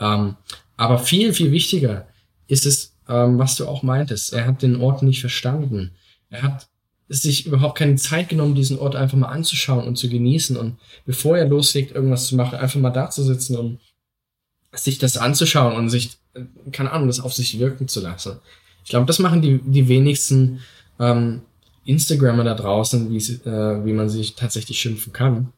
Ähm, 0.00 0.34
aber 0.76 0.98
viel, 0.98 1.32
viel 1.32 1.52
wichtiger 1.52 2.08
ist 2.48 2.66
es, 2.66 2.96
ähm, 3.08 3.38
was 3.38 3.54
du 3.54 3.68
auch 3.68 3.84
meintest. 3.84 4.32
Er 4.32 4.46
hat 4.48 4.62
den 4.62 4.80
Ort 4.80 5.04
nicht 5.04 5.20
verstanden. 5.20 5.92
Er 6.30 6.42
hat 6.42 6.66
sich 7.08 7.46
überhaupt 7.46 7.78
keine 7.78 7.94
Zeit 7.94 8.28
genommen, 8.30 8.56
diesen 8.56 8.78
Ort 8.78 8.96
einfach 8.96 9.18
mal 9.18 9.28
anzuschauen 9.28 9.86
und 9.86 9.96
zu 9.96 10.08
genießen 10.08 10.56
und 10.56 10.78
bevor 11.04 11.36
er 11.36 11.46
loslegt, 11.46 11.94
irgendwas 11.94 12.26
zu 12.26 12.36
machen, 12.36 12.58
einfach 12.58 12.80
mal 12.80 12.90
da 12.90 13.10
zu 13.10 13.22
sitzen 13.22 13.56
und 13.56 13.80
sich 14.72 14.98
das 14.98 15.16
anzuschauen 15.16 15.76
und 15.76 15.90
sich, 15.90 16.18
keine 16.72 16.92
Ahnung, 16.92 17.08
das 17.08 17.20
auf 17.20 17.34
sich 17.34 17.58
wirken 17.58 17.88
zu 17.88 18.00
lassen. 18.00 18.38
Ich 18.84 18.90
glaube, 18.90 19.06
das 19.06 19.18
machen 19.18 19.42
die, 19.42 19.58
die 19.58 19.88
wenigsten 19.88 20.60
ähm, 20.98 21.42
Instagrammer 21.84 22.44
da 22.44 22.54
draußen, 22.54 23.10
wie, 23.10 23.18
äh, 23.18 23.84
wie 23.84 23.92
man 23.92 24.08
sich 24.08 24.34
tatsächlich 24.34 24.78
schimpfen 24.78 25.12
kann. 25.12 25.52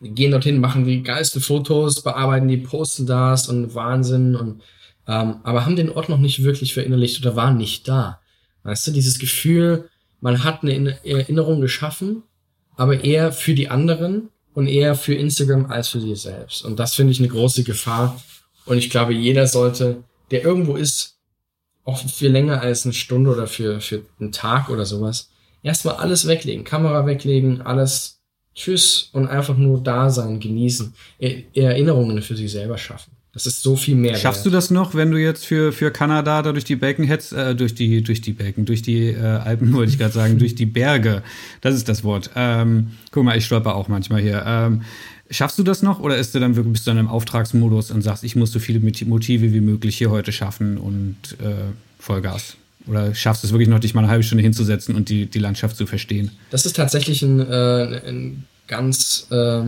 Die 0.00 0.10
gehen 0.10 0.30
dorthin, 0.30 0.60
machen 0.60 0.84
die 0.84 1.02
geilste 1.02 1.40
Fotos, 1.40 2.02
bearbeiten 2.02 2.48
die, 2.48 2.56
posten 2.56 3.06
das 3.06 3.48
und 3.48 3.74
Wahnsinn 3.74 4.34
und 4.34 4.62
ähm, 5.06 5.36
aber 5.42 5.64
haben 5.64 5.76
den 5.76 5.90
Ort 5.90 6.08
noch 6.08 6.18
nicht 6.18 6.42
wirklich 6.44 6.72
verinnerlicht 6.72 7.20
oder 7.20 7.36
waren 7.36 7.56
nicht 7.56 7.88
da. 7.88 8.20
Weißt 8.62 8.86
du, 8.86 8.90
dieses 8.92 9.18
Gefühl, 9.18 9.88
man 10.20 10.44
hat 10.44 10.62
eine 10.62 11.04
Erinnerung 11.04 11.60
geschaffen, 11.60 12.22
aber 12.76 13.02
eher 13.02 13.32
für 13.32 13.54
die 13.54 13.68
anderen 13.68 14.28
und 14.54 14.66
eher 14.66 14.94
für 14.94 15.14
Instagram 15.14 15.66
als 15.66 15.88
für 15.88 16.00
sich 16.00 16.20
selbst. 16.20 16.64
Und 16.64 16.78
das 16.78 16.94
finde 16.94 17.12
ich 17.12 17.18
eine 17.18 17.28
große 17.28 17.62
Gefahr. 17.64 18.20
Und 18.66 18.78
ich 18.78 18.90
glaube, 18.90 19.14
jeder 19.14 19.46
sollte, 19.46 20.02
der 20.30 20.42
irgendwo 20.42 20.76
ist, 20.76 21.18
auch 21.84 21.98
für 21.98 22.28
länger 22.28 22.60
als 22.60 22.84
eine 22.84 22.92
Stunde 22.92 23.30
oder 23.30 23.46
für, 23.46 23.80
für 23.80 24.02
einen 24.18 24.32
Tag 24.32 24.68
oder 24.68 24.84
sowas, 24.84 25.30
erstmal 25.62 25.96
alles 25.96 26.26
weglegen, 26.26 26.64
Kamera 26.64 27.06
weglegen, 27.06 27.62
alles 27.62 28.20
Tschüss 28.54 29.08
und 29.12 29.28
einfach 29.28 29.56
nur 29.56 29.80
da 29.80 30.10
sein, 30.10 30.40
genießen, 30.40 30.94
Erinnerungen 31.18 32.20
für 32.22 32.36
sich 32.36 32.50
selber 32.50 32.78
schaffen. 32.78 33.12
Das 33.32 33.46
ist 33.46 33.62
so 33.62 33.76
viel 33.76 33.94
mehr. 33.94 34.16
Schaffst 34.16 34.44
du 34.44 34.50
das 34.50 34.70
noch, 34.70 34.94
wenn 34.94 35.12
du 35.12 35.16
jetzt 35.16 35.46
für, 35.46 35.72
für 35.72 35.92
Kanada 35.92 36.42
da 36.42 36.52
durch 36.52 36.64
die 36.64 36.74
Balken 36.74 37.04
hetzt, 37.04 37.32
äh, 37.32 37.54
durch 37.54 37.74
die, 37.74 38.02
durch 38.02 38.20
die 38.20 38.32
Balken, 38.32 38.64
durch 38.64 38.82
die 38.82 39.06
äh, 39.08 39.20
Alpen, 39.20 39.72
wollte 39.74 39.92
ich 39.92 39.98
gerade 39.98 40.12
sagen, 40.12 40.38
durch 40.38 40.56
die 40.56 40.66
Berge. 40.66 41.22
Das 41.60 41.74
ist 41.74 41.88
das 41.88 42.02
Wort. 42.02 42.30
Ähm, 42.34 42.92
guck 43.12 43.24
mal, 43.24 43.38
ich 43.38 43.46
stolper 43.46 43.76
auch 43.76 43.86
manchmal 43.86 44.20
hier. 44.20 44.42
Ähm, 44.44 44.82
schaffst 45.30 45.58
du 45.58 45.62
das 45.62 45.82
noch 45.82 46.00
oder 46.00 46.16
ist 46.16 46.34
du 46.34 46.40
dann 46.40 46.56
wirklich, 46.56 46.72
bist 46.72 46.86
du 46.86 46.90
dann 46.90 46.98
im 46.98 47.08
Auftragsmodus 47.08 47.92
und 47.92 48.02
sagst, 48.02 48.24
ich 48.24 48.34
muss 48.34 48.50
so 48.50 48.58
viele 48.58 48.80
Motive 48.80 49.52
wie 49.52 49.60
möglich 49.60 49.96
hier 49.96 50.10
heute 50.10 50.32
schaffen 50.32 50.76
und 50.76 51.36
äh, 51.40 51.54
Vollgas? 52.00 52.56
Oder 52.86 53.14
schaffst 53.14 53.44
du 53.44 53.46
es 53.46 53.52
wirklich 53.52 53.68
noch, 53.68 53.78
dich 53.78 53.94
mal 53.94 54.00
eine 54.00 54.10
halbe 54.10 54.24
Stunde 54.24 54.42
hinzusetzen 54.42 54.96
und 54.96 55.08
die, 55.08 55.26
die 55.26 55.38
Landschaft 55.38 55.76
zu 55.76 55.86
verstehen? 55.86 56.32
Das 56.50 56.66
ist 56.66 56.74
tatsächlich 56.74 57.22
ein, 57.22 57.38
äh, 57.38 58.00
ein 58.08 58.44
ganz, 58.66 59.28
äh, 59.30 59.62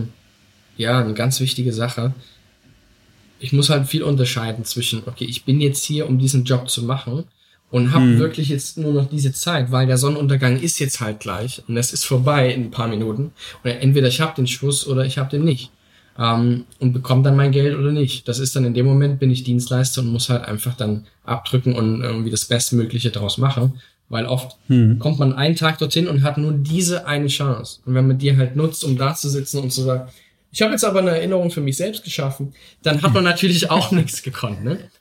ja, 0.75 0.99
eine 0.99 1.13
ganz 1.13 1.39
wichtige 1.39 1.71
Sache 1.71 2.13
ich 3.43 3.51
muss 3.51 3.69
halt 3.69 3.87
viel 3.87 4.03
unterscheiden 4.03 4.63
zwischen, 4.63 5.03
okay, 5.05 5.25
ich 5.25 5.43
bin 5.43 5.59
jetzt 5.59 5.83
hier, 5.83 6.07
um 6.07 6.17
diesen 6.17 6.45
Job 6.45 6.69
zu 6.69 6.83
machen 6.83 7.25
und 7.71 7.91
habe 7.91 8.05
hm. 8.05 8.19
wirklich 8.19 8.47
jetzt 8.47 8.77
nur 8.77 8.93
noch 8.93 9.09
diese 9.09 9.33
Zeit, 9.33 9.69
weil 9.69 9.85
der 9.85 9.97
Sonnenuntergang 9.97 10.61
ist 10.61 10.79
jetzt 10.79 11.01
halt 11.01 11.19
gleich 11.19 11.61
und 11.67 11.75
es 11.75 11.91
ist 11.91 12.05
vorbei 12.05 12.53
in 12.53 12.63
ein 12.63 12.71
paar 12.71 12.87
Minuten. 12.87 13.33
Und 13.63 13.69
entweder 13.69 14.07
ich 14.07 14.21
habe 14.21 14.33
den 14.33 14.47
Schuss 14.47 14.87
oder 14.87 15.05
ich 15.05 15.17
habe 15.17 15.29
den 15.29 15.43
nicht. 15.43 15.71
Ähm, 16.17 16.63
und 16.79 16.93
bekomme 16.93 17.23
dann 17.23 17.35
mein 17.35 17.51
Geld 17.51 17.77
oder 17.77 17.91
nicht. 17.91 18.29
Das 18.29 18.39
ist 18.39 18.55
dann 18.55 18.63
in 18.63 18.73
dem 18.73 18.85
Moment, 18.85 19.19
bin 19.19 19.29
ich 19.29 19.43
Dienstleister 19.43 20.01
und 20.01 20.07
muss 20.07 20.29
halt 20.29 20.45
einfach 20.45 20.77
dann 20.77 21.05
abdrücken 21.25 21.75
und 21.75 22.01
irgendwie 22.01 22.29
das 22.29 22.45
Bestmögliche 22.45 23.11
daraus 23.11 23.37
machen. 23.37 23.73
Weil 24.07 24.25
oft 24.25 24.55
hm. 24.67 24.99
kommt 24.99 25.19
man 25.19 25.33
einen 25.33 25.57
Tag 25.57 25.79
dorthin 25.79 26.07
und 26.07 26.23
hat 26.23 26.37
nur 26.37 26.53
diese 26.53 27.07
eine 27.07 27.27
Chance. 27.27 27.79
Und 27.85 27.93
wenn 27.95 28.07
man 28.07 28.19
die 28.19 28.37
halt 28.37 28.55
nutzt, 28.55 28.85
um 28.85 28.97
da 28.97 29.13
zu 29.15 29.27
sitzen 29.27 29.59
und 29.59 29.73
zu 29.73 29.81
sagen, 29.81 30.09
ich 30.53 30.61
habe 30.61 30.71
jetzt 30.71 30.85
aber 30.85 30.99
eine 30.99 31.09
Erinnerung 31.09 31.49
für 31.49 31.61
mich 31.61 31.77
selbst 31.77 32.03
geschaffen. 32.03 32.53
Dann 32.83 33.01
hat 33.01 33.13
man 33.13 33.23
natürlich 33.23 33.69
auch 33.71 33.91
nichts 33.91 34.21
gekonnt, 34.21 34.63
ne? 34.63 34.91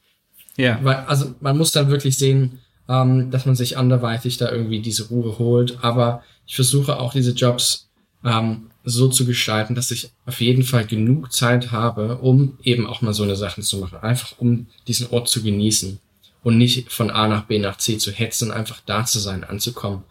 Ja. 0.57 0.79
Weil, 0.83 0.97
also 1.07 1.35
man 1.41 1.59
muss 1.59 1.73
dann 1.73 1.91
wirklich 1.91 2.17
sehen, 2.17 2.61
ähm, 2.89 3.31
dass 3.31 3.45
man 3.45 3.55
sich 3.55 3.77
anderweitig 3.77 4.39
da 4.39 4.51
irgendwie 4.51 4.81
diese 4.81 5.09
Ruhe 5.09 5.39
holt. 5.39 5.79
Aber 5.85 6.23
ich 6.47 6.55
versuche 6.55 6.99
auch 6.99 7.13
diese 7.13 7.33
Jobs 7.33 7.91
ähm, 8.25 8.71
so 8.83 9.09
zu 9.09 9.27
gestalten, 9.27 9.75
dass 9.75 9.91
ich 9.91 10.11
auf 10.25 10.41
jeden 10.41 10.63
Fall 10.63 10.87
genug 10.87 11.33
Zeit 11.33 11.71
habe, 11.71 12.17
um 12.19 12.59
eben 12.63 12.87
auch 12.87 13.03
mal 13.03 13.13
so 13.13 13.23
eine 13.23 13.37
Sachen 13.37 13.63
zu 13.63 13.77
machen. 13.77 13.99
Einfach 13.99 14.39
um 14.39 14.69
diesen 14.89 15.11
Ort 15.11 15.29
zu 15.29 15.43
genießen 15.43 15.99
und 16.43 16.57
nicht 16.57 16.91
von 16.91 17.11
A 17.11 17.29
nach 17.29 17.45
B 17.45 17.59
nach 17.59 17.77
C 17.77 17.99
zu 17.99 18.11
hetzen, 18.11 18.51
einfach 18.51 18.81
da 18.87 19.05
zu 19.05 19.19
sein, 19.19 19.45
anzukommen. 19.45 20.03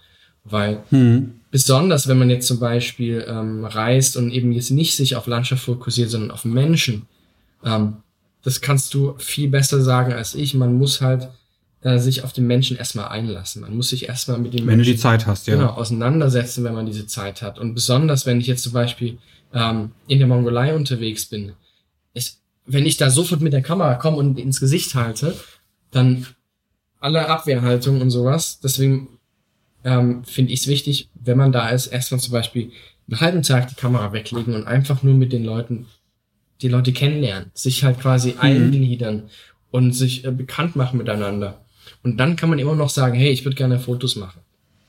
Weil 0.44 0.84
hm. 0.90 1.41
Besonders, 1.52 2.08
wenn 2.08 2.18
man 2.18 2.30
jetzt 2.30 2.48
zum 2.48 2.60
Beispiel 2.60 3.26
ähm, 3.28 3.66
reist 3.66 4.18
und 4.18 4.32
eben 4.32 4.52
jetzt 4.54 4.72
nicht 4.72 4.96
sich 4.96 5.16
auf 5.16 5.28
Landschaft 5.28 5.64
fokussiert, 5.64 6.10
sondern 6.10 6.32
auf 6.32 6.46
Menschen, 6.46 7.04
ähm, 7.64 7.98
das 8.42 8.62
kannst 8.62 8.94
du 8.94 9.16
viel 9.18 9.50
besser 9.50 9.82
sagen 9.82 10.14
als 10.14 10.34
ich. 10.34 10.54
Man 10.56 10.78
muss 10.78 11.02
halt 11.02 11.30
äh, 11.82 12.00
sich 12.00 12.24
auf 12.24 12.34
den 12.34 12.48
Menschen 12.48 12.78
erstmal 12.78 13.10
einlassen. 13.10 13.62
Man 13.62 13.76
muss 13.76 13.90
sich 13.90 14.08
erstmal 14.08 14.40
mit 14.40 14.54
den 14.54 14.62
wenn 14.62 14.78
Menschen 14.78 14.86
du 14.86 14.92
die 14.92 14.98
Zeit 14.98 15.28
hast, 15.28 15.48
ja. 15.48 15.56
genau, 15.56 15.72
auseinandersetzen, 15.72 16.64
wenn 16.64 16.74
man 16.74 16.86
diese 16.86 17.06
Zeit 17.06 17.42
hat. 17.42 17.60
Und 17.60 17.76
besonders, 17.76 18.26
wenn 18.26 18.40
ich 18.40 18.48
jetzt 18.48 18.64
zum 18.64 18.74
Beispiel 18.74 19.18
ähm, 19.54 19.92
in 20.08 20.20
der 20.20 20.28
Mongolei 20.28 20.74
unterwegs 20.74 21.26
bin, 21.26 21.54
ist, 22.14 22.40
wenn 22.66 22.86
ich 22.86 22.98
da 22.98 23.10
sofort 23.10 23.42
mit 23.42 23.54
der 23.54 23.62
Kamera 23.62 23.96
komme 23.96 24.18
und 24.18 24.40
ins 24.40 24.60
Gesicht 24.60 24.96
halte, 24.96 25.36
dann 25.92 26.26
alle 27.00 27.28
Abwehrhaltung 27.28 28.00
und 28.00 28.12
sowas. 28.12 28.60
Deswegen 28.64 29.20
ähm, 29.84 30.24
finde 30.24 30.52
ich 30.52 30.62
es 30.62 30.68
wichtig, 30.68 31.10
wenn 31.16 31.38
man 31.38 31.52
da 31.52 31.70
ist, 31.70 31.88
erstmal 31.88 32.20
zum 32.20 32.34
Beispiel 32.34 32.72
einen 33.10 33.20
halben 33.20 33.42
Tag 33.44 33.68
die 33.70 33.76
Kamera 33.76 34.14
weglegen 34.14 34.54
und 34.56 34.68
einfach 34.68 35.04
nur 35.04 35.16
mit 35.16 35.34
den 35.34 35.44
Leuten, 35.44 35.88
die 36.62 36.68
Leute 36.68 36.94
kennenlernen, 36.94 37.52
sich 37.54 37.84
halt 37.84 38.00
quasi 38.00 38.34
mhm. 38.34 38.40
eingliedern 38.40 39.24
und 39.72 39.94
sich 39.94 40.26
äh, 40.26 40.32
bekannt 40.32 40.76
machen 40.76 40.98
miteinander. 40.98 41.62
Und 42.04 42.18
dann 42.18 42.36
kann 42.36 42.50
man 42.50 42.60
immer 42.60 42.76
noch 42.76 42.90
sagen, 42.90 43.16
hey, 43.16 43.32
ich 43.32 43.46
würde 43.46 43.56
gerne 43.56 43.80
Fotos 43.80 44.16
machen. 44.16 44.40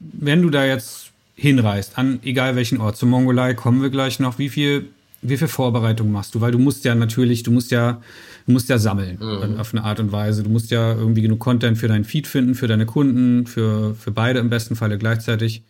Wenn 0.01 0.43
du 0.43 0.51
da 0.51 0.65
jetzt 0.65 1.11
hinreist, 1.35 1.99
an 1.99 2.21
egal 2.23 2.57
welchen 2.57 2.81
Ort, 2.81 2.97
zur 2.97 3.09
Mongolei 3.09 3.55
kommen 3.55 3.83
wir 3.83 3.91
gleich 3.91 4.19
noch, 4.19 4.39
wie 4.39 4.49
viel, 4.49 4.89
wie 5.21 5.37
viel 5.37 5.49
Vorbereitung 5.49 6.11
machst 6.11 6.35
du? 6.35 6.41
Weil 6.41 6.53
du 6.53 6.59
musst 6.59 6.85
ja 6.85 6.95
natürlich, 6.95 7.43
du 7.43 7.51
musst 7.51 7.71
ja, 7.71 8.03
du 8.47 8.53
musst 8.53 8.69
ja 8.69 8.79
sammeln 8.79 9.19
mhm. 9.21 9.59
auf 9.59 9.73
eine 9.73 9.85
Art 9.85 10.01
und 10.01 10.13
Weise. 10.13 10.43
Du 10.43 10.51
musst 10.51 10.71
ja 10.71 10.93
irgendwie 10.95 11.23
genug 11.23 11.41
Content 11.41 11.79
für 11.79 11.89
deinen 11.89 12.05
Feed 12.05 12.27
finden, 12.27 12.55
für 12.55 12.69
deine 12.69 12.87
Kunden, 12.87 13.47
für, 13.47 13.95
für 13.95 14.11
beide 14.11 14.41
im 14.41 14.51
besten 14.51 14.77
Falle 14.77 14.99
gleichzeitig. 14.99 15.63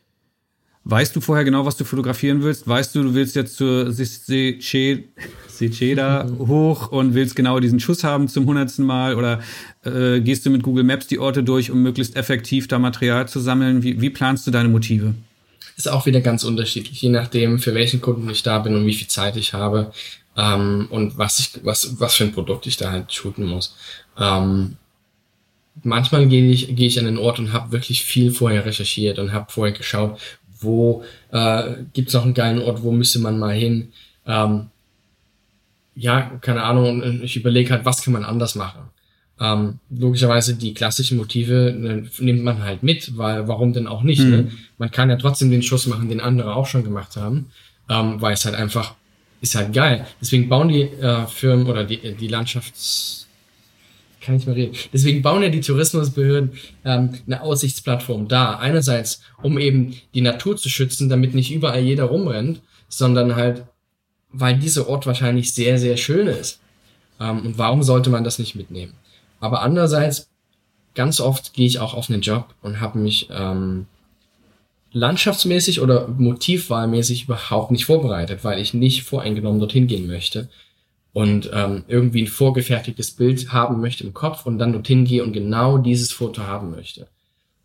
Weißt 0.84 1.14
du 1.14 1.20
vorher 1.20 1.44
genau, 1.44 1.64
was 1.64 1.76
du 1.76 1.84
fotografieren 1.84 2.42
willst? 2.42 2.66
Weißt 2.66 2.92
du, 2.94 3.04
du 3.04 3.14
willst 3.14 3.36
jetzt 3.36 3.54
zur 3.56 3.92
Secheda 3.92 5.16
hoch 6.38 6.90
und 6.90 7.14
willst 7.14 7.36
genau 7.36 7.60
diesen 7.60 7.78
Schuss 7.78 8.02
haben 8.02 8.26
zum 8.26 8.46
hundertsten 8.46 8.84
Mal? 8.84 9.14
Oder 9.14 9.40
äh, 9.84 10.20
gehst 10.20 10.44
du 10.44 10.50
mit 10.50 10.64
Google 10.64 10.82
Maps 10.82 11.06
die 11.06 11.20
Orte 11.20 11.44
durch, 11.44 11.70
um 11.70 11.82
möglichst 11.82 12.16
effektiv 12.16 12.66
da 12.66 12.80
Material 12.80 13.28
zu 13.28 13.38
sammeln? 13.38 13.84
Wie, 13.84 14.00
wie 14.00 14.10
planst 14.10 14.44
du 14.48 14.50
deine 14.50 14.68
Motive? 14.68 15.14
Ist 15.76 15.88
auch 15.88 16.04
wieder 16.04 16.20
ganz 16.20 16.42
unterschiedlich, 16.42 17.00
je 17.00 17.10
nachdem, 17.10 17.60
für 17.60 17.74
welchen 17.74 18.00
Kunden 18.00 18.28
ich 18.28 18.42
da 18.42 18.58
bin 18.58 18.74
und 18.74 18.84
wie 18.84 18.92
viel 18.92 19.06
Zeit 19.06 19.36
ich 19.36 19.54
habe 19.54 19.92
ähm, 20.36 20.88
und 20.90 21.18
was 21.18 21.38
ich, 21.38 21.64
was, 21.64 22.00
was 22.00 22.14
für 22.14 22.24
ein 22.24 22.32
Produkt 22.32 22.66
ich 22.66 22.76
da 22.76 22.90
halt 22.90 23.12
shooten 23.12 23.46
muss. 23.46 23.76
Ähm, 24.18 24.76
manchmal 25.82 26.26
gehe 26.26 26.50
ich, 26.50 26.74
gehe 26.74 26.86
ich 26.86 26.98
an 26.98 27.04
den 27.04 27.18
Ort 27.18 27.38
und 27.38 27.52
habe 27.52 27.72
wirklich 27.72 28.04
viel 28.04 28.30
vorher 28.30 28.64
recherchiert 28.64 29.18
und 29.18 29.32
habe 29.32 29.52
vorher 29.52 29.76
geschaut, 29.76 30.18
wo 30.60 31.04
äh, 31.30 31.74
gibt 31.92 32.08
es 32.08 32.14
noch 32.14 32.24
einen 32.24 32.34
geilen 32.34 32.60
Ort, 32.60 32.82
wo 32.82 32.92
müsste 32.92 33.18
man 33.18 33.38
mal 33.38 33.54
hin. 33.54 33.92
Ähm, 34.26 34.68
ja, 35.94 36.32
keine 36.40 36.62
Ahnung, 36.62 37.22
ich 37.22 37.36
überlege 37.36 37.70
halt, 37.70 37.84
was 37.84 38.02
kann 38.02 38.14
man 38.14 38.24
anders 38.24 38.54
machen. 38.54 38.82
Ähm, 39.40 39.78
logischerweise 39.90 40.54
die 40.54 40.72
klassischen 40.72 41.18
Motive 41.18 41.74
ne, 41.76 42.08
nimmt 42.18 42.44
man 42.44 42.62
halt 42.62 42.82
mit, 42.82 43.18
weil 43.18 43.48
warum 43.48 43.72
denn 43.72 43.86
auch 43.86 44.02
nicht? 44.02 44.20
Ne? 44.20 44.24
Mhm. 44.24 44.32
Ne? 44.44 44.52
Man 44.78 44.90
kann 44.90 45.10
ja 45.10 45.16
trotzdem 45.16 45.50
den 45.50 45.62
Schuss 45.62 45.86
machen, 45.86 46.08
den 46.08 46.20
andere 46.20 46.54
auch 46.54 46.66
schon 46.66 46.84
gemacht 46.84 47.16
haben, 47.16 47.50
ähm, 47.88 48.20
weil 48.20 48.34
es 48.34 48.44
halt 48.44 48.54
einfach 48.54 48.94
ist 49.42 49.56
halt 49.56 49.74
geil. 49.74 50.06
Deswegen 50.20 50.48
bauen 50.48 50.68
die 50.68 50.82
äh, 50.82 51.26
Firmen 51.26 51.66
oder 51.66 51.84
die, 51.84 52.14
die 52.14 52.28
Landschafts 52.28 53.26
kann 54.22 54.36
ich 54.36 54.46
mal 54.46 54.52
reden. 54.52 54.76
Deswegen 54.92 55.20
bauen 55.20 55.42
ja 55.42 55.48
die 55.48 55.60
Tourismusbehörden 55.60 56.52
ähm, 56.84 57.18
eine 57.26 57.42
Aussichtsplattform 57.42 58.28
da. 58.28 58.56
Einerseits, 58.56 59.20
um 59.42 59.58
eben 59.58 59.96
die 60.14 60.20
Natur 60.20 60.56
zu 60.56 60.68
schützen, 60.68 61.08
damit 61.08 61.34
nicht 61.34 61.52
überall 61.52 61.80
jeder 61.80 62.04
rumrennt, 62.04 62.60
sondern 62.88 63.34
halt, 63.34 63.64
weil 64.30 64.56
dieser 64.58 64.88
Ort 64.88 65.06
wahrscheinlich 65.06 65.52
sehr, 65.52 65.76
sehr 65.78 65.96
schön 65.96 66.28
ist. 66.28 66.60
Ähm, 67.20 67.40
und 67.40 67.58
warum 67.58 67.82
sollte 67.82 68.10
man 68.10 68.22
das 68.22 68.38
nicht 68.38 68.54
mitnehmen? 68.54 68.94
Aber 69.40 69.62
andererseits, 69.62 70.28
ganz 70.94 71.20
oft 71.20 71.52
gehe 71.52 71.66
ich 71.66 71.80
auch 71.80 71.94
auf 71.94 72.08
einen 72.08 72.22
Job 72.22 72.54
und 72.62 72.80
habe 72.80 73.00
mich 73.00 73.28
ähm, 73.32 73.86
landschaftsmäßig 74.92 75.80
oder 75.80 76.08
motivwahlmäßig 76.08 77.24
überhaupt 77.24 77.70
nicht 77.70 77.86
vorbereitet, 77.86 78.40
weil 78.42 78.60
ich 78.60 78.74
nicht 78.74 79.04
voreingenommen 79.04 79.60
dorthin 79.60 79.86
gehen 79.86 80.06
möchte 80.06 80.48
und 81.12 81.50
ähm, 81.52 81.84
irgendwie 81.88 82.22
ein 82.22 82.28
vorgefertigtes 82.28 83.12
Bild 83.12 83.52
haben 83.52 83.80
möchte 83.80 84.04
im 84.04 84.14
Kopf 84.14 84.46
und 84.46 84.58
dann 84.58 84.72
dorthin 84.72 85.04
gehe 85.04 85.22
und 85.22 85.32
genau 85.32 85.78
dieses 85.78 86.12
Foto 86.12 86.42
haben 86.42 86.70
möchte. 86.70 87.06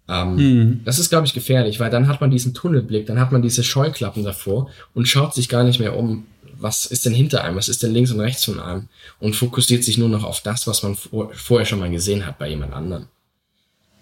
Ähm, 0.09 0.35
mhm. 0.35 0.81
Das 0.85 0.99
ist, 0.99 1.09
glaube 1.09 1.25
ich, 1.25 1.33
gefährlich, 1.33 1.79
weil 1.79 1.89
dann 1.89 2.07
hat 2.07 2.21
man 2.21 2.31
diesen 2.31 2.53
Tunnelblick, 2.53 3.05
dann 3.05 3.19
hat 3.19 3.31
man 3.31 3.41
diese 3.41 3.63
Scheuklappen 3.63 4.23
davor 4.23 4.69
und 4.93 5.07
schaut 5.07 5.33
sich 5.33 5.49
gar 5.49 5.63
nicht 5.63 5.79
mehr 5.79 5.97
um, 5.97 6.25
was 6.59 6.85
ist 6.85 7.05
denn 7.05 7.13
hinter 7.13 7.43
einem, 7.43 7.57
was 7.57 7.69
ist 7.69 7.83
denn 7.83 7.93
links 7.93 8.11
und 8.11 8.19
rechts 8.19 8.45
von 8.45 8.59
einem 8.59 8.87
und 9.19 9.35
fokussiert 9.35 9.83
sich 9.83 9.97
nur 9.97 10.09
noch 10.09 10.23
auf 10.23 10.41
das, 10.41 10.65
was 10.65 10.83
man 10.83 10.95
vor, 10.95 11.31
vorher 11.33 11.65
schon 11.65 11.79
mal 11.79 11.91
gesehen 11.91 12.25
hat 12.25 12.39
bei 12.39 12.49
jemand 12.49 12.73
anderem. 12.73 13.05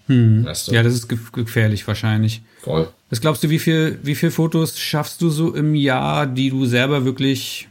Hm. 0.06 0.44
Weißt 0.44 0.68
du? 0.68 0.72
Ja, 0.72 0.82
das 0.82 0.94
ist 0.94 1.08
gefährlich 1.08 1.86
wahrscheinlich. 1.86 2.42
Voll. 2.62 2.88
Was 3.10 3.20
glaubst 3.20 3.42
du, 3.44 3.50
wie 3.50 3.58
viel, 3.58 3.98
wie 4.02 4.14
viel 4.14 4.30
Fotos 4.30 4.78
schaffst 4.78 5.20
du 5.22 5.30
so 5.30 5.54
im 5.54 5.74
Jahr, 5.74 6.26
die 6.26 6.50
du 6.50 6.66
selber 6.66 7.04
wirklich 7.04 7.68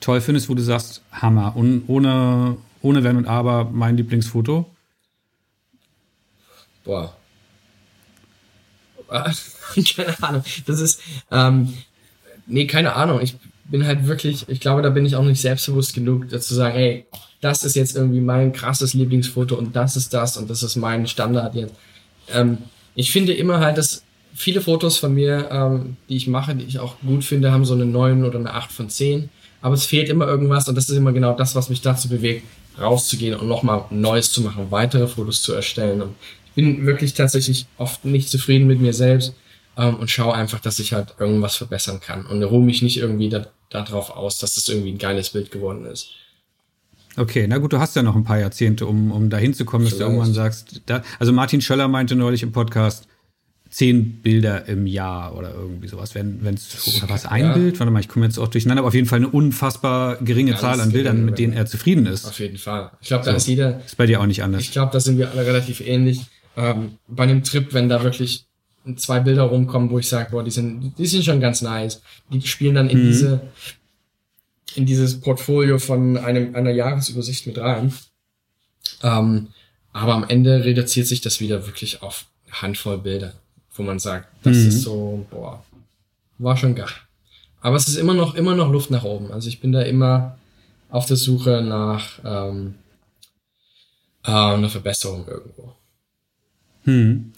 toll 0.00 0.20
findest, 0.20 0.48
wo 0.48 0.54
du 0.54 0.62
sagst, 0.62 1.02
Hammer. 1.12 1.56
Und 1.56 1.84
ohne, 1.88 2.56
ohne 2.82 3.04
Wenn 3.04 3.16
und 3.16 3.26
Aber 3.26 3.64
mein 3.64 3.96
Lieblingsfoto? 3.96 4.70
Boah. 6.84 7.16
keine 9.96 10.22
Ahnung. 10.22 10.44
Das 10.66 10.80
ist, 10.80 11.00
ähm, 11.30 11.72
nee, 12.46 12.66
keine 12.66 12.94
Ahnung. 12.94 13.20
Ich 13.20 13.36
bin 13.64 13.86
halt 13.86 14.06
wirklich, 14.06 14.48
ich 14.48 14.60
glaube, 14.60 14.82
da 14.82 14.90
bin 14.90 15.06
ich 15.06 15.16
auch 15.16 15.24
nicht 15.24 15.40
selbstbewusst 15.40 15.94
genug, 15.94 16.28
dazu 16.28 16.48
zu 16.48 16.54
sagen, 16.54 16.74
hey, 16.74 17.06
das 17.44 17.64
ist 17.64 17.76
jetzt 17.76 17.96
irgendwie 17.96 18.20
mein 18.20 18.52
krasses 18.52 18.94
Lieblingsfoto 18.94 19.54
und 19.54 19.76
das 19.76 19.96
ist 19.96 20.14
das 20.14 20.36
und 20.36 20.48
das 20.50 20.62
ist 20.62 20.76
mein 20.76 21.06
Standard 21.06 21.54
jetzt. 21.54 21.74
Ähm, 22.32 22.58
ich 22.94 23.10
finde 23.10 23.32
immer 23.32 23.60
halt, 23.60 23.78
dass 23.78 24.02
viele 24.34 24.60
Fotos 24.60 24.98
von 24.98 25.14
mir, 25.14 25.48
ähm, 25.50 25.96
die 26.08 26.16
ich 26.16 26.26
mache, 26.26 26.54
die 26.54 26.64
ich 26.64 26.78
auch 26.78 26.96
gut 27.00 27.24
finde, 27.24 27.52
haben 27.52 27.64
so 27.64 27.74
eine 27.74 27.86
9 27.86 28.24
oder 28.24 28.38
eine 28.38 28.52
8 28.52 28.72
von 28.72 28.88
10 28.88 29.28
aber 29.64 29.76
es 29.76 29.86
fehlt 29.86 30.10
immer 30.10 30.26
irgendwas 30.26 30.68
und 30.68 30.74
das 30.74 30.90
ist 30.90 30.96
immer 30.96 31.12
genau 31.12 31.32
das, 31.32 31.54
was 31.54 31.70
mich 31.70 31.80
dazu 31.80 32.10
bewegt, 32.10 32.46
rauszugehen 32.78 33.34
und 33.34 33.48
nochmal 33.48 33.86
Neues 33.88 34.30
zu 34.30 34.42
machen, 34.42 34.66
weitere 34.68 35.08
Fotos 35.08 35.40
zu 35.40 35.54
erstellen. 35.54 36.02
Und 36.02 36.14
ich 36.48 36.52
bin 36.52 36.84
wirklich 36.84 37.14
tatsächlich 37.14 37.64
oft 37.78 38.04
nicht 38.04 38.28
zufrieden 38.28 38.66
mit 38.66 38.78
mir 38.78 38.92
selbst 38.92 39.32
ähm, 39.78 39.96
und 39.96 40.10
schaue 40.10 40.34
einfach, 40.34 40.60
dass 40.60 40.80
ich 40.80 40.92
halt 40.92 41.14
irgendwas 41.18 41.56
verbessern 41.56 41.98
kann 41.98 42.26
und 42.26 42.42
ruhe 42.42 42.62
mich 42.62 42.82
nicht 42.82 42.98
irgendwie 42.98 43.30
da, 43.30 43.46
darauf 43.70 44.10
aus, 44.10 44.36
dass 44.36 44.56
das 44.56 44.68
irgendwie 44.68 44.92
ein 44.92 44.98
geiles 44.98 45.30
Bild 45.30 45.50
geworden 45.50 45.86
ist. 45.86 46.10
Okay, 47.16 47.46
na 47.46 47.58
gut, 47.58 47.72
du 47.72 47.78
hast 47.78 47.94
ja 47.96 48.02
noch 48.02 48.16
ein 48.16 48.24
paar 48.24 48.38
Jahrzehnte, 48.38 48.86
um, 48.86 49.12
um 49.12 49.30
dahin 49.30 49.54
zu 49.54 49.64
kommen, 49.64 49.84
dass 49.84 49.96
du 49.96 50.04
irgendwann 50.04 50.34
sagst, 50.34 50.82
da, 50.86 51.02
also 51.18 51.32
Martin 51.32 51.60
Schöller 51.60 51.88
meinte 51.88 52.16
neulich 52.16 52.42
im 52.42 52.52
Podcast, 52.52 53.06
zehn 53.74 54.22
Bilder 54.22 54.68
im 54.68 54.86
Jahr 54.86 55.36
oder 55.36 55.52
irgendwie 55.52 55.88
sowas. 55.88 56.14
Wenn 56.14 56.40
es 56.54 56.96
oder 56.96 57.08
was 57.12 57.26
ein 57.26 57.42
ja. 57.42 57.52
Bild, 57.54 57.80
warte 57.80 57.90
mal, 57.90 57.98
ich 57.98 58.08
komme 58.08 58.24
jetzt 58.24 58.38
auch 58.38 58.46
durcheinander, 58.46 58.80
aber 58.80 58.88
auf 58.88 58.94
jeden 58.94 59.08
Fall 59.08 59.18
eine 59.18 59.28
unfassbar 59.28 60.16
geringe 60.16 60.52
Ganz 60.52 60.60
Zahl 60.60 60.80
an 60.80 60.92
Bildern, 60.92 61.24
mit 61.24 61.38
denen 61.38 61.52
er 61.52 61.66
zufrieden 61.66 62.06
ist. 62.06 62.24
Auf 62.24 62.38
jeden 62.38 62.56
Fall. 62.56 62.92
Ich 63.00 63.08
glaube, 63.08 63.24
da 63.24 63.32
so. 63.32 63.36
ist 63.36 63.48
jeder. 63.48 63.80
Ist 63.84 63.96
bei 63.96 64.06
dir 64.06 64.20
auch 64.20 64.26
nicht 64.26 64.44
anders. 64.44 64.62
Ich 64.62 64.70
glaube, 64.70 64.92
da 64.92 65.00
sind 65.00 65.18
wir 65.18 65.30
alle 65.32 65.44
relativ 65.44 65.80
ähnlich. 65.80 66.20
Ähm, 66.56 66.98
bei 67.08 67.24
einem 67.24 67.42
Trip, 67.42 67.74
wenn 67.74 67.88
da 67.88 68.04
wirklich 68.04 68.46
zwei 68.94 69.18
Bilder 69.18 69.42
rumkommen, 69.42 69.90
wo 69.90 69.98
ich 69.98 70.08
sage, 70.08 70.28
boah, 70.30 70.44
die 70.44 70.52
sind, 70.52 70.92
die 70.96 71.06
sind 71.06 71.24
schon 71.24 71.40
ganz 71.40 71.60
nice. 71.60 72.00
Die 72.32 72.40
spielen 72.42 72.76
dann 72.76 72.88
in 72.88 73.02
mhm. 73.02 73.06
diese, 73.08 73.40
in 74.74 74.86
dieses 74.86 75.20
Portfolio 75.20 75.78
von 75.78 76.16
einem, 76.16 76.54
einer 76.54 76.70
Jahresübersicht 76.70 77.46
mit 77.46 77.58
rein. 77.58 77.92
Ähm, 79.02 79.48
aber 79.92 80.14
am 80.14 80.24
Ende 80.24 80.64
reduziert 80.64 81.06
sich 81.06 81.20
das 81.20 81.40
wieder 81.40 81.66
wirklich 81.66 82.02
auf 82.02 82.26
Handvoll 82.50 82.98
Bilder 82.98 83.34
wo 83.74 83.82
man 83.82 83.98
sagt, 83.98 84.28
das 84.42 84.56
mhm. 84.56 84.68
ist 84.68 84.82
so, 84.82 85.26
boah, 85.30 85.62
war 86.38 86.56
schon 86.56 86.74
geil. 86.74 86.88
Aber 87.60 87.76
es 87.76 87.88
ist 87.88 87.96
immer 87.96 88.14
noch, 88.14 88.34
immer 88.34 88.54
noch 88.54 88.70
Luft 88.70 88.90
nach 88.90 89.04
oben. 89.04 89.32
Also 89.32 89.48
ich 89.48 89.60
bin 89.60 89.72
da 89.72 89.82
immer 89.82 90.38
auf 90.90 91.06
der 91.06 91.16
Suche 91.16 91.62
nach 91.62 92.20
ähm, 92.24 92.74
äh, 94.24 94.30
einer 94.30 94.68
Verbesserung 94.68 95.26
irgendwo. 95.26 95.72
Hm. 96.84 97.32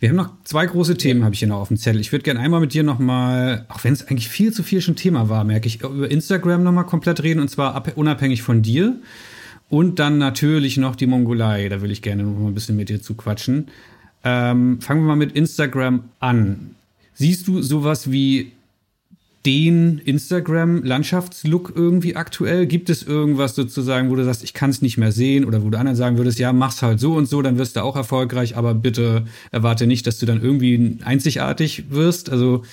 Wir 0.00 0.08
haben 0.08 0.16
noch 0.16 0.30
zwei 0.44 0.64
große 0.64 0.96
Themen, 0.96 1.24
habe 1.24 1.34
ich 1.34 1.40
hier 1.40 1.48
noch 1.48 1.60
auf 1.60 1.68
dem 1.68 1.76
Zettel. 1.76 2.00
Ich 2.00 2.10
würde 2.10 2.22
gerne 2.22 2.40
einmal 2.40 2.60
mit 2.60 2.72
dir 2.72 2.82
nochmal, 2.82 3.66
auch 3.68 3.84
wenn 3.84 3.92
es 3.92 4.08
eigentlich 4.08 4.30
viel 4.30 4.50
zu 4.50 4.62
viel 4.62 4.80
schon 4.80 4.96
Thema 4.96 5.28
war, 5.28 5.44
merke 5.44 5.68
ich, 5.68 5.82
über 5.82 6.10
Instagram 6.10 6.62
nochmal 6.62 6.86
komplett 6.86 7.22
reden 7.22 7.38
und 7.38 7.48
zwar 7.48 7.86
unabhängig 7.96 8.42
von 8.42 8.62
dir. 8.62 8.96
Und 9.68 9.98
dann 9.98 10.16
natürlich 10.16 10.78
noch 10.78 10.96
die 10.96 11.06
Mongolei. 11.06 11.68
Da 11.68 11.82
will 11.82 11.90
ich 11.90 12.00
gerne 12.00 12.22
noch 12.22 12.38
mal 12.38 12.48
ein 12.48 12.54
bisschen 12.54 12.76
mit 12.76 12.88
dir 12.88 13.02
zu 13.02 13.14
quatschen. 13.14 13.68
Ähm, 14.24 14.80
fangen 14.80 15.02
wir 15.02 15.08
mal 15.08 15.16
mit 15.16 15.32
Instagram 15.32 16.04
an. 16.18 16.74
Siehst 17.12 17.46
du 17.46 17.60
sowas 17.60 18.10
wie 18.10 18.52
den 19.46 19.98
Instagram-Landschaftslook 19.98 21.72
irgendwie 21.74 22.16
aktuell? 22.16 22.66
Gibt 22.66 22.90
es 22.90 23.02
irgendwas 23.02 23.54
sozusagen, 23.54 24.10
wo 24.10 24.16
du 24.16 24.24
sagst, 24.24 24.44
ich 24.44 24.52
kann 24.52 24.70
es 24.70 24.82
nicht 24.82 24.98
mehr 24.98 25.12
sehen 25.12 25.44
oder 25.44 25.62
wo 25.62 25.70
du 25.70 25.78
anderen 25.78 25.96
sagen 25.96 26.18
würdest, 26.18 26.38
ja, 26.38 26.52
mach's 26.52 26.82
halt 26.82 27.00
so 27.00 27.14
und 27.14 27.26
so, 27.26 27.40
dann 27.40 27.58
wirst 27.58 27.76
du 27.76 27.82
auch 27.82 27.96
erfolgreich, 27.96 28.56
aber 28.56 28.74
bitte 28.74 29.24
erwarte 29.50 29.86
nicht, 29.86 30.06
dass 30.06 30.18
du 30.18 30.26
dann 30.26 30.42
irgendwie 30.42 30.98
einzigartig 31.04 31.84
wirst? 31.90 32.30
Also. 32.30 32.64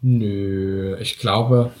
Nö, 0.00 0.96
ich 1.00 1.18
glaube, 1.18 1.72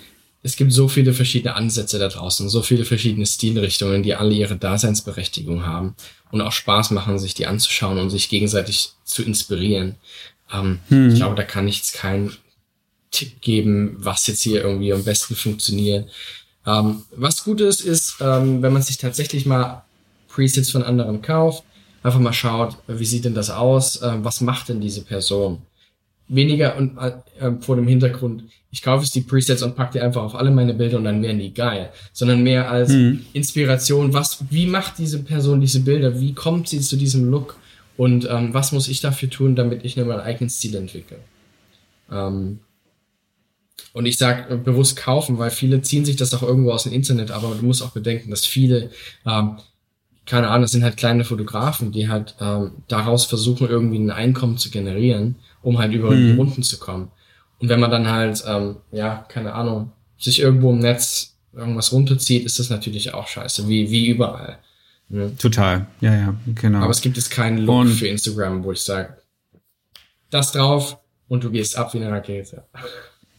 es 0.42 0.56
gibt 0.56 0.72
so 0.72 0.88
viele 0.88 1.14
verschiedene 1.14 1.54
Ansätze 1.54 1.98
da 1.98 2.08
draußen, 2.08 2.48
so 2.48 2.62
viele 2.62 2.84
verschiedene 2.84 3.26
Stilrichtungen, 3.26 4.02
die 4.02 4.14
alle 4.14 4.34
ihre 4.34 4.56
Daseinsberechtigung 4.56 5.64
haben 5.64 5.94
und 6.32 6.40
auch 6.40 6.52
Spaß 6.52 6.90
machen, 6.90 7.18
sich 7.18 7.34
die 7.34 7.46
anzuschauen 7.46 7.98
und 7.98 8.10
sich 8.10 8.28
gegenseitig 8.28 8.90
zu 9.04 9.22
inspirieren. 9.22 9.94
Ähm, 10.52 10.80
hm. 10.88 11.10
Ich 11.10 11.16
glaube, 11.16 11.36
da 11.36 11.44
kann 11.44 11.64
nichts 11.64 11.92
kein 11.92 12.30
Tipp 13.14 13.40
geben, 13.40 13.96
was 13.98 14.26
jetzt 14.26 14.42
hier 14.42 14.62
irgendwie 14.62 14.92
am 14.92 15.04
besten 15.04 15.34
funktioniert. 15.36 16.10
Ähm, 16.66 17.02
was 17.14 17.44
gut 17.44 17.60
ist, 17.60 17.80
ist, 17.80 18.16
ähm, 18.20 18.62
wenn 18.62 18.72
man 18.72 18.82
sich 18.82 18.98
tatsächlich 18.98 19.46
mal 19.46 19.84
Presets 20.28 20.70
von 20.70 20.82
anderen 20.82 21.22
kauft, 21.22 21.62
einfach 22.02 22.20
mal 22.20 22.32
schaut, 22.32 22.76
wie 22.88 23.04
sieht 23.04 23.24
denn 23.24 23.34
das 23.34 23.50
aus, 23.50 24.02
äh, 24.02 24.12
was 24.18 24.40
macht 24.40 24.68
denn 24.68 24.80
diese 24.80 25.02
Person? 25.02 25.62
Weniger 26.26 26.76
und 26.76 26.96
äh, 26.98 27.52
vor 27.60 27.76
dem 27.76 27.86
Hintergrund, 27.86 28.44
ich 28.70 28.82
kaufe 28.82 29.04
jetzt 29.04 29.14
die 29.14 29.20
Presets 29.20 29.62
und 29.62 29.76
packe 29.76 29.92
die 29.92 30.00
einfach 30.00 30.22
auf 30.22 30.34
alle 30.34 30.50
meine 30.50 30.74
Bilder 30.74 30.96
und 30.96 31.04
dann 31.04 31.22
werden 31.22 31.38
die 31.38 31.54
geil, 31.54 31.90
sondern 32.12 32.42
mehr 32.42 32.70
als 32.70 32.90
mhm. 32.90 33.24
Inspiration, 33.34 34.12
was, 34.12 34.38
wie 34.50 34.66
macht 34.66 34.98
diese 34.98 35.22
Person 35.22 35.60
diese 35.60 35.80
Bilder, 35.80 36.18
wie 36.18 36.34
kommt 36.34 36.68
sie 36.68 36.80
zu 36.80 36.96
diesem 36.96 37.30
Look 37.30 37.56
und 37.96 38.26
ähm, 38.28 38.52
was 38.52 38.72
muss 38.72 38.88
ich 38.88 39.00
dafür 39.00 39.30
tun, 39.30 39.54
damit 39.54 39.84
ich 39.84 39.96
nur 39.96 40.06
meinen 40.06 40.20
eigenen 40.20 40.50
Stil 40.50 40.74
entwickle. 40.74 41.18
Ähm, 42.10 42.60
und 43.94 44.06
ich 44.06 44.18
sage 44.18 44.52
äh, 44.52 44.56
bewusst 44.56 44.96
kaufen, 44.96 45.38
weil 45.38 45.50
viele 45.50 45.80
ziehen 45.80 46.04
sich 46.04 46.16
das 46.16 46.34
auch 46.34 46.42
irgendwo 46.42 46.72
aus 46.72 46.82
dem 46.82 46.92
Internet, 46.92 47.30
aber 47.30 47.54
du 47.54 47.64
musst 47.64 47.82
auch 47.82 47.92
bedenken, 47.92 48.30
dass 48.30 48.44
viele, 48.44 48.90
ähm, 49.24 49.58
keine 50.26 50.48
Ahnung, 50.48 50.62
das 50.62 50.72
sind 50.72 50.82
halt 50.82 50.96
kleine 50.96 51.24
Fotografen, 51.24 51.92
die 51.92 52.08
halt 52.08 52.34
ähm, 52.40 52.72
daraus 52.88 53.24
versuchen, 53.24 53.68
irgendwie 53.68 53.98
ein 53.98 54.10
Einkommen 54.10 54.58
zu 54.58 54.70
generieren, 54.70 55.36
um 55.62 55.78
halt 55.78 55.92
über 55.92 56.10
mhm. 56.10 56.16
die 56.16 56.36
Runden 56.36 56.62
zu 56.64 56.78
kommen. 56.78 57.10
Und 57.60 57.68
wenn 57.68 57.78
man 57.78 57.90
dann 57.90 58.10
halt, 58.10 58.42
ähm, 58.46 58.76
ja, 58.90 59.24
keine 59.28 59.54
Ahnung, 59.54 59.92
sich 60.18 60.40
irgendwo 60.40 60.72
im 60.72 60.80
Netz 60.80 61.36
irgendwas 61.52 61.92
runterzieht, 61.92 62.44
ist 62.44 62.58
das 62.58 62.70
natürlich 62.70 63.14
auch 63.14 63.28
scheiße, 63.28 63.68
wie, 63.68 63.90
wie 63.92 64.08
überall. 64.08 64.58
Ne? 65.08 65.36
Total, 65.38 65.86
ja, 66.00 66.14
ja, 66.14 66.34
genau. 66.56 66.80
Aber 66.80 66.90
es 66.90 67.00
gibt 67.00 67.16
jetzt 67.16 67.30
keinen 67.30 67.58
Look 67.58 67.82
und 67.82 67.92
für 67.92 68.08
Instagram, 68.08 68.64
wo 68.64 68.72
ich 68.72 68.80
sage, 68.80 69.18
das 70.30 70.50
drauf 70.50 70.98
und 71.28 71.44
du 71.44 71.50
gehst 71.52 71.78
ab 71.78 71.94
wie 71.94 71.98
eine 71.98 72.10
Rakete. 72.10 72.64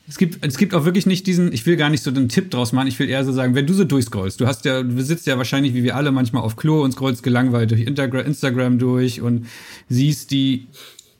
Es 0.07 0.17
gibt, 0.17 0.45
es 0.45 0.57
gibt 0.57 0.75
auch 0.75 0.85
wirklich 0.85 1.07
nicht 1.07 1.25
diesen, 1.25 1.51
ich 1.51 1.65
will 1.65 1.77
gar 1.77 1.89
nicht 1.89 2.03
so 2.03 2.11
den 2.11 2.29
Tipp 2.29 2.51
draus 2.51 2.73
machen, 2.73 2.87
ich 2.87 2.99
will 2.99 3.09
eher 3.09 3.25
so 3.25 3.31
sagen, 3.31 3.55
wenn 3.55 3.65
du 3.65 3.73
so 3.73 3.85
durchscrollst, 3.85 4.39
du 4.39 4.45
hast 4.45 4.63
ja, 4.65 4.83
du 4.83 5.03
sitzt 5.03 5.25
ja 5.25 5.37
wahrscheinlich 5.37 5.73
wie 5.73 5.83
wir 5.83 5.95
alle 5.95 6.11
manchmal 6.11 6.43
auf 6.43 6.55
Klo 6.55 6.83
und 6.83 6.91
scrollst 6.91 7.23
gelangweilt 7.23 7.71
durch 7.71 7.81
Instagram 7.81 8.77
durch 8.77 9.21
und 9.21 9.47
siehst 9.89 10.29
die 10.29 10.67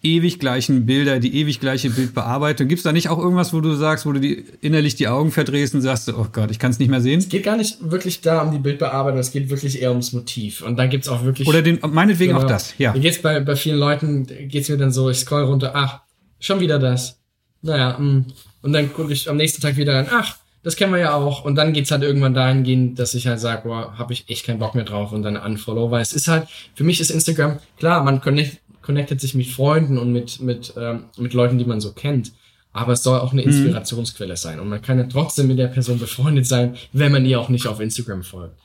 ewig 0.05 0.39
gleichen 0.39 0.85
Bilder, 0.85 1.19
die 1.19 1.35
ewig 1.35 1.59
gleiche 1.59 1.89
Bildbearbeitung. 1.89 2.67
Gibt 2.67 2.79
es 2.79 2.83
da 2.83 2.91
nicht 2.91 3.09
auch 3.09 3.17
irgendwas, 3.17 3.53
wo 3.53 3.59
du 3.59 3.73
sagst, 3.73 4.05
wo 4.05 4.11
du 4.11 4.19
die, 4.19 4.45
innerlich 4.61 4.95
die 4.95 5.07
Augen 5.07 5.31
verdrehst 5.31 5.73
und 5.73 5.81
sagst, 5.81 6.07
oh 6.09 6.27
Gott, 6.31 6.51
ich 6.51 6.59
kann 6.59 6.71
es 6.71 6.79
nicht 6.79 6.89
mehr 6.89 7.01
sehen? 7.01 7.19
Es 7.19 7.27
geht 7.27 7.43
gar 7.43 7.57
nicht 7.57 7.77
wirklich 7.89 8.21
da 8.21 8.43
um 8.43 8.51
die 8.51 8.59
Bildbearbeitung, 8.59 9.19
es 9.19 9.31
geht 9.31 9.49
wirklich 9.49 9.81
eher 9.81 9.89
ums 9.89 10.13
Motiv. 10.13 10.61
Und 10.61 10.77
dann 10.77 10.89
gibt's 10.89 11.07
auch 11.07 11.23
wirklich. 11.23 11.47
Oder 11.47 11.63
den, 11.63 11.79
meinetwegen 11.81 12.33
genau, 12.33 12.45
auch 12.45 12.47
das, 12.47 12.75
ja. 12.77 12.93
Geht's 12.93 13.21
bei, 13.21 13.39
bei 13.39 13.55
vielen 13.55 13.79
Leuten, 13.79 14.27
geht's 14.47 14.69
mir 14.69 14.77
dann 14.77 14.91
so, 14.91 15.09
ich 15.09 15.17
scroll 15.17 15.43
runter, 15.43 15.71
ach, 15.73 16.01
schon 16.39 16.59
wieder 16.59 16.77
das. 16.77 17.19
Naja, 17.63 17.97
mh. 17.97 18.25
Und 18.65 18.73
dann 18.73 18.91
gucke 18.91 19.13
ich 19.13 19.29
am 19.29 19.37
nächsten 19.37 19.61
Tag 19.61 19.77
wieder 19.77 19.93
rein, 19.93 20.07
ach, 20.09 20.37
das 20.63 20.75
kennen 20.75 20.91
wir 20.91 20.99
ja 20.99 21.13
auch. 21.13 21.45
Und 21.45 21.53
dann 21.53 21.71
geht's 21.71 21.91
halt 21.91 22.01
irgendwann 22.01 22.33
dahin 22.33 22.63
gehen, 22.63 22.95
dass 22.95 23.13
ich 23.13 23.27
halt 23.27 23.39
sage, 23.39 23.61
boah, 23.67 23.95
habe 23.99 24.11
ich 24.11 24.27
echt 24.27 24.43
keinen 24.43 24.57
Bock 24.57 24.73
mehr 24.73 24.85
drauf 24.85 25.11
und 25.11 25.21
dann 25.21 25.37
unfollow, 25.37 25.91
weil 25.91 26.01
es 26.01 26.13
ist 26.13 26.27
halt, 26.27 26.47
für 26.73 26.83
mich 26.83 26.99
ist 26.99 27.11
Instagram, 27.11 27.59
klar, 27.77 28.03
man 28.03 28.21
connect, 28.21 28.57
connectet 28.81 29.21
sich 29.21 29.35
mit 29.35 29.45
Freunden 29.45 29.99
und 29.99 30.11
mit, 30.11 30.41
mit, 30.41 30.73
ähm, 30.77 31.03
mit 31.15 31.35
Leuten, 31.35 31.59
die 31.59 31.65
man 31.65 31.79
so 31.79 31.91
kennt. 31.91 32.31
Aber 32.73 32.93
es 32.93 33.03
soll 33.03 33.19
auch 33.19 33.33
eine 33.33 33.43
mhm. 33.43 33.49
Inspirationsquelle 33.49 34.33
mhm. 34.33 34.37
sein. 34.37 34.59
Und 34.59 34.69
man 34.69 34.81
kann 34.81 34.97
ja 34.97 35.05
trotzdem 35.05 35.45
mit 35.45 35.59
der 35.59 35.67
Person 35.67 35.99
befreundet 35.99 36.47
sein, 36.47 36.75
wenn 36.91 37.11
man 37.11 37.23
ihr 37.23 37.39
auch 37.39 37.49
nicht 37.49 37.67
auf 37.67 37.79
Instagram 37.79 38.23
folgt. 38.23 38.57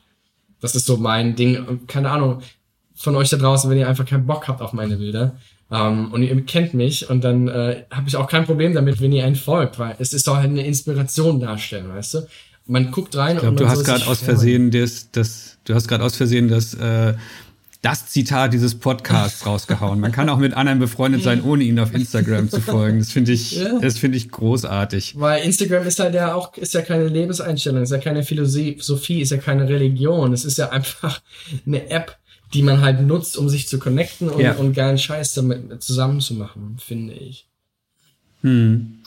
Das 0.62 0.74
ist 0.74 0.86
so 0.86 0.96
mein 0.96 1.36
Ding. 1.36 1.86
Keine 1.86 2.10
Ahnung, 2.10 2.40
von 3.00 3.16
euch 3.16 3.30
da 3.30 3.36
draußen, 3.36 3.70
wenn 3.70 3.78
ihr 3.78 3.88
einfach 3.88 4.04
keinen 4.04 4.26
Bock 4.26 4.46
habt 4.48 4.60
auf 4.60 4.72
meine 4.72 4.96
Bilder, 4.96 5.36
ähm, 5.72 6.12
und 6.12 6.22
ihr 6.22 6.40
kennt 6.42 6.74
mich 6.74 7.08
und 7.08 7.22
dann 7.22 7.48
äh, 7.48 7.84
habe 7.90 8.08
ich 8.08 8.16
auch 8.16 8.28
kein 8.28 8.44
Problem 8.44 8.74
damit, 8.74 9.00
wenn 9.00 9.12
ihr 9.12 9.24
einen 9.24 9.36
folgt, 9.36 9.78
weil 9.78 9.94
es 9.98 10.12
ist 10.12 10.26
doch 10.26 10.36
halt 10.36 10.50
eine 10.50 10.66
Inspiration 10.66 11.40
darstellen, 11.40 11.88
weißt 11.88 12.14
du? 12.14 12.26
Man 12.66 12.90
guckt 12.90 13.16
rein 13.16 13.36
ich 13.36 13.40
glaub, 13.40 13.52
und 13.52 13.60
du 13.60 13.68
hast 13.68 13.84
gerade 13.84 14.06
aus 14.06 14.20
Versehen 14.20 14.70
das, 14.70 15.10
das, 15.12 15.58
du 15.64 15.74
hast 15.74 15.88
gerade 15.88 16.04
aus 16.04 16.16
Versehen 16.16 16.48
das 16.48 16.74
äh, 16.74 17.14
das 17.82 18.08
Zitat 18.08 18.52
dieses 18.52 18.74
Podcasts 18.74 19.46
rausgehauen. 19.46 20.00
Man 20.00 20.12
kann 20.12 20.28
auch 20.28 20.36
mit 20.36 20.54
anderen 20.54 20.78
befreundet 20.78 21.22
sein, 21.22 21.42
ohne 21.42 21.64
ihnen 21.64 21.78
auf 21.78 21.94
Instagram 21.94 22.50
zu 22.50 22.60
folgen. 22.60 22.98
Das 22.98 23.10
finde 23.10 23.32
ich, 23.32 23.52
ja. 23.52 23.78
das 23.80 23.98
finde 23.98 24.18
ich 24.18 24.30
großartig. 24.30 25.14
Weil 25.18 25.42
Instagram 25.44 25.86
ist 25.86 25.98
halt 25.98 26.14
ja 26.14 26.34
auch, 26.34 26.56
ist 26.56 26.74
ja 26.74 26.82
keine 26.82 27.08
Lebenseinstellung, 27.08 27.82
ist 27.82 27.90
ja 27.90 27.98
keine 27.98 28.22
Philosophie, 28.22 29.22
ist 29.22 29.30
ja 29.30 29.38
keine 29.38 29.68
Religion. 29.68 30.32
Es 30.32 30.44
ist 30.44 30.58
ja 30.58 30.68
einfach 30.70 31.22
eine 31.66 31.88
App, 31.88 32.16
die 32.52 32.62
man 32.62 32.80
halt 32.80 33.06
nutzt, 33.06 33.36
um 33.36 33.48
sich 33.48 33.68
zu 33.68 33.78
connecten 33.78 34.28
und, 34.28 34.40
ja. 34.40 34.54
und 34.54 34.72
geilen 34.72 34.98
Scheiß 34.98 35.34
damit 35.34 35.82
zusammen 35.82 36.20
zu 36.20 36.34
machen, 36.34 36.76
finde 36.78 37.14
ich. 37.14 37.46
Hm. 38.42 38.98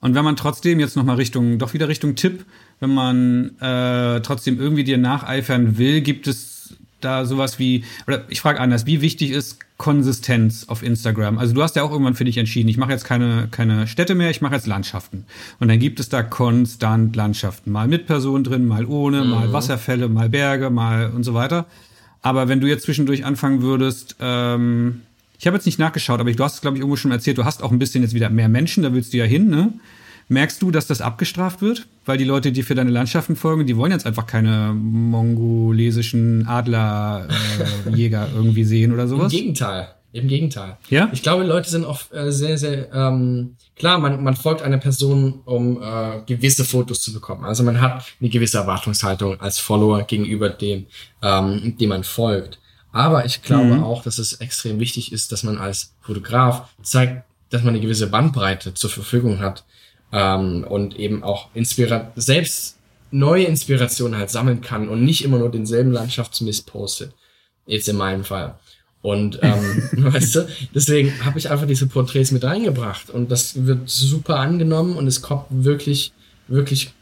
Und 0.00 0.14
wenn 0.14 0.24
man 0.24 0.36
trotzdem 0.36 0.80
jetzt 0.80 0.96
noch 0.96 1.04
mal 1.04 1.14
Richtung, 1.14 1.58
doch 1.58 1.74
wieder 1.74 1.88
Richtung 1.88 2.16
Tipp, 2.16 2.44
wenn 2.80 2.92
man 2.92 3.56
äh, 3.60 4.20
trotzdem 4.20 4.58
irgendwie 4.60 4.84
dir 4.84 4.98
nacheifern 4.98 5.78
will, 5.78 6.00
gibt 6.00 6.26
es 6.26 6.74
da 7.00 7.24
sowas 7.24 7.58
wie, 7.58 7.84
oder 8.06 8.24
ich 8.28 8.40
frage 8.40 8.60
anders, 8.60 8.86
wie 8.86 9.00
wichtig 9.00 9.30
ist 9.30 9.58
Konsistenz 9.76 10.64
auf 10.68 10.82
Instagram? 10.82 11.38
Also 11.38 11.54
du 11.54 11.62
hast 11.62 11.76
ja 11.76 11.82
auch 11.82 11.90
irgendwann 11.90 12.14
für 12.14 12.24
dich 12.24 12.38
entschieden, 12.38 12.68
ich 12.68 12.76
mache 12.76 12.90
jetzt 12.90 13.04
keine, 13.04 13.48
keine 13.50 13.86
Städte 13.86 14.14
mehr, 14.14 14.30
ich 14.30 14.40
mache 14.40 14.54
jetzt 14.54 14.66
Landschaften. 14.66 15.24
Und 15.60 15.68
dann 15.68 15.78
gibt 15.78 16.00
es 16.00 16.08
da 16.08 16.22
konstant 16.22 17.14
Landschaften, 17.14 17.70
mal 17.70 17.88
mit 17.88 18.06
Personen 18.06 18.44
drin, 18.44 18.66
mal 18.66 18.86
ohne, 18.86 19.22
mhm. 19.22 19.30
mal 19.30 19.52
Wasserfälle, 19.52 20.08
mal 20.08 20.28
Berge, 20.28 20.70
mal 20.70 21.10
und 21.10 21.22
so 21.22 21.34
weiter. 21.34 21.66
Aber 22.22 22.48
wenn 22.48 22.60
du 22.60 22.68
jetzt 22.68 22.84
zwischendurch 22.84 23.24
anfangen 23.24 23.62
würdest, 23.62 24.16
ähm, 24.20 25.02
ich 25.38 25.46
habe 25.46 25.56
jetzt 25.56 25.66
nicht 25.66 25.80
nachgeschaut, 25.80 26.20
aber 26.20 26.32
du 26.32 26.44
hast, 26.44 26.62
glaube 26.62 26.76
ich, 26.76 26.80
irgendwo 26.80 26.96
schon 26.96 27.10
erzählt, 27.10 27.36
du 27.36 27.44
hast 27.44 27.62
auch 27.62 27.72
ein 27.72 27.80
bisschen 27.80 28.02
jetzt 28.02 28.14
wieder 28.14 28.30
mehr 28.30 28.48
Menschen, 28.48 28.84
da 28.84 28.94
willst 28.94 29.12
du 29.12 29.16
ja 29.18 29.24
hin, 29.24 29.48
ne? 29.48 29.72
Merkst 30.28 30.62
du, 30.62 30.70
dass 30.70 30.86
das 30.86 31.00
abgestraft 31.00 31.60
wird? 31.60 31.88
Weil 32.06 32.16
die 32.16 32.24
Leute, 32.24 32.52
die 32.52 32.62
für 32.62 32.76
deine 32.76 32.90
Landschaften 32.90 33.34
folgen, 33.36 33.66
die 33.66 33.76
wollen 33.76 33.90
jetzt 33.90 34.06
einfach 34.06 34.26
keine 34.26 34.72
mongolesischen 34.72 36.46
Adlerjäger 36.46 38.28
äh, 38.28 38.34
irgendwie 38.34 38.64
sehen 38.64 38.92
oder 38.92 39.08
sowas? 39.08 39.32
Im 39.32 39.38
Gegenteil. 39.40 39.88
Im 40.14 40.28
Gegenteil. 40.28 40.76
Ja? 40.90 41.08
Ich 41.12 41.22
glaube, 41.22 41.44
Leute 41.44 41.70
sind 41.70 41.86
oft 41.86 42.12
äh, 42.12 42.30
sehr, 42.30 42.58
sehr 42.58 42.92
ähm, 42.92 43.56
klar, 43.76 43.98
man, 43.98 44.22
man 44.22 44.36
folgt 44.36 44.60
einer 44.60 44.76
Person, 44.76 45.40
um 45.46 45.82
äh, 45.82 46.20
gewisse 46.26 46.66
Fotos 46.66 47.00
zu 47.00 47.14
bekommen. 47.14 47.44
Also 47.44 47.62
man 47.62 47.80
hat 47.80 48.04
eine 48.20 48.28
gewisse 48.28 48.58
Erwartungshaltung 48.58 49.40
als 49.40 49.58
Follower 49.58 50.02
gegenüber 50.02 50.50
dem, 50.50 50.86
ähm, 51.22 51.78
dem 51.78 51.88
man 51.88 52.04
folgt. 52.04 52.58
Aber 52.92 53.24
ich 53.24 53.42
glaube 53.42 53.76
mhm. 53.76 53.84
auch, 53.84 54.02
dass 54.02 54.18
es 54.18 54.34
extrem 54.34 54.80
wichtig 54.80 55.12
ist, 55.12 55.32
dass 55.32 55.44
man 55.44 55.56
als 55.56 55.94
Fotograf 56.02 56.68
zeigt, 56.82 57.24
dass 57.48 57.62
man 57.62 57.74
eine 57.74 57.80
gewisse 57.80 58.06
Bandbreite 58.08 58.74
zur 58.74 58.90
Verfügung 58.90 59.40
hat 59.40 59.64
ähm, 60.12 60.64
und 60.68 60.98
eben 60.98 61.22
auch 61.22 61.48
inspira 61.54 62.12
selbst 62.16 62.76
neue 63.10 63.44
Inspirationen 63.44 64.18
halt 64.18 64.30
sammeln 64.30 64.60
kann 64.60 64.88
und 64.88 65.04
nicht 65.04 65.24
immer 65.24 65.38
nur 65.38 65.50
denselben 65.50 65.92
Landschaftsmist 65.92 66.66
postet. 66.66 67.14
Jetzt 67.66 67.88
in 67.88 67.96
meinem 67.96 68.24
Fall. 68.24 68.58
Und 69.02 69.40
ähm, 69.42 69.82
weißt 69.92 70.34
du, 70.36 70.46
deswegen 70.74 71.24
habe 71.24 71.38
ich 71.38 71.50
einfach 71.50 71.66
diese 71.66 71.88
Porträts 71.88 72.30
mit 72.30 72.44
reingebracht 72.44 73.10
und 73.10 73.30
das 73.30 73.66
wird 73.66 73.88
super 73.90 74.38
angenommen 74.38 74.96
und 74.96 75.08
es 75.08 75.22
kommt 75.22 75.46
wirklich, 75.50 76.12
wirklich, 76.46 76.92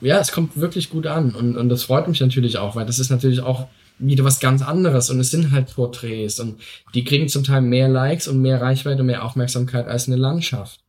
ja, 0.00 0.18
es 0.18 0.32
kommt 0.32 0.56
wirklich 0.56 0.88
gut 0.88 1.06
an 1.06 1.34
und, 1.34 1.58
und 1.58 1.68
das 1.68 1.84
freut 1.84 2.08
mich 2.08 2.20
natürlich 2.20 2.56
auch, 2.56 2.74
weil 2.74 2.86
das 2.86 2.98
ist 2.98 3.10
natürlich 3.10 3.40
auch 3.40 3.68
wieder 3.98 4.24
was 4.24 4.40
ganz 4.40 4.62
anderes 4.62 5.10
und 5.10 5.20
es 5.20 5.30
sind 5.30 5.50
halt 5.50 5.74
Porträts 5.74 6.40
und 6.40 6.58
die 6.94 7.04
kriegen 7.04 7.28
zum 7.28 7.44
Teil 7.44 7.60
mehr 7.60 7.88
Likes 7.88 8.28
und 8.28 8.40
mehr 8.40 8.60
Reichweite 8.60 9.00
und 9.00 9.06
mehr 9.06 9.24
Aufmerksamkeit 9.24 9.86
als 9.86 10.08
eine 10.08 10.16
Landschaft. 10.16 10.80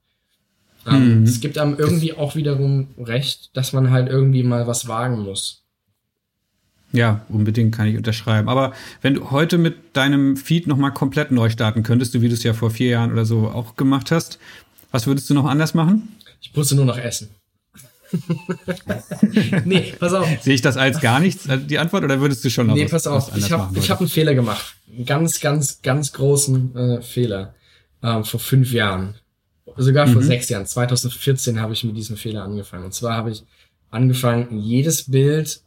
Ähm, 0.87 1.19
mhm. 1.19 1.23
Es 1.23 1.41
gibt 1.41 1.57
einem 1.57 1.77
irgendwie 1.77 2.13
auch 2.13 2.35
wiederum 2.35 2.87
recht, 2.97 3.55
dass 3.55 3.73
man 3.73 3.91
halt 3.91 4.09
irgendwie 4.09 4.43
mal 4.43 4.65
was 4.65 4.87
wagen 4.87 5.19
muss. 5.19 5.62
Ja, 6.93 7.25
unbedingt 7.27 7.75
kann 7.75 7.87
ich 7.87 7.97
unterschreiben. 7.97 8.47
Aber 8.47 8.73
wenn 9.01 9.15
du 9.15 9.31
heute 9.31 9.57
mit 9.57 9.75
deinem 9.93 10.37
Feed 10.37 10.67
nochmal 10.67 10.93
komplett 10.93 11.31
neu 11.31 11.49
starten 11.49 11.81
könntest, 11.81 12.13
du 12.13 12.21
wie 12.21 12.29
du 12.29 12.35
es 12.35 12.43
ja 12.43 12.53
vor 12.53 12.69
vier 12.69 12.89
Jahren 12.89 13.11
oder 13.11 13.25
so 13.25 13.47
auch 13.47 13.75
gemacht 13.75 14.11
hast, 14.11 14.37
was 14.91 15.07
würdest 15.07 15.27
du 15.29 15.33
noch 15.33 15.45
anders 15.45 15.73
machen? 15.73 16.15
Ich 16.39 16.55
musste 16.55 16.75
nur 16.75 16.85
noch 16.85 16.97
essen. 16.97 17.29
nee, 19.65 19.93
pass 19.99 20.13
auf. 20.13 20.27
Sehe 20.41 20.53
ich 20.53 20.61
das 20.61 20.77
als 20.77 21.01
gar 21.01 21.19
nichts, 21.19 21.47
äh, 21.47 21.57
die 21.57 21.79
Antwort, 21.79 22.03
oder 22.03 22.21
würdest 22.21 22.45
du 22.45 22.51
schon 22.51 22.67
noch 22.67 22.75
Nee, 22.75 22.85
pass 22.85 23.07
auf. 23.07 23.35
ich 23.35 23.51
habe 23.51 23.75
hab 23.75 23.99
einen 23.99 24.09
Fehler 24.09 24.35
gemacht. 24.35 24.75
Einen 24.87 25.05
ganz, 25.07 25.39
ganz, 25.39 25.81
ganz 25.81 26.13
großen 26.13 26.75
äh, 26.75 27.01
Fehler. 27.01 27.55
Ähm, 28.03 28.23
vor 28.23 28.39
fünf 28.39 28.71
Jahren. 28.71 29.15
Sogar 29.77 30.07
vor 30.07 30.21
mhm. 30.21 30.27
sechs 30.27 30.49
Jahren. 30.49 30.67
2014 30.67 31.59
habe 31.59 31.73
ich 31.73 31.83
mit 31.83 31.97
diesem 31.97 32.17
Fehler 32.17 32.43
angefangen. 32.43 32.85
Und 32.85 32.93
zwar 32.93 33.15
habe 33.15 33.31
ich 33.31 33.43
angefangen, 33.93 34.59
jedes 34.59 35.09
Bild 35.09 35.61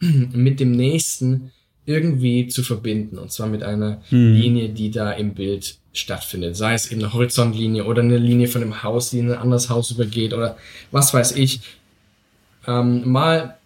mit 0.00 0.60
dem 0.60 0.72
nächsten 0.72 1.52
irgendwie 1.86 2.48
zu 2.48 2.62
verbinden. 2.62 3.18
Und 3.18 3.32
zwar 3.32 3.48
mit 3.48 3.62
einer 3.62 4.02
mhm. 4.10 4.34
Linie, 4.34 4.68
die 4.68 4.90
da 4.90 5.12
im 5.12 5.34
Bild 5.34 5.78
stattfindet. 5.92 6.56
Sei 6.56 6.74
es 6.74 6.90
eben 6.90 7.02
eine 7.02 7.12
Horizontlinie 7.12 7.84
oder 7.84 8.02
eine 8.02 8.18
Linie 8.18 8.48
von 8.48 8.62
einem 8.62 8.82
Haus, 8.82 9.10
die 9.10 9.20
in 9.20 9.30
ein 9.30 9.38
anderes 9.38 9.70
Haus 9.70 9.90
übergeht 9.90 10.34
oder 10.34 10.56
was 10.90 11.14
weiß 11.14 11.32
ich. 11.32 11.60
Ähm, 12.66 13.08
mal 13.10 13.56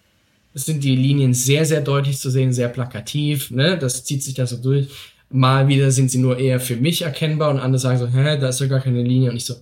sind 0.54 0.84
die 0.84 0.96
Linien 0.96 1.34
sehr, 1.34 1.64
sehr 1.64 1.80
deutlich 1.80 2.18
zu 2.18 2.30
sehen, 2.30 2.52
sehr 2.52 2.68
plakativ. 2.68 3.50
Ne? 3.50 3.78
Das 3.78 4.04
zieht 4.04 4.22
sich 4.22 4.34
da 4.34 4.46
so 4.46 4.56
durch. 4.56 4.88
Mal 5.30 5.66
wieder 5.66 5.90
sind 5.90 6.10
sie 6.10 6.18
nur 6.18 6.38
eher 6.38 6.60
für 6.60 6.76
mich 6.76 7.02
erkennbar 7.02 7.50
und 7.50 7.58
andere 7.58 7.80
sagen 7.80 7.98
so, 7.98 8.06
hä, 8.06 8.38
da 8.38 8.48
ist 8.48 8.60
ja 8.60 8.66
gar 8.66 8.80
keine 8.80 9.02
Linie. 9.02 9.30
Und 9.30 9.36
ich 9.36 9.46
so, 9.46 9.54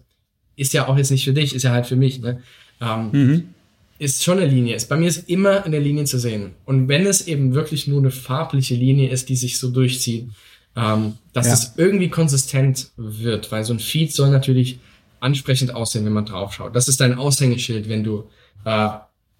ist 0.56 0.74
ja 0.74 0.88
auch 0.88 0.96
jetzt 0.96 1.10
nicht 1.10 1.24
für 1.24 1.32
dich, 1.32 1.54
ist 1.54 1.62
ja 1.62 1.70
halt 1.70 1.86
für 1.86 1.96
mich. 1.96 2.20
Ne? 2.20 2.42
Ähm, 2.80 3.10
mhm. 3.12 3.54
Ist 4.00 4.24
schon 4.24 4.38
eine 4.38 4.46
Linie. 4.46 4.76
Ist 4.76 4.88
bei 4.88 4.96
mir 4.96 5.08
ist 5.08 5.28
immer 5.28 5.62
eine 5.64 5.78
Linie 5.78 6.04
zu 6.04 6.18
sehen. 6.18 6.52
Und 6.64 6.88
wenn 6.88 7.04
es 7.04 7.26
eben 7.26 7.52
wirklich 7.52 7.86
nur 7.86 7.98
eine 7.98 8.10
farbliche 8.10 8.74
Linie 8.74 9.10
ist, 9.10 9.28
die 9.28 9.36
sich 9.36 9.58
so 9.58 9.70
durchzieht, 9.70 10.30
ähm, 10.74 11.18
dass 11.34 11.46
ja. 11.48 11.52
es 11.52 11.74
irgendwie 11.76 12.08
konsistent 12.08 12.92
wird, 12.96 13.52
weil 13.52 13.62
so 13.62 13.74
ein 13.74 13.78
Feed 13.78 14.10
soll 14.14 14.30
natürlich 14.30 14.78
ansprechend 15.20 15.74
aussehen, 15.74 16.06
wenn 16.06 16.14
man 16.14 16.24
draufschaut. 16.24 16.74
Das 16.74 16.88
ist 16.88 16.98
dein 17.02 17.18
Aushängeschild, 17.18 17.90
wenn 17.90 18.02
du, 18.02 18.24
äh, 18.64 18.88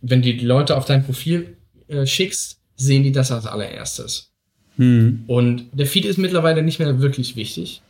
wenn 0.03 0.21
die 0.21 0.39
Leute 0.41 0.77
auf 0.77 0.85
dein 0.85 1.05
Profil 1.05 1.57
äh, 1.89 2.05
schickst, 2.05 2.59
sehen 2.77 3.03
die 3.03 3.13
das 3.13 3.33
als 3.33 3.47
allererstes. 3.47 4.31
Hm. 4.77 5.25
Und 5.27 5.71
der 5.73 5.87
Feed 5.87 6.05
ist 6.05 6.19
mittlerweile 6.19 6.63
nicht 6.63 6.79
mehr 6.81 7.01
wirklich 7.01 7.35
wichtig, 7.35 7.81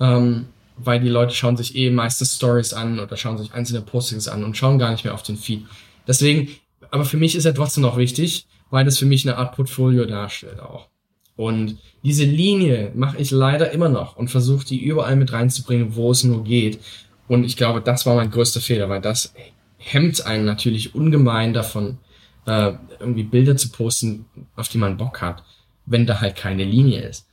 ähm, 0.00 0.46
weil 0.78 1.00
die 1.00 1.08
Leute 1.08 1.34
schauen 1.34 1.58
sich 1.58 1.76
eh 1.76 1.90
meistens 1.90 2.36
Stories 2.36 2.72
an 2.72 2.98
oder 2.98 3.16
schauen 3.18 3.36
sich 3.36 3.52
einzelne 3.52 3.82
Postings 3.82 4.28
an 4.28 4.44
und 4.44 4.56
schauen 4.56 4.78
gar 4.78 4.90
nicht 4.90 5.04
mehr 5.04 5.12
auf 5.12 5.22
den 5.22 5.36
Feed. 5.36 5.64
Deswegen, 6.08 6.48
aber 6.90 7.04
für 7.04 7.18
mich 7.18 7.36
ist 7.36 7.44
er 7.44 7.54
trotzdem 7.54 7.82
noch 7.82 7.98
wichtig, 7.98 8.46
weil 8.70 8.84
das 8.84 8.98
für 8.98 9.06
mich 9.06 9.26
eine 9.26 9.36
Art 9.36 9.54
Portfolio 9.54 10.06
darstellt 10.06 10.60
auch. 10.60 10.88
Und 11.36 11.78
diese 12.02 12.24
Linie 12.24 12.90
mache 12.96 13.18
ich 13.18 13.30
leider 13.30 13.70
immer 13.70 13.88
noch 13.88 14.16
und 14.16 14.28
versuche 14.28 14.66
die 14.66 14.82
überall 14.82 15.14
mit 15.14 15.32
reinzubringen, 15.32 15.94
wo 15.94 16.10
es 16.10 16.24
nur 16.24 16.42
geht. 16.42 16.80
Und 17.28 17.44
ich 17.44 17.56
glaube, 17.56 17.80
das 17.80 18.06
war 18.06 18.16
mein 18.16 18.30
größter 18.30 18.60
Fehler, 18.60 18.88
weil 18.88 19.00
das 19.00 19.34
hemmt 19.76 20.26
einen 20.26 20.44
natürlich 20.44 20.94
ungemein 20.96 21.52
davon, 21.52 21.98
äh, 22.46 22.72
irgendwie 22.98 23.22
Bilder 23.22 23.56
zu 23.56 23.68
posten, 23.68 24.24
auf 24.56 24.68
die 24.68 24.78
man 24.78 24.96
Bock 24.96 25.20
hat, 25.20 25.44
wenn 25.86 26.06
da 26.06 26.20
halt 26.20 26.34
keine 26.34 26.64
Linie 26.64 27.02
ist. 27.02 27.26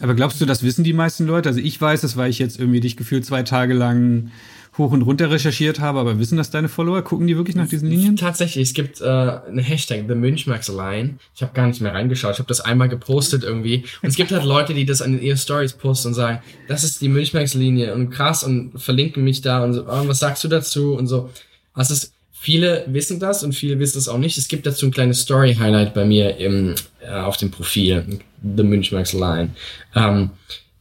Aber 0.00 0.14
glaubst 0.14 0.40
du, 0.40 0.46
das 0.46 0.62
wissen 0.62 0.84
die 0.84 0.92
meisten 0.92 1.26
Leute? 1.26 1.48
Also 1.48 1.60
ich 1.60 1.80
weiß 1.80 2.02
es, 2.02 2.16
weil 2.16 2.28
ich 2.28 2.38
jetzt 2.38 2.58
irgendwie 2.58 2.80
dich 2.80 2.96
gefühlt 2.96 3.24
zwei 3.24 3.44
Tage 3.44 3.72
lang 3.72 4.30
hoch 4.78 4.92
und 4.92 5.02
runter 5.02 5.30
recherchiert 5.30 5.80
habe, 5.80 5.98
aber 5.98 6.18
wissen 6.18 6.36
das 6.36 6.50
deine 6.50 6.68
Follower? 6.68 7.02
Gucken 7.02 7.26
die 7.26 7.36
wirklich 7.36 7.56
nach 7.56 7.68
diesen 7.68 7.88
Linien? 7.88 8.16
Tatsächlich, 8.16 8.68
es 8.68 8.74
gibt 8.74 9.00
äh, 9.00 9.04
eine 9.04 9.62
Hashtag, 9.62 10.04
The 10.08 10.14
Münchmax 10.14 10.68
Line. 10.68 11.14
Ich 11.34 11.42
habe 11.42 11.52
gar 11.54 11.66
nicht 11.66 11.80
mehr 11.80 11.94
reingeschaut. 11.94 12.34
Ich 12.34 12.38
habe 12.38 12.48
das 12.48 12.60
einmal 12.60 12.88
gepostet 12.88 13.44
irgendwie. 13.44 13.84
Und 14.02 14.08
es 14.08 14.16
gibt 14.16 14.30
halt 14.32 14.44
Leute, 14.44 14.74
die 14.74 14.84
das 14.84 15.02
an 15.02 15.20
ihre 15.20 15.36
Stories 15.36 15.72
posten 15.72 16.08
und 16.08 16.14
sagen, 16.14 16.40
das 16.68 16.84
ist 16.84 17.00
die 17.00 17.08
Münchmax-Linie 17.08 17.94
und 17.94 18.10
krass 18.10 18.44
und 18.44 18.78
verlinken 18.80 19.24
mich 19.24 19.40
da 19.40 19.64
und 19.64 19.74
so, 19.74 19.82
oh, 19.82 20.08
was 20.08 20.18
sagst 20.18 20.44
du 20.44 20.48
dazu 20.48 20.94
und 20.94 21.06
so. 21.06 21.30
Also 21.72 21.94
es, 21.94 22.12
viele 22.32 22.84
wissen 22.88 23.18
das 23.18 23.42
und 23.42 23.54
viele 23.54 23.78
wissen 23.78 23.98
es 23.98 24.08
auch 24.08 24.18
nicht. 24.18 24.38
Es 24.38 24.48
gibt 24.48 24.66
dazu 24.66 24.86
ein 24.86 24.92
kleines 24.92 25.20
Story-Highlight 25.20 25.94
bei 25.94 26.04
mir 26.04 26.36
im, 26.36 26.74
äh, 27.00 27.10
auf 27.10 27.36
dem 27.36 27.50
Profil, 27.50 28.20
The 28.42 28.62
Münchmax 28.62 29.12
Line. 29.12 29.50
Ähm, 29.94 30.30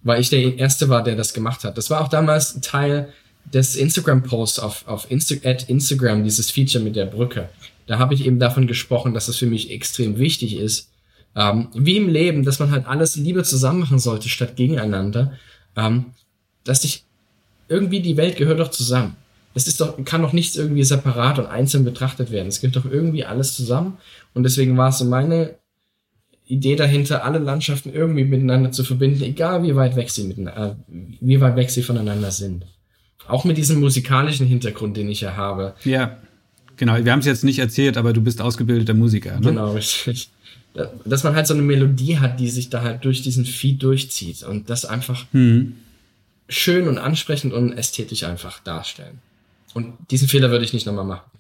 weil 0.04 0.22
ich 0.22 0.30
der 0.30 0.58
Erste 0.58 0.88
war, 0.88 1.04
der 1.04 1.16
das 1.16 1.34
gemacht 1.34 1.64
hat. 1.64 1.78
Das 1.78 1.90
war 1.90 2.02
auch 2.02 2.08
damals 2.08 2.62
Teil 2.62 3.12
des 3.54 3.76
Instagram-Posts 3.76 4.60
auf, 4.60 4.88
auf 4.88 5.10
Insta 5.10 5.36
Instagram, 5.36 6.24
dieses 6.24 6.52
Feature 6.52 6.84
mit 6.84 6.96
der 6.96 7.06
Brücke, 7.06 7.50
da 7.88 8.00
habe 8.00 8.14
ich 8.14 8.26
eben 8.26 8.40
davon 8.40 8.68
gesprochen, 8.68 9.14
dass 9.14 9.28
es 9.28 9.38
für 9.38 9.46
mich 9.46 9.72
extrem 9.72 10.18
wichtig 10.18 10.58
ist, 10.58 10.90
ähm, 11.36 11.68
wie 11.74 11.98
im 11.98 12.10
Leben, 12.10 12.44
dass 12.44 12.60
man 12.60 12.72
halt 12.72 12.88
alles 12.88 13.16
lieber 13.16 13.44
zusammen 13.44 13.82
machen 13.82 14.00
sollte, 14.00 14.30
statt 14.30 14.56
gegeneinander, 14.56 15.34
ähm, 15.76 16.06
dass 16.64 16.84
ich 16.84 17.04
irgendwie 17.68 18.00
die 18.00 18.18
Welt 18.18 18.38
gehört 18.38 18.60
doch 18.60 18.72
zusammen. 18.72 19.16
Es 19.54 19.68
ist 19.68 19.80
doch, 19.80 20.04
kann 20.04 20.22
doch 20.22 20.34
nichts 20.34 20.58
irgendwie 20.58 20.84
separat 20.84 21.40
und 21.40 21.46
einzeln 21.46 21.86
betrachtet 21.86 22.32
werden. 22.32 22.48
Es 22.48 22.60
gehört 22.60 22.76
doch 22.76 22.90
irgendwie 22.90 23.24
alles 23.24 23.56
zusammen. 23.56 23.98
Und 24.34 24.44
deswegen 24.44 24.76
war 24.78 24.90
es 24.90 24.98
so 24.98 25.06
meine 25.06 25.56
Idee 26.46 26.76
dahinter, 26.76 27.24
alle 27.24 27.40
Landschaften 27.40 27.94
irgendwie 27.94 28.26
miteinander 28.26 28.72
zu 28.72 28.84
verbinden, 28.84 29.24
egal 29.24 29.64
wie 29.64 29.76
weit 29.76 29.96
weg 29.96 30.10
sie 30.10 30.26
miteinander, 30.26 30.78
äh, 30.90 30.94
wie 31.22 31.40
weit 31.42 31.56
weg 31.56 31.70
sie 31.70 31.84
voneinander 31.84 32.32
sind. 32.32 32.66
Auch 33.28 33.46
mit 33.46 33.58
diesem 33.58 33.80
musikalischen 33.80 34.46
Hintergrund, 34.46 34.98
den 34.98 35.10
ich 35.10 35.22
ja 35.22 35.36
habe. 35.36 35.76
Ja, 35.84 36.18
genau. 36.78 37.04
Wir 37.04 37.12
haben 37.12 37.20
es 37.20 37.26
jetzt 37.26 37.44
nicht 37.44 37.60
erzählt, 37.60 37.98
aber 37.98 38.14
du 38.14 38.22
bist 38.22 38.42
ausgebildeter 38.42 38.94
Musiker. 38.94 39.40
Ne? 39.40 39.48
Genau, 39.50 39.74
richtig. 39.74 40.30
Dass 41.06 41.24
man 41.24 41.36
halt 41.36 41.48
so 41.48 41.54
eine 41.54 41.64
Melodie 41.64 42.20
hat, 42.20 42.40
die 42.40 42.50
sich 42.50 42.70
da 42.70 42.82
halt 42.82 43.06
durch 43.06 43.22
diesen 43.22 43.46
Feed 43.46 43.82
durchzieht 43.82 44.44
und 44.44 44.70
das 44.70 44.86
einfach 44.86 45.26
hm. 45.32 45.76
schön 46.50 46.88
und 46.88 46.98
ansprechend 46.98 47.54
und 47.54 47.74
ästhetisch 47.74 48.24
einfach 48.24 48.60
darstellen. 48.60 49.20
Und 49.74 49.94
diesen 50.12 50.28
Fehler 50.28 50.52
würde 50.52 50.66
ich 50.66 50.74
nicht 50.74 50.86
nochmal 50.86 51.06
machen. 51.06 51.32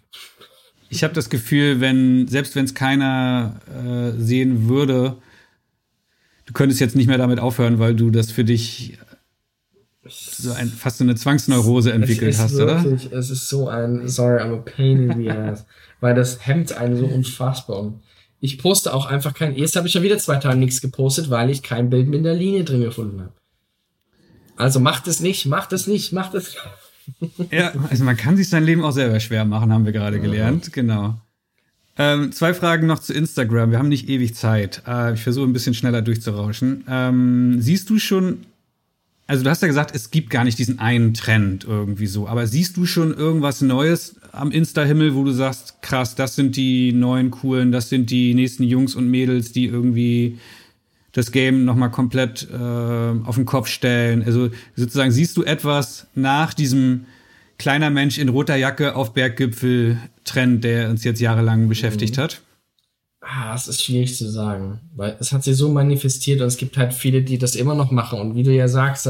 Ich 0.90 1.03
habe 1.03 1.14
das 1.14 1.30
Gefühl, 1.30 1.82
wenn, 1.82 2.28
selbst 2.28 2.56
wenn 2.56 2.66
es 2.66 2.74
keiner 2.74 3.60
äh, 3.68 4.20
sehen 4.22 4.70
würde, 4.70 5.18
du 6.45 6.53
könntest 6.53 6.80
jetzt 6.80 6.95
nicht 6.95 7.07
mehr 7.07 7.18
damit 7.18 7.40
aufhören, 7.40 7.80
weil 7.80 7.95
du 7.95 8.12
das 8.12 8.32
für 8.32 8.44
dich 8.44 8.98
so 10.07 10.52
ein, 10.52 10.69
fast 10.69 10.99
so 10.99 11.03
eine 11.03 11.15
Zwangsneurose 11.15 11.91
entwickelt 11.91 12.38
hast, 12.38 12.56
wirklich, 12.56 13.07
oder? 13.07 13.18
Es 13.18 13.30
ist 13.30 13.49
so 13.49 13.68
ein, 13.68 14.07
sorry, 14.07 14.41
I'm 14.41 14.53
a 14.53 14.57
pain 14.57 15.10
in 15.10 15.18
the 15.18 15.32
ass, 15.32 15.65
weil 15.99 16.15
das 16.15 16.45
hemmt 16.45 16.73
einen 16.73 16.98
so 16.98 17.06
unfassbar. 17.06 17.80
Und 17.80 18.02
ich 18.40 18.57
poste 18.57 18.94
auch 18.94 19.07
einfach 19.07 19.34
kein, 19.34 19.56
jetzt 19.56 19.76
habe 19.76 19.88
ich 19.88 19.94
schon 19.94 20.03
wieder 20.03 20.18
zwei 20.18 20.38
Tage 20.38 20.57
nichts 20.57 20.82
gepostet, 20.82 21.30
weil 21.30 21.49
ich 21.49 21.64
kein 21.64 21.90
Bild 21.90 22.07
mit 22.07 22.23
der 22.23 22.36
Linie 22.36 22.64
drin 22.64 22.82
gefunden 22.82 23.22
habe. 23.22 23.34
Also 24.57 24.80
macht 24.80 25.07
es 25.07 25.19
nicht, 25.19 25.45
macht 25.48 25.73
es 25.73 25.88
nicht, 25.88 26.14
macht 26.14 26.36
es. 26.36 26.56
ja, 27.52 27.73
also 27.90 28.03
man 28.03 28.15
kann 28.15 28.38
sich 28.38 28.49
sein 28.49 28.64
Leben 28.64 28.84
auch 28.84 28.91
selber 28.91 29.19
schwer 29.19 29.45
machen, 29.45 29.73
haben 29.73 29.86
wir 29.86 29.91
gerade 29.91 30.19
gelernt, 30.19 30.72
genau. 30.72 31.19
Ähm, 31.98 32.32
zwei 32.32 32.53
Fragen 32.53 32.88
noch 32.88 32.99
zu 32.99 33.14
Instagram. 33.14 33.72
Wir 33.72 33.80
haben 33.80 33.88
nicht 33.88 34.10
ewig 34.10 34.36
Zeit. 34.36 34.84
Äh, 34.86 35.14
ich 35.14 35.22
versuche 35.23 35.48
ein 35.48 35.53
bisschen 35.53 35.73
schneller 35.73 36.02
durchzurauschen. 36.02 36.84
Ähm, 36.90 37.61
siehst 37.61 37.90
du 37.90 37.99
schon 37.99 38.45
also 39.28 39.44
du 39.44 39.50
hast 39.50 39.62
ja 39.62 39.68
gesagt, 39.68 39.96
es 39.96 40.12
gibt 40.12 40.30
gar 40.30 40.44
nicht 40.44 40.60
diesen 40.60 40.80
einen 40.80 41.14
Trend 41.14 41.64
irgendwie 41.64 42.08
so, 42.08 42.28
aber 42.28 42.46
siehst 42.46 42.78
du 42.78 42.86
schon 42.86 43.14
irgendwas 43.14 43.62
Neues 43.62 44.16
am 44.32 44.52
Insta-Himmel, 44.52 45.16
wo 45.16 45.24
du 45.24 45.32
sagst, 45.32 45.82
krass, 45.82 46.16
das 46.16 46.36
sind 46.36 46.56
die 46.56 46.92
neuen 46.92 47.32
coolen, 47.32 47.72
das 47.72 47.90
sind 47.90 48.12
die 48.12 48.34
nächsten 48.34 48.64
Jungs 48.64 48.94
und 48.94 49.10
Mädels, 49.10 49.52
die 49.52 49.66
irgendwie 49.66 50.38
das 51.12 51.32
Game 51.32 51.66
nochmal 51.66 51.92
komplett 51.92 52.48
äh, 52.52 52.56
auf 52.56 53.36
den 53.36 53.46
Kopf 53.46 53.68
stellen. 53.68 54.22
Also 54.24 54.50
sozusagen 54.76 55.12
siehst 55.12 55.38
du 55.38 55.44
etwas 55.44 56.08
nach 56.14 56.54
diesem 56.54 57.06
kleiner 57.58 57.90
Mensch 57.90 58.18
in 58.18 58.30
roter 58.30 58.58
Jacke 58.58 58.96
auf 58.96 59.14
Berggipfel-Trend, 59.14 60.64
der 60.64 60.90
uns 60.90 61.04
jetzt 61.04 61.22
jahrelang 61.22 61.70
beschäftigt 61.70 62.18
mhm. 62.18 62.22
hat? 62.22 62.42
Ah, 63.28 63.56
es 63.56 63.68
ist 63.68 63.84
schwierig 63.84 64.16
zu 64.16 64.30
sagen, 64.30 64.80
weil 64.96 65.18
es 65.20 65.32
hat 65.32 65.44
sich 65.44 65.58
so 65.58 65.70
manifestiert 65.70 66.42
und 66.42 66.48
es 66.48 66.58
gibt 66.58 66.78
halt 66.78 66.94
viele, 66.94 67.24
die 67.24 67.40
das 67.40 67.56
immer 67.56 67.74
noch 67.74 67.90
machen. 67.90 68.20
Und 68.20 68.36
wie 68.36 68.44
du 68.44 68.54
ja 68.54 68.68
sagst, 68.68 69.10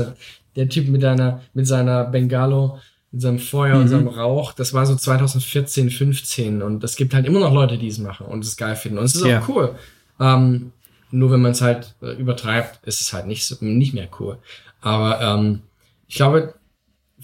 der 0.56 0.70
Typ 0.70 0.88
mit 0.88 1.04
deiner, 1.04 1.42
mit 1.54 1.68
seiner 1.68 2.06
Bengalo, 2.06 2.80
mit 3.12 3.22
seinem 3.22 3.40
Feuer 3.40 3.76
mhm. 3.76 3.82
und 3.82 3.88
seinem 3.90 4.08
Rauch, 4.08 4.54
das 4.54 4.74
war 4.74 4.86
so 4.86 4.96
2014, 4.96 5.90
15 5.90 6.62
und 6.62 6.84
es 6.84 6.96
gibt 6.96 7.14
halt 7.14 7.26
immer 7.26 7.42
noch 7.42 7.54
Leute, 7.54 7.78
die 7.78 7.90
es 7.90 7.98
machen 7.98 8.26
und 8.28 8.46
es 8.46 8.56
geil 8.56 8.78
finden. 8.78 9.00
Und 9.00 9.06
es 9.06 9.16
ist 9.16 9.26
ja. 9.26 9.42
auch 9.42 9.50
cool. 9.50 9.76
Ähm, 10.20 10.72
nur 11.12 11.32
wenn 11.32 11.42
man 11.42 11.52
es 11.52 11.62
halt 11.62 11.96
äh, 12.02 12.14
übertreibt, 12.14 12.86
ist 12.88 13.02
es 13.02 13.12
halt 13.12 13.28
nicht, 13.28 13.46
so, 13.46 13.58
nicht 13.60 13.94
mehr 13.94 14.08
cool. 14.20 14.38
Aber 14.80 15.20
ähm, 15.20 15.62
ich 16.08 16.16
glaube, 16.16 16.54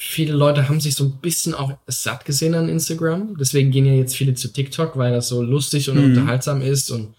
viele 0.03 0.34
Leute 0.34 0.68
haben 0.68 0.82
sich 0.82 0.95
so 0.95 1.03
ein 1.03 1.11
bisschen 1.22 1.53
auch 1.53 1.73
satt 1.86 2.26
gesehen 2.26 2.56
an 2.56 2.69
Instagram. 2.69 3.38
Deswegen 3.40 3.69
gehen 3.69 3.86
ja 3.86 3.94
jetzt 3.94 4.15
viele 4.15 4.34
zu 4.34 4.52
TikTok, 4.52 4.98
weil 4.98 5.14
das 5.14 5.28
so 5.28 5.44
lustig 5.44 5.91
und 5.91 5.98
mhm. 5.98 6.06
unterhaltsam 6.06 6.64
ist. 6.64 6.90
Und 6.90 7.14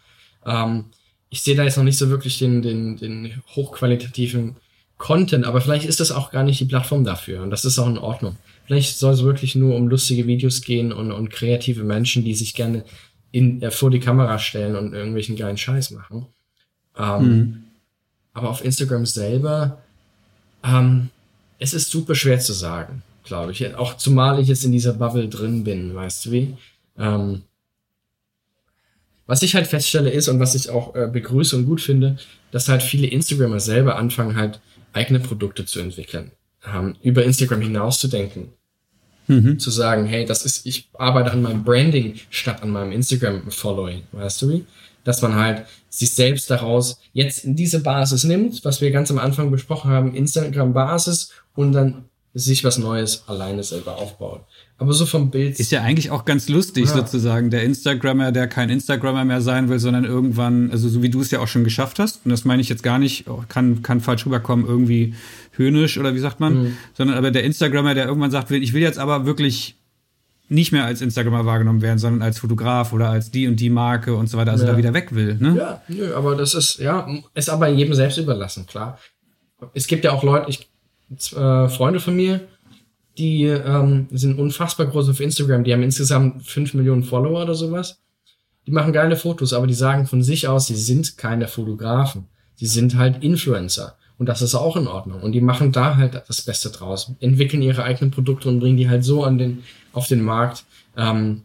ähm, 0.45 0.87
ich 1.31 1.43
sehe 1.43 1.55
da 1.55 1.63
jetzt 1.63 1.77
noch 1.77 1.85
nicht 1.85 1.97
so 1.97 2.11
wirklich 2.11 2.41
den, 2.41 2.61
den, 2.61 2.97
den 2.97 3.41
hochqualitativen 3.55 4.57
Content, 4.99 5.45
aber 5.45 5.61
vielleicht 5.61 5.87
ist 5.87 6.01
das 6.01 6.11
auch 6.11 6.33
gar 6.33 6.43
nicht 6.43 6.59
die 6.59 6.65
Plattform 6.65 7.05
dafür. 7.05 7.43
Und 7.43 7.51
das 7.51 7.65
ist 7.65 7.79
auch 7.79 7.87
in 7.87 7.99
Ordnung. 7.99 8.37
Vielleicht 8.67 8.99
soll 8.99 9.15
es 9.15 9.23
wirklich 9.23 9.55
nur 9.55 9.77
um 9.77 9.87
lustige 9.87 10.27
Videos 10.27 10.61
gehen 10.61 10.93
und, 10.93 11.13
und 11.13 11.31
kreative 11.31 11.85
Menschen, 11.85 12.25
die 12.25 12.35
sich 12.35 12.53
gerne 12.53 12.85
in, 13.31 13.63
äh, 13.63 13.71
vor 13.71 13.93
die 13.93 14.01
Kamera 14.01 14.41
stellen 14.41 14.75
und 14.75 14.93
irgendwelchen 14.93 15.37
geilen 15.37 15.57
Scheiß 15.57 15.93
machen. 15.93 16.27
Ähm, 16.99 17.23
mhm. 17.23 17.63
Aber 18.35 18.51
auf 18.51 18.65
Instagram 18.65 19.07
selber, 19.07 19.79
ähm, 20.65 21.11
es 21.63 21.73
ist 21.73 21.91
super 21.91 22.15
schwer 22.15 22.41
zu 22.41 22.53
sagen, 22.53 23.03
glaube 23.25 23.53
ich. 23.53 23.75
Auch 23.77 23.97
zumal 23.97 24.41
ich 24.41 24.49
jetzt 24.49 24.65
in 24.65 24.73
dieser 24.73 24.95
Bubble 24.95 25.29
drin 25.29 25.65
bin, 25.65 25.95
weißt 25.95 26.27
du 26.27 26.31
wie? 26.33 26.57
Ähm, 26.99 27.43
was 29.27 29.43
ich 29.43 29.55
halt 29.55 29.67
feststelle 29.67 30.11
ist 30.11 30.29
und 30.29 30.41
was 30.41 30.55
ich 30.55 30.71
auch 30.71 30.95
äh, 30.95 31.07
begrüße 31.07 31.57
und 31.57 31.67
gut 31.67 31.81
finde, 31.81 32.19
dass 32.51 32.69
halt 32.69 32.83
viele 32.83 33.07
Instagrammer 33.07 33.61
selber 33.61 33.97
anfangen 33.97 34.37
halt 34.37 34.61
eigene 34.93 35.21
Produkte 35.21 35.65
zu 35.65 35.81
entwickeln. 35.81 36.33
ähm, 36.67 36.97
über 37.03 37.25
Instagram 37.25 37.61
hinaus 37.61 37.99
zu 37.99 38.09
denken. 38.09 38.53
Mhm. 39.29 39.59
Zu 39.59 39.71
sagen, 39.71 40.07
hey, 40.07 40.25
das 40.25 40.45
ist, 40.45 40.67
ich 40.67 40.89
arbeite 40.99 41.31
an 41.31 41.43
meinem 41.43 41.65
Branding 41.65 42.15
statt 42.31 42.63
an 42.63 42.71
meinem 42.71 42.93
Instagram-Following, 42.93 44.03
weißt 44.13 44.43
du 44.43 44.49
wie? 44.51 44.65
Dass 45.05 45.23
man 45.23 45.35
halt 45.35 45.65
sich 45.91 46.13
selbst 46.13 46.51
daraus 46.51 47.01
jetzt 47.13 47.45
in 47.45 47.57
diese 47.57 47.81
Basis 47.81 48.25
nimmt, 48.25 48.65
was 48.65 48.81
wir 48.81 48.91
ganz 48.91 49.11
am 49.11 49.19
Anfang 49.19 49.51
besprochen 49.51 49.91
haben, 49.91 50.15
Instagram-Basis 50.15 51.31
und 51.55 51.73
dann 51.73 52.05
sich 52.35 52.65
was 52.65 52.79
Neues 52.79 53.25
alleine 53.27 53.63
selber 53.63 53.99
aufbaut. 53.99 54.41
Aber 54.79 54.95
so 54.95 55.05
vom 55.05 55.31
Bild. 55.31 55.61
Ist 55.61 55.71
ja 55.71 55.83
eigentlich 55.83 56.11
auch 56.11 56.25
ganz 56.25 56.49
lustig 56.49 56.87
ja. 56.87 56.95
sozusagen. 56.95 57.51
Der 57.51 57.63
Instagrammer, 57.63 58.33
der 58.33 58.49
kein 58.49 58.71
Instagrammer 58.71 59.25
mehr 59.25 59.43
sein 59.43 59.69
will, 59.69 59.79
sondern 59.79 60.05
irgendwann, 60.05 60.71
also 60.71 60.89
so 60.89 61.03
wie 61.03 61.11
du 61.11 61.21
es 61.21 61.31
ja 61.31 61.41
auch 61.41 61.47
schon 61.47 61.63
geschafft 61.63 61.99
hast, 61.99 62.25
und 62.25 62.31
das 62.31 62.45
meine 62.45 62.63
ich 62.63 62.69
jetzt 62.69 62.83
gar 62.83 62.99
nicht, 62.99 63.27
kann, 63.49 63.83
kann 63.83 64.01
falsch 64.01 64.25
rüberkommen, 64.25 64.67
irgendwie 64.67 65.15
höhnisch 65.53 65.99
oder 65.99 66.15
wie 66.15 66.19
sagt 66.19 66.41
man, 66.41 66.55
mhm. 66.55 66.77
sondern 66.95 67.19
aber 67.19 67.31
der 67.31 67.45
Instagrammer, 67.45 67.95
der 67.95 68.07
irgendwann 68.07 68.31
sagt, 68.31 68.51
ich 68.51 68.73
will 68.73 68.83
jetzt 68.83 68.99
aber 68.99 69.27
wirklich 69.27 69.77
nicht 70.49 70.73
mehr 70.73 70.85
als 70.85 71.01
Instagrammer 71.01 71.47
wahrgenommen 71.47 71.83
werden, 71.83 71.99
sondern 71.99 72.23
als 72.23 72.39
Fotograf 72.39 72.93
oder 72.93 73.09
als 73.09 73.31
die 73.31 73.47
und 73.47 73.57
die 73.57 73.71
Marke 73.71 74.15
und 74.15 74.29
so 74.29 74.39
weiter, 74.39 74.53
also 74.53 74.65
ja. 74.65 74.73
da 74.73 74.79
wieder 74.79 74.95
weg 74.95 75.15
will. 75.15 75.37
Ne? 75.37 75.57
Ja, 75.57 75.83
nö, 75.89 76.15
aber 76.15 76.35
das 76.35 76.55
ist, 76.55 76.79
ja, 76.79 77.07
ist 77.35 77.51
aber 77.51 77.69
jedem 77.69 77.95
selbst 77.95 78.19
überlassen, 78.19 78.67
klar. 78.67 78.99
Es 79.75 79.87
gibt 79.87 80.05
ja 80.05 80.13
auch 80.13 80.25
Leute, 80.25 80.51
ich, 80.51 80.69
äh, 81.33 81.69
Freunde 81.69 82.01
von 82.01 82.17
mir, 82.17 82.41
die 83.19 83.45
ähm, 83.45 84.07
sind 84.11 84.39
unfassbar 84.39 84.87
groß 84.87 85.11
auf 85.11 85.21
Instagram. 85.21 85.65
Die 85.65 85.73
haben 85.73 85.83
insgesamt 85.83 86.47
fünf 86.47 86.75
Millionen 86.75 87.05
Follower 87.05 87.43
oder 87.43 87.55
sowas. 87.55 88.01
Die 88.67 88.73
machen 88.73 88.93
geile 88.93 89.17
Fotos, 89.17 89.53
aber 89.53 89.67
die 89.67 89.75
sagen 89.75 90.07
von 90.07 90.23
sich 90.23 90.49
aus, 90.49 90.67
sie 90.67 90.77
sind 90.77 91.19
keine 91.19 91.49
Fotografen. 91.49 92.29
Sie 92.55 92.67
sind 92.67 92.97
halt 92.97 93.23
Influencer. 93.23 93.97
Und 94.19 94.27
das 94.27 94.41
ist 94.41 94.55
auch 94.55 94.77
in 94.77 94.87
Ordnung. 94.87 95.21
Und 95.21 95.33
die 95.33 95.41
machen 95.41 95.73
da 95.73 95.97
halt 95.97 96.23
das 96.29 96.43
Beste 96.43 96.71
draus. 96.71 97.13
Entwickeln 97.21 97.61
ihre 97.61 97.83
eigenen 97.83 98.13
Produkte 98.13 98.49
und 98.49 98.61
bringen 98.61 98.77
die 98.77 98.89
halt 98.89 99.05
so 99.05 99.25
an 99.25 99.37
den, 99.37 99.65
auf 99.93 100.07
den 100.07 100.23
Markt, 100.23 100.65
ähm, 100.97 101.43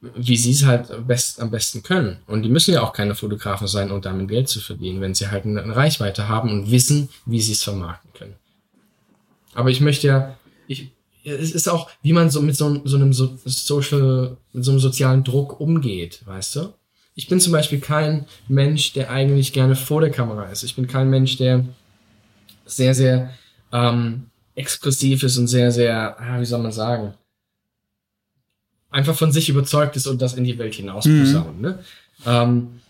wie 0.00 0.36
sie 0.36 0.52
es 0.52 0.64
halt 0.64 1.08
best, 1.08 1.40
am 1.40 1.50
besten 1.50 1.82
können. 1.82 2.18
Und 2.26 2.42
die 2.42 2.50
müssen 2.50 2.72
ja 2.72 2.82
auch 2.82 2.92
keine 2.92 3.16
Fotografen 3.16 3.66
sein, 3.66 3.90
um 3.90 4.00
damit 4.00 4.28
Geld 4.28 4.48
zu 4.48 4.60
verdienen, 4.60 5.00
wenn 5.00 5.14
sie 5.14 5.28
halt 5.28 5.44
eine 5.44 5.74
Reichweite 5.74 6.28
haben 6.28 6.50
und 6.50 6.70
wissen, 6.70 7.08
wie 7.26 7.40
sie 7.40 7.52
es 7.52 7.64
vermarkten 7.64 8.12
können. 8.12 8.34
Aber 9.58 9.70
ich 9.70 9.80
möchte 9.80 10.06
ja 10.06 10.36
ich, 10.68 10.92
es 11.24 11.50
ist 11.50 11.68
auch, 11.68 11.90
wie 12.00 12.12
man 12.12 12.30
so 12.30 12.40
mit 12.40 12.56
so, 12.56 12.80
so 12.84 12.96
einem 12.96 13.12
so 13.12 13.36
Social, 13.44 14.36
mit 14.52 14.64
so 14.64 14.70
einem 14.70 14.78
sozialen 14.78 15.24
Druck 15.24 15.58
umgeht, 15.58 16.22
weißt 16.26 16.56
du? 16.56 16.74
Ich 17.16 17.26
bin 17.26 17.40
zum 17.40 17.52
Beispiel 17.52 17.80
kein 17.80 18.26
Mensch, 18.46 18.92
der 18.92 19.10
eigentlich 19.10 19.52
gerne 19.52 19.74
vor 19.74 20.00
der 20.00 20.12
Kamera 20.12 20.44
ist. 20.44 20.62
Ich 20.62 20.76
bin 20.76 20.86
kein 20.86 21.10
Mensch, 21.10 21.38
der 21.38 21.64
sehr, 22.66 22.94
sehr 22.94 23.34
ähm, 23.72 24.26
expressiv 24.54 25.24
ist 25.24 25.38
und 25.38 25.48
sehr, 25.48 25.72
sehr, 25.72 26.16
wie 26.38 26.46
soll 26.46 26.62
man 26.62 26.70
sagen, 26.70 27.14
einfach 28.90 29.16
von 29.16 29.32
sich 29.32 29.48
überzeugt 29.48 29.96
ist 29.96 30.06
und 30.06 30.22
das 30.22 30.34
in 30.34 30.44
die 30.44 30.56
Welt 30.58 30.76
hinaus 30.76 31.04
mhm. 31.04 31.44
ne? 31.58 31.80
ähm, 32.24 32.80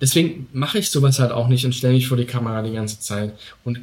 deswegen 0.00 0.48
mache 0.54 0.78
ich 0.78 0.90
sowas 0.90 1.18
halt 1.18 1.30
auch 1.30 1.48
nicht 1.48 1.66
und 1.66 1.74
stelle 1.74 1.92
mich 1.92 2.08
vor 2.08 2.16
die 2.16 2.24
Kamera 2.24 2.62
die 2.62 2.72
ganze 2.72 3.00
Zeit 3.00 3.38
und 3.64 3.80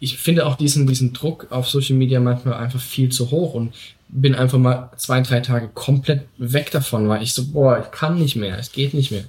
ich 0.00 0.16
finde 0.16 0.46
auch 0.46 0.56
diesen, 0.56 0.86
diesen 0.86 1.12
Druck 1.12 1.46
auf 1.50 1.68
Social 1.68 1.96
Media 1.96 2.20
manchmal 2.20 2.54
einfach 2.54 2.80
viel 2.80 3.10
zu 3.10 3.30
hoch 3.30 3.52
und 3.52 3.74
bin 4.08 4.34
einfach 4.34 4.58
mal 4.58 4.90
zwei, 4.96 5.20
drei 5.20 5.40
Tage 5.40 5.68
komplett 5.68 6.22
weg 6.38 6.70
davon, 6.70 7.06
weil 7.08 7.22
ich 7.22 7.34
so, 7.34 7.46
boah, 7.52 7.78
ich 7.78 7.90
kann 7.90 8.18
nicht 8.18 8.34
mehr, 8.34 8.58
es 8.58 8.72
geht 8.72 8.94
nicht 8.94 9.12
mehr. 9.12 9.24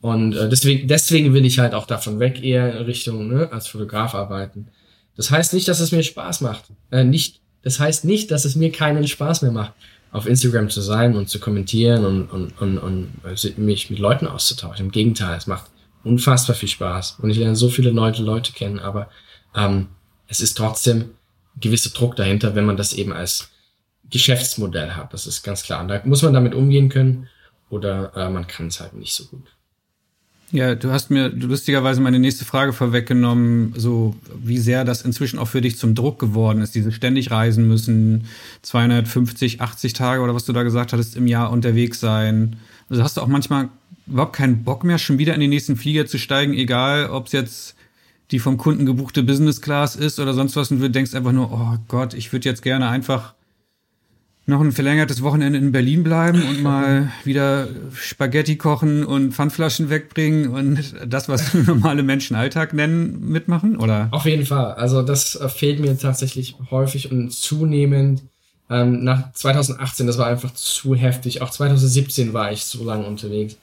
Und 0.00 0.34
äh, 0.34 0.48
deswegen, 0.48 0.88
deswegen 0.88 1.34
will 1.34 1.46
ich 1.46 1.60
halt 1.60 1.72
auch 1.74 1.86
davon 1.86 2.18
weg, 2.18 2.42
eher 2.42 2.76
in 2.78 2.84
Richtung 2.84 3.28
ne, 3.28 3.48
als 3.52 3.68
Fotograf 3.68 4.14
arbeiten. 4.14 4.68
Das 5.16 5.30
heißt 5.30 5.54
nicht, 5.54 5.68
dass 5.68 5.80
es 5.80 5.92
mir 5.92 6.02
Spaß 6.02 6.40
macht. 6.40 6.64
Äh, 6.90 7.04
nicht, 7.04 7.40
das 7.62 7.78
heißt 7.78 8.04
nicht, 8.04 8.30
dass 8.32 8.44
es 8.44 8.56
mir 8.56 8.72
keinen 8.72 9.06
Spaß 9.06 9.42
mehr 9.42 9.52
macht, 9.52 9.72
auf 10.10 10.26
Instagram 10.26 10.68
zu 10.68 10.80
sein 10.80 11.14
und 11.14 11.28
zu 11.28 11.38
kommentieren 11.38 12.04
und, 12.04 12.24
und, 12.24 12.60
und, 12.60 12.78
und 12.78 13.58
mich 13.58 13.88
mit 13.88 14.00
Leuten 14.00 14.26
auszutauschen. 14.26 14.86
Im 14.86 14.92
Gegenteil, 14.92 15.36
es 15.36 15.46
macht 15.46 15.70
unfassbar 16.02 16.56
viel 16.56 16.68
Spaß. 16.68 17.18
Und 17.22 17.30
ich 17.30 17.36
lerne 17.36 17.54
so 17.54 17.68
viele 17.68 17.92
neue 17.92 18.16
Leute 18.20 18.52
kennen, 18.52 18.80
aber 18.80 19.08
ähm, 19.54 19.88
es 20.28 20.40
ist 20.40 20.56
trotzdem 20.56 21.10
gewisser 21.60 21.90
Druck 21.90 22.16
dahinter, 22.16 22.54
wenn 22.54 22.64
man 22.64 22.76
das 22.76 22.92
eben 22.92 23.12
als 23.12 23.48
Geschäftsmodell 24.10 24.92
hat. 24.92 25.12
Das 25.12 25.26
ist 25.26 25.42
ganz 25.42 25.62
klar. 25.62 25.82
Und 25.82 25.88
da 25.88 26.00
muss 26.04 26.22
man 26.22 26.32
damit 26.32 26.54
umgehen 26.54 26.88
können 26.88 27.28
oder 27.68 28.12
äh, 28.16 28.30
man 28.30 28.46
kann 28.46 28.68
es 28.68 28.80
halt 28.80 28.94
nicht 28.94 29.12
so 29.12 29.24
gut. 29.24 29.46
Ja, 30.52 30.74
du 30.74 30.90
hast 30.90 31.10
mir 31.10 31.28
lustigerweise 31.28 32.00
meine 32.00 32.18
nächste 32.18 32.44
Frage 32.44 32.72
vorweggenommen, 32.72 33.72
so 33.76 34.16
wie 34.34 34.58
sehr 34.58 34.84
das 34.84 35.02
inzwischen 35.02 35.38
auch 35.38 35.46
für 35.46 35.60
dich 35.60 35.78
zum 35.78 35.94
Druck 35.94 36.18
geworden 36.18 36.60
ist, 36.60 36.74
diese 36.74 36.90
ständig 36.90 37.30
reisen 37.30 37.68
müssen, 37.68 38.26
250, 38.62 39.60
80 39.60 39.92
Tage 39.92 40.22
oder 40.22 40.34
was 40.34 40.46
du 40.46 40.52
da 40.52 40.64
gesagt 40.64 40.92
hattest, 40.92 41.16
im 41.16 41.28
Jahr 41.28 41.52
unterwegs 41.52 42.00
sein. 42.00 42.56
Also 42.88 43.04
hast 43.04 43.16
du 43.16 43.20
auch 43.20 43.28
manchmal 43.28 43.68
überhaupt 44.08 44.34
keinen 44.34 44.64
Bock 44.64 44.82
mehr, 44.82 44.98
schon 44.98 45.18
wieder 45.18 45.34
in 45.34 45.40
den 45.40 45.50
nächsten 45.50 45.76
Flieger 45.76 46.06
zu 46.06 46.18
steigen, 46.18 46.54
egal 46.54 47.10
ob 47.10 47.26
es 47.26 47.32
jetzt 47.32 47.76
die 48.30 48.38
vom 48.38 48.56
Kunden 48.56 48.86
gebuchte 48.86 49.22
Business 49.22 49.60
Class 49.60 49.96
ist 49.96 50.20
oder 50.20 50.34
sonst 50.34 50.56
was 50.56 50.70
und 50.70 50.80
du 50.80 50.90
denkst 50.90 51.14
einfach 51.14 51.32
nur, 51.32 51.50
oh 51.52 51.78
Gott, 51.88 52.14
ich 52.14 52.32
würde 52.32 52.48
jetzt 52.48 52.62
gerne 52.62 52.88
einfach 52.88 53.34
noch 54.46 54.60
ein 54.60 54.72
verlängertes 54.72 55.22
Wochenende 55.22 55.58
in 55.58 55.72
Berlin 55.72 56.02
bleiben 56.02 56.42
und 56.42 56.62
mal 56.62 57.10
wieder 57.24 57.68
Spaghetti 57.94 58.56
kochen 58.56 59.04
und 59.04 59.32
Pfandflaschen 59.32 59.88
wegbringen 59.88 60.50
und 60.50 60.94
das, 61.06 61.28
was 61.28 61.54
normale 61.66 62.02
Menschen 62.02 62.36
Alltag 62.36 62.74
nennen, 62.74 63.28
mitmachen, 63.28 63.76
oder? 63.76 64.08
Auf 64.10 64.26
jeden 64.26 64.44
Fall. 64.44 64.74
Also 64.74 65.02
das 65.02 65.36
äh, 65.36 65.48
fehlt 65.48 65.80
mir 65.80 65.96
tatsächlich 65.96 66.56
häufig 66.70 67.10
und 67.10 67.32
zunehmend. 67.32 68.22
Ähm, 68.68 69.02
nach 69.02 69.32
2018, 69.32 70.06
das 70.06 70.18
war 70.18 70.26
einfach 70.26 70.54
zu 70.54 70.94
heftig. 70.94 71.42
Auch 71.42 71.50
2017 71.50 72.32
war 72.32 72.52
ich 72.52 72.64
so 72.64 72.84
lange 72.84 73.06
unterwegs. 73.06 73.56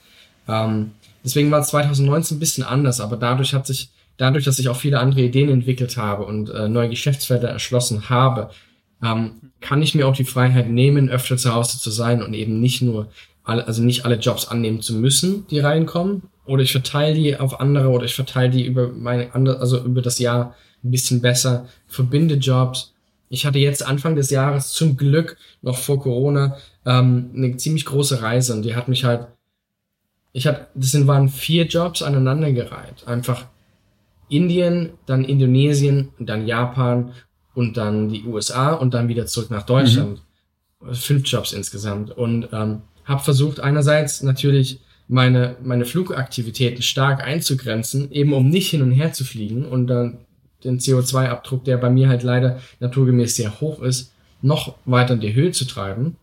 Ähm, 0.46 0.92
deswegen 1.24 1.50
war 1.50 1.62
2019 1.62 2.36
ein 2.36 2.40
bisschen 2.40 2.64
anders, 2.64 3.00
aber 3.00 3.16
dadurch 3.16 3.54
hat 3.54 3.66
sich 3.66 3.90
dadurch, 4.18 4.44
dass 4.44 4.58
ich 4.58 4.68
auch 4.68 4.76
viele 4.76 5.00
andere 5.00 5.22
Ideen 5.22 5.48
entwickelt 5.48 5.96
habe 5.96 6.26
und 6.26 6.50
äh, 6.50 6.68
neue 6.68 6.90
Geschäftsfelder 6.90 7.48
erschlossen 7.48 8.10
habe, 8.10 8.50
ähm, 9.02 9.52
kann 9.60 9.80
ich 9.80 9.94
mir 9.94 10.06
auch 10.06 10.16
die 10.16 10.24
Freiheit 10.24 10.68
nehmen, 10.68 11.08
öfter 11.08 11.36
zu 11.36 11.54
Hause 11.54 11.78
zu 11.78 11.90
sein 11.90 12.22
und 12.22 12.34
eben 12.34 12.60
nicht 12.60 12.82
nur, 12.82 13.08
alle, 13.44 13.66
also 13.66 13.82
nicht 13.82 14.04
alle 14.04 14.16
Jobs 14.16 14.46
annehmen 14.46 14.82
zu 14.82 14.94
müssen, 14.94 15.46
die 15.48 15.60
reinkommen. 15.60 16.24
Oder 16.44 16.62
ich 16.62 16.72
verteile 16.72 17.14
die 17.14 17.36
auf 17.36 17.60
andere 17.60 17.88
oder 17.88 18.04
ich 18.04 18.14
verteile 18.14 18.50
die 18.50 18.64
über 18.64 18.88
meine 18.88 19.34
andere, 19.34 19.60
also 19.60 19.82
über 19.82 20.02
das 20.02 20.18
Jahr 20.18 20.54
ein 20.84 20.90
bisschen 20.90 21.20
besser, 21.20 21.66
verbinde 21.86 22.34
Jobs. 22.34 22.92
Ich 23.28 23.46
hatte 23.46 23.58
jetzt 23.58 23.86
Anfang 23.86 24.16
des 24.16 24.30
Jahres 24.30 24.72
zum 24.72 24.96
Glück 24.96 25.36
noch 25.62 25.76
vor 25.76 26.00
Corona 26.00 26.56
ähm, 26.86 27.30
eine 27.34 27.56
ziemlich 27.56 27.84
große 27.84 28.22
Reise 28.22 28.54
und 28.54 28.62
die 28.62 28.74
hat 28.74 28.88
mich 28.88 29.04
halt, 29.04 29.28
ich 30.32 30.46
hatte, 30.46 30.66
das 30.74 30.90
sind, 30.90 31.06
waren 31.06 31.28
vier 31.28 31.66
Jobs 31.66 32.02
aneinandergereiht. 32.02 33.06
Einfach 33.06 33.46
Indien, 34.28 34.90
dann 35.06 35.24
Indonesien, 35.24 36.10
dann 36.18 36.46
Japan 36.46 37.12
und 37.54 37.76
dann 37.76 38.08
die 38.08 38.24
USA 38.24 38.72
und 38.72 38.94
dann 38.94 39.08
wieder 39.08 39.26
zurück 39.26 39.50
nach 39.50 39.64
Deutschland. 39.64 40.22
Mhm. 40.80 40.94
Fünf 40.94 41.26
Jobs 41.26 41.52
insgesamt. 41.52 42.10
Und 42.10 42.48
ähm, 42.52 42.82
habe 43.04 43.22
versucht, 43.22 43.60
einerseits 43.60 44.22
natürlich 44.22 44.80
meine, 45.08 45.56
meine 45.62 45.84
Flugaktivitäten 45.84 46.82
stark 46.82 47.24
einzugrenzen, 47.24 48.12
eben 48.12 48.32
um 48.32 48.48
nicht 48.48 48.68
hin 48.70 48.82
und 48.82 48.92
her 48.92 49.12
zu 49.12 49.24
fliegen 49.24 49.64
und 49.64 49.86
dann 49.86 50.18
den 50.64 50.78
CO2-Abdruck, 50.78 51.64
der 51.64 51.78
bei 51.78 51.88
mir 51.88 52.08
halt 52.08 52.22
leider 52.22 52.60
naturgemäß 52.80 53.36
sehr 53.36 53.60
hoch 53.60 53.80
ist, 53.82 54.12
noch 54.42 54.76
weiter 54.84 55.14
in 55.14 55.20
die 55.20 55.34
Höhe 55.34 55.52
zu 55.52 55.64
treiben. 55.64 56.16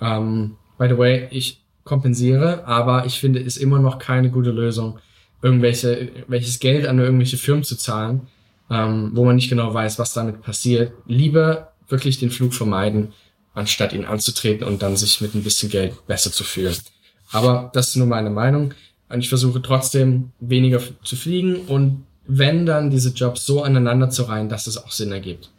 Ähm, 0.00 0.56
by 0.78 0.88
the 0.88 0.98
way, 0.98 1.28
ich 1.30 1.62
kompensiere, 1.84 2.66
aber 2.66 3.06
ich 3.06 3.18
finde, 3.18 3.40
ist 3.40 3.56
immer 3.56 3.80
noch 3.80 3.98
keine 3.98 4.30
gute 4.30 4.50
Lösung, 4.50 4.98
irgendwelche, 5.42 6.10
welches 6.28 6.58
Geld 6.58 6.86
an 6.86 6.98
irgendwelche 6.98 7.36
Firmen 7.36 7.64
zu 7.64 7.76
zahlen, 7.76 8.22
ähm, 8.70 9.10
wo 9.14 9.24
man 9.24 9.36
nicht 9.36 9.48
genau 9.48 9.72
weiß, 9.72 9.98
was 9.98 10.12
damit 10.12 10.42
passiert. 10.42 10.92
Lieber 11.06 11.72
wirklich 11.88 12.18
den 12.18 12.30
Flug 12.30 12.54
vermeiden, 12.54 13.12
anstatt 13.54 13.92
ihn 13.92 14.04
anzutreten 14.04 14.66
und 14.66 14.82
dann 14.82 14.96
sich 14.96 15.20
mit 15.20 15.34
ein 15.34 15.42
bisschen 15.42 15.70
Geld 15.70 16.06
besser 16.06 16.30
zu 16.30 16.44
fühlen. 16.44 16.76
Aber 17.32 17.70
das 17.74 17.88
ist 17.88 17.96
nur 17.96 18.06
meine 18.06 18.30
Meinung. 18.30 18.74
Und 19.08 19.20
ich 19.20 19.28
versuche 19.28 19.60
trotzdem 19.60 20.30
weniger 20.38 20.80
zu 21.02 21.16
fliegen 21.16 21.56
und 21.66 22.04
wenn 22.26 22.64
dann 22.64 22.90
diese 22.90 23.10
Jobs 23.10 23.44
so 23.44 23.62
aneinander 23.62 24.08
zu 24.08 24.22
reihen, 24.22 24.48
dass 24.48 24.68
es 24.68 24.78
auch 24.78 24.92
Sinn 24.92 25.10
ergibt. 25.10 25.50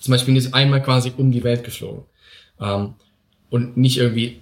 Zum 0.00 0.12
Beispiel 0.12 0.34
bin 0.34 0.42
ich 0.42 0.54
einmal 0.54 0.82
quasi 0.82 1.12
um 1.16 1.30
die 1.30 1.44
Welt 1.44 1.62
geflogen. 1.62 2.02
Ähm, 2.60 2.94
und 3.50 3.76
nicht 3.76 3.98
irgendwie 3.98 4.40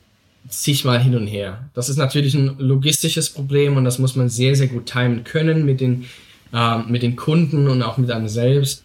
zigmal 0.49 1.03
hin 1.03 1.17
und 1.17 1.27
her. 1.27 1.69
Das 1.75 1.89
ist 1.89 1.97
natürlich 1.97 2.35
ein 2.35 2.59
logistisches 2.59 3.31
Problem 3.31 3.77
und 3.77 3.85
das 3.85 3.99
muss 3.99 4.17
man 4.17 4.29
sehr, 4.29 4.57
sehr 4.57 4.69
gut 4.69 4.87
timen 4.87 5.25
können 5.25 5.65
mit 5.65 5.81
den, 5.81 6.07
äh, 6.53 6.79
mit 6.79 7.03
den 7.03 7.17
Kunden 7.17 7.69
und 7.69 7.83
auch 7.83 7.97
mit 7.97 8.11
einem 8.11 8.29
selbst. 8.29 8.83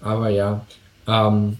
Aber 0.00 0.28
ja, 0.28 0.66
ähm, 1.06 1.58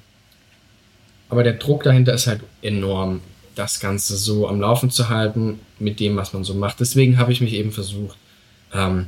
aber 1.29 1.43
der 1.43 1.55
Druck 1.55 1.83
dahinter 1.85 2.13
ist 2.13 2.27
halt 2.27 2.43
enorm, 2.61 3.21
das 3.55 3.81
Ganze 3.81 4.17
so 4.17 4.49
am 4.49 4.61
Laufen 4.61 4.91
zu 4.91 5.09
halten 5.09 5.61
mit 5.79 5.99
dem, 6.01 6.17
was 6.17 6.33
man 6.33 6.45
so 6.45 6.55
macht. 6.55 6.81
Deswegen 6.81 7.19
habe 7.19 7.33
ich 7.33 7.41
mich 7.41 7.55
eben 7.55 7.73
versucht, 7.73 8.17
ähm, 8.75 9.07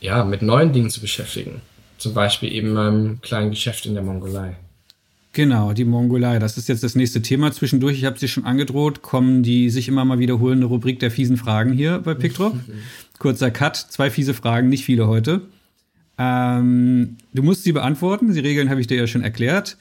ja, 0.00 0.24
mit 0.24 0.42
neuen 0.42 0.72
Dingen 0.72 0.90
zu 0.90 1.00
beschäftigen. 1.00 1.60
zum 1.96 2.12
Beispiel 2.12 2.52
eben 2.52 2.72
meinem 2.72 3.20
kleinen 3.22 3.50
Geschäft 3.50 3.86
in 3.86 3.94
der 3.94 4.02
Mongolei. 4.02 4.56
Genau, 5.34 5.72
die 5.72 5.84
Mongolei. 5.84 6.38
Das 6.38 6.56
ist 6.56 6.68
jetzt 6.68 6.84
das 6.84 6.94
nächste 6.94 7.20
Thema. 7.20 7.50
Zwischendurch, 7.50 7.98
ich 7.98 8.04
habe 8.04 8.18
sie 8.18 8.28
schon 8.28 8.44
angedroht, 8.44 9.02
kommen 9.02 9.42
die 9.42 9.68
sich 9.68 9.88
immer 9.88 10.04
mal 10.04 10.20
wiederholende 10.20 10.66
Rubrik 10.66 11.00
der 11.00 11.10
fiesen 11.10 11.36
Fragen 11.36 11.72
hier 11.72 11.98
bei 11.98 12.14
Pickdrop. 12.14 12.54
Kurzer 13.18 13.50
Cut, 13.50 13.76
zwei 13.76 14.10
fiese 14.10 14.32
Fragen, 14.32 14.68
nicht 14.68 14.84
viele 14.84 15.08
heute. 15.08 15.42
Ähm, 16.18 17.16
du 17.32 17.42
musst 17.42 17.64
sie 17.64 17.72
beantworten. 17.72 18.32
Die 18.32 18.40
Regeln 18.40 18.70
habe 18.70 18.80
ich 18.80 18.86
dir 18.86 18.96
ja 18.96 19.08
schon 19.08 19.22
erklärt. 19.22 19.76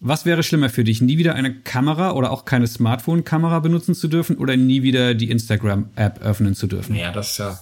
Was 0.00 0.24
wäre 0.24 0.42
schlimmer 0.42 0.70
für 0.70 0.84
dich, 0.84 1.02
nie 1.02 1.18
wieder 1.18 1.34
eine 1.34 1.54
Kamera 1.54 2.12
oder 2.12 2.30
auch 2.30 2.46
keine 2.46 2.66
Smartphone-Kamera 2.66 3.60
benutzen 3.60 3.94
zu 3.94 4.08
dürfen 4.08 4.36
oder 4.36 4.56
nie 4.56 4.82
wieder 4.82 5.14
die 5.14 5.30
Instagram-App 5.30 6.22
öffnen 6.22 6.54
zu 6.54 6.66
dürfen? 6.66 6.94
Ja, 6.94 7.12
das 7.12 7.32
ist 7.32 7.38
ja, 7.38 7.58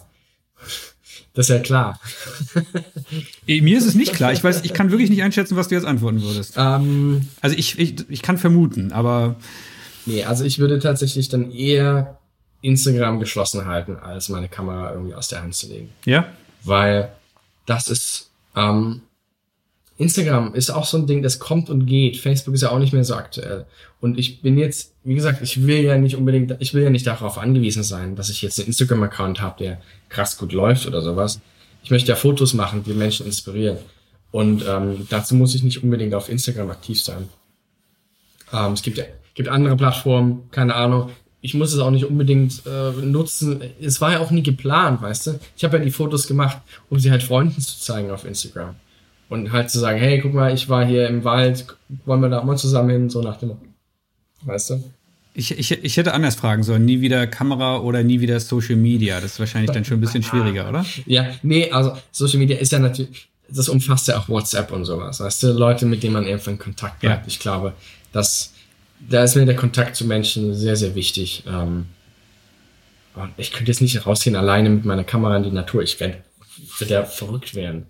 das 1.35 1.49
ist 1.49 1.55
ja 1.57 1.59
klar. 1.61 2.01
Mir 3.47 3.79
ist 3.79 3.87
es 3.87 3.95
nicht 3.95 4.13
klar. 4.13 4.33
Ich 4.33 4.45
weiß, 4.45 4.65
ich 4.65 4.75
kann 4.75 4.91
wirklich 4.91 5.11
nicht 5.11 5.23
einschätzen, 5.23 5.57
was 5.57 5.69
du 5.69 5.75
jetzt 5.75 5.87
antworten 5.87 6.23
würdest. 6.23 6.55
Ähm, 6.57 7.29
also 7.41 7.57
ich, 7.57 7.79
ich, 7.79 8.11
ich 8.11 8.23
kann 8.23 8.39
vermuten, 8.39 8.93
aber. 8.93 9.37
Nee, 10.05 10.25
also 10.25 10.45
ich 10.45 10.59
würde 10.59 10.79
tatsächlich 10.79 11.29
dann 11.29 11.51
eher 11.51 12.19
Instagram 12.61 13.19
geschlossen 13.21 13.67
halten, 13.67 13.97
als 13.97 14.29
meine 14.29 14.49
Kamera 14.49 14.93
irgendwie 14.93 15.15
aus 15.15 15.29
der 15.29 15.43
Hand 15.43 15.55
zu 15.55 15.69
legen. 15.69 15.91
Ja? 16.05 16.27
Weil 16.65 17.13
das 17.67 17.89
ist, 17.89 18.31
ähm, 18.57 19.03
Instagram 20.03 20.55
ist 20.55 20.71
auch 20.71 20.85
so 20.85 20.99
ein 20.99 21.07
Ding, 21.07 21.23
das 21.23 21.39
kommt 21.39 21.71
und 21.71 21.87
geht. 21.87 22.17
Facebook 22.17 22.55
ist 22.55 22.63
ja 22.63 22.71
auch 22.71 22.79
nicht 22.79 22.93
mehr 22.93 23.05
so 23.05 23.15
aktuell. 23.15 23.67
Und 24.01 24.19
ich 24.19 24.43
bin 24.43 24.59
jetzt, 24.59 24.95
wie 25.05 25.15
gesagt, 25.15 25.43
ich 25.43 25.67
will 25.67 25.81
ja 25.81 25.97
nicht 25.97 26.17
unbedingt, 26.17 26.57
ich 26.59 26.75
will 26.75 26.83
ja 26.83 26.91
nicht 26.91 27.07
darauf 27.07 27.39
angewiesen 27.39 27.83
sein, 27.83 28.17
dass 28.17 28.29
ich 28.29 28.43
jetzt 28.43 28.59
einen 28.59 28.69
Instagram-Account 28.69 29.41
habe, 29.41 29.63
der 29.63 29.81
krass 30.09 30.37
gut 30.37 30.53
läuft 30.53 30.87
oder 30.87 31.03
sowas. 31.03 31.41
Ich 31.85 31.91
möchte 31.91 32.09
ja 32.09 32.17
Fotos 32.17 32.55
machen, 32.55 32.83
die 32.85 32.95
Menschen 32.95 33.27
inspirieren. 33.27 33.79
Und 34.31 34.65
ähm, 34.67 35.07
dazu 35.11 35.35
muss 35.35 35.55
ich 35.55 35.63
nicht 35.63 35.83
unbedingt 35.83 36.15
auf 36.15 36.29
Instagram 36.29 36.71
aktiv 36.71 37.03
sein. 37.03 37.29
Ähm, 38.53 38.73
es 38.73 38.83
gibt, 38.83 39.03
gibt 39.35 39.49
andere 39.49 39.77
Plattformen, 39.77 40.51
keine 40.51 40.75
Ahnung. 40.75 41.11
Ich 41.41 41.55
muss 41.55 41.73
es 41.73 41.81
auch 41.81 41.91
nicht 41.91 42.05
unbedingt 42.05 42.63
äh, 42.67 42.93
nutzen. 43.05 43.63
Es 43.81 44.01
war 44.01 44.13
ja 44.13 44.21
auch 44.21 44.31
nie 44.31 44.43
geplant, 44.43 45.03
weißt 45.03 45.27
du. 45.27 45.41
Ich 45.57 45.65
habe 45.65 45.79
ja 45.79 45.85
die 45.85 45.91
Fotos 45.91 46.27
gemacht, 46.27 46.59
um 46.89 46.99
sie 46.99 47.11
halt 47.11 47.23
Freunden 47.23 47.61
zu 47.61 47.81
zeigen 47.81 48.11
auf 48.11 48.25
Instagram. 48.25 48.77
Und 49.33 49.51
halt 49.51 49.71
zu 49.71 49.79
sagen, 49.79 49.99
hey, 49.99 50.21
guck 50.21 50.35
mal, 50.35 50.53
ich 50.53 50.69
war 50.69 50.85
hier 50.85 51.09
im 51.09 51.25
Wald, 51.25 51.67
wollen 52.05 52.21
wir 52.21 52.29
da 52.29 52.43
mal 52.43 52.59
zusammen 52.59 52.91
hin, 52.91 53.11
so 53.11 53.23
nach 53.23 53.39
dem, 53.39 53.53
weißt 54.43 54.71
du? 54.71 54.85
Ich, 55.33 55.59
ich, 55.59 55.71
ich 55.71 55.97
hätte 55.97 56.13
anders 56.13 56.35
fragen 56.35 56.63
sollen, 56.63 56.85
nie 56.85 57.01
wieder 57.01 57.27
Kamera 57.27 57.79
oder 57.79 58.03
nie 58.03 58.21
wieder 58.21 58.39
Social 58.41 58.77
Media. 58.77 59.21
Das 59.21 59.33
ist 59.33 59.41
wahrscheinlich 59.41 59.71
dann 59.71 59.87
schon 59.87 59.97
ein 59.97 60.01
bisschen 60.03 60.23
schwieriger, 60.23 60.69
oder? 60.69 60.85
Ja, 61.07 61.31
nee, 61.43 61.71
also 61.71 61.97
Social 62.11 62.39
Media 62.41 62.59
ist 62.59 62.73
ja 62.73 62.79
natürlich, 62.79 63.31
das 63.49 63.71
umfasst 63.71 64.09
ja 64.09 64.19
auch 64.19 64.29
WhatsApp 64.29 64.71
und 64.71 64.85
sowas. 64.85 65.21
Weißt 65.21 65.45
du, 65.45 65.53
Leute, 65.53 65.87
mit 65.87 66.03
denen 66.03 66.13
man 66.13 66.27
einfach 66.27 66.53
in 66.53 66.59
Kontakt 66.59 67.01
bleibt. 67.01 67.23
Ja. 67.23 67.29
Ich 67.29 67.39
glaube, 67.39 67.73
dass 68.13 68.53
da 69.09 69.25
ist 69.25 69.35
mir 69.35 69.47
der 69.47 69.57
Kontakt 69.57 69.97
zu 69.97 70.05
Menschen 70.05 70.55
sehr, 70.55 70.77
sehr 70.77 70.95
wichtig. 70.95 71.45
Ähm, 71.49 71.87
ich 73.39 73.53
könnte 73.53 73.71
jetzt 73.71 73.81
nicht 73.81 74.07
rausgehen 74.07 74.37
alleine 74.37 74.69
mit 74.69 74.85
meiner 74.85 75.05
Kamera 75.05 75.39
in 75.39 75.45
die 75.45 75.51
Natur. 75.51 75.83
Ich 75.83 75.99
werde 76.01 76.19
werd 76.79 76.91
ja 76.91 77.05
verrückt 77.05 77.55
werden. 77.55 77.87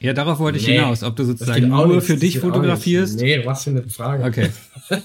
Ja, 0.00 0.12
darauf 0.12 0.38
wollte 0.38 0.58
ich 0.58 0.66
nee, 0.66 0.74
hinaus, 0.74 1.02
ob 1.02 1.16
du 1.16 1.24
sozusagen 1.24 1.68
nur 1.68 1.86
nicht, 1.88 2.06
für 2.06 2.16
dich 2.16 2.38
fotografierst. 2.38 3.20
Nee, 3.20 3.44
was 3.44 3.64
für 3.64 3.70
eine 3.70 3.82
Frage. 3.88 4.24
Okay. 4.24 4.50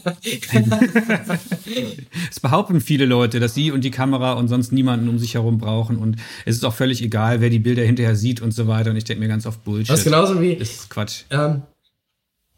es 2.29 2.39
behaupten 2.39 2.79
viele 2.79 3.05
Leute, 3.05 3.39
dass 3.39 3.55
sie 3.55 3.71
und 3.71 3.83
die 3.83 3.89
Kamera 3.89 4.33
und 4.33 4.49
sonst 4.49 4.71
niemanden 4.71 5.09
um 5.09 5.17
sich 5.17 5.33
herum 5.33 5.57
brauchen 5.57 5.97
und 5.97 6.17
es 6.45 6.57
ist 6.57 6.63
auch 6.63 6.75
völlig 6.75 7.01
egal, 7.01 7.41
wer 7.41 7.49
die 7.49 7.57
Bilder 7.59 7.83
hinterher 7.83 8.15
sieht 8.15 8.39
und 8.39 8.51
so 8.51 8.67
weiter 8.67 8.91
und 8.91 8.97
ich 8.97 9.03
denke 9.03 9.21
mir 9.21 9.29
ganz 9.29 9.47
oft 9.47 9.63
Bullshit. 9.63 9.89
Das 9.89 9.99
ist 9.99 10.05
genauso 10.05 10.39
wie. 10.39 10.53
ist 10.53 10.91
Quatsch. 10.91 11.23
Ähm, 11.31 11.63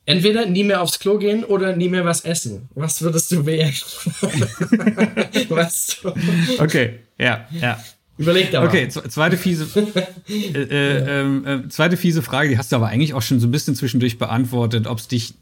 entweder 0.06 0.46
nie 0.46 0.66
mehr 0.66 0.82
aufs 0.82 1.00
Klo 1.00 1.18
gehen 1.18 1.46
oder 1.46 1.74
nie 1.76 1.88
mehr 1.88 2.04
was 2.04 2.22
essen. 2.26 2.68
Was 2.76 3.02
würdest 3.02 3.32
du 3.32 3.46
wählen? 3.46 3.72
weißt 5.50 6.00
du? 6.04 6.14
Okay, 6.62 7.00
ja, 7.18 7.48
ja. 7.62 7.80
Überleg 8.18 8.52
da 8.52 8.62
mal. 8.62 8.68
Okay, 8.68 8.88
zweite 8.88 9.38
fiese, 9.38 9.68
äh, 10.30 10.62
äh, 10.62 11.22
ähm, 11.22 11.46
äh, 11.46 11.70
zweite 11.70 11.98
fiese 11.98 12.22
Frage, 12.22 12.50
die 12.50 12.58
hast 12.58 12.72
du 12.72 12.78
aber 12.78 12.88
eigentlich 12.88 13.14
auch 13.14 13.22
schon 13.22 13.40
so 13.40 13.48
ein 13.48 13.52
bisschen 13.52 13.76
zwischendurch 13.76 14.18
beantwortet, 14.18 14.88
ob 14.88 15.00
es 15.00 15.08
dich, 15.08 15.34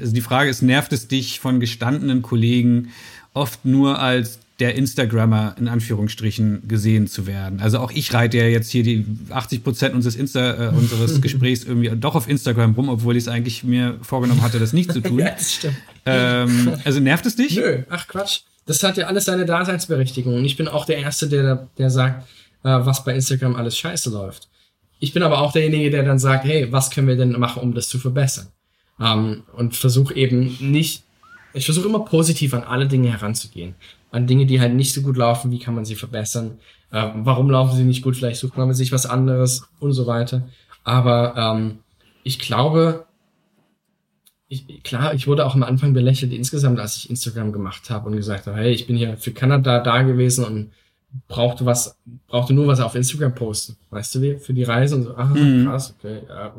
also 0.00 0.12
die 0.12 0.20
Frage 0.20 0.50
ist, 0.50 0.62
nervt 0.62 0.92
es 0.92 1.06
dich 1.06 1.38
von 1.38 1.60
gestandenen 1.60 2.22
Kollegen 2.22 2.88
oft 3.32 3.64
nur 3.64 4.00
als 4.00 4.40
der 4.58 4.74
Instagrammer 4.74 5.54
in 5.58 5.68
Anführungsstrichen 5.68 6.66
gesehen 6.66 7.06
zu 7.06 7.26
werden. 7.26 7.60
Also 7.60 7.78
auch 7.78 7.92
ich 7.92 8.12
reite 8.14 8.38
ja 8.38 8.46
jetzt 8.46 8.70
hier 8.70 8.82
die 8.82 9.04
80 9.28 9.62
Prozent 9.62 9.94
unseres, 9.94 10.16
Insta, 10.16 10.70
äh, 10.70 10.74
unseres 10.74 11.20
Gesprächs 11.20 11.62
irgendwie 11.62 11.90
doch 11.94 12.14
auf 12.14 12.26
Instagram 12.28 12.72
rum, 12.72 12.88
obwohl 12.88 13.16
ich 13.16 13.24
es 13.24 13.28
eigentlich 13.28 13.64
mir 13.64 13.98
vorgenommen 14.00 14.42
hatte, 14.42 14.58
das 14.58 14.72
nicht 14.72 14.90
zu 14.90 15.00
tun. 15.00 15.18
ja, 15.20 15.30
das 15.30 15.54
stimmt. 15.54 15.76
Ähm, 16.06 16.72
also 16.84 17.00
nervt 17.00 17.26
es 17.26 17.36
dich? 17.36 17.56
Nö, 17.56 17.82
ach 17.90 18.08
Quatsch 18.08 18.40
das 18.66 18.82
hat 18.82 18.96
ja 18.96 19.06
alles 19.06 19.24
seine 19.24 19.46
Daseinsberechtigung. 19.46 20.34
Und 20.34 20.44
ich 20.44 20.56
bin 20.56 20.68
auch 20.68 20.84
der 20.84 20.98
Erste, 20.98 21.28
der, 21.28 21.68
der 21.78 21.90
sagt, 21.90 22.28
äh, 22.62 22.68
was 22.68 23.04
bei 23.04 23.14
Instagram 23.14 23.56
alles 23.56 23.78
scheiße 23.78 24.10
läuft. 24.10 24.48
Ich 24.98 25.12
bin 25.12 25.22
aber 25.22 25.40
auch 25.40 25.52
derjenige, 25.52 25.90
der 25.90 26.02
dann 26.02 26.18
sagt, 26.18 26.44
hey, 26.44 26.70
was 26.72 26.90
können 26.90 27.08
wir 27.08 27.16
denn 27.16 27.38
machen, 27.38 27.62
um 27.62 27.74
das 27.74 27.88
zu 27.88 27.98
verbessern? 27.98 28.48
Ähm, 29.00 29.44
und 29.52 29.76
versuche 29.76 30.14
eben 30.14 30.56
nicht, 30.60 31.04
ich 31.54 31.64
versuche 31.64 31.88
immer 31.88 32.04
positiv 32.04 32.54
an 32.54 32.64
alle 32.64 32.88
Dinge 32.88 33.12
heranzugehen. 33.12 33.74
An 34.10 34.26
Dinge, 34.26 34.46
die 34.46 34.60
halt 34.60 34.74
nicht 34.74 34.92
so 34.92 35.02
gut 35.02 35.16
laufen, 35.16 35.50
wie 35.50 35.58
kann 35.58 35.74
man 35.74 35.84
sie 35.84 35.94
verbessern? 35.94 36.58
Äh, 36.90 37.08
warum 37.14 37.50
laufen 37.50 37.76
sie 37.76 37.84
nicht 37.84 38.02
gut? 38.02 38.16
Vielleicht 38.16 38.40
sucht 38.40 38.56
man 38.56 38.72
sich 38.74 38.92
was 38.92 39.06
anderes 39.06 39.68
und 39.78 39.92
so 39.92 40.06
weiter. 40.06 40.48
Aber 40.82 41.34
ähm, 41.36 41.78
ich 42.24 42.38
glaube, 42.38 43.05
ich, 44.48 44.82
klar, 44.84 45.14
ich 45.14 45.26
wurde 45.26 45.44
auch 45.44 45.54
am 45.54 45.62
Anfang 45.62 45.92
belächelt 45.92 46.32
insgesamt, 46.32 46.78
als 46.78 46.96
ich 46.96 47.10
Instagram 47.10 47.52
gemacht 47.52 47.90
habe 47.90 48.08
und 48.08 48.16
gesagt 48.16 48.46
habe, 48.46 48.56
hey, 48.56 48.72
ich 48.72 48.86
bin 48.86 48.96
hier 48.96 49.16
für 49.16 49.32
Kanada 49.32 49.80
da 49.80 50.02
gewesen 50.02 50.44
und 50.44 50.70
brauchte 51.28 51.64
was, 51.64 51.96
brauchte 52.28 52.52
nur 52.52 52.66
was 52.66 52.80
auf 52.80 52.94
Instagram 52.94 53.34
posten, 53.34 53.76
weißt 53.90 54.14
du 54.14 54.22
wie, 54.22 54.36
für 54.36 54.54
die 54.54 54.64
Reise 54.64 54.96
und 54.96 55.02
so, 55.04 55.16
ah, 55.16 55.24
mhm. 55.24 55.64
krass, 55.64 55.94
okay, 55.98 56.20
ja, 56.28 56.52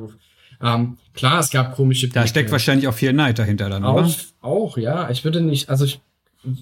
ähm, 0.61 0.97
klar, 1.13 1.39
es 1.39 1.51
gab 1.51 1.75
komische 1.75 2.07
Da 2.07 2.25
steckt 2.25 2.51
wahrscheinlich 2.51 2.87
auch 2.87 2.93
viel 2.93 3.13
Neid 3.13 3.37
dahinter 3.37 3.69
dann, 3.69 3.83
auch, 3.83 3.95
oder? 3.95 4.15
Auch, 4.41 4.77
ja. 4.77 5.09
Ich 5.11 5.23
würde 5.23 5.41
nicht, 5.41 5.69
also 5.69 5.85
ich 5.85 5.99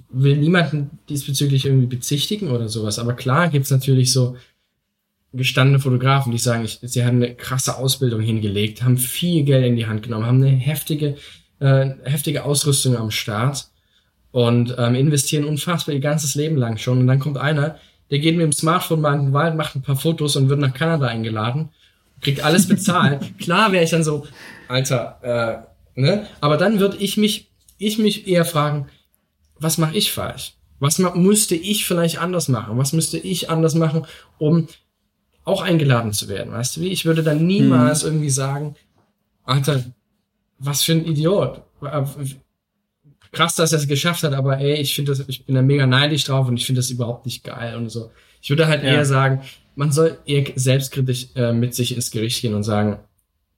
will 0.09 0.37
niemanden 0.37 0.99
diesbezüglich 1.09 1.65
irgendwie 1.65 1.87
bezichtigen 1.87 2.49
oder 2.49 2.67
sowas, 2.67 2.99
aber 2.99 3.13
klar 3.13 3.49
gibt's 3.49 3.71
natürlich 3.71 4.11
so 4.11 4.35
gestandene 5.35 5.79
Fotografen, 5.79 6.31
die 6.31 6.37
sagen, 6.37 6.65
ich, 6.65 6.79
sie 6.81 7.05
haben 7.05 7.17
eine 7.17 7.35
krasse 7.35 7.77
Ausbildung 7.77 8.21
hingelegt, 8.21 8.83
haben 8.83 8.97
viel 8.97 9.43
Geld 9.43 9.65
in 9.65 9.75
die 9.75 9.87
Hand 9.87 10.03
genommen, 10.03 10.25
haben 10.25 10.43
eine 10.43 10.55
heftige, 10.55 11.15
äh, 11.59 11.91
heftige 12.03 12.43
Ausrüstung 12.43 12.97
am 12.97 13.11
Start 13.11 13.67
und 14.31 14.75
ähm, 14.77 14.95
investieren 14.95 15.45
unfassbar 15.45 15.95
ihr 15.95 16.01
ganzes 16.01 16.35
Leben 16.35 16.57
lang 16.57 16.77
schon. 16.77 16.99
Und 16.99 17.07
dann 17.07 17.19
kommt 17.19 17.37
einer, 17.37 17.79
der 18.11 18.19
geht 18.19 18.35
mit 18.35 18.43
dem 18.43 18.51
Smartphone 18.51 19.01
mal 19.01 19.13
in 19.15 19.27
den 19.27 19.33
Wald, 19.33 19.55
macht 19.55 19.75
ein 19.75 19.81
paar 19.81 19.95
Fotos 19.95 20.35
und 20.35 20.49
wird 20.49 20.59
nach 20.59 20.73
Kanada 20.73 21.07
eingeladen, 21.07 21.69
kriegt 22.21 22.43
alles 22.43 22.67
bezahlt. 22.67 23.21
Klar 23.39 23.71
wäre 23.71 23.83
ich 23.83 23.91
dann 23.91 24.03
so, 24.03 24.25
Alter, 24.67 25.65
äh, 25.95 25.99
ne? 25.99 26.27
Aber 26.41 26.57
dann 26.57 26.79
würde 26.79 26.97
ich 26.97 27.17
mich, 27.17 27.49
ich 27.77 27.97
mich 27.97 28.27
eher 28.27 28.45
fragen, 28.45 28.87
was 29.59 29.77
mache 29.77 29.95
ich 29.95 30.11
falsch? 30.11 30.53
Was 30.79 30.99
müsste 30.99 31.55
ich 31.55 31.85
vielleicht 31.85 32.19
anders 32.19 32.49
machen? 32.49 32.77
Was 32.77 32.91
müsste 32.91 33.17
ich 33.17 33.49
anders 33.49 33.75
machen, 33.75 34.05
um 34.37 34.67
auch 35.45 35.61
eingeladen 35.61 36.11
zu 36.11 36.27
werden, 36.27 36.51
weißt 36.51 36.77
du 36.77 36.81
wie? 36.81 36.89
Ich 36.89 37.05
würde 37.05 37.23
dann 37.23 37.45
niemals 37.45 38.01
hm. 38.01 38.09
irgendwie 38.09 38.29
sagen, 38.29 38.75
Alter, 39.43 39.83
was 40.59 40.83
für 40.83 40.93
ein 40.93 41.05
Idiot. 41.05 41.61
Krass, 43.31 43.55
dass 43.55 43.71
er 43.71 43.79
es 43.79 43.87
geschafft 43.87 44.23
hat, 44.23 44.33
aber 44.33 44.59
ey, 44.59 44.75
ich 44.75 44.95
finde 44.95 45.11
das, 45.11 45.27
ich 45.27 45.45
bin 45.45 45.55
da 45.55 45.61
mega 45.61 45.85
neidisch 45.85 46.23
drauf 46.23 46.47
und 46.47 46.57
ich 46.57 46.65
finde 46.65 46.79
das 46.79 46.89
überhaupt 46.89 47.25
nicht 47.25 47.43
geil 47.43 47.75
und 47.75 47.89
so. 47.89 48.11
Ich 48.41 48.49
würde 48.49 48.67
halt 48.67 48.83
ja. 48.83 48.89
eher 48.89 49.05
sagen, 49.05 49.41
man 49.75 49.91
soll 49.91 50.17
eher 50.25 50.45
selbstkritisch 50.55 51.27
äh, 51.35 51.53
mit 51.53 51.75
sich 51.75 51.95
ins 51.95 52.11
Gericht 52.11 52.41
gehen 52.41 52.53
und 52.53 52.63
sagen, 52.63 52.99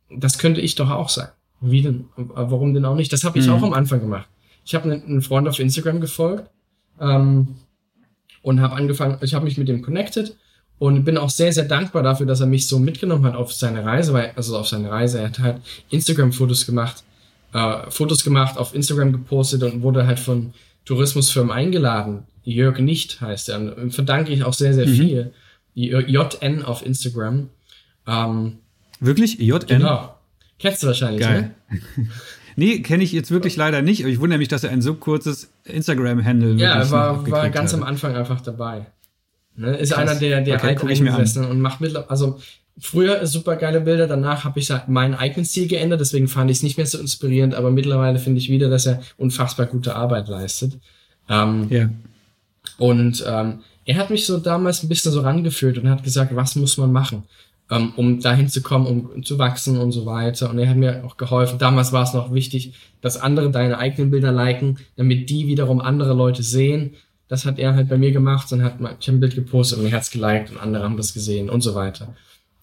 das 0.09 0.39
könnte 0.39 0.61
ich 0.61 0.75
doch 0.75 0.89
auch 0.89 1.09
sein. 1.09 1.29
Wie 1.61 1.81
denn? 1.81 2.05
Warum 2.15 2.73
denn 2.73 2.85
auch 2.85 2.95
nicht? 2.95 3.13
Das 3.13 3.23
habe 3.23 3.39
ich 3.39 3.47
mhm. 3.47 3.53
auch 3.53 3.63
am 3.63 3.73
Anfang 3.73 3.99
gemacht. 3.99 4.27
Ich 4.65 4.75
habe 4.75 4.91
einen, 4.91 5.03
einen 5.03 5.21
Freund 5.21 5.47
auf 5.47 5.59
Instagram 5.59 6.01
gefolgt 6.01 6.49
ähm, 6.99 7.55
und 8.41 8.61
habe 8.61 8.75
angefangen, 8.75 9.17
ich 9.21 9.33
habe 9.33 9.45
mich 9.45 9.57
mit 9.57 9.67
dem 9.67 9.81
connected 9.81 10.35
und 10.79 11.03
bin 11.03 11.17
auch 11.17 11.29
sehr, 11.29 11.51
sehr 11.51 11.65
dankbar 11.65 12.03
dafür, 12.03 12.25
dass 12.25 12.39
er 12.39 12.47
mich 12.47 12.67
so 12.67 12.79
mitgenommen 12.79 13.25
hat 13.25 13.35
auf 13.35 13.51
seine 13.51 13.83
Reise, 13.83 14.13
weil, 14.13 14.31
also 14.35 14.57
auf 14.57 14.67
seine 14.67 14.91
Reise, 14.91 15.19
er 15.19 15.25
hat 15.25 15.39
halt 15.39 15.61
Instagram-Fotos 15.89 16.65
gemacht, 16.65 17.03
äh, 17.53 17.89
Fotos 17.89 18.23
gemacht, 18.23 18.57
auf 18.57 18.75
Instagram 18.75 19.11
gepostet 19.11 19.63
und 19.63 19.81
wurde 19.81 20.05
halt 20.05 20.19
von 20.19 20.53
Tourismusfirmen 20.85 21.51
eingeladen. 21.51 22.23
Jörg 22.43 22.79
Nicht 22.79 23.19
heißt 23.19 23.49
er. 23.49 23.77
Und 23.77 23.93
verdanke 23.93 24.31
ich 24.31 24.43
auch 24.43 24.53
sehr, 24.53 24.73
sehr 24.73 24.87
mhm. 24.87 24.93
viel. 24.93 25.33
JN 25.73 26.63
auf 26.63 26.85
Instagram. 26.85 27.49
Ähm, 28.07 28.59
Wirklich? 28.99 29.39
JN? 29.39 29.59
Genau. 29.67 30.15
Kennst 30.59 30.81
du 30.81 30.87
wahrscheinlich, 30.87 31.21
Geil. 31.21 31.53
ne? 31.69 32.07
nee, 32.55 32.79
kenne 32.79 33.03
ich 33.03 33.11
jetzt 33.11 33.31
wirklich 33.31 33.57
leider 33.57 33.81
nicht, 33.81 34.01
aber 34.01 34.09
ich 34.09 34.19
wundere 34.19 34.39
mich, 34.39 34.47
dass 34.47 34.63
er 34.63 34.71
ein 34.71 34.81
so 34.81 34.95
kurzes 34.95 35.51
Instagram-Handle 35.65 36.53
Ja, 36.53 36.75
er 36.75 36.89
war, 36.89 37.29
war 37.29 37.49
ganz 37.49 37.73
hat. 37.73 37.81
am 37.81 37.85
Anfang 37.85 38.15
einfach 38.15 38.41
dabei. 38.41 38.87
Ne? 39.57 39.75
Ist 39.75 39.91
Krass. 39.91 40.09
einer 40.09 40.19
der, 40.19 40.41
der 40.41 40.55
okay, 40.55 40.67
alteingesessenen 40.67 41.49
und 41.49 41.59
macht 41.59 41.81
mittlerweile, 41.81 42.09
also 42.09 42.39
früher 42.79 43.25
super 43.25 43.55
geile 43.55 43.81
Bilder, 43.81 44.07
danach 44.07 44.43
habe 44.43 44.59
ich 44.59 44.71
meinen 44.87 45.15
eigenen 45.15 45.45
Stil 45.45 45.67
geändert, 45.67 45.99
deswegen 45.99 46.27
fand 46.27 46.51
ich 46.51 46.57
es 46.57 46.63
nicht 46.63 46.77
mehr 46.77 46.85
so 46.85 46.99
inspirierend, 46.99 47.55
aber 47.55 47.71
mittlerweile 47.71 48.19
finde 48.19 48.39
ich 48.39 48.49
wieder, 48.49 48.69
dass 48.69 48.85
er 48.85 49.01
unfassbar 49.17 49.65
gute 49.65 49.95
Arbeit 49.95 50.27
leistet. 50.27 50.77
Ähm, 51.27 51.67
ja. 51.69 51.89
Und 52.77 53.25
ähm, 53.27 53.59
er 53.85 53.95
hat 53.95 54.09
mich 54.09 54.25
so 54.25 54.37
damals 54.37 54.83
ein 54.83 54.89
bisschen 54.89 55.11
so 55.11 55.21
rangeführt 55.21 55.77
und 55.77 55.89
hat 55.89 56.03
gesagt, 56.03 56.35
was 56.35 56.55
muss 56.55 56.77
man 56.77 56.91
machen, 56.91 57.23
ähm, 57.71 57.93
um 57.95 58.19
dahin 58.19 58.49
zu 58.49 58.61
kommen, 58.61 58.85
um 59.07 59.23
zu 59.23 59.39
wachsen 59.39 59.77
und 59.77 59.91
so 59.91 60.05
weiter. 60.05 60.49
Und 60.49 60.59
er 60.59 60.69
hat 60.69 60.77
mir 60.77 61.03
auch 61.05 61.17
geholfen. 61.17 61.57
Damals 61.57 61.93
war 61.93 62.03
es 62.03 62.13
noch 62.13 62.33
wichtig, 62.33 62.73
dass 63.01 63.19
andere 63.19 63.49
deine 63.49 63.77
eigenen 63.77 64.11
Bilder 64.11 64.31
liken, 64.31 64.77
damit 64.97 65.29
die 65.29 65.47
wiederum 65.47 65.81
andere 65.81 66.13
Leute 66.13 66.43
sehen. 66.43 66.95
Das 67.27 67.45
hat 67.45 67.59
er 67.59 67.75
halt 67.75 67.89
bei 67.89 67.97
mir 67.97 68.11
gemacht. 68.11 68.51
Dann 68.51 68.63
hat 68.63 68.79
man, 68.79 68.95
ich 68.99 69.07
habe 69.07 69.17
ein 69.17 69.19
Bild 69.19 69.35
gepostet 69.35 69.79
und 69.79 69.85
er 69.85 69.91
hat's 69.91 70.11
geliked 70.11 70.51
und 70.51 70.57
andere 70.57 70.83
haben 70.83 70.97
das 70.97 71.13
gesehen 71.13 71.49
und 71.49 71.61
so 71.61 71.75
weiter. 71.75 72.15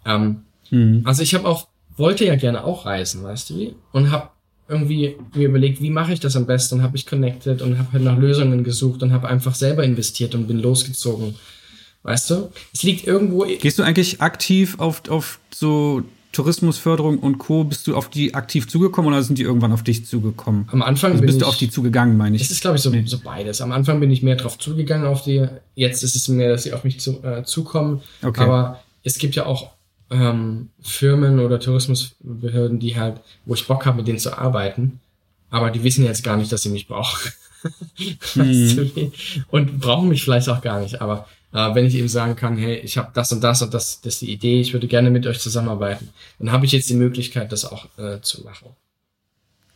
Ähm, 0.04 0.42
mhm. 0.70 1.02
Also 1.04 1.22
ich 1.22 1.34
habe 1.34 1.46
auch, 1.46 1.68
wollte 1.96 2.24
ja 2.24 2.36
gerne 2.36 2.64
auch 2.64 2.86
reisen, 2.86 3.22
weißt 3.22 3.50
du 3.50 3.58
wie? 3.58 3.74
Und 3.92 4.10
habe 4.10 4.30
irgendwie 4.68 5.16
mir 5.34 5.48
überlegt, 5.48 5.82
wie 5.82 5.90
mache 5.90 6.12
ich 6.12 6.20
das 6.20 6.36
am 6.36 6.46
besten 6.46 6.76
und 6.76 6.82
habe 6.82 6.92
mich 6.92 7.06
connected 7.06 7.60
und 7.60 7.78
habe 7.78 7.92
halt 7.92 8.02
nach 8.02 8.16
Lösungen 8.16 8.64
gesucht 8.64 9.02
und 9.02 9.12
habe 9.12 9.28
einfach 9.28 9.54
selber 9.54 9.84
investiert 9.84 10.34
und 10.34 10.46
bin 10.46 10.58
losgezogen. 10.58 11.34
Weißt 12.02 12.30
du? 12.30 12.50
Es 12.72 12.82
liegt 12.82 13.06
irgendwo. 13.06 13.44
Gehst 13.44 13.78
du 13.78 13.82
eigentlich 13.82 14.20
aktiv 14.20 14.78
auf, 14.78 15.08
auf 15.08 15.38
so 15.52 16.02
Tourismusförderung 16.34 17.18
und 17.18 17.38
Co. 17.38 17.64
Bist 17.64 17.86
du 17.86 17.96
auf 17.96 18.10
die 18.10 18.34
aktiv 18.34 18.68
zugekommen 18.68 19.12
oder 19.12 19.22
sind 19.22 19.38
die 19.38 19.42
irgendwann 19.42 19.72
auf 19.72 19.82
dich 19.82 20.04
zugekommen? 20.06 20.68
Am 20.70 20.82
Anfang 20.82 21.12
also 21.12 21.24
bist 21.24 21.40
du 21.40 21.46
auf 21.46 21.56
die 21.56 21.70
zugegangen, 21.70 22.16
meine 22.16 22.36
ich. 22.36 22.42
Es 22.42 22.50
ist, 22.50 22.60
glaube 22.60 22.76
ich, 22.76 22.82
so, 22.82 22.90
nee. 22.90 23.04
so 23.06 23.18
beides. 23.18 23.60
Am 23.60 23.72
Anfang 23.72 24.00
bin 24.00 24.10
ich 24.10 24.22
mehr 24.22 24.36
drauf 24.36 24.58
zugegangen 24.58 25.06
auf 25.06 25.22
die. 25.22 25.46
Jetzt 25.74 26.02
ist 26.02 26.14
es 26.14 26.28
mehr, 26.28 26.50
dass 26.50 26.64
sie 26.64 26.72
auf 26.72 26.84
mich 26.84 27.00
zu, 27.00 27.22
äh, 27.22 27.44
zukommen. 27.44 28.02
Okay. 28.22 28.42
Aber 28.42 28.80
es 29.02 29.18
gibt 29.18 29.34
ja 29.34 29.46
auch 29.46 29.70
ähm, 30.10 30.68
Firmen 30.80 31.40
oder 31.40 31.58
Tourismusbehörden, 31.60 32.78
die 32.78 32.96
halt, 32.96 33.20
wo 33.46 33.54
ich 33.54 33.66
Bock 33.66 33.86
habe, 33.86 33.98
mit 33.98 34.08
denen 34.08 34.18
zu 34.18 34.36
arbeiten, 34.36 35.00
aber 35.50 35.70
die 35.70 35.82
wissen 35.82 36.04
jetzt 36.04 36.24
gar 36.24 36.36
nicht, 36.36 36.52
dass 36.52 36.62
sie 36.62 36.68
mich 36.68 36.88
brauchen. 36.88 37.32
mhm. 38.34 39.12
und 39.50 39.80
brauchen 39.80 40.08
mich 40.08 40.22
vielleicht 40.22 40.48
auch 40.48 40.60
gar 40.60 40.80
nicht. 40.80 41.00
Aber 41.00 41.26
äh, 41.54 41.74
wenn 41.74 41.86
ich 41.86 41.94
eben 41.94 42.08
sagen 42.08 42.36
kann, 42.36 42.58
hey, 42.58 42.76
ich 42.76 42.98
habe 42.98 43.10
das 43.14 43.32
und 43.32 43.42
das 43.42 43.62
und 43.62 43.72
das, 43.72 44.00
das 44.00 44.14
ist 44.14 44.22
die 44.22 44.32
Idee, 44.32 44.60
ich 44.60 44.72
würde 44.72 44.88
gerne 44.88 45.10
mit 45.10 45.26
euch 45.26 45.38
zusammenarbeiten, 45.38 46.10
dann 46.38 46.52
habe 46.52 46.66
ich 46.66 46.72
jetzt 46.72 46.90
die 46.90 46.94
Möglichkeit, 46.94 47.52
das 47.52 47.64
auch 47.64 47.86
äh, 47.96 48.20
zu 48.20 48.42
machen. 48.42 48.70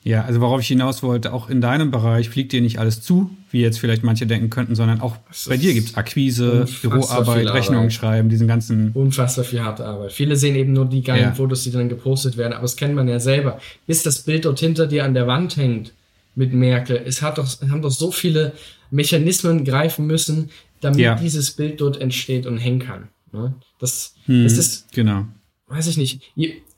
Ja, 0.04 0.24
also 0.24 0.40
worauf 0.40 0.60
ich 0.60 0.68
hinaus 0.68 1.02
wollte, 1.02 1.32
auch 1.32 1.50
in 1.50 1.60
deinem 1.60 1.90
Bereich 1.90 2.30
fliegt 2.30 2.52
dir 2.52 2.60
nicht 2.60 2.78
alles 2.78 3.02
zu, 3.02 3.30
wie 3.50 3.60
jetzt 3.60 3.78
vielleicht 3.78 4.04
manche 4.04 4.26
denken 4.26 4.48
könnten, 4.48 4.74
sondern 4.74 5.00
auch 5.00 5.16
bei 5.48 5.56
dir 5.56 5.74
gibt's 5.74 5.96
Akquise, 5.96 6.66
Büroarbeit, 6.82 7.48
Rechnungen 7.48 7.90
schreiben, 7.90 8.28
diesen 8.28 8.48
ganzen. 8.48 8.92
Unfassbar 8.92 9.44
viel 9.44 9.62
harte 9.62 9.84
Arbeit. 9.84 10.12
Viele 10.12 10.36
sehen 10.36 10.54
eben 10.54 10.72
nur 10.72 10.86
die 10.86 11.02
geilen 11.02 11.22
ja. 11.24 11.34
Fotos, 11.34 11.64
die 11.64 11.72
dann 11.72 11.88
gepostet 11.88 12.36
werden, 12.36 12.52
aber 12.52 12.62
das 12.62 12.76
kennt 12.76 12.94
man 12.94 13.08
ja 13.08 13.20
selber. 13.20 13.60
Bis 13.86 14.02
das 14.02 14.20
Bild 14.20 14.44
dort 14.44 14.60
hinter 14.60 14.86
dir 14.86 15.04
an 15.04 15.14
der 15.14 15.26
Wand 15.26 15.56
hängt 15.56 15.92
mit 16.34 16.52
Merkel, 16.52 17.02
es 17.04 17.20
hat 17.20 17.36
doch, 17.38 17.46
haben 17.68 17.82
doch 17.82 17.90
so 17.90 18.12
viele 18.12 18.52
Mechanismen 18.90 19.64
greifen 19.64 20.06
müssen, 20.06 20.50
damit 20.80 21.00
ja. 21.00 21.14
dieses 21.14 21.52
Bild 21.52 21.80
dort 21.80 22.00
entsteht 22.00 22.46
und 22.46 22.58
hängen 22.58 22.80
kann. 22.80 23.08
Ne? 23.32 23.54
Das, 23.78 24.14
hm, 24.26 24.44
das 24.44 24.54
ist, 24.54 24.92
genau. 24.92 25.26
weiß 25.68 25.86
ich 25.86 25.96
nicht 25.96 26.22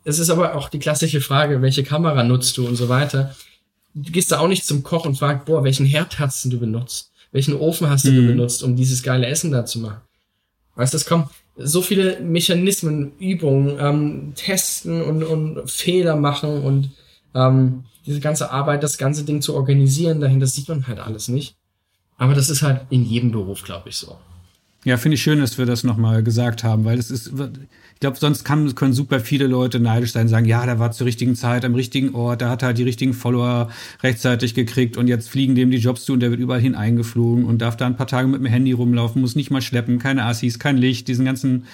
es 0.04 0.18
ist 0.18 0.30
aber 0.30 0.54
auch 0.54 0.68
die 0.68 0.78
klassische 0.78 1.20
Frage, 1.20 1.62
welche 1.62 1.82
Kamera 1.82 2.22
nutzt 2.22 2.56
du 2.56 2.66
und 2.66 2.76
so 2.76 2.88
weiter. 2.88 3.34
Du 3.94 4.10
gehst 4.10 4.32
da 4.32 4.38
auch 4.38 4.48
nicht 4.48 4.64
zum 4.64 4.82
Koch 4.82 5.04
und 5.04 5.18
fragst, 5.18 5.46
boah, 5.46 5.64
welchen 5.64 5.86
Herd 5.86 6.18
hast 6.18 6.44
du 6.44 6.58
benutzt? 6.58 7.12
Welchen 7.32 7.54
Ofen 7.54 7.88
hast 7.88 8.04
mhm. 8.04 8.16
du 8.16 8.26
benutzt, 8.26 8.62
um 8.62 8.76
dieses 8.76 9.02
geile 9.02 9.26
Essen 9.26 9.50
da 9.50 9.66
zu 9.66 9.80
machen? 9.80 10.00
Weißt 10.76 10.94
du, 10.94 10.96
es 10.96 11.06
kommen 11.06 11.28
so 11.56 11.82
viele 11.82 12.20
Mechanismen, 12.20 13.12
Übungen, 13.18 13.76
ähm, 13.78 14.32
testen 14.34 15.02
und, 15.02 15.22
und 15.22 15.70
Fehler 15.70 16.16
machen 16.16 16.62
und 16.62 16.90
ähm, 17.34 17.84
diese 18.06 18.20
ganze 18.20 18.50
Arbeit, 18.50 18.82
das 18.82 18.96
ganze 18.96 19.24
Ding 19.24 19.42
zu 19.42 19.54
organisieren 19.54 20.20
dahin, 20.20 20.40
das 20.40 20.54
sieht 20.54 20.68
man 20.68 20.86
halt 20.86 21.00
alles 21.00 21.28
nicht. 21.28 21.56
Aber 22.20 22.34
das 22.34 22.50
ist 22.50 22.60
halt 22.60 22.82
in 22.90 23.02
jedem 23.02 23.32
Beruf, 23.32 23.62
glaube 23.64 23.88
ich, 23.88 23.96
so. 23.96 24.18
Ja, 24.84 24.98
finde 24.98 25.14
ich 25.14 25.22
schön, 25.22 25.40
dass 25.40 25.56
wir 25.56 25.64
das 25.64 25.84
nochmal 25.84 26.22
gesagt 26.22 26.64
haben, 26.64 26.84
weil 26.84 26.98
es 26.98 27.10
ist, 27.10 27.28
ich 27.28 28.00
glaube, 28.00 28.18
sonst 28.18 28.44
kann, 28.44 28.74
können 28.74 28.92
super 28.92 29.20
viele 29.20 29.46
Leute 29.46 29.80
neidisch 29.80 30.12
sein, 30.12 30.28
sagen, 30.28 30.44
ja, 30.44 30.64
der 30.66 30.78
war 30.78 30.92
zur 30.92 31.06
richtigen 31.06 31.34
Zeit 31.34 31.64
am 31.64 31.74
richtigen 31.74 32.14
Ort, 32.14 32.42
der 32.42 32.50
hat 32.50 32.62
halt 32.62 32.76
die 32.76 32.82
richtigen 32.82 33.14
Follower 33.14 33.70
rechtzeitig 34.02 34.52
gekriegt 34.52 34.98
und 34.98 35.08
jetzt 35.08 35.30
fliegen 35.30 35.54
dem 35.54 35.70
die 35.70 35.78
Jobs 35.78 36.04
zu 36.04 36.12
und 36.12 36.20
der 36.20 36.30
wird 36.30 36.40
überall 36.40 36.60
hin 36.60 36.74
eingeflogen 36.74 37.46
und 37.46 37.62
darf 37.62 37.78
da 37.78 37.86
ein 37.86 37.96
paar 37.96 38.06
Tage 38.06 38.28
mit 38.28 38.40
dem 38.40 38.46
Handy 38.46 38.72
rumlaufen, 38.72 39.22
muss 39.22 39.34
nicht 39.34 39.50
mal 39.50 39.62
schleppen, 39.62 39.98
keine 39.98 40.24
Assis, 40.24 40.58
kein 40.58 40.76
Licht, 40.76 41.08
diesen 41.08 41.24
ganzen, 41.24 41.64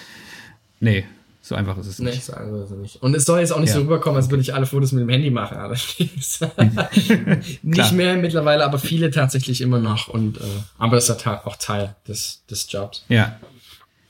nee, 0.79 1.03
so 1.47 1.55
einfach 1.55 1.77
ist 1.77 1.87
es 1.87 1.99
nicht. 1.99 2.15
Nee, 2.15 2.21
so 2.21 2.33
einfach 2.33 2.63
ist 2.63 2.71
es 2.71 2.77
nicht. 2.77 3.01
Und 3.01 3.15
es 3.15 3.25
soll 3.25 3.39
jetzt 3.39 3.51
auch 3.51 3.59
nicht 3.59 3.69
ja. 3.69 3.75
so 3.75 3.81
rüberkommen, 3.81 4.17
als 4.17 4.29
würde 4.29 4.41
ich 4.41 4.53
alle 4.53 4.65
Fotos 4.65 4.91
mit 4.91 5.01
dem 5.01 5.09
Handy 5.09 5.29
machen. 5.29 5.57
nicht 7.63 7.91
mehr 7.93 8.17
mittlerweile, 8.17 8.65
aber 8.65 8.79
viele 8.79 9.11
tatsächlich 9.11 9.61
immer 9.61 9.79
noch. 9.79 10.09
Und, 10.09 10.37
äh, 10.37 10.41
aber 10.77 10.97
das 10.97 11.09
ist 11.09 11.27
auch 11.27 11.55
Teil 11.55 11.95
des, 12.07 12.43
des 12.49 12.69
Jobs. 12.69 13.05
Ja. 13.07 13.39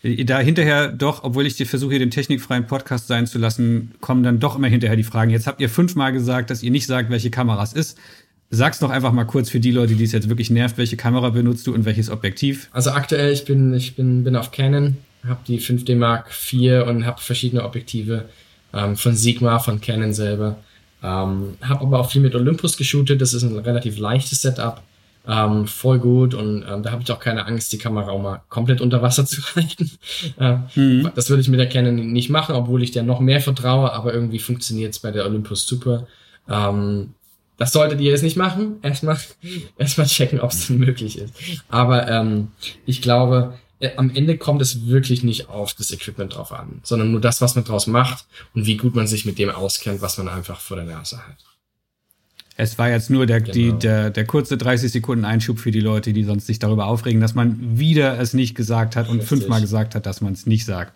Da 0.03 0.39
hinterher 0.39 0.89
doch, 0.89 1.23
obwohl 1.23 1.45
ich 1.45 1.55
dir 1.55 1.65
versuche, 1.65 1.99
den 1.99 2.11
technikfreien 2.11 2.65
Podcast 2.65 3.07
sein 3.07 3.27
zu 3.27 3.37
lassen, 3.37 3.93
kommen 3.99 4.23
dann 4.23 4.39
doch 4.39 4.55
immer 4.55 4.67
hinterher 4.67 4.95
die 4.95 5.03
Fragen. 5.03 5.31
Jetzt 5.31 5.47
habt 5.47 5.59
ihr 5.59 5.69
fünfmal 5.69 6.13
gesagt, 6.13 6.49
dass 6.49 6.63
ihr 6.63 6.71
nicht 6.71 6.87
sagt, 6.87 7.09
welche 7.09 7.29
Kamera 7.29 7.63
es 7.63 7.73
ist. 7.73 7.97
Sag's 8.49 8.79
doch 8.79 8.89
einfach 8.89 9.11
mal 9.11 9.25
kurz 9.25 9.49
für 9.49 9.59
die 9.59 9.71
Leute, 9.71 9.95
die 9.95 10.05
es 10.05 10.13
jetzt 10.13 10.29
wirklich 10.29 10.49
nervt, 10.49 10.77
welche 10.77 10.97
Kamera 10.97 11.31
benutzt 11.31 11.67
du 11.67 11.73
und 11.73 11.85
welches 11.85 12.09
Objektiv? 12.09 12.69
Also 12.71 12.91
aktuell, 12.91 13.33
ich 13.33 13.45
bin, 13.45 13.73
ich 13.73 13.95
bin, 13.95 14.23
bin 14.23 14.37
auf 14.37 14.51
Canon 14.51 14.97
habe 15.25 15.39
die 15.47 15.59
5D 15.59 15.95
Mark 15.95 16.29
IV 16.29 16.87
und 16.87 17.05
habe 17.05 17.21
verschiedene 17.21 17.63
Objektive 17.63 18.25
ähm, 18.73 18.95
von 18.95 19.15
Sigma, 19.15 19.59
von 19.59 19.81
Canon 19.81 20.13
selber. 20.13 20.57
Ähm, 21.03 21.57
habe 21.61 21.81
aber 21.81 21.99
auch 21.99 22.11
viel 22.11 22.21
mit 22.21 22.35
Olympus 22.35 22.77
geshootet. 22.77 23.21
Das 23.21 23.33
ist 23.33 23.43
ein 23.43 23.57
relativ 23.57 23.97
leichtes 23.97 24.41
Setup. 24.41 24.81
Ähm, 25.29 25.67
voll 25.67 25.99
gut 25.99 26.33
und 26.33 26.63
ähm, 26.69 26.83
da 26.83 26.91
habe 26.91 27.03
ich 27.03 27.11
auch 27.11 27.19
keine 27.19 27.45
Angst, 27.45 27.73
die 27.73 27.77
Kamera 27.77 28.11
auch 28.11 28.21
mal 28.21 28.41
komplett 28.47 28.79
unter 28.79 29.01
Wasser 29.01 29.25
zu 29.25 29.41
halten. 29.55 29.91
äh, 30.39 30.57
mhm. 30.79 31.11
Das 31.15 31.29
würde 31.29 31.41
ich 31.41 31.49
mit 31.49 31.59
der 31.59 31.67
Canon 31.67 31.95
nicht 31.95 32.29
machen, 32.29 32.55
obwohl 32.55 32.81
ich 32.81 32.91
der 32.91 33.03
noch 33.03 33.19
mehr 33.19 33.41
vertraue, 33.41 33.91
aber 33.91 34.13
irgendwie 34.13 34.39
funktioniert 34.39 34.93
es 34.93 34.99
bei 34.99 35.11
der 35.11 35.25
Olympus 35.25 35.67
super. 35.67 36.07
Ähm, 36.49 37.09
das 37.57 37.73
solltet 37.73 37.99
ihr 37.99 38.11
jetzt 38.11 38.23
nicht 38.23 38.37
machen. 38.37 38.77
Erstmal 38.83 39.17
erstmal 39.77 40.07
checken, 40.07 40.39
ob 40.39 40.51
es 40.51 40.69
möglich 40.69 41.17
ist. 41.17 41.33
Aber 41.67 42.07
ähm, 42.07 42.49
ich 42.85 43.01
glaube, 43.01 43.55
äh, 43.79 43.91
am 43.97 44.09
Ende 44.13 44.37
kommt 44.37 44.61
es 44.61 44.87
wirklich 44.87 45.23
nicht 45.23 45.49
auf 45.49 45.73
das 45.73 45.91
Equipment 45.91 46.35
drauf 46.35 46.51
an, 46.51 46.79
sondern 46.83 47.11
nur 47.11 47.21
das, 47.21 47.41
was 47.41 47.55
man 47.55 47.63
draus 47.63 47.87
macht 47.87 48.25
und 48.53 48.65
wie 48.65 48.77
gut 48.77 48.95
man 48.95 49.07
sich 49.07 49.25
mit 49.25 49.37
dem 49.39 49.49
auskennt, 49.49 50.01
was 50.01 50.17
man 50.17 50.27
einfach 50.27 50.59
vor 50.59 50.77
der 50.77 50.85
Nase 50.85 51.17
hat. 51.17 51.37
Es 52.59 52.79
war 52.79 52.89
jetzt 52.89 53.11
nur 53.11 53.27
der, 53.27 53.39
genau. 53.41 53.53
die, 53.53 53.71
der, 53.73 54.09
der 54.09 54.25
kurze 54.25 54.57
30 54.57 54.91
Sekunden 54.91 55.25
Einschub 55.25 55.59
für 55.59 55.69
die 55.69 55.79
Leute, 55.79 56.11
die 56.11 56.23
sonst 56.23 56.47
sich 56.47 56.57
darüber 56.57 56.87
aufregen, 56.87 57.21
dass 57.21 57.35
man 57.35 57.77
wieder 57.77 58.19
es 58.19 58.33
nicht 58.33 58.55
gesagt 58.55 58.95
hat 58.95 59.09
und 59.09 59.19
Richtig. 59.19 59.29
fünfmal 59.29 59.61
gesagt 59.61 59.93
hat, 59.93 60.07
dass 60.07 60.21
man 60.21 60.33
es 60.33 60.47
nicht 60.47 60.65
sagt. 60.65 60.91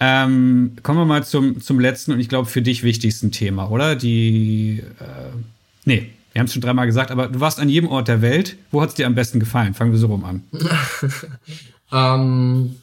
Ähm, 0.00 0.72
kommen 0.82 0.98
wir 0.98 1.04
mal 1.04 1.24
zum, 1.24 1.60
zum 1.60 1.80
letzten 1.80 2.12
und 2.12 2.20
ich 2.20 2.30
glaube 2.30 2.48
für 2.48 2.62
dich 2.62 2.82
wichtigsten 2.82 3.30
Thema, 3.30 3.70
oder? 3.70 3.94
Die, 3.94 4.82
äh, 4.98 5.36
nee, 5.84 6.10
wir 6.32 6.40
haben 6.40 6.46
es 6.46 6.54
schon 6.54 6.62
dreimal 6.62 6.86
gesagt, 6.86 7.10
aber 7.10 7.28
du 7.28 7.40
warst 7.40 7.60
an 7.60 7.68
jedem 7.68 7.90
Ort 7.90 8.08
der 8.08 8.22
Welt. 8.22 8.56
Wo 8.70 8.80
hat 8.80 8.90
es 8.90 8.94
dir 8.94 9.06
am 9.06 9.14
besten 9.14 9.38
gefallen? 9.38 9.74
Fangen 9.74 9.92
wir 9.92 9.98
so 9.98 10.06
rum 10.06 10.24
an. 10.24 10.44
Ähm, 11.92 12.76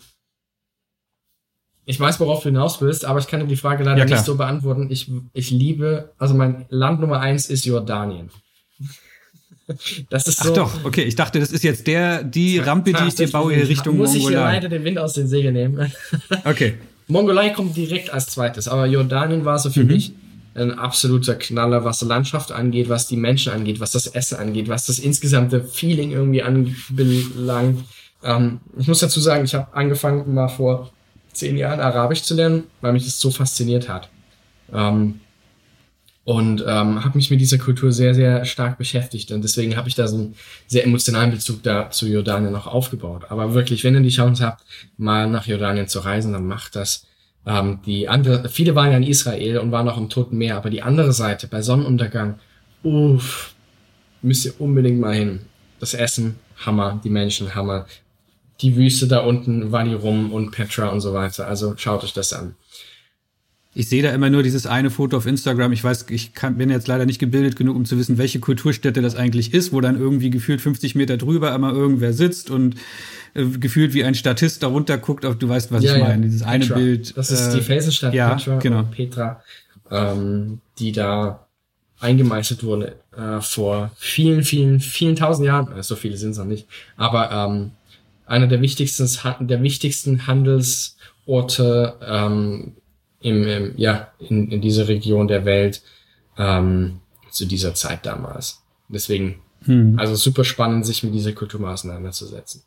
ich 1.86 2.00
weiß, 2.00 2.20
worauf 2.20 2.44
du 2.44 2.50
hinaus 2.50 2.82
willst, 2.82 3.06
aber 3.06 3.20
ich 3.20 3.28
kann 3.28 3.42
dir 3.42 3.48
die 3.48 3.58
Frage 3.58 3.84
leider 3.84 4.00
ja, 4.00 4.06
nicht 4.06 4.24
so 4.24 4.36
beantworten. 4.36 4.88
Ich, 4.90 5.12
ich 5.34 5.52
liebe, 5.52 6.14
also 6.18 6.34
mein 6.34 6.66
Land 6.70 7.02
Nummer 7.02 7.20
eins 7.20 7.50
ist 7.50 7.66
Jordanien. 7.66 8.30
Das 10.10 10.28
ist 10.28 10.44
so. 10.44 10.52
Ach 10.52 10.56
doch, 10.56 10.84
okay. 10.84 11.04
Ich 11.04 11.16
dachte, 11.16 11.40
das 11.40 11.54
ist 11.54 11.64
jetzt 11.64 11.88
der, 11.88 12.22
die 12.22 12.60
Rampe, 12.60 12.92
die 12.92 13.08
ich 13.08 13.16
dir 13.16 13.32
baue, 13.32 13.54
hier 13.54 13.70
Richtung 13.70 13.96
muss 13.96 14.10
Mongolei. 14.10 14.20
Muss 14.20 14.30
ich 14.30 14.38
hier 14.38 14.46
leider 14.46 14.68
den 14.68 14.84
Wind 14.84 15.00
aus 15.00 15.14
den 15.14 15.30
Segeln 15.30 15.54
nehmen. 15.54 15.94
Okay. 16.44 16.74
Mongolei 17.08 17.50
kommt 17.52 17.78
direkt 17.78 18.10
als 18.10 18.26
zweites, 18.26 18.68
aber 18.68 18.88
Jordanien 18.88 19.46
war 19.46 19.58
so 19.60 19.70
für 19.70 19.86
mhm. 19.86 19.94
mich 19.94 20.14
ein 20.56 20.78
absoluter 20.78 21.36
Knaller, 21.36 21.86
was 21.86 22.00
die 22.00 22.06
Landschaft 22.06 22.52
angeht, 22.52 22.90
was 22.90 23.08
die 23.08 23.16
Menschen 23.16 23.54
angeht, 23.54 23.80
was 23.80 23.92
das 23.92 24.08
Essen 24.08 24.38
angeht, 24.38 24.68
was 24.68 24.86
das 24.86 25.00
insgesamte 25.00 25.64
Feeling 25.64 26.12
irgendwie 26.12 26.44
anbelangt. 26.44 27.86
Ähm, 28.24 28.62
ich 28.78 28.88
muss 28.88 29.00
dazu 29.00 29.20
sagen, 29.20 29.45
ich 29.45 29.54
habe 29.54 29.74
angefangen 29.74 30.34
mal 30.34 30.48
vor 30.48 30.91
zehn 31.34 31.58
Jahren 31.58 31.80
Arabisch 31.80 32.24
zu 32.24 32.36
lernen, 32.36 32.66
weil 32.82 32.94
mich 32.94 33.06
das 33.06 33.20
so 33.20 33.32
fasziniert 33.32 33.90
hat. 33.90 34.10
Ähm, 34.72 35.20
und 36.26 36.64
ähm, 36.66 37.04
habe 37.04 37.18
mich 37.18 37.30
mit 37.32 37.41
dieser 37.41 37.58
Kultur 37.58 37.91
sehr, 37.91 38.16
sehr 38.16 38.45
stark 38.45 38.78
beschäftigt. 38.78 39.32
Und 39.32 39.41
deswegen 39.41 39.76
habe 39.76 39.90
ich 39.90 39.95
da 39.95 40.08
so 40.08 40.16
einen 40.16 40.36
sehr 40.68 40.86
emotionalen 40.86 41.32
Bezug 41.32 41.64
da 41.64 41.90
zu 41.90 42.08
Jordanien 42.08 42.54
noch 42.54 42.66
aufgebaut. 42.66 43.26
Aber 43.28 43.54
wirklich, 43.54 43.84
wenn 43.84 43.94
ihr 43.94 44.02
die 44.02 44.10
Chance 44.10 44.45
habt, 44.45 44.64
mal 44.98 45.30
nach 45.30 45.48
Jordanien 45.48 45.90
zu 45.90 46.00
reisen, 46.00 46.32
dann 46.32 46.48
macht 46.48 46.78
das. 46.78 47.06
Ähm, 47.45 47.80
die 47.86 48.08
andere, 48.08 48.48
viele 48.48 48.74
waren 48.74 48.91
ja 48.91 48.98
in 48.98 49.04
Israel 49.04 49.58
und 49.58 49.74
waren 49.74 49.90
auch 49.90 49.98
im 49.98 50.08
Toten 50.08 50.38
Meer, 50.38 50.56
aber 50.56 50.70
die 50.70 50.82
andere 50.82 51.12
Seite, 51.12 51.48
bei 51.48 51.62
Sonnenuntergang, 51.62 52.40
uff, 52.84 53.54
müsst 54.22 54.45
ihr 54.45 54.54
unbedingt 54.60 55.02
mal 55.02 55.14
hin. 55.14 55.41
Das 55.82 55.94
Essen, 55.94 56.40
Hammer, 56.66 57.02
die 57.04 57.10
Menschen, 57.10 57.54
Hammer 57.54 57.86
die 58.62 58.76
Wüste 58.76 59.08
da 59.08 59.20
unten, 59.20 59.72
Wadi 59.72 59.94
Rum 59.94 60.32
und 60.32 60.52
Petra 60.52 60.90
und 60.90 61.02
so 61.02 61.14
weiter. 61.14 61.48
Also 61.48 61.74
schaut 61.78 62.04
euch 62.04 62.14
das 62.14 62.34
an. 62.34 62.56
Ich 63.76 63.90
sehe 63.90 64.04
da 64.04 64.12
immer 64.12 64.30
nur 64.30 64.44
dieses 64.44 64.68
eine 64.68 64.92
Foto 64.92 65.18
auf 65.18 65.26
Instagram. 65.26 65.72
Ich 65.72 65.84
weiß, 65.84 66.06
ich 66.10 66.34
kann, 66.34 66.58
bin 66.58 66.70
jetzt 66.70 66.88
leider 66.88 67.08
nicht 67.08 67.18
gebildet 67.18 67.56
genug, 67.56 67.76
um 67.76 67.86
zu 67.86 67.98
wissen, 67.98 68.20
welche 68.20 68.40
Kulturstätte 68.40 69.02
das 69.02 69.16
eigentlich 69.16 69.52
ist, 69.54 69.74
wo 69.74 69.82
dann 69.82 70.00
irgendwie 70.00 70.30
gefühlt 70.30 70.62
50 70.62 70.94
Meter 70.94 71.18
drüber 71.18 71.54
immer 71.56 71.74
irgendwer 71.74 72.14
sitzt 72.14 72.52
und 72.52 72.76
äh, 73.34 73.46
gefühlt 73.46 73.96
wie 73.96 74.04
ein 74.04 74.14
Statist 74.14 74.62
darunter 74.62 75.00
guckt. 75.00 75.26
Auf, 75.26 75.38
du 75.38 75.50
weißt, 75.50 75.72
was 75.72 75.84
ja, 75.84 75.96
ich 75.96 76.04
meine. 76.04 76.14
Ja. 76.14 76.22
Dieses 76.22 76.44
eine 76.44 76.66
Petra. 76.66 76.78
Bild. 76.78 77.18
Das 77.18 77.32
ist 77.32 77.48
äh, 77.48 77.56
die 77.56 77.62
Felsenstadt 77.62 78.14
ja, 78.14 78.36
Petra, 78.36 78.60
genau. 78.60 78.84
Petra, 78.84 79.42
ähm, 79.90 80.60
die 80.78 80.92
da 80.92 81.48
eingemeißelt 82.00 82.64
wurde 82.64 82.96
äh, 83.18 83.42
vor 83.42 83.92
vielen, 83.96 84.44
vielen, 84.44 84.82
vielen 84.82 85.16
tausend 85.16 85.48
Jahren. 85.48 85.76
Äh, 85.76 85.82
so 85.82 85.96
viele 85.96 86.18
sind 86.18 86.32
es 86.32 86.38
noch 86.38 86.46
nicht. 86.46 86.68
Aber 86.96 87.32
ähm, 87.32 87.72
einer 88.26 88.48
der 88.48 88.62
wichtigsten, 88.62 89.08
der 89.48 89.62
wichtigsten 89.62 90.28
Handelsorte 90.28 91.95
ähm, 92.06 92.74
im, 93.22 93.48
im, 93.48 93.74
ja, 93.78 94.10
in, 94.20 94.52
in 94.52 94.62
dieser 94.62 94.88
Region 94.88 95.28
der 95.28 95.45
Welt 95.45 95.82
ähm, 96.38 97.00
zu 97.32 97.45
dieser 97.45 97.74
Zeit 97.74 98.06
damals. 98.06 98.62
Deswegen, 98.90 99.36
hm. 99.66 99.98
also 99.98 100.16
super 100.16 100.44
spannend, 100.44 100.86
sich 100.86 101.04
mit 101.04 101.14
dieser 101.14 101.34
Kultur 101.34 101.60
mal 101.60 101.74
auseinanderzusetzen. 101.74 102.64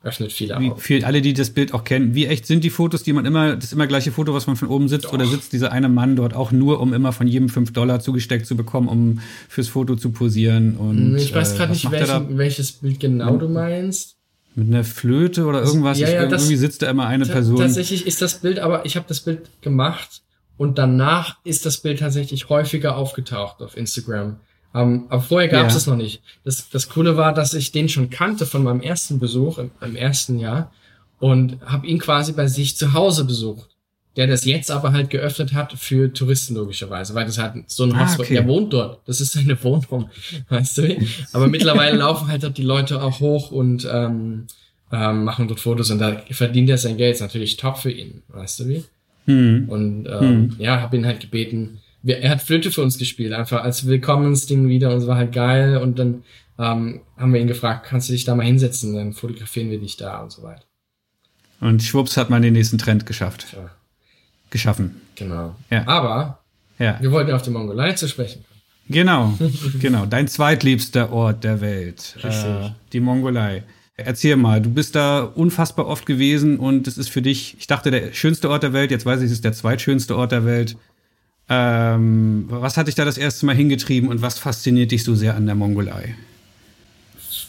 Öffnet 0.00 0.32
viele 0.32 0.56
Augen. 0.56 0.76
Für 0.76 1.04
alle, 1.04 1.20
die 1.20 1.32
das 1.32 1.50
Bild 1.50 1.74
auch 1.74 1.82
kennen, 1.82 2.14
wie 2.14 2.26
echt 2.26 2.46
sind 2.46 2.62
die 2.62 2.70
Fotos, 2.70 3.02
die 3.02 3.12
man 3.12 3.26
immer, 3.26 3.56
das 3.56 3.72
immer 3.72 3.88
gleiche 3.88 4.12
Foto, 4.12 4.32
was 4.32 4.46
man 4.46 4.54
von 4.54 4.68
oben 4.68 4.88
sitzt, 4.88 5.06
Doch. 5.06 5.12
oder 5.12 5.26
sitzt 5.26 5.52
dieser 5.52 5.72
eine 5.72 5.88
Mann 5.88 6.14
dort 6.14 6.34
auch 6.34 6.52
nur, 6.52 6.80
um 6.80 6.94
immer 6.94 7.12
von 7.12 7.26
jedem 7.26 7.48
fünf 7.48 7.72
Dollar 7.72 7.98
zugesteckt 7.98 8.46
zu 8.46 8.56
bekommen, 8.56 8.86
um 8.86 9.20
fürs 9.48 9.66
Foto 9.66 9.96
zu 9.96 10.12
posieren? 10.12 10.76
Und, 10.76 11.16
ich 11.16 11.34
weiß 11.34 11.56
gerade 11.56 11.70
äh, 11.70 11.74
nicht, 11.74 11.90
welchen, 11.90 12.38
welches 12.38 12.72
Bild 12.72 13.00
genau 13.00 13.36
du 13.38 13.48
meinst 13.48 14.17
mit 14.58 14.74
einer 14.74 14.84
Flöte 14.84 15.46
oder 15.46 15.62
irgendwas. 15.62 15.98
Ja, 15.98 16.08
ja, 16.08 16.24
ich, 16.24 16.32
irgendwie 16.32 16.56
sitzt 16.56 16.82
da 16.82 16.90
immer 16.90 17.06
eine 17.06 17.26
Person. 17.26 17.58
Tatsächlich 17.58 18.06
ist 18.06 18.20
das 18.20 18.40
Bild, 18.40 18.58
aber 18.58 18.84
ich 18.84 18.96
habe 18.96 19.06
das 19.08 19.20
Bild 19.20 19.48
gemacht 19.62 20.22
und 20.56 20.78
danach 20.78 21.36
ist 21.44 21.64
das 21.64 21.78
Bild 21.78 22.00
tatsächlich 22.00 22.48
häufiger 22.48 22.96
aufgetaucht 22.96 23.62
auf 23.62 23.76
Instagram. 23.76 24.40
Ähm, 24.74 25.06
aber 25.08 25.22
vorher 25.22 25.48
gab 25.48 25.68
es 25.68 25.74
ja. 25.74 25.78
es 25.78 25.86
noch 25.86 25.96
nicht. 25.96 26.22
Das, 26.44 26.68
das 26.70 26.88
Coole 26.88 27.16
war, 27.16 27.32
dass 27.32 27.54
ich 27.54 27.70
den 27.70 27.88
schon 27.88 28.10
kannte 28.10 28.46
von 28.46 28.64
meinem 28.64 28.80
ersten 28.80 29.20
Besuch 29.20 29.58
im, 29.58 29.70
im 29.80 29.94
ersten 29.94 30.40
Jahr 30.40 30.72
und 31.20 31.58
habe 31.64 31.86
ihn 31.86 32.00
quasi 32.00 32.32
bei 32.32 32.48
sich 32.48 32.76
zu 32.76 32.92
Hause 32.92 33.24
besucht 33.24 33.77
der 34.18 34.26
das 34.26 34.44
jetzt 34.44 34.72
aber 34.72 34.92
halt 34.92 35.10
geöffnet 35.10 35.52
hat 35.54 35.74
für 35.74 36.12
Touristen 36.12 36.56
logischerweise, 36.56 37.14
weil 37.14 37.24
das 37.24 37.38
halt 37.38 37.70
so 37.70 37.84
ein 37.84 37.92
ah, 37.92 38.00
Haus, 38.00 38.18
okay. 38.18 38.34
der 38.34 38.48
wohnt 38.48 38.72
dort, 38.72 39.00
das 39.06 39.20
ist 39.20 39.32
seine 39.32 39.62
Wohnung, 39.62 40.10
weißt 40.48 40.78
du? 40.78 40.98
Aber 41.32 41.46
mittlerweile 41.46 41.96
laufen 41.98 42.26
halt 42.26 42.42
dort 42.42 42.58
die 42.58 42.64
Leute 42.64 43.00
auch 43.00 43.20
hoch 43.20 43.52
und 43.52 43.88
ähm, 43.90 44.48
ähm, 44.90 45.22
machen 45.22 45.46
dort 45.46 45.60
Fotos 45.60 45.92
und 45.92 46.00
da 46.00 46.20
verdient 46.32 46.68
er 46.68 46.78
sein 46.78 46.96
Geld, 46.96 47.14
ist 47.14 47.20
natürlich 47.20 47.58
top 47.58 47.78
für 47.78 47.92
ihn, 47.92 48.22
weißt 48.26 48.58
du 48.58 48.68
wie? 48.68 48.84
Hm. 49.26 49.68
Und 49.68 50.08
ähm, 50.08 50.20
hm. 50.20 50.56
ja, 50.58 50.80
habe 50.80 50.96
ihn 50.96 51.06
halt 51.06 51.20
gebeten, 51.20 51.78
wir, 52.02 52.18
er 52.18 52.30
hat 52.30 52.42
Flöte 52.42 52.72
für 52.72 52.82
uns 52.82 52.98
gespielt, 52.98 53.32
einfach 53.32 53.62
als 53.62 53.86
Willkommensding 53.86 54.68
wieder 54.68 54.90
und 54.90 54.98
es 54.98 55.06
war 55.06 55.16
halt 55.16 55.30
geil 55.30 55.76
und 55.76 55.96
dann 56.00 56.24
ähm, 56.58 57.02
haben 57.16 57.32
wir 57.32 57.40
ihn 57.40 57.46
gefragt, 57.46 57.86
kannst 57.88 58.08
du 58.08 58.14
dich 58.14 58.24
da 58.24 58.34
mal 58.34 58.46
hinsetzen, 58.46 58.96
dann 58.96 59.12
fotografieren 59.12 59.70
wir 59.70 59.78
dich 59.78 59.96
da 59.96 60.20
und 60.22 60.32
so 60.32 60.42
weiter. 60.42 60.64
Und 61.60 61.84
schwupps 61.84 62.16
hat 62.16 62.30
man 62.30 62.42
den 62.42 62.54
nächsten 62.54 62.78
Trend 62.78 63.06
geschafft. 63.06 63.46
Ja 63.52 63.77
geschaffen. 64.50 65.00
Genau. 65.14 65.54
Ja. 65.70 65.86
Aber 65.86 66.38
ja. 66.78 66.96
wir 67.00 67.10
wollten 67.10 67.32
auf 67.32 67.42
die 67.42 67.50
Mongolei 67.50 67.92
zu 67.92 68.08
sprechen. 68.08 68.44
Genau, 68.88 69.34
genau. 69.80 70.06
Dein 70.06 70.28
zweitliebster 70.28 71.12
Ort 71.12 71.44
der 71.44 71.60
Welt. 71.60 72.16
Äh, 72.22 72.70
die 72.92 73.00
Mongolei. 73.00 73.64
Erzähl 73.96 74.36
mal, 74.36 74.62
du 74.62 74.70
bist 74.70 74.94
da 74.94 75.20
unfassbar 75.22 75.86
oft 75.86 76.06
gewesen 76.06 76.58
und 76.58 76.86
es 76.86 76.96
ist 76.98 77.08
für 77.08 77.20
dich, 77.20 77.56
ich 77.58 77.66
dachte, 77.66 77.90
der 77.90 78.12
schönste 78.12 78.48
Ort 78.48 78.62
der 78.62 78.72
Welt, 78.72 78.92
jetzt 78.92 79.04
weiß 79.04 79.20
ich, 79.20 79.26
es 79.26 79.32
ist 79.32 79.44
der 79.44 79.52
zweitschönste 79.52 80.16
Ort 80.16 80.30
der 80.30 80.44
Welt. 80.44 80.76
Ähm, 81.48 82.44
was 82.48 82.76
hat 82.76 82.86
dich 82.86 82.94
da 82.94 83.04
das 83.04 83.18
erste 83.18 83.44
Mal 83.46 83.56
hingetrieben 83.56 84.08
und 84.08 84.22
was 84.22 84.38
fasziniert 84.38 84.92
dich 84.92 85.02
so 85.02 85.14
sehr 85.14 85.34
an 85.34 85.46
der 85.46 85.56
Mongolei? 85.56 86.14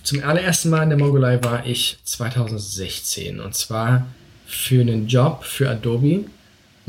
Zum 0.04 0.24
allerersten 0.24 0.72
Mal 0.72 0.84
in 0.84 0.90
der 0.90 0.98
Mongolei 0.98 1.44
war 1.44 1.66
ich 1.68 2.00
2016 2.04 3.40
und 3.40 3.54
zwar 3.54 4.08
für 4.48 4.82
einen 4.82 5.08
Job 5.08 5.44
für 5.44 5.70
Adobe 5.70 6.26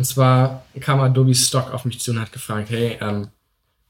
und 0.01 0.05
zwar 0.05 0.65
kam 0.81 0.99
Adobe 0.99 1.35
Stock 1.35 1.75
auf 1.75 1.85
mich 1.85 2.01
zu 2.01 2.13
und 2.13 2.21
hat 2.23 2.33
gefragt, 2.33 2.71
hey, 2.71 2.97
ähm, 3.03 3.29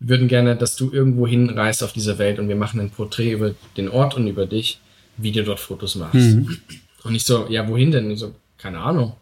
wir 0.00 0.08
würden 0.08 0.26
gerne, 0.26 0.56
dass 0.56 0.74
du 0.74 0.90
irgendwo 0.90 1.24
hinreist 1.24 1.84
auf 1.84 1.92
dieser 1.92 2.18
Welt 2.18 2.40
und 2.40 2.48
wir 2.48 2.56
machen 2.56 2.80
ein 2.80 2.90
Porträt 2.90 3.30
über 3.30 3.54
den 3.76 3.88
Ort 3.88 4.16
und 4.16 4.26
über 4.26 4.44
dich, 4.44 4.80
wie 5.18 5.30
du 5.30 5.44
dort 5.44 5.60
Fotos 5.60 5.94
machst. 5.94 6.14
Mhm. 6.14 6.58
Und 7.04 7.14
ich 7.14 7.24
so, 7.24 7.46
ja, 7.48 7.68
wohin 7.68 7.92
denn? 7.92 8.10
ich 8.10 8.18
so, 8.18 8.34
keine 8.58 8.80
Ahnung. 8.80 9.12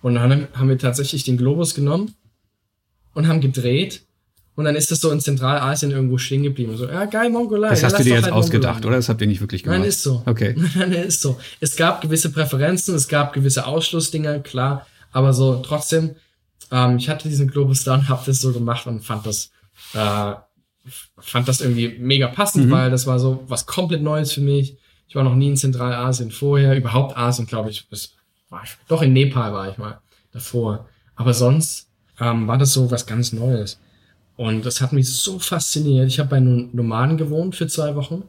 Und 0.00 0.14
dann 0.14 0.46
haben 0.54 0.68
wir 0.68 0.78
tatsächlich 0.78 1.24
den 1.24 1.38
Globus 1.38 1.74
genommen 1.74 2.14
und 3.14 3.26
haben 3.26 3.40
gedreht. 3.40 4.02
Und 4.54 4.64
dann 4.64 4.76
ist 4.76 4.92
das 4.92 5.00
so 5.00 5.10
in 5.10 5.18
Zentralasien 5.18 5.90
irgendwo 5.90 6.18
stehen 6.18 6.44
geblieben. 6.44 6.76
So, 6.76 6.86
ja, 6.86 7.06
geil, 7.06 7.30
Mongolei. 7.30 7.70
Das 7.70 7.82
hast 7.82 7.98
du 7.98 8.04
dir 8.04 8.14
jetzt 8.14 8.26
halt 8.26 8.32
ausgedacht, 8.32 8.74
Mongolei. 8.74 8.90
oder? 8.90 8.96
Das 8.98 9.08
habt 9.08 9.20
ihr 9.22 9.26
nicht 9.26 9.40
wirklich 9.40 9.64
gemacht? 9.64 9.80
Nein, 9.80 9.88
ist 9.88 10.04
so. 10.04 10.22
Okay. 10.24 10.54
Nein, 10.76 10.92
ist 10.92 11.20
so. 11.20 11.40
Es 11.58 11.74
gab 11.74 12.00
gewisse 12.00 12.30
Präferenzen, 12.30 12.94
es 12.94 13.08
gab 13.08 13.32
gewisse 13.32 13.66
Ausschlussdinger, 13.66 14.38
klar. 14.38 14.86
Aber 15.10 15.32
so 15.32 15.56
trotzdem, 15.66 16.14
ähm, 16.70 16.98
ich 16.98 17.08
hatte 17.08 17.28
diesen 17.28 17.48
Globus 17.48 17.84
da 17.84 17.94
und 17.94 18.08
habe 18.08 18.22
das 18.26 18.40
so 18.40 18.52
gemacht 18.52 18.86
und 18.86 19.00
fand 19.00 19.26
das, 19.26 19.50
äh, 19.94 20.34
fand 21.18 21.48
das 21.48 21.60
irgendwie 21.60 21.98
mega 21.98 22.28
passend, 22.28 22.66
mhm. 22.66 22.70
weil 22.70 22.90
das 22.90 23.06
war 23.06 23.18
so 23.18 23.44
was 23.46 23.66
komplett 23.66 24.02
Neues 24.02 24.32
für 24.32 24.40
mich. 24.40 24.76
Ich 25.08 25.14
war 25.14 25.24
noch 25.24 25.34
nie 25.34 25.48
in 25.48 25.56
Zentralasien 25.56 26.30
vorher, 26.30 26.76
überhaupt 26.76 27.16
Asien, 27.16 27.46
glaube 27.46 27.70
ich. 27.70 27.88
Das 27.90 28.12
war 28.50 28.62
ich, 28.64 28.70
doch 28.88 29.02
in 29.02 29.12
Nepal 29.12 29.52
war 29.52 29.70
ich 29.70 29.78
mal 29.78 30.00
davor. 30.32 30.86
Aber 31.16 31.34
sonst 31.34 31.88
ähm, 32.20 32.46
war 32.46 32.58
das 32.58 32.72
so 32.72 32.90
was 32.90 33.06
ganz 33.06 33.32
Neues. 33.32 33.80
Und 34.36 34.64
das 34.64 34.80
hat 34.80 34.92
mich 34.92 35.12
so 35.12 35.38
fasziniert. 35.38 36.06
Ich 36.08 36.20
habe 36.20 36.30
bei 36.30 36.40
Nomaden 36.40 37.16
gewohnt 37.16 37.56
für 37.56 37.66
zwei 37.66 37.96
Wochen 37.96 38.22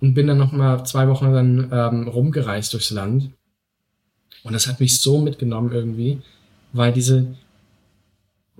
und 0.00 0.14
bin 0.14 0.26
dann 0.26 0.38
noch 0.38 0.52
mal 0.52 0.84
zwei 0.84 1.08
Wochen 1.08 1.32
dann 1.32 1.70
ähm, 1.72 2.08
rumgereist 2.08 2.72
durchs 2.72 2.90
Land. 2.90 3.30
Und 4.42 4.52
das 4.52 4.66
hat 4.66 4.80
mich 4.80 5.00
so 5.00 5.20
mitgenommen 5.20 5.72
irgendwie, 5.72 6.22
weil 6.72 6.92
diese, 6.92 7.34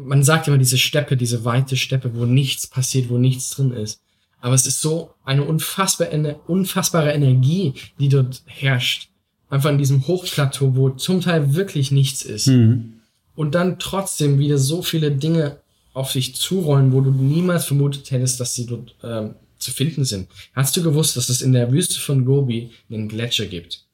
man 0.05 0.25
sagt 0.25 0.49
immer 0.49 0.59
diese 0.59 0.79
Steppe, 0.79 1.17
diese 1.17 1.45
weite 1.45 1.77
Steppe, 1.77 2.13
wo 2.15 2.25
nichts 2.25 2.67
passiert, 2.67 3.09
wo 3.11 3.19
nichts 3.19 3.51
drin 3.51 3.73
ist. 3.73 4.01
Aber 4.41 4.55
es 4.55 4.67
ist 4.67 4.81
so 4.81 5.11
eine 5.25 5.45
unfassbare, 5.45 6.41
unfassbare 6.47 7.13
Energie, 7.13 7.75
die 7.99 8.09
dort 8.09 8.43
herrscht. 8.47 9.09
Einfach 9.51 9.71
in 9.71 9.79
diesem 9.79 10.07
Hochplateau, 10.07 10.77
wo 10.77 10.91
zum 10.91 11.21
Teil 11.21 11.55
wirklich 11.55 11.91
nichts 11.91 12.23
ist. 12.23 12.47
Mhm. 12.47 12.95
Und 13.35 13.55
dann 13.55 13.79
trotzdem 13.79 14.39
wieder 14.39 14.59
so 14.59 14.83
viele 14.83 15.11
Dinge 15.11 15.59
auf 15.93 16.13
sich 16.13 16.37
zurollen, 16.37 16.93
wo 16.93 17.01
du 17.01 17.11
niemals 17.11 17.65
vermutet 17.65 18.11
hättest, 18.11 18.41
dass 18.41 18.55
sie 18.55 18.67
dort 18.67 18.95
ähm, 19.03 19.35
zu 19.59 19.73
finden 19.73 20.05
sind. 20.05 20.29
Hast 20.55 20.77
du 20.77 20.83
gewusst, 20.83 21.17
dass 21.17 21.29
es 21.29 21.43
in 21.43 21.53
der 21.53 21.71
Wüste 21.73 21.99
von 21.99 22.25
Gobi 22.25 22.71
einen 22.89 23.09
Gletscher 23.09 23.47
gibt? 23.47 23.85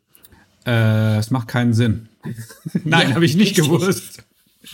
Äh, 0.66 1.18
es 1.18 1.30
macht 1.30 1.48
keinen 1.48 1.74
Sinn. 1.74 2.08
Nein, 2.84 3.10
ja, 3.10 3.14
habe 3.14 3.24
ich 3.24 3.36
nicht 3.36 3.58
richtig. 3.58 3.64
gewusst. 3.64 4.22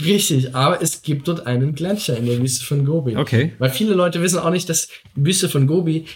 Richtig, 0.01 0.55
aber 0.55 0.81
es 0.83 1.03
gibt 1.03 1.29
dort 1.29 1.47
einen 1.47 1.75
Gletscher 1.75 2.17
in 2.17 2.27
der 2.27 2.41
Wüste 2.41 2.65
von 2.65 2.85
Gobi. 2.85 3.17
Okay. 3.17 3.53
Weil 3.59 3.71
viele 3.71 3.95
Leute 3.95 4.23
wissen 4.23 4.39
auch 4.39 4.51
nicht, 4.51 4.69
dass 4.69 4.89
die 5.17 5.25
Wüste 5.25 5.49
von 5.49 5.67
Gobi, 5.67 6.07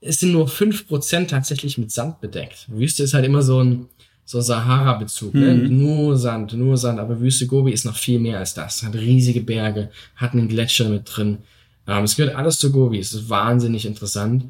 es 0.00 0.20
sind 0.20 0.32
nur 0.32 0.48
fünf 0.48 0.86
Prozent 0.86 1.30
tatsächlich 1.30 1.78
mit 1.78 1.90
Sand 1.90 2.20
bedeckt. 2.20 2.66
Wüste 2.68 3.02
ist 3.02 3.14
halt 3.14 3.24
immer 3.24 3.42
so 3.42 3.62
ein 3.62 3.86
so 4.26 4.40
Sahara-Bezug, 4.40 5.34
ne? 5.34 5.54
mhm. 5.54 5.62
ne? 5.62 5.68
nur 5.68 6.16
Sand, 6.16 6.54
nur 6.54 6.76
Sand, 6.76 6.98
aber 6.98 7.20
Wüste 7.20 7.46
Gobi 7.46 7.72
ist 7.72 7.84
noch 7.84 7.96
viel 7.96 8.18
mehr 8.18 8.38
als 8.38 8.54
das. 8.54 8.82
Hat 8.82 8.94
riesige 8.94 9.40
Berge, 9.40 9.90
hat 10.16 10.32
einen 10.32 10.48
Gletscher 10.48 10.88
mit 10.88 11.02
drin. 11.04 11.38
Ähm, 11.86 12.04
es 12.04 12.16
gehört 12.16 12.34
alles 12.34 12.58
zu 12.58 12.72
Gobi, 12.72 12.98
es 12.98 13.12
ist 13.12 13.28
wahnsinnig 13.28 13.84
interessant. 13.84 14.46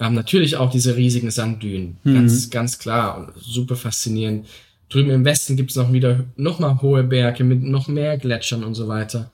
Ähm, 0.00 0.14
natürlich 0.14 0.56
auch 0.56 0.70
diese 0.70 0.96
riesigen 0.96 1.30
Sanddünen, 1.30 1.98
mhm. 2.02 2.14
ganz, 2.14 2.50
ganz 2.50 2.78
klar 2.78 3.18
und 3.18 3.32
super 3.40 3.76
faszinierend. 3.76 4.46
Drüben 4.92 5.10
im 5.10 5.24
Westen 5.24 5.56
gibt 5.56 5.70
es 5.70 5.76
noch 5.76 5.90
wieder 5.92 6.24
noch 6.36 6.58
mal 6.58 6.82
hohe 6.82 7.02
Berge 7.02 7.44
mit 7.44 7.62
noch 7.62 7.88
mehr 7.88 8.18
Gletschern 8.18 8.62
und 8.62 8.74
so 8.74 8.88
weiter. 8.88 9.32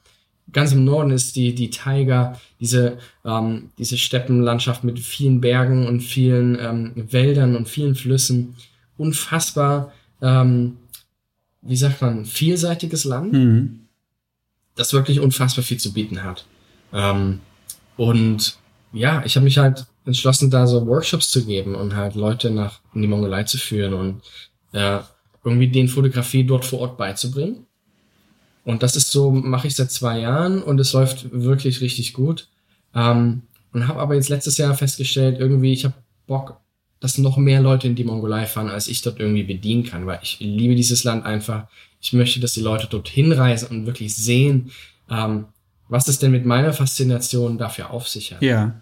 Ganz 0.53 0.73
im 0.73 0.85
Norden 0.85 1.11
ist 1.11 1.35
die 1.35 1.53
die 1.53 1.71
Taiga, 1.71 2.39
diese 2.61 2.99
ähm, 3.25 3.71
diese 3.77 3.99
Steppenlandschaft 3.99 4.85
mit 4.85 5.01
vielen 5.01 5.41
Bergen 5.41 5.89
und 5.89 6.01
vielen 6.01 6.57
ähm, 6.61 6.93
Wäldern 7.11 7.57
und 7.57 7.69
vielen 7.69 7.97
Flüssen. 7.97 8.55
Unfassbar, 8.97 9.93
ähm, 10.23 10.77
wie 11.63 11.77
sagt 11.77 12.03
man, 12.03 12.25
vielseitiges 12.25 13.05
Land, 13.05 13.33
mhm. 13.33 13.81
das 14.77 14.93
wirklich 14.93 15.19
unfassbar 15.19 15.65
viel 15.65 15.79
zu 15.79 15.93
bieten 15.93 16.23
hat. 16.23 16.47
Ähm, 16.93 17.41
und 17.97 18.57
ja, 18.93 19.23
ich 19.25 19.35
habe 19.35 19.45
mich 19.45 19.59
halt 19.59 19.87
entschlossen, 20.05 20.51
da 20.51 20.69
so 20.69 20.87
Workshops 20.87 21.31
zu 21.31 21.45
geben 21.45 21.75
und 21.75 21.97
halt 21.97 22.15
Leute 22.15 22.51
nach 22.51 22.79
in 22.95 23.03
die 23.03 23.09
Mongolei 23.09 23.43
zu 23.43 23.59
führen 23.59 23.93
und 23.93 24.23
ja, 24.73 25.07
irgendwie 25.49 25.69
den 25.69 25.89
Fotografie 25.89 26.45
dort 26.45 26.65
vor 26.65 26.81
Ort 26.81 26.99
beizubringen. 26.99 27.67
Und 28.65 28.83
das 28.83 28.97
ist 28.97 29.11
so, 29.11 29.31
mache 29.31 29.67
ich 29.67 29.77
seit 29.77 29.91
zwei 29.91 30.21
Jahren 30.21 30.63
und 30.63 30.79
es 30.79 30.93
läuft 30.93 31.29
wirklich 31.33 31.81
richtig 31.81 32.13
gut. 32.13 32.49
Ähm, 32.95 33.43
und 33.73 33.89
habe 33.89 34.01
aber 34.01 34.15
jetzt 34.15 34.29
letztes 34.29 34.59
Jahr 34.59 34.75
festgestellt, 34.75 35.39
irgendwie, 35.39 35.73
ich 35.73 35.85
habe 35.85 35.95
Bock, 36.27 36.61
dass 37.01 37.19
noch 37.19 37.37
mehr 37.37 37.61
Leute 37.61 37.87
in 37.87 37.95
die 37.95 38.05
Mongolei 38.05 38.47
fahren, 38.47 38.69
als 38.69 38.89
ich 38.89 39.03
dort 39.03 39.21
irgendwie 39.21 39.45
bedienen 39.45 39.85
kann, 39.85 40.07
weil 40.07 40.21
ich 40.23 40.39
liebe 40.41 40.75
dieses 40.75 41.05
Land 41.05 41.25
einfach. 41.25 41.67
Ich 42.01 42.13
möchte, 42.13 42.41
dass 42.41 42.55
die 42.55 42.61
Leute 42.61 42.89
dort 42.91 43.09
hinreisen 43.09 43.69
und 43.69 43.87
wirklich 43.87 44.15
sehen, 44.15 44.71
ähm, 45.11 45.47
was 45.89 46.09
es 46.09 46.19
denn 46.19 46.33
mit 46.33 46.45
meiner 46.45 46.73
Faszination 46.73 47.59
dafür 47.59 47.91
auf 47.91 48.09
sich 48.09 48.33
hat. 48.33 48.43
Ja. 48.43 48.81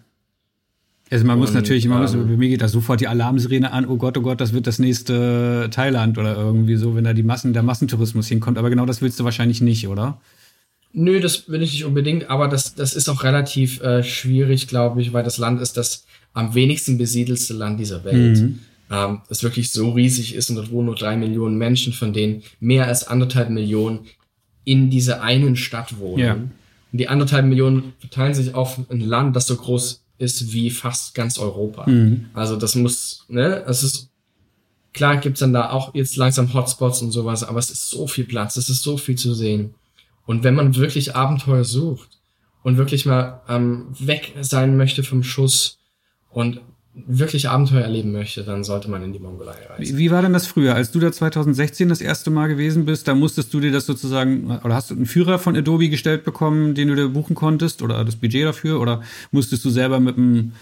Also 1.09 1.25
man 1.25 1.35
und, 1.35 1.41
muss 1.41 1.53
natürlich, 1.53 1.87
man 1.87 2.05
ähm, 2.05 2.27
muss, 2.27 2.37
mir 2.37 2.49
geht 2.49 2.61
da 2.61 2.67
sofort 2.67 2.99
die 2.99 3.07
Alarmsirene 3.07 3.71
an, 3.71 3.85
oh 3.85 3.97
Gott, 3.97 4.17
oh 4.17 4.21
Gott, 4.21 4.41
das 4.41 4.53
wird 4.53 4.67
das 4.67 4.79
nächste 4.79 5.69
Thailand 5.71 6.17
oder 6.17 6.35
irgendwie 6.35 6.75
so, 6.75 6.95
wenn 6.95 7.05
da 7.05 7.13
die 7.13 7.23
Massen, 7.23 7.53
der 7.53 7.63
Massentourismus 7.63 8.27
hinkommt. 8.27 8.57
Aber 8.57 8.69
genau 8.69 8.85
das 8.85 9.01
willst 9.01 9.19
du 9.19 9.23
wahrscheinlich 9.23 9.61
nicht, 9.61 9.87
oder? 9.87 10.19
Nö, 10.93 11.19
das 11.19 11.49
will 11.49 11.61
ich 11.61 11.73
nicht 11.73 11.85
unbedingt, 11.85 12.29
aber 12.29 12.47
das, 12.47 12.75
das 12.75 12.93
ist 12.93 13.09
auch 13.09 13.23
relativ 13.23 13.81
äh, 13.81 14.03
schwierig, 14.03 14.67
glaube 14.67 15.01
ich, 15.01 15.13
weil 15.13 15.23
das 15.23 15.37
Land 15.37 15.61
ist 15.61 15.77
das 15.77 16.05
am 16.33 16.55
wenigsten 16.55 16.97
besiedelste 16.97 17.53
Land 17.53 17.79
dieser 17.79 18.03
Welt. 18.03 18.39
Mhm. 18.39 18.59
Ähm, 18.89 19.21
das 19.29 19.43
wirklich 19.43 19.71
so 19.71 19.91
riesig 19.91 20.35
ist 20.35 20.49
und 20.49 20.55
dort 20.55 20.71
wohnen 20.71 20.87
nur 20.87 20.95
drei 20.95 21.17
Millionen 21.17 21.57
Menschen, 21.57 21.93
von 21.93 22.13
denen 22.13 22.43
mehr 22.59 22.87
als 22.87 23.07
anderthalb 23.07 23.49
Millionen 23.49 23.99
in 24.63 24.89
dieser 24.89 25.21
einen 25.21 25.55
Stadt 25.55 25.99
wohnen. 25.99 26.19
Ja. 26.19 26.33
Und 26.33 26.51
die 26.91 27.07
anderthalb 27.07 27.45
Millionen 27.45 27.93
verteilen 27.99 28.33
sich 28.33 28.55
auf 28.55 28.79
ein 28.89 29.01
Land, 29.01 29.35
das 29.35 29.47
so 29.47 29.55
groß 29.55 30.03
ist 30.17 30.51
wie 30.53 30.69
fast 30.69 31.13
ganz 31.13 31.37
Europa. 31.37 31.89
Mhm. 31.89 32.29
Also 32.33 32.55
das 32.55 32.75
muss, 32.75 33.25
ne, 33.27 33.63
es 33.67 33.83
ist 33.83 34.09
klar 34.93 35.17
gibt's 35.17 35.39
dann 35.39 35.53
da 35.53 35.69
auch 35.69 35.93
jetzt 35.93 36.17
langsam 36.17 36.53
Hotspots 36.53 37.01
und 37.01 37.11
sowas, 37.11 37.43
aber 37.43 37.59
es 37.59 37.69
ist 37.69 37.89
so 37.89 38.07
viel 38.07 38.25
Platz, 38.25 38.57
es 38.57 38.69
ist 38.69 38.83
so 38.83 38.97
viel 38.97 39.15
zu 39.15 39.33
sehen. 39.33 39.75
Und 40.25 40.43
wenn 40.43 40.55
man 40.55 40.75
wirklich 40.75 41.15
Abenteuer 41.15 41.63
sucht 41.63 42.19
und 42.63 42.77
wirklich 42.77 43.05
mal 43.05 43.41
ähm, 43.47 43.87
weg 43.99 44.33
sein 44.41 44.75
möchte 44.75 45.03
vom 45.03 45.23
Schuss 45.23 45.77
und 46.29 46.59
wirklich 47.05 47.49
Abenteuer 47.49 47.81
erleben 47.81 48.11
möchte, 48.11 48.43
dann 48.43 48.63
sollte 48.63 48.89
man 48.89 49.03
in 49.03 49.13
die 49.13 49.19
Mongolei 49.19 49.55
reisen. 49.69 49.97
Wie, 49.97 49.97
wie, 49.97 50.11
war 50.11 50.21
denn 50.21 50.33
das 50.33 50.47
früher? 50.47 50.75
Als 50.75 50.91
du 50.91 50.99
da 50.99 51.11
2016 51.11 51.89
das 51.89 52.01
erste 52.01 52.31
Mal 52.31 52.47
gewesen 52.47 52.85
bist, 52.85 53.07
da 53.07 53.15
musstest 53.15 53.53
du 53.53 53.59
dir 53.59 53.71
das 53.71 53.85
sozusagen, 53.85 54.59
oder 54.63 54.73
hast 54.73 54.89
du 54.89 54.95
einen 54.95 55.05
Führer 55.05 55.39
von 55.39 55.55
Adobe 55.55 55.89
gestellt 55.89 56.23
bekommen, 56.23 56.73
den 56.75 56.87
du 56.87 56.95
dir 56.95 57.09
buchen 57.09 57.35
konntest, 57.35 57.81
oder 57.81 58.03
das 58.03 58.15
Budget 58.15 58.45
dafür, 58.45 58.79
oder 58.79 59.01
musstest 59.31 59.63
du 59.65 59.69
selber 59.69 59.99
mit 59.99 60.17
dem 60.17 60.53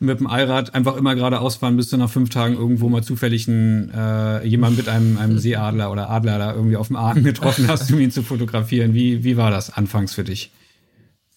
mit 0.00 0.18
dem 0.18 0.26
Allrad 0.26 0.74
einfach 0.74 0.96
immer 0.96 1.14
geradeaus 1.14 1.56
fahren, 1.56 1.76
bis 1.76 1.88
du 1.88 1.96
nach 1.96 2.10
fünf 2.10 2.28
Tagen 2.28 2.54
irgendwo 2.54 2.88
mal 2.88 3.02
zufällig 3.02 3.48
einen, 3.48 3.90
äh, 3.90 4.44
jemand 4.44 4.76
mit 4.76 4.88
einem, 4.88 5.16
einem 5.18 5.38
Seeadler 5.38 5.90
oder 5.90 6.10
Adler 6.10 6.38
da 6.38 6.52
irgendwie 6.52 6.76
auf 6.76 6.88
dem 6.88 6.96
Arm 6.96 7.22
getroffen 7.24 7.68
hast, 7.68 7.92
um 7.92 8.00
ihn 8.00 8.10
zu 8.10 8.22
fotografieren. 8.22 8.92
Wie, 8.92 9.24
wie 9.24 9.36
war 9.36 9.52
das 9.52 9.70
anfangs 9.72 10.12
für 10.12 10.24
dich? 10.24 10.50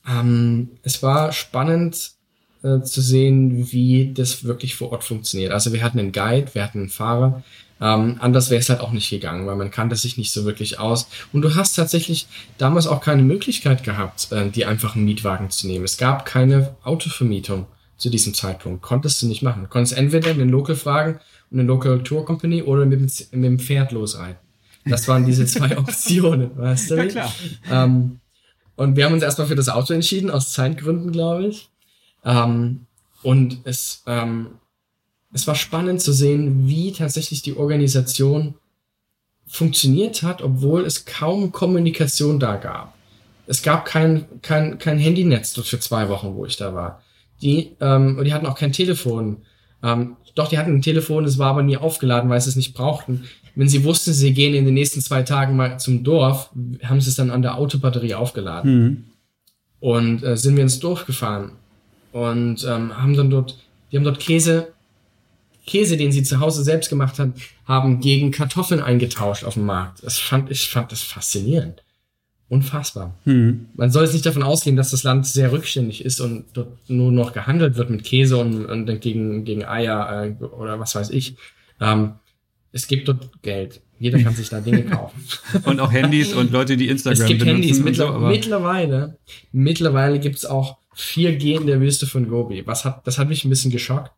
Ähm, 0.08 0.70
es 0.84 1.04
war 1.04 1.32
spannend, 1.34 2.16
äh, 2.68 2.84
zu 2.84 3.02
sehen, 3.02 3.72
wie 3.72 4.14
das 4.14 4.44
wirklich 4.44 4.76
vor 4.76 4.91
Ort 4.91 5.03
funktioniert. 5.03 5.52
Also 5.52 5.72
wir 5.73 5.84
hatten 5.84 5.99
einen 5.99 6.11
Guide, 6.11 6.53
wir 6.53 6.64
hatten 6.64 6.80
einen 6.80 6.89
Fahrer. 6.89 7.44
Ähm, 7.80 8.18
anders 8.19 8.49
wäre 8.49 8.60
es 8.60 8.69
halt 8.69 8.81
auch 8.81 8.91
nicht 8.91 9.10
gegangen, 9.10 9.45
weil 9.45 9.56
man 9.56 9.72
kannte 9.72 9.95
sich 9.95 10.18
nicht 10.18 10.31
so 10.31 10.45
wirklich 10.45 10.80
aus. 10.80 11.07
Und 11.31 11.44
du 11.44 11.56
hast 11.56 11.76
tatsächlich 11.76 12.27
damals 12.57 12.88
auch 12.88 13.02
keine 13.02 13.22
Möglichkeit 13.22 13.84
gehabt, 13.84 14.31
äh, 14.31 14.49
die 14.49 14.65
einfach 14.65 14.95
einen 14.95 15.06
Mietwagen 15.06 15.49
zu 15.49 15.68
nehmen. 15.68 15.85
Es 15.85 15.98
gab 15.98 16.26
keine 16.26 16.76
Autovermietung 16.84 17.68
zu 17.98 18.10
diesem 18.10 18.34
Zeitpunkt. 18.34 18.81
Konntest 18.81 19.22
du 19.22 19.27
nicht 19.27 19.41
machen. 19.41 19.64
Du 19.64 19.69
konntest 19.69 19.98
entweder 19.98 20.31
einen 20.31 20.49
Local 20.49 20.76
fragen 20.76 21.19
und 21.52 21.60
eine 21.60 21.68
Local 21.68 22.03
Tour 22.03 22.26
Company 22.26 22.64
oder 22.64 22.85
mit, 22.85 22.99
mit 22.99 23.31
dem 23.31 23.60
Pferd 23.60 23.91
losreiten. 23.91 24.38
Das 24.85 25.07
waren 25.07 25.26
diese 25.26 25.45
zwei 25.45 25.77
Optionen, 25.77 26.57
weißt 26.57 26.91
du? 26.91 26.95
Ja, 26.95 27.06
klar. 27.06 27.34
Ähm, 27.69 28.19
und 28.76 28.95
wir 28.95 29.06
haben 29.06 29.14
uns 29.14 29.23
erstmal 29.23 29.48
für 29.48 29.56
das 29.56 29.69
Auto 29.69 29.94
entschieden, 29.94 30.30
aus 30.30 30.52
Zeitgründen, 30.52 31.11
glaube 31.11 31.48
ich. 31.48 31.69
Ähm, 32.28 32.86
und 33.24 33.60
es, 33.64 34.04
ähm, 34.06 34.48
es 35.34 35.48
war 35.48 35.56
spannend 35.56 36.02
zu 36.02 36.12
sehen, 36.12 36.68
wie 36.68 36.91
tatsächlich 36.91 37.41
die 37.41 37.56
Organisation 37.56 38.56
funktioniert 39.48 40.24
hat, 40.24 40.41
obwohl 40.41 40.86
es 40.86 41.06
kaum 41.06 41.52
Kommunikation 41.52 42.40
da 42.40 42.58
gab. 42.58 42.94
Es 43.48 43.64
gab 43.64 43.86
kein, 43.86 44.26
kein, 44.41 44.78
kein 44.78 44.99
Handynetz 44.99 45.54
dort 45.54 45.68
für 45.68 45.80
zwei 45.80 46.10
Wochen, 46.10 46.36
wo 46.36 46.45
ich 46.45 46.58
da 46.58 46.74
war. 46.74 47.02
Die, 47.41 47.72
ähm, 47.80 48.18
und 48.18 48.26
die 48.26 48.34
hatten 48.34 48.45
auch 48.45 48.58
kein 48.58 48.74
Telefon. 48.74 49.38
Ähm, 49.82 50.18
doch, 50.36 50.49
die 50.49 50.58
hatten 50.58 50.76
ein 50.76 50.82
Telefon, 50.82 51.24
es 51.24 51.38
war 51.38 51.52
aber 51.52 51.64
nie 51.64 51.78
aufgeladen, 51.78 52.30
weil 52.30 52.41
sie 52.41 52.49
es 52.49 52.56
nicht 52.58 52.74
brauchten. 52.74 53.24
Wenn 53.56 53.70
sie 53.70 53.86
wussten, 53.86 54.12
sie 54.12 54.34
gehen 54.34 54.54
in 54.54 54.66
den 54.66 54.74
nächsten 54.74 55.02
zwei 55.02 55.24
Tagen 55.24 55.56
mal 55.56 55.80
zum 55.80 56.04
Dorf, 56.04 56.52
haben 56.84 56.99
sie 56.99 57.10
es 57.10 57.16
dann 57.16 57.32
an 57.32 57.41
der 57.41 57.58
Autobatterie 57.58 58.16
aufgeladen. 58.16 58.80
Mhm. 58.80 59.04
Und 59.80 60.24
äh, 60.24 60.36
sind 60.36 60.56
wir 60.56 60.64
ins 60.64 60.80
Dorf 60.80 61.06
gefahren 61.06 61.54
und 62.12 62.64
ähm, 62.64 62.98
haben 62.98 63.16
dann 63.16 63.30
dort, 63.30 63.58
die 63.92 63.98
haben 63.98 64.04
dort 64.04 64.20
Käse, 64.20 64.74
Käse, 65.66 65.98
den 65.98 66.12
sie 66.12 66.24
zu 66.24 66.40
Hause 66.40 66.64
selbst 66.64 66.90
gemacht 66.90 67.20
haben, 67.20 67.34
haben 67.66 68.00
gegen 68.00 68.32
Kartoffeln 68.32 68.82
eingetauscht 68.82 69.44
auf 69.44 69.56
dem 69.56 69.66
Markt. 69.66 70.04
Das 70.04 70.18
fand 70.18 70.50
ich 70.50 70.70
fand 70.70 70.92
das 70.92 71.02
faszinierend. 71.02 71.84
Unfassbar. 72.50 73.14
Hm. 73.26 73.66
Man 73.76 73.92
soll 73.92 74.06
jetzt 74.06 74.14
nicht 74.14 74.26
davon 74.26 74.42
ausgehen, 74.42 74.78
dass 74.78 74.92
das 74.92 75.04
Land 75.04 75.28
sehr 75.28 75.52
rückständig 75.52 76.06
ist 76.06 76.22
und 76.22 76.46
dort 76.54 76.78
nur 76.88 77.12
noch 77.12 77.34
gehandelt 77.34 77.76
wird 77.76 77.90
mit 77.90 78.06
Käse 78.06 78.38
und, 78.38 78.66
und 78.66 79.02
gegen, 79.02 79.44
gegen 79.44 79.66
Eier 79.66 80.24
äh, 80.24 80.44
oder 80.44 80.80
was 80.80 80.96
weiß 80.96 81.10
ich. 81.10 81.36
Ähm, 81.82 82.14
es 82.72 82.88
gibt 82.88 83.10
dort 83.10 83.42
Geld. 83.42 83.82
Jeder 84.00 84.20
kann 84.20 84.34
sich 84.34 84.48
da 84.48 84.62
Dinge 84.62 84.84
kaufen. 84.86 85.22
und 85.66 85.82
auch 85.82 85.92
Handys 85.92 86.34
und 86.34 86.52
Leute, 86.52 86.78
die 86.78 86.88
Instagram 86.88 87.18
benutzen. 87.18 87.34
Es 87.34 87.40
gibt 87.40 87.50
Handys. 87.50 87.80
Mittler 87.84 88.14
so, 88.14 88.20
mittlerweile, 88.20 89.18
mittlerweile 89.52 90.20
gibt's 90.20 90.46
auch 90.46 90.78
4G 90.98 91.60
in 91.60 91.68
der 91.68 91.80
Wüste 91.80 92.07
von 92.07 92.28
Gobi. 92.28 92.65
Was 92.65 92.86
hat, 92.86 93.06
das 93.06 93.18
hat 93.18 93.30
mich 93.30 93.45
ein 93.45 93.49
bisschen 93.49 93.72
geschockt. 93.72 94.11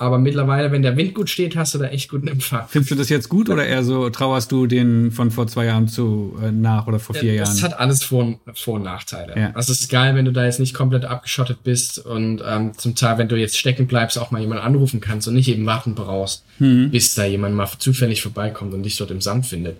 Aber 0.00 0.18
mittlerweile, 0.18 0.70
wenn 0.70 0.82
der 0.82 0.96
Wind 0.96 1.12
gut 1.12 1.28
steht, 1.28 1.56
hast 1.56 1.74
du 1.74 1.78
da 1.78 1.86
echt 1.86 2.08
guten 2.08 2.28
Empfang. 2.28 2.66
Findest 2.68 2.92
du 2.92 2.94
das 2.94 3.08
jetzt 3.08 3.28
gut 3.28 3.50
oder 3.50 3.66
eher 3.66 3.82
so 3.82 4.08
trauerst 4.10 4.52
du 4.52 4.68
den 4.68 5.10
von 5.10 5.32
vor 5.32 5.48
zwei 5.48 5.64
Jahren 5.64 5.88
zu 5.88 6.38
äh, 6.40 6.52
nach 6.52 6.86
oder 6.86 7.00
vor 7.00 7.16
vier 7.16 7.34
Jahren? 7.34 7.48
Das 7.48 7.64
hat 7.64 7.80
alles 7.80 8.04
Vor-, 8.04 8.38
Vor 8.54 8.74
und 8.74 8.84
Nachteile. 8.84 9.36
Ja. 9.36 9.50
Also 9.54 9.72
es 9.72 9.80
ist 9.80 9.90
geil, 9.90 10.14
wenn 10.14 10.24
du 10.24 10.30
da 10.30 10.44
jetzt 10.44 10.60
nicht 10.60 10.72
komplett 10.72 11.04
abgeschottet 11.04 11.64
bist 11.64 11.98
und 11.98 12.40
ähm, 12.46 12.78
zum 12.78 12.94
Teil, 12.94 13.18
wenn 13.18 13.26
du 13.26 13.34
jetzt 13.34 13.58
stecken 13.58 13.88
bleibst, 13.88 14.18
auch 14.18 14.30
mal 14.30 14.40
jemanden 14.40 14.62
anrufen 14.62 15.00
kannst 15.00 15.26
und 15.26 15.34
nicht 15.34 15.48
eben 15.48 15.66
warten 15.66 15.96
brauchst, 15.96 16.44
mhm. 16.60 16.92
bis 16.92 17.16
da 17.16 17.24
jemand 17.24 17.56
mal 17.56 17.68
zufällig 17.78 18.22
vorbeikommt 18.22 18.74
und 18.74 18.84
dich 18.84 18.96
dort 18.96 19.10
im 19.10 19.20
Sand 19.20 19.46
findet. 19.46 19.78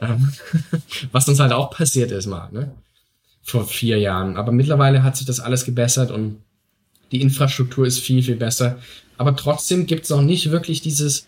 Ähm, 0.00 0.32
was 1.12 1.28
uns 1.28 1.38
halt 1.38 1.52
auch 1.52 1.70
passiert 1.70 2.10
ist 2.10 2.26
mal, 2.26 2.48
ne? 2.50 2.72
Vor 3.50 3.66
vier 3.66 3.98
Jahren. 3.98 4.36
Aber 4.36 4.52
mittlerweile 4.52 5.02
hat 5.02 5.16
sich 5.16 5.26
das 5.26 5.40
alles 5.40 5.64
gebessert 5.64 6.10
und 6.10 6.38
die 7.12 7.20
Infrastruktur 7.20 7.86
ist 7.86 8.00
viel, 8.00 8.22
viel 8.22 8.36
besser. 8.36 8.78
Aber 9.18 9.36
trotzdem 9.36 9.86
gibt 9.86 10.04
es 10.04 10.10
noch 10.10 10.22
nicht 10.22 10.50
wirklich 10.50 10.80
dieses, 10.80 11.26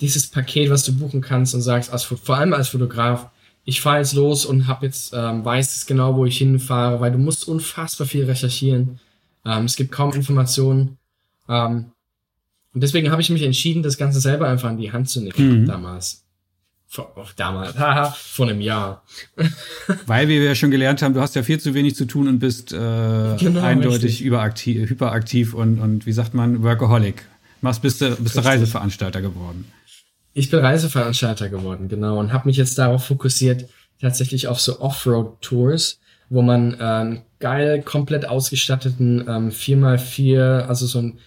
dieses 0.00 0.28
Paket, 0.28 0.70
was 0.70 0.84
du 0.84 0.92
buchen 0.96 1.20
kannst 1.20 1.54
und 1.54 1.62
sagst, 1.62 1.92
als, 1.92 2.04
vor 2.04 2.36
allem 2.36 2.54
als 2.54 2.68
Fotograf, 2.68 3.30
ich 3.64 3.80
fahre 3.80 3.98
jetzt 3.98 4.14
los 4.14 4.46
und 4.46 4.68
hab 4.68 4.82
jetzt, 4.82 5.12
ähm, 5.12 5.44
weiß 5.44 5.76
es 5.76 5.86
genau, 5.86 6.16
wo 6.16 6.24
ich 6.24 6.38
hinfahre, 6.38 7.00
weil 7.00 7.10
du 7.10 7.18
musst 7.18 7.48
unfassbar 7.48 8.06
viel 8.06 8.24
recherchieren. 8.24 9.00
Ähm, 9.44 9.64
es 9.64 9.76
gibt 9.76 9.90
kaum 9.90 10.12
Informationen. 10.12 10.98
Ähm, 11.48 11.86
und 12.72 12.82
deswegen 12.82 13.10
habe 13.10 13.22
ich 13.22 13.30
mich 13.30 13.42
entschieden, 13.42 13.82
das 13.82 13.96
Ganze 13.96 14.20
selber 14.20 14.48
einfach 14.48 14.70
in 14.70 14.78
die 14.78 14.92
Hand 14.92 15.08
zu 15.08 15.20
nehmen 15.20 15.62
mhm. 15.62 15.66
damals. 15.66 16.25
Oh, 16.98 17.24
damals, 17.36 17.78
haha, 17.78 18.10
vor 18.10 18.48
einem 18.48 18.60
Jahr. 18.60 19.02
Weil 20.06 20.28
wir 20.28 20.42
ja 20.42 20.54
schon 20.54 20.70
gelernt 20.70 21.02
haben, 21.02 21.14
du 21.14 21.20
hast 21.20 21.34
ja 21.34 21.42
viel 21.42 21.60
zu 21.60 21.74
wenig 21.74 21.96
zu 21.96 22.06
tun 22.06 22.28
und 22.28 22.38
bist 22.38 22.72
äh, 22.72 22.76
genau, 22.76 23.60
eindeutig 23.60 24.22
überaktiv, 24.22 24.88
hyperaktiv 24.88 25.54
und, 25.54 25.80
und 25.80 26.06
wie 26.06 26.12
sagt 26.12 26.34
man, 26.34 26.62
Workaholic. 26.62 27.26
Machst, 27.60 27.82
bist 27.82 28.00
du, 28.00 28.14
bist 28.16 28.36
du 28.36 28.44
Reiseveranstalter 28.44 29.22
geworden. 29.22 29.70
Ich 30.34 30.50
bin 30.50 30.60
Reiseveranstalter 30.60 31.48
geworden, 31.48 31.88
genau, 31.88 32.18
und 32.18 32.32
habe 32.32 32.48
mich 32.48 32.56
jetzt 32.56 32.78
darauf 32.78 33.06
fokussiert, 33.06 33.68
tatsächlich 34.00 34.48
auf 34.48 34.60
so 34.60 34.80
Offroad-Tours, 34.80 35.98
wo 36.28 36.42
man 36.42 36.74
äh, 36.74 37.20
geil, 37.38 37.82
komplett 37.82 38.28
ausgestatteten 38.28 39.24
ähm, 39.26 39.50
4x4, 39.50 40.66
also 40.66 40.86
so 40.86 41.00
ein 41.00 41.18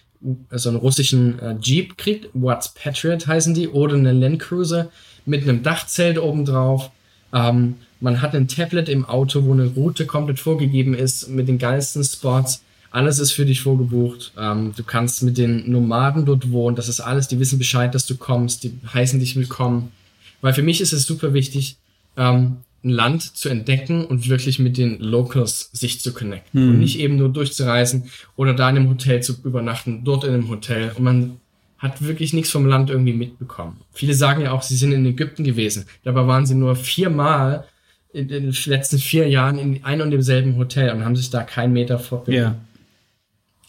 so 0.50 0.68
einen 0.68 0.78
russischen 0.78 1.38
äh, 1.38 1.56
Jeep 1.60 1.96
kriegt, 1.96 2.28
What's 2.34 2.74
Patriot 2.74 3.26
heißen 3.26 3.54
die, 3.54 3.68
oder 3.68 3.94
eine 3.94 4.12
Land 4.12 4.40
Cruiser 4.40 4.90
mit 5.30 5.44
einem 5.44 5.62
Dachzelt 5.62 6.18
obendrauf. 6.18 6.90
Ähm, 7.32 7.76
man 8.00 8.20
hat 8.20 8.34
ein 8.34 8.48
Tablet 8.48 8.88
im 8.88 9.04
Auto, 9.04 9.44
wo 9.44 9.52
eine 9.52 9.66
Route 9.66 10.04
komplett 10.06 10.40
vorgegeben 10.40 10.94
ist 10.94 11.28
mit 11.28 11.48
den 11.48 11.58
geilsten 11.58 12.04
Spots. 12.04 12.62
Alles 12.90 13.20
ist 13.20 13.32
für 13.32 13.46
dich 13.46 13.60
vorgebucht. 13.60 14.32
Ähm, 14.36 14.72
du 14.76 14.82
kannst 14.82 15.22
mit 15.22 15.38
den 15.38 15.70
Nomaden 15.70 16.26
dort 16.26 16.50
wohnen. 16.50 16.76
Das 16.76 16.88
ist 16.88 17.00
alles. 17.00 17.28
Die 17.28 17.38
wissen 17.38 17.58
Bescheid, 17.58 17.94
dass 17.94 18.06
du 18.06 18.16
kommst. 18.16 18.64
Die 18.64 18.72
heißen 18.92 19.20
dich 19.20 19.36
willkommen. 19.36 19.92
Weil 20.40 20.54
für 20.54 20.62
mich 20.62 20.80
ist 20.80 20.92
es 20.92 21.04
super 21.04 21.32
wichtig, 21.32 21.76
ähm, 22.16 22.56
ein 22.82 22.90
Land 22.90 23.36
zu 23.36 23.48
entdecken 23.48 24.06
und 24.06 24.28
wirklich 24.28 24.58
mit 24.58 24.78
den 24.78 24.98
Locals 24.98 25.70
sich 25.72 26.00
zu 26.00 26.12
connecten. 26.12 26.60
Hm. 26.60 26.70
Und 26.70 26.78
nicht 26.80 26.98
eben 26.98 27.16
nur 27.16 27.28
durchzureisen 27.28 28.10
oder 28.36 28.54
da 28.54 28.68
in 28.70 28.76
einem 28.76 28.88
Hotel 28.88 29.22
zu 29.22 29.36
übernachten, 29.44 30.02
dort 30.02 30.24
in 30.24 30.32
einem 30.32 30.48
Hotel. 30.48 30.90
Und 30.96 31.04
man 31.04 31.36
hat 31.80 32.02
wirklich 32.02 32.32
nichts 32.34 32.50
vom 32.50 32.66
Land 32.66 32.90
irgendwie 32.90 33.14
mitbekommen. 33.14 33.80
Viele 33.92 34.14
sagen 34.14 34.42
ja 34.42 34.52
auch, 34.52 34.62
sie 34.62 34.76
sind 34.76 34.92
in 34.92 35.04
Ägypten 35.06 35.44
gewesen. 35.44 35.86
Dabei 36.04 36.26
waren 36.26 36.46
sie 36.46 36.54
nur 36.54 36.76
viermal 36.76 37.66
in 38.12 38.28
den 38.28 38.54
letzten 38.66 38.98
vier 38.98 39.28
Jahren 39.28 39.58
in 39.58 39.82
ein 39.82 40.02
und 40.02 40.10
demselben 40.10 40.56
Hotel 40.56 40.92
und 40.92 41.04
haben 41.04 41.16
sich 41.16 41.30
da 41.30 41.42
keinen 41.42 41.72
Meter 41.72 41.98
fortbewegt. 41.98 42.42
Ja. 42.42 42.56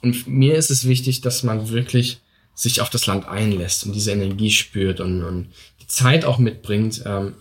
Und 0.02 0.28
mir 0.28 0.56
ist 0.56 0.72
es 0.72 0.88
wichtig, 0.88 1.22
dass 1.22 1.44
man 1.44 1.70
wirklich 1.70 2.20
sich 2.54 2.82
auf 2.82 2.90
das 2.90 3.08
Land 3.08 3.28
einlässt 3.28 3.86
und 3.86 3.94
diese 3.94 4.12
Energie 4.12 4.52
spürt 4.52 5.00
und, 5.00 5.24
und 5.24 5.48
die 5.80 5.88
Zeit 5.88 6.26
auch 6.26 6.38
mitbringt, 6.38 7.04
ähm, 7.06 7.36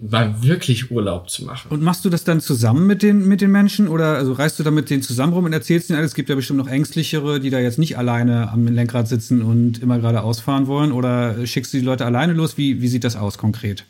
mal 0.00 0.42
wirklich 0.42 0.90
Urlaub 0.90 1.28
zu 1.28 1.44
machen. 1.44 1.68
Und 1.70 1.82
machst 1.82 2.04
du 2.04 2.10
das 2.10 2.24
dann 2.24 2.40
zusammen 2.40 2.86
mit 2.86 3.02
den, 3.02 3.26
mit 3.28 3.40
den 3.40 3.50
Menschen 3.50 3.88
oder 3.88 4.16
also 4.16 4.32
reist 4.32 4.58
du 4.58 4.62
da 4.62 4.70
mit 4.70 4.88
denen 4.88 5.02
zusammen 5.02 5.32
rum 5.32 5.44
und 5.44 5.52
erzählst 5.52 5.90
ihnen 5.90 5.98
alles? 5.98 6.12
Es 6.12 6.14
gibt 6.14 6.28
ja 6.28 6.34
bestimmt 6.34 6.58
noch 6.58 6.68
ängstlichere, 6.68 7.40
die 7.40 7.50
da 7.50 7.58
jetzt 7.58 7.78
nicht 7.78 7.98
alleine 7.98 8.50
am 8.50 8.66
Lenkrad 8.66 9.08
sitzen 9.08 9.42
und 9.42 9.82
immer 9.82 9.98
gerade 9.98 10.22
ausfahren 10.22 10.66
wollen 10.66 10.92
oder 10.92 11.46
schickst 11.46 11.72
du 11.72 11.78
die 11.78 11.84
Leute 11.84 12.06
alleine 12.06 12.32
los? 12.32 12.56
Wie, 12.56 12.80
wie 12.80 12.88
sieht 12.88 13.04
das 13.04 13.16
aus 13.16 13.36
konkret? 13.36 13.84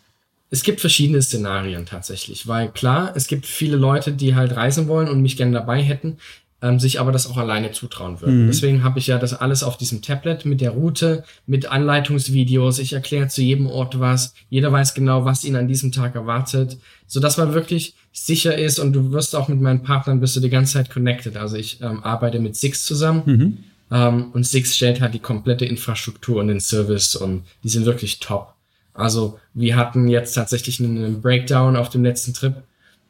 Es 0.52 0.64
gibt 0.64 0.80
verschiedene 0.80 1.22
Szenarien 1.22 1.86
tatsächlich, 1.86 2.48
weil 2.48 2.70
klar, 2.70 3.12
es 3.14 3.28
gibt 3.28 3.46
viele 3.46 3.76
Leute, 3.76 4.12
die 4.12 4.34
halt 4.34 4.56
reisen 4.56 4.88
wollen 4.88 5.08
und 5.08 5.22
mich 5.22 5.36
gerne 5.36 5.52
dabei 5.52 5.80
hätten 5.80 6.16
ähm, 6.62 6.78
sich 6.78 7.00
aber 7.00 7.12
das 7.12 7.26
auch 7.26 7.36
alleine 7.36 7.72
zutrauen 7.72 8.20
würden. 8.20 8.44
Mhm. 8.44 8.46
Deswegen 8.48 8.84
habe 8.84 8.98
ich 8.98 9.06
ja 9.06 9.18
das 9.18 9.34
alles 9.34 9.62
auf 9.62 9.76
diesem 9.76 10.02
Tablet 10.02 10.44
mit 10.44 10.60
der 10.60 10.70
Route, 10.70 11.24
mit 11.46 11.70
Anleitungsvideos. 11.70 12.78
Ich 12.78 12.92
erkläre 12.92 13.28
zu 13.28 13.42
jedem 13.42 13.66
Ort 13.66 13.98
was. 13.98 14.34
Jeder 14.48 14.70
weiß 14.70 14.94
genau, 14.94 15.24
was 15.24 15.44
ihn 15.44 15.56
an 15.56 15.68
diesem 15.68 15.92
Tag 15.92 16.14
erwartet, 16.14 16.78
so 17.06 17.20
dass 17.20 17.36
man 17.36 17.54
wirklich 17.54 17.94
sicher 18.12 18.56
ist 18.58 18.78
und 18.78 18.92
du 18.92 19.12
wirst 19.12 19.34
auch 19.34 19.48
mit 19.48 19.60
meinen 19.60 19.82
Partnern 19.82 20.20
bist 20.20 20.36
du 20.36 20.40
die 20.40 20.50
ganze 20.50 20.74
Zeit 20.74 20.90
connected. 20.90 21.36
Also 21.36 21.56
ich 21.56 21.80
ähm, 21.80 22.02
arbeite 22.02 22.40
mit 22.40 22.56
Six 22.56 22.84
zusammen. 22.84 23.22
Mhm. 23.24 23.58
Ähm, 23.90 24.30
und 24.32 24.44
Six 24.44 24.76
stellt 24.76 25.00
halt 25.00 25.14
die 25.14 25.18
komplette 25.20 25.64
Infrastruktur 25.64 26.40
und 26.40 26.48
den 26.48 26.60
Service 26.60 27.16
und 27.16 27.44
die 27.64 27.68
sind 27.68 27.86
wirklich 27.86 28.20
top. 28.20 28.54
Also 28.94 29.38
wir 29.54 29.76
hatten 29.76 30.08
jetzt 30.08 30.34
tatsächlich 30.34 30.80
einen 30.80 31.22
Breakdown 31.22 31.76
auf 31.76 31.88
dem 31.88 32.04
letzten 32.04 32.34
Trip 32.34 32.54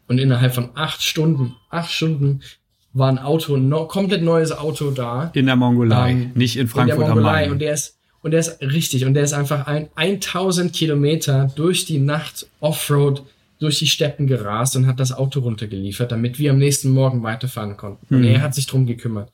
und 0.08 0.18
innerhalb 0.18 0.54
von 0.54 0.70
acht 0.74 1.02
Stunden, 1.02 1.54
acht 1.70 1.90
Stunden 1.90 2.42
war 2.92 3.08
ein 3.08 3.18
Auto, 3.18 3.54
ein 3.54 3.68
no, 3.68 3.86
komplett 3.86 4.22
neues 4.22 4.52
Auto 4.52 4.90
da. 4.90 5.30
In 5.34 5.46
der 5.46 5.56
Mongolei, 5.56 6.10
ähm, 6.10 6.30
nicht 6.34 6.56
in 6.56 6.68
Frankfurt 6.68 7.08
am 7.08 7.20
Main. 7.20 7.52
Und 7.52 7.60
der 7.60 7.74
ist, 7.74 7.98
und 8.22 8.32
der 8.32 8.40
ist 8.40 8.60
richtig, 8.60 9.04
und 9.04 9.14
der 9.14 9.22
ist 9.22 9.32
einfach 9.32 9.66
ein 9.66 9.88
1000 9.94 10.72
Kilometer 10.72 11.50
durch 11.54 11.84
die 11.84 11.98
Nacht 11.98 12.46
Offroad 12.60 13.22
durch 13.60 13.78
die 13.78 13.86
Steppen 13.86 14.26
gerast 14.26 14.74
und 14.74 14.86
hat 14.86 14.98
das 14.98 15.12
Auto 15.12 15.40
runtergeliefert, 15.40 16.10
damit 16.10 16.38
wir 16.38 16.50
am 16.50 16.58
nächsten 16.58 16.90
Morgen 16.90 17.22
weiterfahren 17.22 17.76
konnten. 17.76 18.06
Hm. 18.08 18.16
Und 18.16 18.24
er 18.24 18.40
hat 18.40 18.54
sich 18.54 18.66
drum 18.66 18.86
gekümmert. 18.86 19.30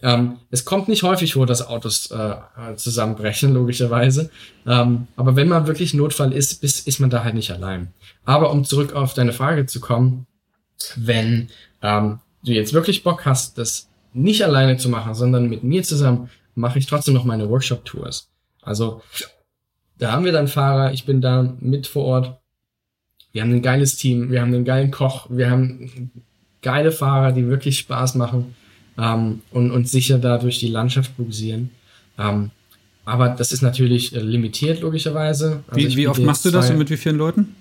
Ähm, 0.00 0.36
es 0.50 0.64
kommt 0.64 0.86
nicht 0.88 1.02
häufig 1.02 1.32
vor, 1.32 1.46
dass 1.46 1.66
Autos 1.66 2.10
äh, 2.10 2.76
zusammenbrechen, 2.76 3.52
logischerweise. 3.54 4.30
Ähm, 4.66 5.08
aber 5.16 5.34
wenn 5.34 5.48
man 5.48 5.66
wirklich 5.66 5.94
Notfall 5.94 6.32
ist, 6.32 6.62
ist, 6.62 6.86
ist 6.86 7.00
man 7.00 7.10
da 7.10 7.24
halt 7.24 7.34
nicht 7.34 7.50
allein. 7.50 7.88
Aber 8.24 8.52
um 8.52 8.64
zurück 8.64 8.94
auf 8.94 9.14
deine 9.14 9.32
Frage 9.32 9.66
zu 9.66 9.80
kommen, 9.80 10.26
wenn 10.94 11.48
ähm, 11.82 12.20
du 12.48 12.54
jetzt 12.54 12.72
wirklich 12.72 13.02
Bock 13.02 13.24
hast, 13.24 13.58
das 13.58 13.88
nicht 14.12 14.44
alleine 14.44 14.76
zu 14.76 14.88
machen, 14.88 15.14
sondern 15.14 15.48
mit 15.48 15.62
mir 15.62 15.82
zusammen, 15.82 16.28
mache 16.54 16.78
ich 16.78 16.86
trotzdem 16.86 17.14
noch 17.14 17.24
meine 17.24 17.48
Workshop-Tours. 17.48 18.28
Also 18.62 19.02
da 19.98 20.12
haben 20.12 20.24
wir 20.24 20.32
dann 20.32 20.48
Fahrer, 20.48 20.92
ich 20.92 21.04
bin 21.04 21.20
da 21.20 21.54
mit 21.60 21.86
vor 21.86 22.04
Ort. 22.04 22.40
Wir 23.32 23.42
haben 23.42 23.52
ein 23.52 23.62
geiles 23.62 23.96
Team, 23.96 24.30
wir 24.30 24.40
haben 24.40 24.54
einen 24.54 24.64
geilen 24.64 24.90
Koch, 24.90 25.26
wir 25.30 25.50
haben 25.50 26.10
geile 26.62 26.92
Fahrer, 26.92 27.32
die 27.32 27.46
wirklich 27.48 27.78
Spaß 27.78 28.14
machen 28.14 28.56
ähm, 28.98 29.42
und, 29.50 29.70
und 29.70 29.88
sicher 29.88 30.18
da 30.18 30.38
durch 30.38 30.58
die 30.58 30.68
Landschaft 30.68 31.16
buxieren. 31.16 31.70
Ähm, 32.18 32.50
aber 33.04 33.30
das 33.30 33.52
ist 33.52 33.62
natürlich 33.62 34.14
äh, 34.14 34.20
limitiert, 34.20 34.80
logischerweise. 34.80 35.62
Also 35.68 35.76
wie, 35.76 35.96
wie 35.96 36.08
oft 36.08 36.20
machst 36.20 36.44
du 36.44 36.50
das 36.50 36.70
und 36.70 36.78
mit 36.78 36.90
wie 36.90 36.96
vielen 36.96 37.16
Leuten? 37.16 37.56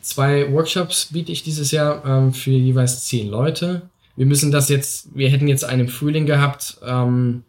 Zwei 0.00 0.50
Workshops 0.52 1.06
biete 1.12 1.32
ich 1.32 1.42
dieses 1.42 1.70
Jahr 1.70 2.04
ähm, 2.04 2.32
für 2.32 2.50
jeweils 2.50 3.04
zehn 3.04 3.28
Leute. 3.28 3.82
Wir 4.16 4.26
müssen 4.26 4.50
das 4.50 4.68
jetzt, 4.68 5.08
wir 5.14 5.30
hätten 5.30 5.48
jetzt 5.48 5.64
einen 5.64 5.82
im 5.82 5.88
Frühling 5.88 6.26
gehabt, 6.26 6.78
ähm, 6.84 7.44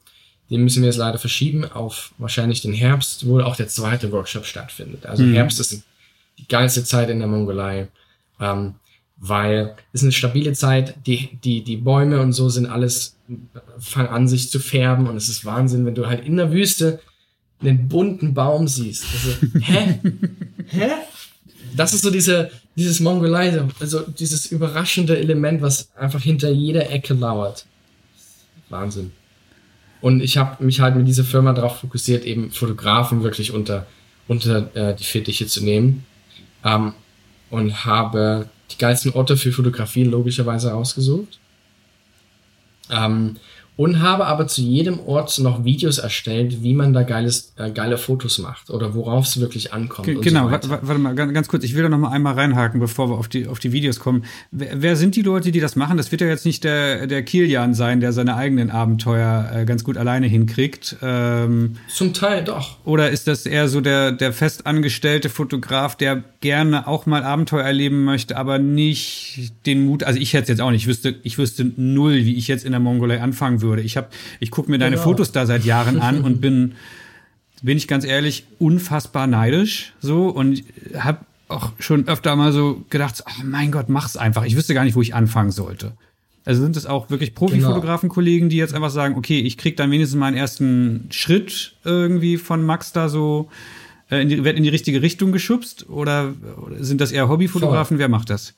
den 0.49 0.63
müssen 0.63 0.81
wir 0.81 0.87
jetzt 0.87 0.97
leider 0.97 1.17
verschieben 1.17 1.63
auf 1.63 2.13
wahrscheinlich 2.17 2.61
den 2.61 2.73
Herbst, 2.73 3.25
wo 3.25 3.39
auch 3.39 3.55
der 3.55 3.69
zweite 3.69 4.11
Workshop 4.11 4.45
stattfindet. 4.45 5.05
Also 5.05 5.23
mhm. 5.23 5.33
Herbst 5.33 5.61
ist 5.61 5.83
die 6.37 6.47
geilste 6.47 6.83
Zeit 6.83 7.09
in 7.09 7.19
der 7.19 7.27
Mongolei, 7.29 7.87
ähm, 8.39 8.75
weil 9.15 9.75
es 9.93 10.01
ist 10.01 10.03
eine 10.03 10.11
stabile 10.11 10.51
Zeit, 10.53 10.95
die, 11.05 11.37
die, 11.43 11.63
die 11.63 11.77
Bäume 11.77 12.19
und 12.19 12.33
so 12.33 12.49
sind 12.49 12.65
alles, 12.65 13.15
fangen 13.79 14.09
an 14.09 14.27
sich 14.27 14.49
zu 14.49 14.59
färben 14.59 15.07
und 15.07 15.15
es 15.15 15.29
ist 15.29 15.45
Wahnsinn, 15.45 15.85
wenn 15.85 15.95
du 15.95 16.07
halt 16.07 16.25
in 16.25 16.35
der 16.35 16.51
Wüste 16.51 16.99
einen 17.61 17.87
bunten 17.87 18.33
Baum 18.33 18.67
siehst. 18.67 19.05
Also, 19.13 19.37
hä? 19.61 19.99
hä? 20.67 20.89
Das 21.75 21.93
ist 21.93 22.01
so 22.01 22.11
diese, 22.11 22.51
dieses 22.75 22.99
Mongolei, 22.99 23.61
also 23.79 24.01
dieses 24.01 24.51
überraschende 24.51 25.17
Element, 25.17 25.61
was 25.61 25.89
einfach 25.95 26.21
hinter 26.21 26.49
jeder 26.49 26.89
Ecke 26.89 27.13
lauert. 27.13 27.65
Wahnsinn. 28.69 29.11
Und 30.01 30.21
ich 30.21 30.37
habe 30.37 30.63
mich 30.63 30.79
halt 30.79 30.95
mit 30.95 31.07
dieser 31.07 31.23
Firma 31.23 31.53
darauf 31.53 31.79
fokussiert, 31.79 32.25
eben 32.25 32.51
Fotografen 32.51 33.23
wirklich 33.23 33.51
unter, 33.51 33.85
unter 34.27 34.75
äh, 34.75 34.95
die 34.95 35.03
Fittiche 35.03 35.45
zu 35.47 35.63
nehmen. 35.63 36.05
Ähm, 36.63 36.93
und 37.51 37.85
habe 37.85 38.49
die 38.71 38.77
geilsten 38.77 39.11
Orte 39.13 39.37
für 39.37 39.51
Fotografien 39.51 40.09
logischerweise 40.09 40.73
ausgesucht. 40.73 41.39
Ähm, 42.89 43.37
und 43.77 44.01
habe 44.01 44.27
aber 44.27 44.47
zu 44.47 44.61
jedem 44.61 44.99
Ort 44.99 45.39
noch 45.39 45.63
Videos 45.63 45.97
erstellt, 45.97 46.61
wie 46.61 46.73
man 46.73 46.93
da 46.93 47.03
geiles, 47.03 47.53
äh, 47.57 47.71
geile 47.71 47.97
Fotos 47.97 48.37
macht 48.37 48.69
oder 48.69 48.93
worauf 48.93 49.25
es 49.25 49.39
wirklich 49.39 49.73
ankommt. 49.73 50.05
G 50.05 50.15
genau, 50.15 50.49
so 50.61 50.69
warte 50.69 50.99
mal, 50.99 51.15
ganz, 51.15 51.33
ganz 51.33 51.47
kurz, 51.47 51.63
ich 51.63 51.75
will 51.75 51.83
da 51.83 51.89
noch 51.89 51.97
mal 51.97 52.09
einmal 52.11 52.33
reinhaken, 52.33 52.79
bevor 52.79 53.09
wir 53.09 53.17
auf 53.17 53.27
die, 53.27 53.47
auf 53.47 53.59
die 53.59 53.71
Videos 53.71 53.99
kommen. 53.99 54.25
Wer, 54.51 54.81
wer 54.81 54.95
sind 54.95 55.15
die 55.15 55.21
Leute, 55.21 55.51
die 55.51 55.59
das 55.61 55.75
machen? 55.75 55.97
Das 55.97 56.11
wird 56.11 56.21
ja 56.21 56.27
jetzt 56.27 56.45
nicht 56.45 56.63
der, 56.63 57.07
der 57.07 57.23
Kilian 57.23 57.73
sein, 57.73 58.01
der 58.01 58.11
seine 58.11 58.35
eigenen 58.35 58.71
Abenteuer 58.71 59.49
äh, 59.53 59.65
ganz 59.65 59.83
gut 59.83 59.97
alleine 59.97 60.27
hinkriegt. 60.27 60.97
Ähm, 61.01 61.77
Zum 61.87 62.13
Teil 62.13 62.43
doch. 62.43 62.77
Oder 62.83 63.09
ist 63.09 63.27
das 63.27 63.45
eher 63.45 63.69
so 63.69 63.79
der, 63.79 64.11
der 64.11 64.33
festangestellte 64.33 65.29
Fotograf, 65.29 65.95
der 65.95 66.23
gerne 66.41 66.87
auch 66.87 67.05
mal 67.05 67.23
Abenteuer 67.23 67.63
erleben 67.63 68.03
möchte, 68.03 68.35
aber 68.35 68.59
nicht 68.59 69.53
den 69.65 69.85
Mut, 69.85 70.03
also 70.03 70.19
ich 70.19 70.33
hätte 70.33 70.43
es 70.43 70.49
jetzt 70.49 70.61
auch 70.61 70.71
nicht, 70.71 70.81
ich 70.81 70.87
wüsste, 70.87 71.15
ich 71.23 71.37
wüsste 71.37 71.71
null, 71.77 72.25
wie 72.25 72.35
ich 72.35 72.47
jetzt 72.47 72.65
in 72.65 72.71
der 72.71 72.79
Mongolei 72.81 73.21
anfangen 73.21 73.60
würde 73.61 73.71
würde. 73.71 73.81
Ich 73.81 73.97
habe, 73.97 74.07
ich 74.39 74.51
gucke 74.51 74.69
mir 74.69 74.77
deine 74.77 74.95
genau. 74.95 75.07
Fotos 75.07 75.31
da 75.31 75.45
seit 75.45 75.65
Jahren 75.65 75.99
an 75.99 76.21
und 76.21 76.41
bin, 76.45 76.73
bin 77.61 77.77
ich 77.77 77.87
ganz 77.87 78.05
ehrlich, 78.05 78.45
unfassbar 78.59 79.27
neidisch 79.27 79.93
so 79.99 80.27
und 80.27 80.63
habe 80.97 81.19
auch 81.47 81.71
schon 81.79 82.07
öfter 82.07 82.35
mal 82.35 82.53
so 82.53 82.83
gedacht, 82.89 83.23
oh 83.27 83.43
mein 83.43 83.71
Gott, 83.71 83.89
mach's 83.89 84.15
einfach. 84.15 84.45
Ich 84.45 84.55
wüsste 84.55 84.73
gar 84.73 84.85
nicht, 84.85 84.95
wo 84.95 85.01
ich 85.01 85.13
anfangen 85.13 85.51
sollte. 85.51 85.93
Also 86.43 86.61
sind 86.61 86.75
es 86.75 86.85
auch 86.85 87.09
wirklich 87.09 87.35
Profifotografen-Kollegen, 87.35 88.49
die 88.49 88.57
jetzt 88.57 88.73
einfach 88.73 88.89
sagen, 88.89 89.15
okay, 89.15 89.39
ich 89.39 89.57
krieg 89.57 89.77
dann 89.77 89.91
wenigstens 89.91 90.17
meinen 90.17 90.35
ersten 90.35 91.07
Schritt 91.11 91.75
irgendwie 91.83 92.37
von 92.37 92.63
Max 92.63 92.93
da 92.93 93.09
so, 93.09 93.49
äh, 94.09 94.21
in 94.21 94.29
die, 94.29 94.43
wird 94.43 94.57
in 94.57 94.63
die 94.63 94.69
richtige 94.69 95.01
Richtung 95.01 95.31
geschubst? 95.31 95.87
Oder, 95.89 96.33
oder 96.65 96.83
sind 96.83 96.99
das 96.99 97.11
eher 97.11 97.29
Hobbyfotografen? 97.29 97.99
Wer 97.99 98.07
macht 98.07 98.31
das? 98.31 98.55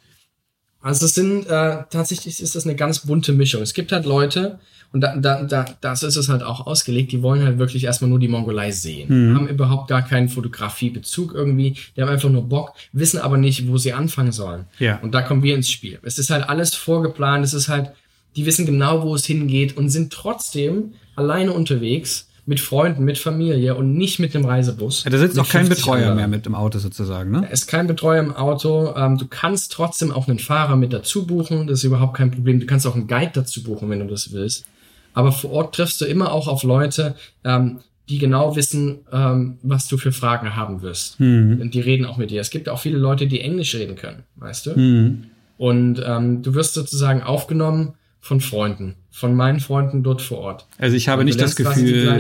Also 0.84 1.06
es 1.06 1.16
sind 1.16 1.48
äh, 1.48 1.84
tatsächlich 1.90 2.42
ist 2.42 2.56
das 2.56 2.66
eine 2.66 2.76
ganz 2.76 3.00
bunte 3.00 3.34
Mischung. 3.34 3.62
Es 3.62 3.74
gibt 3.74 3.92
halt 3.92 4.06
Leute, 4.06 4.60
und 4.94 5.02
da, 5.02 5.16
da, 5.16 5.42
da, 5.42 5.66
das 5.82 6.04
ist 6.04 6.18
es 6.18 6.30
halt 6.30 6.44
auch 6.44 6.68
ausgelegt. 6.68 7.12
Die 7.12 7.24
wollen 7.24 7.44
halt 7.44 7.58
wirklich 7.58 7.84
erstmal 7.84 8.10
nur 8.10 8.20
die 8.20 8.28
Mongolei 8.28 8.72
sehen. 8.72 9.32
Mhm. 9.32 9.36
Haben 9.36 9.48
überhaupt 9.48 9.88
gar 9.88 10.04
keinen 10.04 10.30
Fotografiebezug 10.30 11.34
irgendwie. 11.34 11.76
Die 11.98 12.02
haben 12.02 12.10
einfach 12.10 12.30
nur 12.30 12.48
Bock, 12.48 12.74
wissen 12.92 13.20
aber 13.20 13.38
nicht, 13.38 13.68
wo 13.68 13.78
sie 13.78 13.94
anfangen 13.94 14.32
sollen. 14.32 14.66
Ja. 14.78 15.00
Und 15.02 15.16
da 15.16 15.24
kommen 15.24 15.42
wir 15.42 15.56
ins 15.56 15.72
Spiel. 15.72 15.98
Es 16.04 16.20
ist 16.20 16.30
halt 16.30 16.48
alles 16.48 16.76
vorgeplant. 16.76 17.44
Es 17.44 17.56
ist 17.56 17.70
halt, 17.70 17.92
die 18.36 18.46
wissen 18.46 18.68
genau, 18.68 19.02
wo 19.02 19.16
es 19.16 19.26
hingeht 19.26 19.76
und 19.76 19.90
sind 19.90 20.14
trotzdem 20.14 20.94
alleine 21.16 21.54
unterwegs 21.54 22.28
mit 22.46 22.60
Freunden, 22.60 23.04
mit 23.06 23.18
Familie 23.18 23.76
und 23.76 23.94
nicht 23.94 24.20
mit 24.20 24.34
dem 24.34 24.44
Reisebus. 24.44 25.06
Ja, 25.06 25.12
da 25.12 25.18
sitzt 25.18 25.40
auch 25.40 25.48
kein 25.48 25.70
Betreuer 25.70 26.10
anderen. 26.10 26.18
mehr 26.18 26.28
mit 26.28 26.46
im 26.46 26.56
Auto 26.56 26.78
sozusagen, 26.80 27.32
ne? 27.32 27.42
Da 27.42 27.48
ist 27.48 27.68
kein 27.68 27.88
Betreuer 27.88 28.22
im 28.22 28.36
Auto. 28.36 28.94
Ähm, 28.98 29.18
du 29.18 29.28
kannst 29.28 29.72
trotzdem 29.72 30.12
auch 30.12 30.28
einen 30.28 30.40
Fahrer 30.40 30.76
mit 30.76 30.92
dazu 30.92 31.26
buchen. 31.26 31.68
Das 31.68 31.80
ist 31.80 31.84
überhaupt 31.86 32.18
kein 32.18 32.32
Problem. 32.32 32.60
Du 32.60 32.66
kannst 32.66 32.86
auch 32.86 32.96
einen 32.96 33.08
Guide 33.08 33.32
dazu 33.34 33.64
buchen, 33.64 33.90
wenn 33.90 34.00
du 34.00 34.08
das 34.08 34.34
willst 34.34 34.66
aber 35.14 35.32
vor 35.32 35.52
Ort 35.52 35.76
triffst 35.76 36.02
du 36.02 36.06
immer 36.06 36.32
auch 36.32 36.48
auf 36.48 36.64
Leute, 36.64 37.16
ähm, 37.44 37.80
die 38.10 38.18
genau 38.18 38.56
wissen, 38.56 39.00
ähm, 39.12 39.58
was 39.62 39.88
du 39.88 39.98
für 39.98 40.12
Fragen 40.12 40.56
haben 40.56 40.82
wirst. 40.82 41.20
Mhm. 41.20 41.60
Und 41.62 41.74
die 41.74 41.80
reden 41.80 42.06
auch 42.06 42.18
mit 42.18 42.32
dir. 42.32 42.42
Es 42.42 42.50
gibt 42.50 42.68
auch 42.68 42.80
viele 42.80 42.98
Leute, 42.98 43.28
die 43.28 43.40
Englisch 43.40 43.76
reden 43.76 43.96
können, 43.96 44.24
weißt 44.36 44.66
du? 44.68 44.80
Mhm. 44.80 45.24
Und 45.58 46.04
ähm, 46.06 46.42
du 46.42 46.54
wirst 46.56 46.74
sozusagen 46.74 47.22
aufgenommen 47.24 47.94
von 48.24 48.40
Freunden, 48.40 48.96
von 49.12 49.36
meinen 49.36 49.60
Freunden 49.60 50.02
dort 50.02 50.22
vor 50.22 50.38
Ort. 50.38 50.66
Also 50.78 50.96
ich 50.96 51.10
habe 51.10 51.26
nicht 51.26 51.42
das 51.42 51.58
Gefühl, 51.58 52.18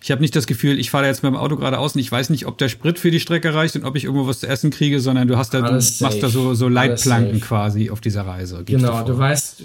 ich 0.00 0.10
habe 0.12 0.20
nicht 0.20 0.36
das 0.36 0.46
Gefühl, 0.46 0.78
ich 0.78 0.90
fahre 0.90 1.06
jetzt 1.06 1.24
mit 1.24 1.32
dem 1.32 1.36
Auto 1.36 1.56
geradeaus 1.56 1.96
und 1.96 2.00
ich 2.00 2.12
weiß 2.12 2.30
nicht, 2.30 2.46
ob 2.46 2.56
der 2.56 2.68
Sprit 2.68 3.00
für 3.00 3.10
die 3.10 3.18
Strecke 3.18 3.52
reicht 3.52 3.74
und 3.74 3.84
ob 3.84 3.96
ich 3.96 4.04
irgendwo 4.04 4.28
was 4.28 4.38
zu 4.38 4.46
essen 4.46 4.70
kriege, 4.70 5.00
sondern 5.00 5.26
du 5.26 5.36
hast 5.36 5.52
da, 5.52 5.60
du 5.60 5.72
machst 5.72 6.22
da 6.22 6.28
so, 6.28 6.54
so 6.54 6.68
Leitplanken 6.68 7.40
quasi 7.40 7.90
auf 7.90 8.00
dieser 8.00 8.22
Reise. 8.24 8.62
Genau, 8.64 9.02
du 9.02 9.18
weißt, 9.18 9.64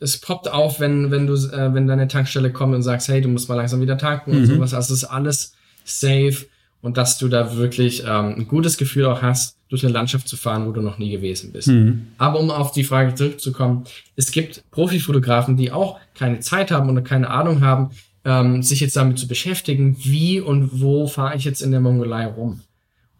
es 0.00 0.16
poppt 0.16 0.50
auf, 0.50 0.80
wenn, 0.80 1.10
wenn 1.10 1.26
du, 1.26 1.34
äh, 1.34 1.74
wenn 1.74 1.86
deine 1.86 2.08
Tankstelle 2.08 2.50
kommt 2.50 2.74
und 2.74 2.82
sagst, 2.82 3.08
hey, 3.08 3.20
du 3.20 3.28
musst 3.28 3.50
mal 3.50 3.56
langsam 3.56 3.82
wieder 3.82 3.98
tanken 3.98 4.30
mhm. 4.30 4.38
und 4.38 4.46
sowas. 4.46 4.72
Also 4.72 4.94
es 4.94 5.02
ist 5.02 5.08
alles 5.10 5.52
safe 5.84 6.46
und 6.82 6.96
dass 6.98 7.16
du 7.16 7.28
da 7.28 7.56
wirklich 7.56 8.02
ähm, 8.02 8.34
ein 8.36 8.48
gutes 8.48 8.76
Gefühl 8.76 9.06
auch 9.06 9.22
hast, 9.22 9.56
durch 9.68 9.84
eine 9.84 9.92
Landschaft 9.94 10.28
zu 10.28 10.36
fahren, 10.36 10.66
wo 10.66 10.72
du 10.72 10.82
noch 10.82 10.98
nie 10.98 11.10
gewesen 11.10 11.52
bist. 11.52 11.68
Mhm. 11.68 12.08
Aber 12.18 12.38
um 12.40 12.50
auf 12.50 12.72
die 12.72 12.84
Frage 12.84 13.14
zurückzukommen, 13.14 13.84
es 14.16 14.30
gibt 14.30 14.62
Profifotografen, 14.70 15.56
die 15.56 15.72
auch 15.72 15.98
keine 16.14 16.40
Zeit 16.40 16.70
haben 16.70 16.90
oder 16.90 17.00
keine 17.00 17.30
Ahnung 17.30 17.62
haben, 17.62 17.90
ähm, 18.24 18.62
sich 18.62 18.80
jetzt 18.80 18.96
damit 18.96 19.18
zu 19.18 19.26
beschäftigen, 19.26 19.96
wie 20.02 20.40
und 20.40 20.80
wo 20.82 21.06
fahre 21.06 21.36
ich 21.36 21.44
jetzt 21.44 21.62
in 21.62 21.70
der 21.70 21.80
Mongolei 21.80 22.26
rum. 22.26 22.60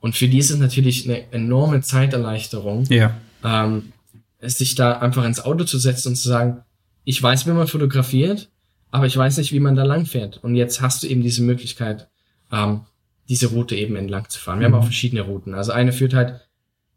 Und 0.00 0.14
für 0.16 0.28
die 0.28 0.38
ist 0.38 0.50
es 0.50 0.58
natürlich 0.58 1.08
eine 1.08 1.32
enorme 1.32 1.80
Zeiterleichterung, 1.80 2.84
Ja. 2.90 3.14
ähm, 3.44 3.92
sich 4.40 4.74
da 4.74 4.98
einfach 4.98 5.24
ins 5.24 5.40
Auto 5.44 5.64
zu 5.64 5.78
setzen 5.78 6.08
und 6.08 6.16
zu 6.16 6.28
sagen, 6.28 6.62
ich 7.04 7.22
weiß, 7.22 7.46
wie 7.46 7.52
man 7.52 7.66
fotografiert, 7.68 8.50
aber 8.90 9.06
ich 9.06 9.16
weiß 9.16 9.38
nicht, 9.38 9.52
wie 9.52 9.60
man 9.60 9.74
da 9.76 9.84
lang 9.84 10.04
fährt. 10.04 10.42
Und 10.42 10.54
jetzt 10.56 10.80
hast 10.80 11.02
du 11.02 11.06
eben 11.06 11.22
diese 11.22 11.42
Möglichkeit, 11.42 12.08
ähm, 12.52 12.80
diese 13.28 13.48
Route 13.48 13.74
eben 13.76 13.96
entlang 13.96 14.28
zu 14.28 14.38
fahren. 14.38 14.60
Wir 14.60 14.66
haben 14.66 14.74
auch 14.74 14.84
verschiedene 14.84 15.22
Routen. 15.22 15.54
Also 15.54 15.72
eine 15.72 15.92
führt 15.92 16.14
halt 16.14 16.40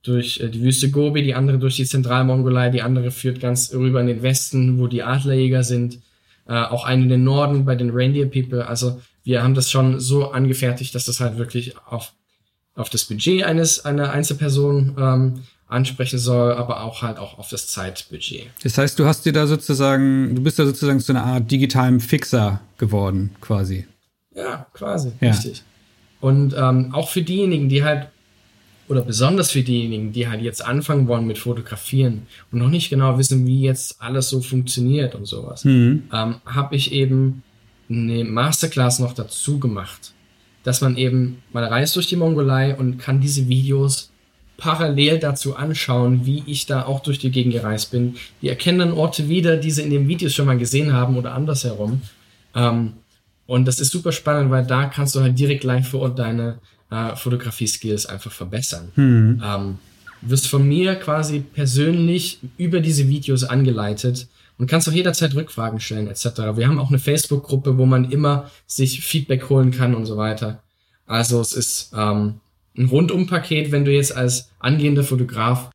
durch 0.03 0.39
äh, 0.39 0.49
die 0.49 0.61
Wüste 0.61 0.89
Gobi, 0.91 1.23
die 1.23 1.35
andere 1.35 1.57
durch 1.59 1.75
die 1.75 1.85
Zentralmongolei, 1.85 2.69
die 2.69 2.81
andere 2.81 3.11
führt 3.11 3.39
ganz 3.39 3.73
rüber 3.73 4.01
in 4.01 4.07
den 4.07 4.21
Westen, 4.21 4.79
wo 4.79 4.87
die 4.87 5.03
Adlerjäger 5.03 5.63
sind. 5.63 5.99
Äh, 6.47 6.53
auch 6.53 6.85
eine 6.85 7.03
in 7.03 7.09
den 7.09 7.23
Norden 7.23 7.65
bei 7.65 7.75
den 7.75 7.89
Reindeer 7.91 8.27
People. 8.27 8.67
Also 8.67 9.01
wir 9.23 9.41
haben 9.43 9.55
das 9.55 9.71
schon 9.71 9.99
so 9.99 10.31
angefertigt, 10.31 10.93
dass 10.93 11.05
das 11.05 11.19
halt 11.19 11.37
wirklich 11.37 11.75
auf, 11.87 12.13
auf 12.75 12.89
das 12.89 13.05
Budget 13.05 13.43
eines 13.43 13.83
einer 13.83 14.11
Einzelperson 14.11 14.95
ähm, 14.99 15.43
ansprechen 15.67 16.19
soll, 16.19 16.53
aber 16.53 16.83
auch 16.83 17.01
halt 17.01 17.17
auch 17.17 17.39
auf 17.39 17.49
das 17.49 17.65
Zeitbudget. 17.67 18.47
Das 18.63 18.77
heißt, 18.77 18.99
du 18.99 19.05
hast 19.05 19.25
dir 19.25 19.33
da 19.33 19.47
sozusagen, 19.47 20.35
du 20.35 20.43
bist 20.43 20.59
da 20.59 20.65
sozusagen 20.65 20.99
zu 20.99 21.11
einer 21.11 21.23
Art 21.23 21.49
digitalem 21.49 21.99
Fixer 21.99 22.61
geworden, 22.77 23.31
quasi. 23.41 23.87
Ja, 24.35 24.67
quasi, 24.73 25.11
Ja. 25.21 25.29
richtig. 25.31 25.63
Und 26.25 26.55
ähm, 26.57 26.89
auch 26.91 27.09
für 27.09 27.21
diejenigen, 27.21 27.69
die 27.69 27.83
halt, 27.83 28.07
oder 28.87 29.01
besonders 29.01 29.51
für 29.51 29.61
diejenigen, 29.61 30.11
die 30.11 30.27
halt 30.27 30.41
jetzt 30.41 30.65
anfangen 30.65 31.07
wollen 31.07 31.27
mit 31.27 31.37
Fotografieren 31.37 32.23
und 32.51 32.57
noch 32.57 32.69
nicht 32.69 32.89
genau 32.89 33.19
wissen, 33.19 33.45
wie 33.45 33.61
jetzt 33.61 34.01
alles 34.01 34.29
so 34.29 34.41
funktioniert 34.41 35.13
und 35.13 35.27
sowas, 35.27 35.63
Mhm. 35.65 36.03
ähm, 36.11 36.35
habe 36.45 36.75
ich 36.75 36.91
eben 36.91 37.43
eine 37.89 38.23
Masterclass 38.23 38.97
noch 38.97 39.13
dazu 39.13 39.59
gemacht, 39.59 40.13
dass 40.63 40.81
man 40.81 40.97
eben, 40.97 41.43
man 41.53 41.63
reist 41.63 41.95
durch 41.95 42.07
die 42.07 42.15
Mongolei 42.15 42.75
und 42.75 42.97
kann 42.97 43.21
diese 43.21 43.47
Videos 43.47 44.09
parallel 44.57 45.19
dazu 45.19 45.55
anschauen, 45.55 46.25
wie 46.25 46.41
ich 46.47 46.65
da 46.65 46.85
auch 46.85 47.01
durch 47.01 47.19
die 47.19 47.29
Gegend 47.29 47.53
gereist 47.53 47.91
bin. 47.91 48.15
Die 48.41 48.49
erkennen 48.49 48.79
dann 48.79 48.93
Orte 48.93 49.29
wieder, 49.29 49.57
die 49.57 49.69
sie 49.69 49.83
in 49.83 49.91
den 49.91 50.07
Videos 50.07 50.33
schon 50.33 50.47
mal 50.47 50.57
gesehen 50.57 50.91
haben 50.91 51.17
oder 51.17 51.33
andersherum. 51.35 52.01
Ähm, 52.55 52.93
und 53.47 53.65
das 53.65 53.79
ist 53.79 53.91
super 53.91 54.11
spannend, 54.11 54.51
weil 54.51 54.65
da 54.65 54.85
kannst 54.85 55.15
du 55.15 55.21
halt 55.21 55.37
direkt 55.37 55.63
live 55.63 55.87
vor 55.87 56.01
Ort 56.01 56.19
deine 56.19 56.59
äh, 56.89 57.15
Fotografie-Skills 57.15 58.05
einfach 58.05 58.31
verbessern. 58.31 58.91
Mhm. 58.95 59.41
Ähm, 59.43 59.77
wirst 60.21 60.47
von 60.47 60.67
mir 60.67 60.95
quasi 60.95 61.39
persönlich 61.39 62.39
über 62.57 62.79
diese 62.79 63.07
Videos 63.07 63.43
angeleitet 63.43 64.27
und 64.57 64.67
kannst 64.67 64.89
auch 64.89 64.93
jederzeit 64.93 65.35
Rückfragen 65.35 65.79
stellen 65.79 66.07
etc. 66.07 66.25
Wir 66.55 66.67
haben 66.67 66.79
auch 66.79 66.89
eine 66.89 66.99
Facebook-Gruppe, 66.99 67.77
wo 67.77 67.85
man 67.85 68.09
immer 68.11 68.49
sich 68.65 69.01
Feedback 69.01 69.49
holen 69.49 69.71
kann 69.71 69.93
und 69.93 70.05
so 70.05 70.17
weiter. 70.17 70.63
Also 71.05 71.39
es 71.41 71.53
ist 71.53 71.91
ähm, 71.95 72.35
ein 72.75 72.85
Rundum-Paket, 72.85 73.71
wenn 73.71 73.85
du 73.85 73.91
jetzt 73.91 74.15
als 74.15 74.49
angehender 74.59 75.03
Fotograf 75.03 75.69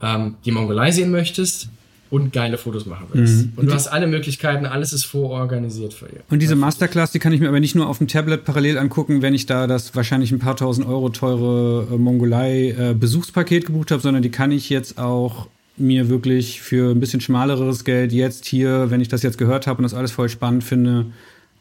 ähm, 0.00 0.36
die 0.44 0.50
Mongolei 0.50 0.90
sehen 0.90 1.12
möchtest 1.12 1.68
und 2.12 2.30
geile 2.30 2.58
Fotos 2.58 2.84
machen 2.84 3.06
willst. 3.14 3.46
Mhm. 3.46 3.52
Und 3.56 3.66
du 3.70 3.72
hast 3.72 3.88
alle 3.88 4.06
Möglichkeiten, 4.06 4.66
alles 4.66 4.92
ist 4.92 5.04
vororganisiert 5.06 5.94
für 5.94 6.04
ihr. 6.04 6.20
Und 6.28 6.42
diese 6.42 6.56
Masterclass, 6.56 7.10
die 7.10 7.18
kann 7.18 7.32
ich 7.32 7.40
mir 7.40 7.48
aber 7.48 7.58
nicht 7.58 7.74
nur 7.74 7.88
auf 7.88 7.96
dem 7.96 8.06
Tablet 8.06 8.44
parallel 8.44 8.76
angucken, 8.76 9.22
wenn 9.22 9.32
ich 9.32 9.46
da 9.46 9.66
das 9.66 9.96
wahrscheinlich 9.96 10.30
ein 10.30 10.38
paar 10.38 10.54
tausend 10.54 10.86
Euro 10.86 11.08
teure 11.08 11.88
äh, 11.90 11.96
Mongolei-Besuchspaket 11.96 13.64
gebucht 13.64 13.90
habe, 13.90 14.02
sondern 14.02 14.22
die 14.22 14.28
kann 14.28 14.52
ich 14.52 14.68
jetzt 14.68 14.98
auch 14.98 15.48
mir 15.78 16.10
wirklich 16.10 16.60
für 16.60 16.90
ein 16.90 17.00
bisschen 17.00 17.22
schmaleres 17.22 17.82
Geld 17.82 18.12
jetzt 18.12 18.44
hier, 18.44 18.90
wenn 18.90 19.00
ich 19.00 19.08
das 19.08 19.22
jetzt 19.22 19.38
gehört 19.38 19.66
habe 19.66 19.78
und 19.78 19.84
das 19.84 19.94
alles 19.94 20.12
voll 20.12 20.28
spannend 20.28 20.64
finde, 20.64 21.06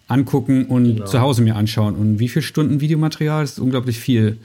angucken 0.10 0.66
und 0.66 0.96
Genau. 0.96 1.06
zu 1.06 1.22
Hause 1.22 1.44
mir 1.44 1.56
anschauen. 1.56 1.96
Und 1.96 2.20
wie 2.20 2.28
viele 2.28 2.44
Stunden 2.44 2.82
Videomaterial? 2.82 3.44
Das 3.44 3.54
ist 3.54 3.60
unglaublich 3.60 4.00
viel. 4.00 4.38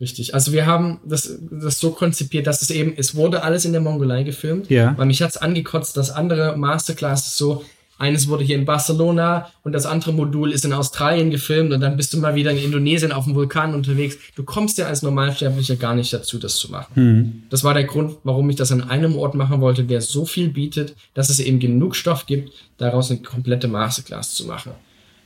Richtig. 0.00 0.34
Also 0.34 0.52
wir 0.52 0.66
haben 0.66 1.00
das, 1.04 1.38
das 1.50 1.80
so 1.80 1.90
konzipiert, 1.90 2.46
dass 2.46 2.62
es 2.62 2.70
eben, 2.70 2.94
es 2.96 3.14
wurde 3.14 3.42
alles 3.42 3.64
in 3.64 3.72
der 3.72 3.80
Mongolei 3.80 4.22
gefilmt. 4.22 4.70
Ja. 4.70 4.96
Weil 4.96 5.06
mich 5.06 5.22
hat's 5.22 5.36
angekotzt, 5.36 5.96
dass 5.96 6.10
andere 6.10 6.56
Masterclasses 6.56 7.36
so, 7.36 7.64
eines 7.98 8.28
wurde 8.28 8.44
hier 8.44 8.56
in 8.56 8.64
Barcelona 8.64 9.50
und 9.64 9.72
das 9.72 9.84
andere 9.84 10.12
Modul 10.12 10.52
ist 10.52 10.64
in 10.64 10.72
Australien 10.72 11.30
gefilmt 11.30 11.72
und 11.72 11.80
dann 11.80 11.96
bist 11.96 12.12
du 12.12 12.18
mal 12.18 12.36
wieder 12.36 12.52
in 12.52 12.58
Indonesien 12.58 13.10
auf 13.10 13.24
dem 13.24 13.34
Vulkan 13.34 13.74
unterwegs. 13.74 14.16
Du 14.36 14.44
kommst 14.44 14.78
ja 14.78 14.86
als 14.86 15.02
Normalsterblicher 15.02 15.74
gar 15.74 15.96
nicht 15.96 16.12
dazu, 16.12 16.38
das 16.38 16.56
zu 16.56 16.70
machen. 16.70 17.42
Das 17.50 17.64
war 17.64 17.74
der 17.74 17.84
Grund, 17.84 18.18
warum 18.22 18.48
ich 18.50 18.56
das 18.56 18.70
an 18.70 18.88
einem 18.88 19.16
Ort 19.16 19.34
machen 19.34 19.60
wollte, 19.60 19.82
der 19.82 20.00
so 20.00 20.24
viel 20.24 20.48
bietet, 20.48 20.94
dass 21.14 21.28
es 21.28 21.40
eben 21.40 21.58
genug 21.58 21.96
Stoff 21.96 22.26
gibt, 22.26 22.52
daraus 22.76 23.10
eine 23.10 23.20
komplette 23.20 23.66
Masterclass 23.66 24.34
zu 24.34 24.46
machen. 24.46 24.72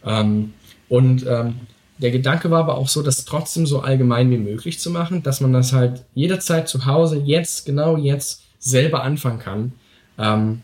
Ähm, 0.04 0.54
und 0.88 1.26
ähm, 1.28 1.54
der 1.98 2.10
Gedanke 2.10 2.50
war 2.50 2.60
aber 2.60 2.76
auch 2.76 2.88
so, 2.88 3.02
das 3.02 3.24
trotzdem 3.24 3.66
so 3.66 3.80
allgemein 3.80 4.30
wie 4.30 4.38
möglich 4.38 4.78
zu 4.80 4.90
machen, 4.90 5.22
dass 5.22 5.40
man 5.40 5.52
das 5.52 5.72
halt 5.72 6.04
jederzeit 6.14 6.68
zu 6.68 6.86
Hause, 6.86 7.18
jetzt, 7.24 7.66
genau 7.66 7.96
jetzt, 7.96 8.42
selber 8.58 9.02
anfangen 9.02 9.38
kann. 9.38 9.72
Ähm, 10.18 10.62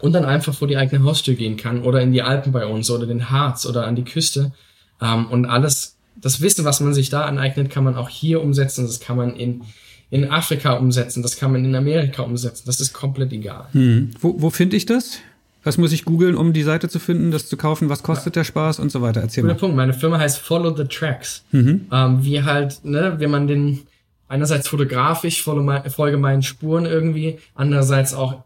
und 0.00 0.12
dann 0.12 0.24
einfach 0.24 0.52
vor 0.52 0.66
die 0.66 0.76
eigene 0.76 1.04
Haustür 1.04 1.34
gehen 1.34 1.56
kann 1.56 1.82
oder 1.82 2.00
in 2.00 2.12
die 2.12 2.22
Alpen 2.22 2.52
bei 2.52 2.66
uns 2.66 2.90
oder 2.90 3.06
den 3.06 3.30
Harz 3.30 3.64
oder 3.66 3.86
an 3.86 3.94
die 3.94 4.04
Küste. 4.04 4.52
Ähm, 5.00 5.26
und 5.26 5.46
alles, 5.46 5.96
das 6.16 6.40
Wissen, 6.40 6.64
was 6.64 6.80
man 6.80 6.92
sich 6.92 7.08
da 7.08 7.24
aneignet, 7.24 7.70
kann 7.70 7.84
man 7.84 7.94
auch 7.94 8.08
hier 8.08 8.42
umsetzen. 8.42 8.86
Das 8.86 8.98
kann 8.98 9.16
man 9.16 9.36
in, 9.36 9.62
in 10.10 10.28
Afrika 10.28 10.72
umsetzen. 10.74 11.22
Das 11.22 11.36
kann 11.36 11.52
man 11.52 11.64
in 11.64 11.74
Amerika 11.74 12.22
umsetzen. 12.22 12.64
Das 12.66 12.80
ist 12.80 12.92
komplett 12.92 13.32
egal. 13.32 13.66
Hm. 13.72 14.10
Wo, 14.20 14.34
wo 14.42 14.50
finde 14.50 14.76
ich 14.76 14.86
das? 14.86 15.18
Was 15.64 15.78
muss 15.78 15.92
ich 15.92 16.04
googeln, 16.04 16.36
um 16.36 16.52
die 16.52 16.62
Seite 16.64 16.88
zu 16.88 16.98
finden, 16.98 17.30
das 17.30 17.48
zu 17.48 17.56
kaufen? 17.56 17.88
Was 17.88 18.02
kostet 18.02 18.34
der 18.36 18.44
Spaß 18.44 18.78
und 18.80 18.90
so 18.90 19.00
weiter? 19.02 19.20
Erzähl 19.20 19.42
Guter 19.42 19.54
mal. 19.54 19.60
Punkt. 19.60 19.76
Meine 19.76 19.94
Firma 19.94 20.18
heißt 20.18 20.38
Follow 20.38 20.74
the 20.76 20.84
Tracks. 20.84 21.44
Mhm. 21.52 21.86
Ähm, 21.92 22.24
wie 22.24 22.42
halt, 22.42 22.84
ne, 22.84 23.14
wenn 23.18 23.30
man 23.30 23.46
den 23.46 23.80
einerseits 24.28 24.66
fotografisch 24.68 25.42
folge, 25.42 25.62
mei- 25.62 25.88
folge 25.90 26.16
meinen 26.16 26.42
Spuren 26.42 26.84
irgendwie, 26.86 27.38
andererseits 27.54 28.12
auch 28.14 28.42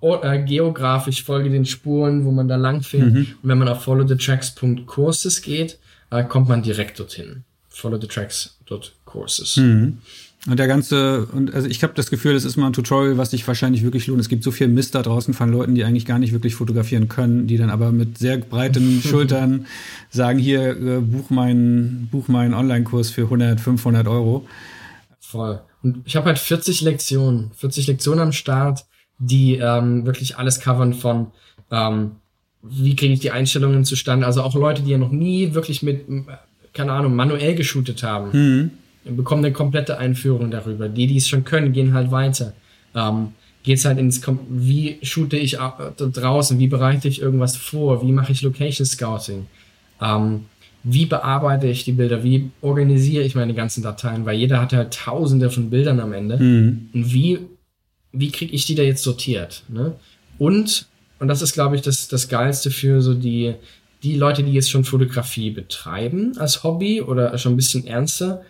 or- 0.00 0.24
äh, 0.24 0.42
geografisch 0.42 1.22
folge 1.22 1.50
den 1.50 1.66
Spuren, 1.66 2.24
wo 2.24 2.30
man 2.32 2.48
da 2.48 2.56
lang 2.56 2.82
fährt. 2.82 3.12
Und 3.14 3.36
wenn 3.42 3.58
man 3.58 3.68
auf 3.68 3.82
followthetracks.courses 3.84 5.42
geht, 5.42 5.78
äh, 6.10 6.24
kommt 6.24 6.48
man 6.48 6.62
direkt 6.62 6.98
dorthin. 6.98 7.44
followthetracks.courses. 7.68 9.56
Mhm. 9.58 9.98
Und 10.48 10.58
der 10.60 10.68
ganze, 10.68 11.26
und 11.26 11.52
also 11.54 11.68
ich 11.68 11.82
habe 11.82 11.94
das 11.94 12.08
Gefühl, 12.08 12.36
es 12.36 12.44
ist 12.44 12.56
mal 12.56 12.68
ein 12.68 12.72
Tutorial, 12.72 13.18
was 13.18 13.32
sich 13.32 13.46
wahrscheinlich 13.48 13.82
wirklich 13.82 14.06
lohnt. 14.06 14.20
Es 14.20 14.28
gibt 14.28 14.44
so 14.44 14.52
viel 14.52 14.68
Mist 14.68 14.94
da 14.94 15.02
draußen 15.02 15.34
von 15.34 15.50
Leuten, 15.50 15.74
die 15.74 15.82
eigentlich 15.82 16.06
gar 16.06 16.20
nicht 16.20 16.32
wirklich 16.32 16.54
fotografieren 16.54 17.08
können, 17.08 17.48
die 17.48 17.56
dann 17.56 17.70
aber 17.70 17.90
mit 17.90 18.18
sehr 18.18 18.38
breiten 18.38 19.02
Schultern 19.04 19.66
sagen, 20.10 20.38
hier, 20.38 20.70
äh, 20.70 21.00
buch 21.00 21.30
meinen 21.30 22.08
buch 22.12 22.28
meinen 22.28 22.54
Online-Kurs 22.54 23.10
für 23.10 23.22
100, 23.22 23.60
500 23.60 24.06
Euro. 24.06 24.46
Voll. 25.18 25.60
Und 25.82 26.02
ich 26.04 26.14
habe 26.14 26.26
halt 26.26 26.38
40 26.38 26.80
Lektionen, 26.82 27.50
40 27.56 27.88
Lektionen 27.88 28.20
am 28.20 28.32
Start, 28.32 28.84
die 29.18 29.56
ähm, 29.56 30.06
wirklich 30.06 30.38
alles 30.38 30.60
covern 30.60 30.94
von 30.94 31.28
ähm, 31.72 32.12
wie 32.62 32.96
kriege 32.96 33.14
ich 33.14 33.20
die 33.20 33.30
Einstellungen 33.30 33.84
zustande. 33.84 34.26
Also 34.26 34.42
auch 34.42 34.54
Leute, 34.54 34.82
die 34.82 34.90
ja 34.90 34.98
noch 34.98 35.10
nie 35.10 35.54
wirklich 35.54 35.82
mit, 35.82 36.08
m, 36.08 36.26
keine 36.72 36.92
Ahnung, 36.92 37.14
manuell 37.14 37.54
geshootet 37.54 38.02
haben, 38.02 38.30
bekommen 39.10 39.44
eine 39.44 39.52
komplette 39.52 39.98
Einführung 39.98 40.50
darüber. 40.50 40.88
Die, 40.88 41.06
die 41.06 41.16
es 41.16 41.28
schon 41.28 41.44
können, 41.44 41.72
gehen 41.72 41.94
halt 41.94 42.10
weiter. 42.10 42.52
Ähm, 42.94 43.28
geht's 43.62 43.84
halt 43.84 43.98
ins, 43.98 44.22
wie 44.48 44.98
shoote 45.02 45.36
ich 45.36 45.52
da 45.52 45.92
draußen, 45.98 46.58
wie 46.58 46.68
bereite 46.68 47.08
ich 47.08 47.20
irgendwas 47.20 47.56
vor, 47.56 48.02
wie 48.02 48.12
mache 48.12 48.32
ich 48.32 48.42
Location 48.42 48.86
Scouting. 48.86 49.46
Ähm, 50.00 50.46
wie 50.88 51.06
bearbeite 51.06 51.66
ich 51.66 51.82
die 51.82 51.92
Bilder, 51.92 52.22
wie 52.22 52.50
organisiere 52.60 53.24
ich 53.24 53.34
meine 53.34 53.54
ganzen 53.54 53.82
Dateien, 53.82 54.24
weil 54.24 54.38
jeder 54.38 54.60
hat 54.60 54.72
halt 54.72 54.94
tausende 54.94 55.50
von 55.50 55.68
Bildern 55.68 55.98
am 55.98 56.12
Ende. 56.12 56.38
Und 56.94 57.12
wie, 57.12 57.40
wie 58.12 58.30
kriege 58.30 58.54
ich 58.54 58.66
die 58.66 58.76
da 58.76 58.84
jetzt 58.84 59.02
sortiert? 59.02 59.64
Ne? 59.68 59.96
Und, 60.38 60.86
und 61.18 61.26
das 61.26 61.42
ist, 61.42 61.54
glaube 61.54 61.74
ich, 61.74 61.82
das, 61.82 62.06
das 62.06 62.28
Geilste 62.28 62.70
für 62.70 63.02
so 63.02 63.14
die, 63.14 63.54
die 64.04 64.14
Leute, 64.14 64.44
die 64.44 64.52
jetzt 64.52 64.70
schon 64.70 64.84
Fotografie 64.84 65.50
betreiben 65.50 66.38
als 66.38 66.62
Hobby 66.62 67.02
oder 67.02 67.36
schon 67.36 67.54
ein 67.54 67.56
bisschen 67.56 67.84
ernster, 67.84 68.42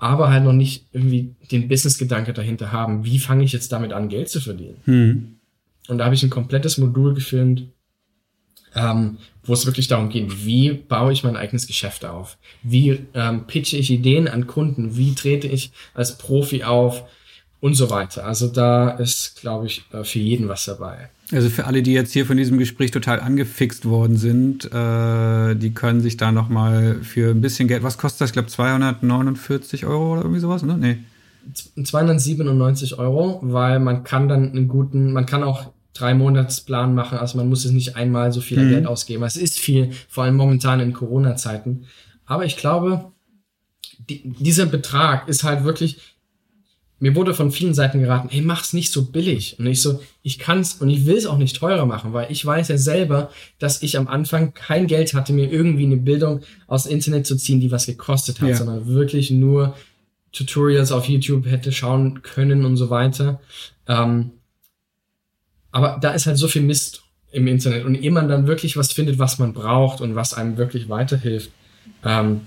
aber 0.00 0.30
halt 0.30 0.44
noch 0.44 0.54
nicht 0.54 0.86
irgendwie 0.92 1.34
den 1.50 1.68
Business-Gedanke 1.68 2.32
dahinter 2.32 2.72
haben, 2.72 3.04
wie 3.04 3.18
fange 3.18 3.44
ich 3.44 3.52
jetzt 3.52 3.70
damit 3.70 3.92
an, 3.92 4.08
Geld 4.08 4.30
zu 4.30 4.40
verdienen? 4.40 4.76
Hm. 4.86 5.36
Und 5.88 5.98
da 5.98 6.06
habe 6.06 6.14
ich 6.14 6.22
ein 6.22 6.30
komplettes 6.30 6.78
Modul 6.78 7.14
gefilmt, 7.14 7.64
ähm, 8.74 9.18
wo 9.44 9.52
es 9.52 9.66
wirklich 9.66 9.88
darum 9.88 10.08
geht, 10.08 10.46
wie 10.46 10.72
baue 10.72 11.12
ich 11.12 11.22
mein 11.22 11.36
eigenes 11.36 11.66
Geschäft 11.66 12.04
auf? 12.04 12.38
Wie 12.62 13.00
ähm, 13.14 13.46
pitche 13.46 13.76
ich 13.76 13.90
Ideen 13.90 14.26
an 14.26 14.46
Kunden? 14.46 14.96
Wie 14.96 15.14
trete 15.14 15.48
ich 15.48 15.70
als 15.92 16.16
Profi 16.16 16.64
auf? 16.64 17.04
Und 17.60 17.74
so 17.74 17.90
weiter. 17.90 18.24
Also 18.24 18.48
da 18.48 18.88
ist, 18.88 19.42
glaube 19.42 19.66
ich, 19.66 19.84
äh, 19.92 20.02
für 20.02 20.18
jeden 20.18 20.48
was 20.48 20.64
dabei. 20.64 21.10
Also 21.32 21.48
für 21.48 21.66
alle, 21.66 21.82
die 21.82 21.92
jetzt 21.92 22.12
hier 22.12 22.26
von 22.26 22.36
diesem 22.36 22.58
Gespräch 22.58 22.90
total 22.90 23.20
angefixt 23.20 23.86
worden 23.86 24.16
sind, 24.16 24.64
äh, 24.72 25.54
die 25.54 25.72
können 25.72 26.00
sich 26.00 26.16
da 26.16 26.32
noch 26.32 26.48
mal 26.48 27.02
für 27.02 27.30
ein 27.30 27.40
bisschen 27.40 27.68
Geld, 27.68 27.82
was 27.82 27.98
kostet 27.98 28.22
das? 28.22 28.30
Ich 28.30 28.32
glaube 28.34 28.48
249 28.48 29.86
Euro 29.86 30.12
oder 30.14 30.22
irgendwie 30.22 30.40
sowas, 30.40 30.62
ne? 30.62 30.76
Nee. 30.76 30.98
297 31.82 32.98
Euro, 32.98 33.40
weil 33.42 33.78
man 33.78 34.04
kann 34.04 34.28
dann 34.28 34.50
einen 34.50 34.68
guten, 34.68 35.12
man 35.12 35.26
kann 35.26 35.42
auch 35.42 35.72
drei 35.94 36.14
Monatsplan 36.14 36.94
machen. 36.94 37.18
Also 37.18 37.38
man 37.38 37.48
muss 37.48 37.64
es 37.64 37.72
nicht 37.72 37.96
einmal 37.96 38.32
so 38.32 38.40
viel 38.40 38.62
mhm. 38.62 38.70
Geld 38.70 38.86
ausgeben. 38.86 39.22
Es 39.24 39.36
ist 39.36 39.58
viel, 39.58 39.90
vor 40.08 40.24
allem 40.24 40.36
momentan 40.36 40.80
in 40.80 40.92
Corona-Zeiten. 40.92 41.86
Aber 42.26 42.44
ich 42.44 42.56
glaube, 42.56 43.12
die, 44.08 44.32
dieser 44.38 44.66
Betrag 44.66 45.28
ist 45.28 45.44
halt 45.44 45.64
wirklich, 45.64 46.09
mir 47.00 47.16
wurde 47.16 47.34
von 47.34 47.50
vielen 47.50 47.72
Seiten 47.72 48.00
geraten, 48.00 48.28
hey, 48.30 48.42
mach's 48.42 48.74
nicht 48.74 48.92
so 48.92 49.06
billig. 49.06 49.58
Und 49.58 49.66
ich 49.66 49.80
so, 49.80 50.00
ich 50.22 50.38
kann's 50.38 50.74
und 50.74 50.90
ich 50.90 51.06
will 51.06 51.16
es 51.16 51.26
auch 51.26 51.38
nicht 51.38 51.56
teurer 51.56 51.86
machen, 51.86 52.12
weil 52.12 52.30
ich 52.30 52.44
weiß 52.44 52.68
ja 52.68 52.76
selber, 52.76 53.30
dass 53.58 53.82
ich 53.82 53.96
am 53.96 54.06
Anfang 54.06 54.52
kein 54.52 54.86
Geld 54.86 55.14
hatte, 55.14 55.32
mir 55.32 55.50
irgendwie 55.50 55.86
eine 55.86 55.96
Bildung 55.96 56.42
aus 56.66 56.84
dem 56.84 56.92
Internet 56.92 57.26
zu 57.26 57.36
ziehen, 57.36 57.58
die 57.58 57.70
was 57.70 57.86
gekostet 57.86 58.42
hat, 58.42 58.50
ja. 58.50 58.56
sondern 58.56 58.86
wirklich 58.86 59.30
nur 59.30 59.74
Tutorials 60.32 60.92
auf 60.92 61.08
YouTube 61.08 61.46
hätte 61.46 61.72
schauen 61.72 62.20
können 62.22 62.66
und 62.66 62.76
so 62.76 62.90
weiter. 62.90 63.40
Ähm, 63.88 64.32
aber 65.72 65.98
da 66.00 66.12
ist 66.12 66.26
halt 66.26 66.36
so 66.36 66.48
viel 66.48 66.62
Mist 66.62 67.02
im 67.32 67.46
Internet 67.46 67.86
und 67.86 67.94
ehe 67.94 68.10
man 68.10 68.28
dann 68.28 68.46
wirklich 68.46 68.76
was 68.76 68.92
findet, 68.92 69.18
was 69.18 69.38
man 69.38 69.54
braucht 69.54 70.02
und 70.02 70.16
was 70.16 70.34
einem 70.34 70.58
wirklich 70.58 70.90
weiterhilft, 70.90 71.50
ähm, 72.04 72.42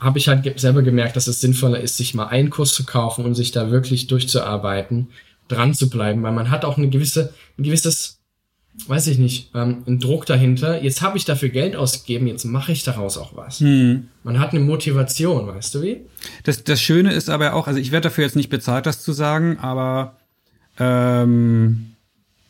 habe 0.00 0.18
ich 0.18 0.28
halt 0.28 0.58
selber 0.60 0.82
gemerkt, 0.82 1.16
dass 1.16 1.26
es 1.26 1.40
sinnvoller 1.40 1.80
ist, 1.80 1.96
sich 1.96 2.14
mal 2.14 2.26
einen 2.26 2.50
Kurs 2.50 2.72
zu 2.72 2.84
kaufen 2.84 3.24
und 3.24 3.34
sich 3.34 3.50
da 3.50 3.70
wirklich 3.70 4.06
durchzuarbeiten, 4.06 5.08
dran 5.48 5.74
zu 5.74 5.90
bleiben, 5.90 6.22
weil 6.22 6.32
man 6.32 6.50
hat 6.50 6.64
auch 6.64 6.78
eine 6.78 6.88
gewisse, 6.88 7.32
ein 7.58 7.64
gewisses, 7.64 8.18
weiß 8.86 9.08
ich 9.08 9.18
nicht, 9.18 9.50
ähm, 9.54 9.82
einen 9.86 9.98
Druck 9.98 10.26
dahinter. 10.26 10.82
Jetzt 10.82 11.02
habe 11.02 11.16
ich 11.16 11.24
dafür 11.24 11.48
Geld 11.48 11.74
ausgegeben, 11.74 12.26
jetzt 12.26 12.44
mache 12.44 12.70
ich 12.70 12.84
daraus 12.84 13.18
auch 13.18 13.36
was. 13.36 13.60
Hm. 13.60 14.08
Man 14.22 14.38
hat 14.38 14.50
eine 14.50 14.60
Motivation, 14.60 15.48
weißt 15.48 15.74
du 15.74 15.82
wie? 15.82 16.00
Das, 16.44 16.62
das 16.62 16.80
Schöne 16.80 17.12
ist 17.12 17.28
aber 17.28 17.54
auch, 17.54 17.66
also 17.66 17.80
ich 17.80 17.90
werde 17.90 18.08
dafür 18.08 18.24
jetzt 18.24 18.36
nicht 18.36 18.50
bezahlt, 18.50 18.86
das 18.86 19.02
zu 19.02 19.12
sagen, 19.12 19.58
aber 19.58 20.16
ähm, 20.78 21.96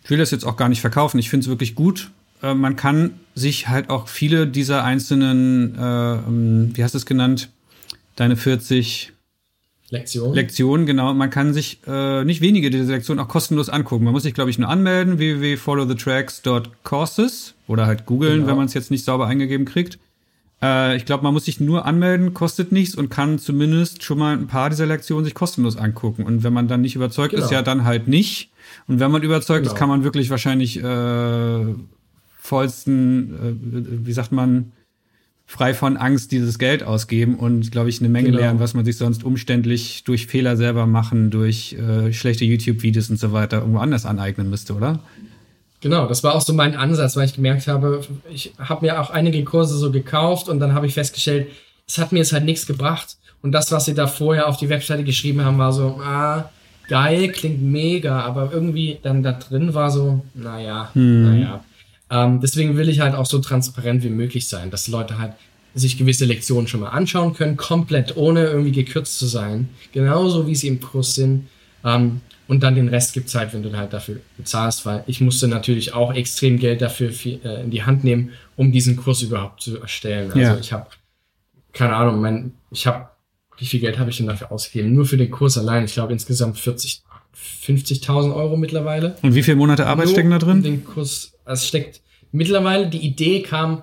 ich 0.04 0.10
will 0.10 0.18
das 0.18 0.30
jetzt 0.30 0.44
auch 0.44 0.56
gar 0.56 0.68
nicht 0.68 0.80
verkaufen. 0.80 1.18
Ich 1.18 1.30
finde 1.30 1.44
es 1.44 1.48
wirklich 1.48 1.74
gut, 1.74 2.10
äh, 2.42 2.54
man 2.54 2.76
kann 2.76 3.20
sich 3.34 3.68
halt 3.68 3.90
auch 3.90 4.08
viele 4.08 4.46
dieser 4.46 4.84
einzelnen, 4.84 5.76
äh, 5.76 6.14
ähm, 6.14 6.70
wie 6.74 6.82
hast 6.82 6.94
du 6.94 6.98
es 6.98 7.04
genannt, 7.06 7.50
deine 8.16 8.36
40 8.36 9.12
Lektionen. 9.90 10.34
Lektionen, 10.34 10.84
genau. 10.84 11.14
Man 11.14 11.30
kann 11.30 11.54
sich 11.54 11.78
äh, 11.86 12.22
nicht 12.24 12.42
wenige 12.42 12.68
dieser 12.68 12.92
Lektionen 12.92 13.24
auch 13.24 13.28
kostenlos 13.28 13.70
angucken. 13.70 14.04
Man 14.04 14.12
muss 14.12 14.24
sich, 14.24 14.34
glaube 14.34 14.50
ich, 14.50 14.58
nur 14.58 14.68
anmelden, 14.68 15.18
www.followthetracks.courses 15.18 17.54
oder 17.66 17.86
halt 17.86 18.04
googeln, 18.04 18.40
genau. 18.40 18.48
wenn 18.48 18.56
man 18.56 18.66
es 18.66 18.74
jetzt 18.74 18.90
nicht 18.90 19.06
sauber 19.06 19.26
eingegeben 19.26 19.64
kriegt. 19.64 19.98
Äh, 20.60 20.94
ich 20.96 21.06
glaube, 21.06 21.24
man 21.24 21.32
muss 21.32 21.46
sich 21.46 21.58
nur 21.60 21.86
anmelden, 21.86 22.34
kostet 22.34 22.70
nichts 22.70 22.96
und 22.96 23.08
kann 23.08 23.38
zumindest 23.38 24.02
schon 24.02 24.18
mal 24.18 24.36
ein 24.36 24.46
paar 24.46 24.68
dieser 24.68 24.84
Lektionen 24.84 25.24
sich 25.24 25.32
kostenlos 25.34 25.78
angucken. 25.78 26.24
Und 26.24 26.42
wenn 26.42 26.52
man 26.52 26.68
dann 26.68 26.82
nicht 26.82 26.94
überzeugt 26.94 27.30
genau. 27.30 27.46
ist, 27.46 27.50
ja 27.50 27.62
dann 27.62 27.84
halt 27.84 28.08
nicht. 28.08 28.50
Und 28.88 29.00
wenn 29.00 29.10
man 29.10 29.22
überzeugt 29.22 29.62
genau. 29.62 29.72
ist, 29.72 29.78
kann 29.78 29.88
man 29.88 30.04
wirklich 30.04 30.28
wahrscheinlich 30.28 30.82
äh, 30.82 31.64
vollsten, 32.48 33.34
äh, 33.34 34.06
wie 34.06 34.12
sagt 34.12 34.32
man, 34.32 34.72
frei 35.46 35.72
von 35.72 35.96
Angst 35.96 36.32
dieses 36.32 36.58
Geld 36.58 36.82
ausgeben 36.82 37.36
und, 37.36 37.70
glaube 37.70 37.88
ich, 37.88 38.00
eine 38.00 38.08
Menge 38.08 38.28
genau. 38.28 38.40
lernen, 38.40 38.60
was 38.60 38.74
man 38.74 38.84
sich 38.84 38.96
sonst 38.96 39.24
umständlich 39.24 40.04
durch 40.04 40.26
Fehler 40.26 40.56
selber 40.56 40.86
machen, 40.86 41.30
durch 41.30 41.74
äh, 41.74 42.12
schlechte 42.12 42.44
YouTube-Videos 42.44 43.08
und 43.10 43.18
so 43.18 43.32
weiter 43.32 43.58
irgendwo 43.58 43.78
anders 43.78 44.04
aneignen 44.04 44.50
müsste, 44.50 44.74
oder? 44.74 45.00
Genau, 45.80 46.06
das 46.06 46.24
war 46.24 46.34
auch 46.34 46.40
so 46.40 46.52
mein 46.52 46.76
Ansatz, 46.76 47.16
weil 47.16 47.26
ich 47.26 47.34
gemerkt 47.34 47.66
habe, 47.66 48.04
ich 48.30 48.52
habe 48.58 48.84
mir 48.84 49.00
auch 49.00 49.10
einige 49.10 49.42
Kurse 49.44 49.78
so 49.78 49.92
gekauft 49.92 50.48
und 50.48 50.58
dann 50.58 50.74
habe 50.74 50.86
ich 50.86 50.94
festgestellt, 50.94 51.48
es 51.86 51.98
hat 51.98 52.12
mir 52.12 52.18
jetzt 52.18 52.32
halt 52.32 52.44
nichts 52.44 52.66
gebracht. 52.66 53.16
Und 53.40 53.52
das, 53.52 53.70
was 53.70 53.84
sie 53.84 53.94
da 53.94 54.06
vorher 54.06 54.48
auf 54.48 54.56
die 54.56 54.68
Webseite 54.68 55.04
geschrieben 55.04 55.44
haben, 55.44 55.58
war 55.58 55.72
so, 55.72 56.00
ah, 56.02 56.50
geil, 56.88 57.28
klingt 57.28 57.62
mega, 57.62 58.20
aber 58.20 58.50
irgendwie 58.52 58.98
dann 59.02 59.22
da 59.22 59.32
drin 59.32 59.72
war 59.72 59.90
so, 59.90 60.24
naja, 60.34 60.90
hm. 60.94 61.22
naja. 61.22 61.64
Ähm, 62.10 62.40
deswegen 62.40 62.76
will 62.76 62.88
ich 62.88 63.00
halt 63.00 63.14
auch 63.14 63.26
so 63.26 63.38
transparent 63.38 64.02
wie 64.02 64.10
möglich 64.10 64.48
sein, 64.48 64.70
dass 64.70 64.88
Leute 64.88 65.18
halt 65.18 65.34
sich 65.74 65.98
gewisse 65.98 66.24
Lektionen 66.24 66.66
schon 66.66 66.80
mal 66.80 66.88
anschauen 66.88 67.34
können, 67.34 67.56
komplett 67.56 68.16
ohne 68.16 68.46
irgendwie 68.46 68.72
gekürzt 68.72 69.18
zu 69.18 69.26
sein, 69.26 69.68
genauso 69.92 70.46
wie 70.46 70.54
sie 70.54 70.68
im 70.68 70.80
Kurs 70.80 71.14
sind. 71.14 71.48
Ähm, 71.84 72.20
und 72.48 72.62
dann 72.62 72.74
den 72.74 72.88
Rest 72.88 73.12
gibt 73.12 73.28
es 73.28 73.34
halt, 73.34 73.52
wenn 73.52 73.62
du 73.62 73.76
halt 73.76 73.92
dafür 73.92 74.20
bezahlst, 74.38 74.86
weil 74.86 75.04
ich 75.06 75.20
musste 75.20 75.48
natürlich 75.48 75.92
auch 75.92 76.14
extrem 76.14 76.58
Geld 76.58 76.80
dafür 76.80 77.12
viel, 77.12 77.40
äh, 77.44 77.62
in 77.62 77.70
die 77.70 77.82
Hand 77.82 78.04
nehmen, 78.04 78.30
um 78.56 78.72
diesen 78.72 78.96
Kurs 78.96 79.20
überhaupt 79.20 79.60
zu 79.60 79.78
erstellen. 79.78 80.30
Also 80.30 80.40
ja. 80.40 80.58
ich 80.58 80.72
habe, 80.72 80.86
keine 81.74 81.94
Ahnung, 81.94 82.22
mein, 82.22 82.52
ich 82.70 82.86
habe, 82.86 83.08
wie 83.58 83.66
viel 83.66 83.80
Geld 83.80 83.98
habe 83.98 84.08
ich 84.08 84.16
denn 84.16 84.26
dafür 84.26 84.50
ausgegeben? 84.50 84.94
Nur 84.94 85.04
für 85.04 85.18
den 85.18 85.30
Kurs 85.30 85.58
allein, 85.58 85.84
ich 85.84 85.92
glaube 85.92 86.14
insgesamt 86.14 86.58
40, 86.58 87.02
50.000 87.66 88.34
Euro 88.34 88.56
mittlerweile. 88.56 89.16
Und 89.22 89.34
wie 89.34 89.42
viele 89.42 89.58
Monate 89.58 89.86
Arbeit 89.86 90.06
Nur 90.06 90.14
stecken 90.14 90.30
da 90.30 90.38
drin? 90.38 90.62
Den 90.62 90.84
Kurs, 90.84 91.32
also 91.48 91.66
steckt 91.66 92.02
mittlerweile, 92.32 92.88
die 92.88 92.98
Idee 92.98 93.42
kam 93.42 93.82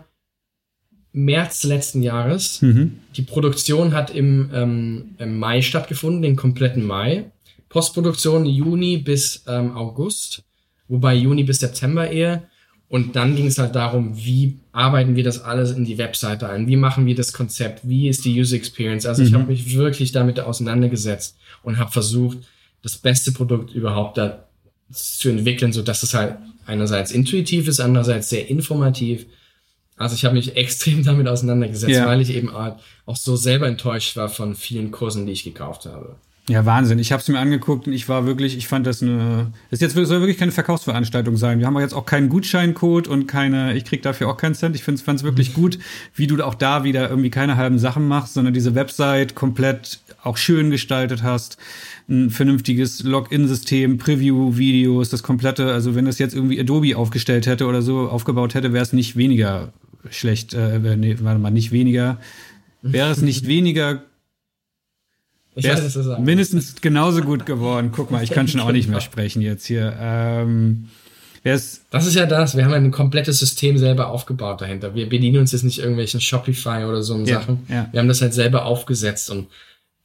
März 1.11 1.63
letzten 1.63 2.03
Jahres. 2.03 2.61
Mhm. 2.61 2.99
Die 3.15 3.21
Produktion 3.21 3.93
hat 3.93 4.13
im, 4.13 4.51
ähm, 4.53 5.15
im, 5.17 5.39
Mai 5.39 5.61
stattgefunden, 5.61 6.21
den 6.21 6.35
kompletten 6.35 6.85
Mai. 6.85 7.31
Postproduktion 7.69 8.45
Juni 8.45 8.97
bis 8.97 9.43
ähm, 9.47 9.75
August, 9.75 10.43
wobei 10.87 11.15
Juni 11.15 11.43
bis 11.43 11.59
September 11.59 12.09
eher. 12.09 12.43
Und 12.87 13.15
dann 13.15 13.35
ging 13.35 13.47
es 13.47 13.57
halt 13.57 13.75
darum, 13.75 14.15
wie 14.15 14.59
arbeiten 14.71 15.15
wir 15.15 15.23
das 15.23 15.41
alles 15.41 15.71
in 15.71 15.85
die 15.85 15.97
Webseite 15.97 16.49
ein? 16.49 16.67
Wie 16.67 16.75
machen 16.75 17.05
wir 17.05 17.15
das 17.15 17.33
Konzept? 17.33 17.87
Wie 17.87 18.07
ist 18.09 18.25
die 18.25 18.39
User 18.39 18.55
Experience? 18.55 19.05
Also 19.05 19.21
mhm. 19.21 19.27
ich 19.27 19.33
habe 19.33 19.45
mich 19.45 19.75
wirklich 19.75 20.11
damit 20.11 20.39
auseinandergesetzt 20.39 21.37
und 21.63 21.79
habe 21.79 21.91
versucht, 21.91 22.39
das 22.83 22.97
beste 22.97 23.31
Produkt 23.31 23.73
überhaupt 23.73 24.17
da 24.17 24.47
zu 24.91 25.29
entwickeln, 25.29 25.73
so 25.73 25.81
dass 25.81 26.03
es 26.03 26.13
halt 26.13 26.37
einerseits 26.65 27.11
intuitiv 27.11 27.67
ist, 27.67 27.79
andererseits 27.79 28.29
sehr 28.29 28.49
informativ. 28.49 29.25
Also 29.97 30.15
ich 30.15 30.25
habe 30.25 30.35
mich 30.35 30.55
extrem 30.57 31.03
damit 31.03 31.27
auseinandergesetzt, 31.27 31.93
ja. 31.93 32.05
weil 32.05 32.21
ich 32.21 32.33
eben 32.35 32.49
auch 32.49 33.15
so 33.15 33.35
selber 33.35 33.67
enttäuscht 33.67 34.15
war 34.15 34.29
von 34.29 34.55
vielen 34.55 34.91
Kursen, 34.91 35.25
die 35.25 35.33
ich 35.33 35.43
gekauft 35.43 35.85
habe. 35.85 36.15
Ja, 36.47 36.63
Wahnsinn. 36.63 36.99
Ich 36.99 37.11
habe 37.11 37.21
es 37.21 37.27
mir 37.27 37.39
angeguckt 37.39 37.87
und 37.87 37.93
ich 37.93 38.07
war 38.07 38.27
wirklich, 38.27 38.55
ich 38.55 38.67
fand 38.67 38.85
das 38.85 39.01
eine, 39.01 39.51
das 39.71 39.79
jetzt 39.79 39.95
soll 39.95 40.07
wirklich 40.07 40.37
keine 40.37 40.51
Verkaufsveranstaltung 40.51 41.37
sein. 41.37 41.57
Wir 41.57 41.65
haben 41.65 41.75
auch 41.75 41.81
jetzt 41.81 41.95
auch 41.95 42.05
keinen 42.05 42.29
Gutscheincode 42.29 43.07
und 43.07 43.25
keine, 43.25 43.73
ich 43.73 43.83
krieg 43.83 44.03
dafür 44.03 44.29
auch 44.29 44.37
keinen 44.37 44.53
Cent. 44.53 44.75
Ich 44.75 44.83
fand 44.83 44.99
es 45.07 45.23
wirklich 45.23 45.55
gut, 45.55 45.79
wie 46.13 46.27
du 46.27 46.43
auch 46.43 46.53
da 46.53 46.83
wieder 46.83 47.09
irgendwie 47.09 47.31
keine 47.31 47.57
halben 47.57 47.79
Sachen 47.79 48.07
machst, 48.07 48.35
sondern 48.35 48.53
diese 48.53 48.75
Website 48.75 49.33
komplett 49.33 50.01
auch 50.21 50.37
schön 50.37 50.69
gestaltet 50.69 51.23
hast 51.23 51.57
ein 52.07 52.29
vernünftiges 52.29 53.03
Login-System, 53.03 53.97
Preview-Videos, 53.97 55.09
das 55.09 55.23
komplette, 55.23 55.71
also 55.71 55.95
wenn 55.95 56.05
das 56.05 56.19
jetzt 56.19 56.35
irgendwie 56.35 56.59
Adobe 56.59 56.95
aufgestellt 56.95 57.47
hätte 57.47 57.65
oder 57.65 57.81
so 57.81 58.09
aufgebaut 58.09 58.53
hätte, 58.53 58.73
wäre 58.73 58.83
es 58.83 58.93
nicht 58.93 59.15
weniger 59.15 59.73
schlecht, 60.11 60.53
äh, 60.53 60.79
nee, 60.97 61.15
warte 61.21 61.39
mal, 61.39 61.49
nicht 61.49 61.71
weniger, 61.71 62.19
wäre 62.81 63.11
es 63.11 63.21
nicht 63.21 63.47
weniger 63.47 64.03
ich 65.57 65.65
weiß, 65.65 65.95
es 65.95 66.19
mindestens 66.19 66.81
genauso 66.81 67.21
gut 67.21 67.45
geworden. 67.45 67.91
Guck 67.93 68.11
mal, 68.11 68.21
ich 68.21 68.29
kann 68.29 68.47
schon 68.49 68.59
auch 68.59 68.73
nicht 68.73 68.89
mehr 68.89 68.99
sprechen 69.01 69.41
jetzt 69.41 69.65
hier. 69.65 69.95
Ähm, 69.99 70.89
das 71.43 72.07
ist 72.07 72.15
ja 72.15 72.25
das. 72.25 72.57
Wir 72.57 72.65
haben 72.65 72.73
ein 72.73 72.91
komplettes 72.91 73.37
System 73.39 73.77
selber 73.77 74.09
aufgebaut 74.09 74.61
dahinter. 74.61 74.95
Wir 74.95 75.07
bedienen 75.07 75.37
uns 75.37 75.51
jetzt 75.51 75.63
nicht 75.63 75.77
irgendwelchen 75.77 76.19
Shopify 76.19 76.85
oder 76.85 77.03
so 77.03 77.17
ja, 77.19 77.39
Sachen. 77.39 77.59
Ja. 77.69 77.87
Wir 77.91 77.99
haben 77.99 78.07
das 78.07 78.21
halt 78.21 78.33
selber 78.33 78.65
aufgesetzt 78.65 79.29
und 79.29 79.47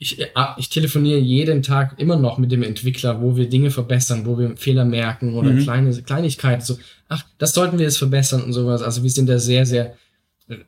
ich, 0.03 0.19
äh, 0.19 0.29
ah, 0.35 0.57
ich 0.59 0.71
telefoniere 0.71 1.19
jeden 1.21 1.63
Tag 1.63 2.01
immer 2.01 2.17
noch 2.17 2.39
mit 2.39 2.51
dem 2.51 2.63
Entwickler, 2.63 3.21
wo 3.21 3.37
wir 3.37 3.49
Dinge 3.49 3.71
verbessern, 3.71 4.25
wo 4.25 4.39
wir 4.39 4.57
Fehler 4.57 4.87
merken 4.87 5.35
oder 5.35 5.51
mhm. 5.51 5.63
kleine 5.63 6.03
Kleinigkeiten. 6.03 6.65
So, 6.65 6.79
ach, 7.09 7.23
das 7.37 7.53
sollten 7.53 7.79
wir 7.79 7.85
jetzt 7.85 7.99
verbessern 7.99 8.43
und 8.43 8.55
sowas. 8.55 8.81
Also 8.81 9.03
wir 9.03 9.11
sind 9.11 9.29
da 9.29 9.39
sehr, 9.39 9.67
sehr 9.67 9.95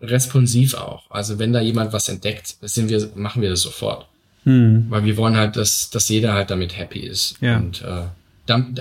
responsiv 0.03 0.75
auch. 0.75 1.11
Also 1.11 1.39
wenn 1.39 1.55
da 1.55 1.63
jemand 1.63 1.95
was 1.95 2.11
entdeckt, 2.11 2.57
sind 2.61 2.91
wir, 2.91 3.11
machen 3.15 3.41
wir 3.41 3.49
das 3.49 3.63
sofort. 3.63 4.07
Mhm. 4.45 4.87
Weil 4.91 5.05
wir 5.05 5.17
wollen 5.17 5.37
halt, 5.37 5.57
dass, 5.57 5.89
dass 5.89 6.11
jeder 6.11 6.35
halt 6.35 6.51
damit 6.51 6.77
happy 6.77 7.01
ist. 7.01 7.37
Ja. 7.41 7.57
Und 7.57 7.81
äh, 7.81 8.03
dann, 8.45 8.79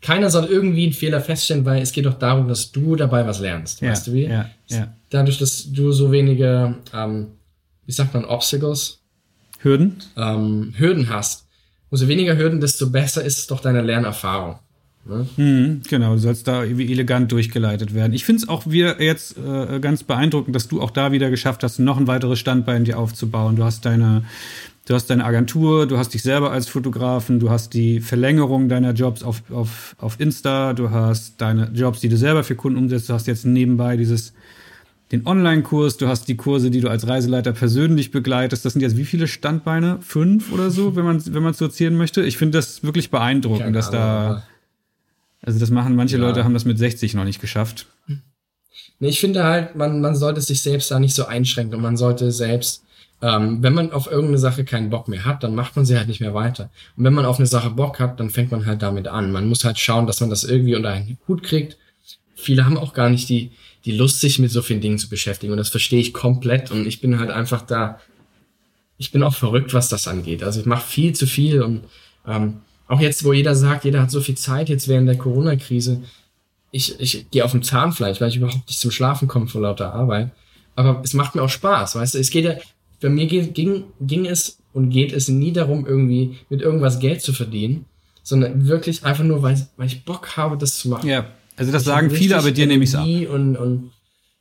keiner 0.00 0.30
soll 0.30 0.44
irgendwie 0.44 0.84
einen 0.84 0.92
Fehler 0.92 1.20
feststellen, 1.20 1.64
weil 1.64 1.82
es 1.82 1.90
geht 1.90 2.06
doch 2.06 2.18
darum, 2.18 2.46
dass 2.46 2.70
du 2.70 2.94
dabei 2.94 3.26
was 3.26 3.40
lernst. 3.40 3.80
Ja. 3.80 3.90
Weißt 3.90 4.06
du 4.06 4.12
wie? 4.12 4.26
Ja. 4.26 4.48
Ja. 4.68 4.94
Dadurch, 5.10 5.38
dass 5.38 5.72
du 5.72 5.90
so 5.90 6.12
wenige, 6.12 6.76
ähm, 6.94 7.32
wie 7.84 7.92
sagt 7.92 8.14
man, 8.14 8.24
Obstacles 8.24 8.99
Hürden? 9.62 9.96
Ähm, 10.16 10.74
Hürden 10.76 11.08
hast. 11.08 11.46
Umso 11.90 12.08
weniger 12.08 12.36
Hürden, 12.36 12.60
desto 12.60 12.88
besser 12.90 13.24
ist 13.24 13.50
doch 13.50 13.60
deine 13.60 13.82
Lernerfahrung. 13.82 14.58
Ne? 15.04 15.26
Mhm, 15.36 15.82
genau, 15.88 16.12
du 16.12 16.18
sollst 16.18 16.46
da 16.46 16.62
irgendwie 16.62 16.92
elegant 16.92 17.32
durchgeleitet 17.32 17.94
werden. 17.94 18.12
Ich 18.12 18.24
finde 18.24 18.42
es 18.42 18.48
auch 18.48 18.66
wieder 18.66 19.00
jetzt 19.00 19.36
äh, 19.38 19.80
ganz 19.80 20.04
beeindruckend, 20.04 20.54
dass 20.54 20.68
du 20.68 20.80
auch 20.80 20.90
da 20.90 21.10
wieder 21.10 21.30
geschafft 21.30 21.62
hast, 21.62 21.78
noch 21.78 21.96
ein 21.96 22.06
weiteres 22.06 22.38
Standbein 22.38 22.84
dir 22.84 22.98
aufzubauen. 22.98 23.56
Du 23.56 23.64
hast 23.64 23.86
deine, 23.86 24.24
du 24.86 24.94
hast 24.94 25.08
deine 25.08 25.24
Agentur, 25.24 25.86
du 25.86 25.96
hast 25.96 26.12
dich 26.12 26.22
selber 26.22 26.52
als 26.52 26.68
Fotografen, 26.68 27.40
du 27.40 27.50
hast 27.50 27.72
die 27.72 28.00
Verlängerung 28.00 28.68
deiner 28.68 28.92
Jobs 28.92 29.22
auf, 29.22 29.42
auf, 29.50 29.96
auf 29.98 30.20
Insta, 30.20 30.74
du 30.74 30.90
hast 30.90 31.40
deine 31.40 31.70
Jobs, 31.74 32.00
die 32.00 32.08
du 32.08 32.16
selber 32.16 32.44
für 32.44 32.54
Kunden 32.54 32.78
umsetzt, 32.78 33.08
du 33.08 33.14
hast 33.14 33.26
jetzt 33.26 33.46
nebenbei 33.46 33.96
dieses 33.96 34.34
den 35.12 35.26
Online-Kurs, 35.26 35.96
du 35.96 36.06
hast 36.06 36.28
die 36.28 36.36
Kurse, 36.36 36.70
die 36.70 36.80
du 36.80 36.88
als 36.88 37.06
Reiseleiter 37.06 37.52
persönlich 37.52 38.12
begleitest. 38.12 38.64
Das 38.64 38.74
sind 38.74 38.82
jetzt 38.82 38.96
wie 38.96 39.04
viele 39.04 39.26
Standbeine? 39.26 39.98
Fünf 40.02 40.52
oder 40.52 40.70
so, 40.70 40.94
wenn 40.94 41.04
man 41.04 41.22
wenn 41.34 41.42
man 41.42 41.54
so 41.54 41.66
zählen 41.68 41.96
möchte. 41.96 42.22
Ich 42.22 42.36
finde 42.36 42.58
das 42.58 42.84
wirklich 42.84 43.10
beeindruckend, 43.10 43.74
dass 43.74 43.90
da 43.90 44.44
Also 45.42 45.58
das 45.58 45.70
machen 45.70 45.96
manche 45.96 46.16
ja. 46.16 46.22
Leute, 46.22 46.44
haben 46.44 46.54
das 46.54 46.64
mit 46.64 46.78
60 46.78 47.14
noch 47.14 47.24
nicht 47.24 47.40
geschafft. 47.40 47.86
Nee, 49.00 49.08
ich 49.08 49.20
finde 49.20 49.44
halt, 49.44 49.76
man, 49.76 50.00
man 50.00 50.14
sollte 50.14 50.40
sich 50.42 50.62
selbst 50.62 50.90
da 50.90 51.00
nicht 51.00 51.14
so 51.14 51.24
einschränken 51.24 51.74
und 51.74 51.82
man 51.82 51.96
sollte 51.96 52.30
selbst, 52.30 52.84
ähm, 53.22 53.62
wenn 53.62 53.72
man 53.72 53.92
auf 53.92 54.06
irgendeine 54.06 54.38
Sache 54.38 54.64
keinen 54.64 54.90
Bock 54.90 55.08
mehr 55.08 55.24
hat, 55.24 55.42
dann 55.42 55.54
macht 55.54 55.74
man 55.74 55.86
sie 55.86 55.96
halt 55.96 56.08
nicht 56.08 56.20
mehr 56.20 56.34
weiter. 56.34 56.70
Und 56.96 57.04
wenn 57.04 57.14
man 57.14 57.24
auf 57.24 57.38
eine 57.38 57.46
Sache 57.46 57.70
Bock 57.70 57.98
hat, 57.98 58.20
dann 58.20 58.30
fängt 58.30 58.50
man 58.50 58.66
halt 58.66 58.82
damit 58.82 59.08
an. 59.08 59.32
Man 59.32 59.48
muss 59.48 59.64
halt 59.64 59.78
schauen, 59.78 60.06
dass 60.06 60.20
man 60.20 60.30
das 60.30 60.44
irgendwie 60.44 60.76
unter 60.76 60.90
einen 60.90 61.18
Hut 61.26 61.42
kriegt. 61.42 61.78
Viele 62.34 62.64
haben 62.64 62.78
auch 62.78 62.92
gar 62.92 63.08
nicht 63.08 63.28
die, 63.28 63.52
die 63.84 63.92
Lust, 63.92 64.20
sich 64.20 64.38
mit 64.38 64.50
so 64.50 64.62
vielen 64.62 64.80
Dingen 64.80 64.98
zu 64.98 65.08
beschäftigen 65.08 65.52
und 65.52 65.58
das 65.58 65.68
verstehe 65.68 66.00
ich 66.00 66.12
komplett 66.12 66.70
und 66.70 66.86
ich 66.86 67.00
bin 67.00 67.18
halt 67.18 67.30
einfach 67.30 67.62
da, 67.62 67.98
ich 68.98 69.10
bin 69.10 69.22
auch 69.22 69.34
verrückt, 69.34 69.72
was 69.72 69.88
das 69.88 70.06
angeht. 70.06 70.42
Also 70.42 70.60
ich 70.60 70.66
mache 70.66 70.86
viel 70.86 71.14
zu 71.14 71.26
viel 71.26 71.62
und 71.62 71.82
ähm, 72.26 72.60
auch 72.88 73.00
jetzt, 73.00 73.24
wo 73.24 73.32
jeder 73.32 73.54
sagt, 73.54 73.84
jeder 73.84 74.02
hat 74.02 74.10
so 74.10 74.20
viel 74.20 74.36
Zeit 74.36 74.68
jetzt 74.68 74.88
während 74.88 75.08
der 75.08 75.16
Corona-Krise, 75.16 76.02
ich, 76.72 77.00
ich 77.00 77.30
gehe 77.30 77.44
auf 77.44 77.52
dem 77.52 77.62
Zahnfleisch, 77.62 78.20
weil 78.20 78.28
ich 78.28 78.36
überhaupt 78.36 78.66
nicht 78.68 78.78
zum 78.78 78.90
Schlafen 78.90 79.28
komme 79.28 79.46
vor 79.46 79.62
lauter 79.62 79.92
Arbeit. 79.94 80.30
Aber 80.76 81.00
es 81.02 81.14
macht 81.14 81.34
mir 81.34 81.42
auch 81.42 81.48
Spaß, 81.48 81.96
weißt 81.96 82.14
du? 82.14 82.18
Es 82.18 82.30
geht 82.30 82.44
ja, 82.44 82.54
bei 83.00 83.08
mir 83.08 83.26
ging, 83.26 83.84
ging 84.00 84.26
es 84.26 84.58
und 84.72 84.90
geht 84.90 85.12
es 85.12 85.28
nie 85.28 85.52
darum, 85.52 85.86
irgendwie 85.86 86.38
mit 86.48 86.62
irgendwas 86.62 87.00
Geld 87.00 87.22
zu 87.22 87.32
verdienen, 87.32 87.86
sondern 88.22 88.66
wirklich 88.68 89.04
einfach 89.04 89.24
nur, 89.24 89.42
weil, 89.42 89.66
weil 89.76 89.86
ich 89.86 90.04
Bock 90.04 90.36
habe, 90.36 90.56
das 90.56 90.78
zu 90.78 90.88
machen. 90.88 91.08
Ja, 91.08 91.26
also 91.60 91.72
das 91.72 91.84
sagen 91.84 92.10
viele, 92.10 92.38
aber 92.38 92.52
dir 92.52 92.66
nehme 92.66 92.84
ich 92.84 92.90
es 92.90 92.96
ab. 92.96 93.06
Und, 93.06 93.54
und 93.56 93.90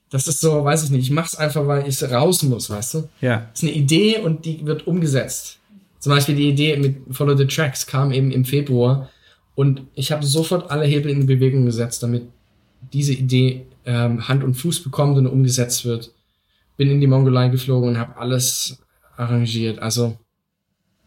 das 0.09 0.29
ist 0.29 0.39
so, 0.39 0.63
weiß 0.63 0.85
ich 0.85 0.89
nicht, 0.89 1.03
ich 1.03 1.11
mach's 1.11 1.35
einfach, 1.35 1.67
weil 1.67 1.85
ich 1.85 2.01
raus 2.01 2.43
muss, 2.43 2.69
weißt 2.69 2.93
du? 2.93 3.09
Ja. 3.19 3.49
Das 3.51 3.61
ist 3.61 3.69
eine 3.69 3.77
Idee 3.77 4.19
und 4.19 4.45
die 4.45 4.65
wird 4.65 4.87
umgesetzt. 4.87 5.57
Zum 5.99 6.13
Beispiel 6.13 6.35
die 6.35 6.47
Idee 6.47 6.77
mit 6.77 6.95
Follow 7.11 7.35
the 7.35 7.45
Tracks 7.45 7.85
kam 7.85 8.13
eben 8.13 8.31
im 8.31 8.45
Februar 8.45 9.09
und 9.55 9.81
ich 9.95 10.13
habe 10.13 10.25
sofort 10.25 10.71
alle 10.71 10.85
Hebel 10.85 11.11
in 11.11 11.25
Bewegung 11.25 11.65
gesetzt, 11.65 12.01
damit 12.03 12.23
diese 12.93 13.11
Idee 13.11 13.65
ähm, 13.85 14.25
Hand 14.29 14.41
und 14.41 14.53
Fuß 14.53 14.81
bekommt 14.81 15.17
und 15.17 15.27
umgesetzt 15.27 15.83
wird. 15.83 16.13
Bin 16.77 16.89
in 16.89 17.01
die 17.01 17.07
Mongolei 17.07 17.49
geflogen 17.49 17.89
und 17.89 17.97
habe 17.97 18.15
alles 18.15 18.79
arrangiert. 19.17 19.79
Also 19.79 20.17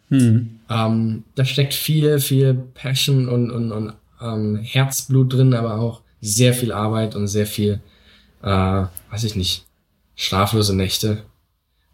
hm. 0.09 0.60
ähm, 0.68 1.24
da 1.34 1.47
steckt 1.47 1.72
viel, 1.72 2.18
viel 2.18 2.52
Passion 2.52 3.30
und, 3.30 3.51
und, 3.51 3.72
und 3.72 3.94
ähm, 4.23 4.57
Herzblut 4.57 5.32
drin, 5.32 5.55
aber 5.55 5.78
auch 5.78 6.03
sehr 6.20 6.55
viel 6.55 6.73
Arbeit 6.73 7.15
und 7.15 7.27
sehr 7.28 7.47
viel, 7.47 7.81
äh, 8.43 8.47
weiß 9.11 9.24
ich 9.24 9.35
nicht, 9.35 9.66
schlaflose 10.15 10.74
Nächte. 10.74 11.24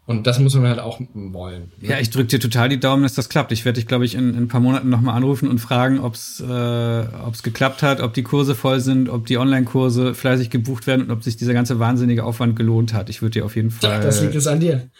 Und 0.09 0.25
das 0.25 0.39
muss 0.39 0.55
man 0.55 0.67
halt 0.67 0.79
auch 0.79 0.99
wollen. 1.13 1.71
Ne? 1.79 1.89
Ja, 1.89 1.99
ich 1.99 2.09
drücke 2.09 2.29
dir 2.29 2.39
total 2.39 2.67
die 2.67 2.79
Daumen, 2.79 3.03
dass 3.03 3.13
das 3.13 3.29
klappt. 3.29 3.51
Ich 3.51 3.63
werde 3.63 3.75
dich, 3.75 3.85
glaube 3.85 4.05
ich, 4.05 4.15
in, 4.15 4.31
in, 4.31 4.37
ein 4.37 4.47
paar 4.47 4.59
Monaten 4.59 4.89
nochmal 4.89 5.15
anrufen 5.15 5.47
und 5.47 5.59
fragen, 5.59 5.99
ob 5.99 6.15
es 6.15 6.39
äh, 6.39 7.03
ob's 7.27 7.43
geklappt 7.43 7.83
hat, 7.83 8.01
ob 8.01 8.15
die 8.15 8.23
Kurse 8.23 8.55
voll 8.55 8.79
sind, 8.79 9.07
ob 9.07 9.27
die 9.27 9.37
Online-Kurse 9.37 10.15
fleißig 10.15 10.49
gebucht 10.49 10.87
werden 10.87 11.03
und 11.03 11.11
ob 11.11 11.21
sich 11.21 11.37
dieser 11.37 11.53
ganze 11.53 11.77
wahnsinnige 11.77 12.23
Aufwand 12.23 12.55
gelohnt 12.55 12.91
hat. 12.91 13.07
Ich 13.11 13.21
würde 13.21 13.33
dir 13.33 13.45
auf 13.45 13.55
jeden 13.55 13.69
Fall. 13.69 13.87
Ja, 13.87 13.99
das 13.99 14.19
liegt 14.23 14.33
es 14.33 14.47
an 14.47 14.59
dir. 14.59 14.89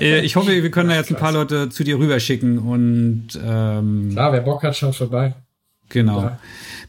Äh, 0.00 0.20
ich 0.20 0.36
hoffe, 0.36 0.50
wir 0.50 0.70
können 0.70 0.90
da 0.90 0.94
jetzt 0.94 1.10
ein 1.10 1.16
paar 1.16 1.32
Leute 1.32 1.70
zu 1.70 1.82
dir 1.82 1.98
rüberschicken 1.98 2.58
und 2.58 3.28
ähm, 3.42 4.10
Klar, 4.12 4.32
wer 4.32 4.40
Bock 4.42 4.62
hat, 4.62 4.76
schaut 4.76 4.94
vorbei. 4.94 5.34
Genau. 5.88 6.22
Ja. 6.22 6.38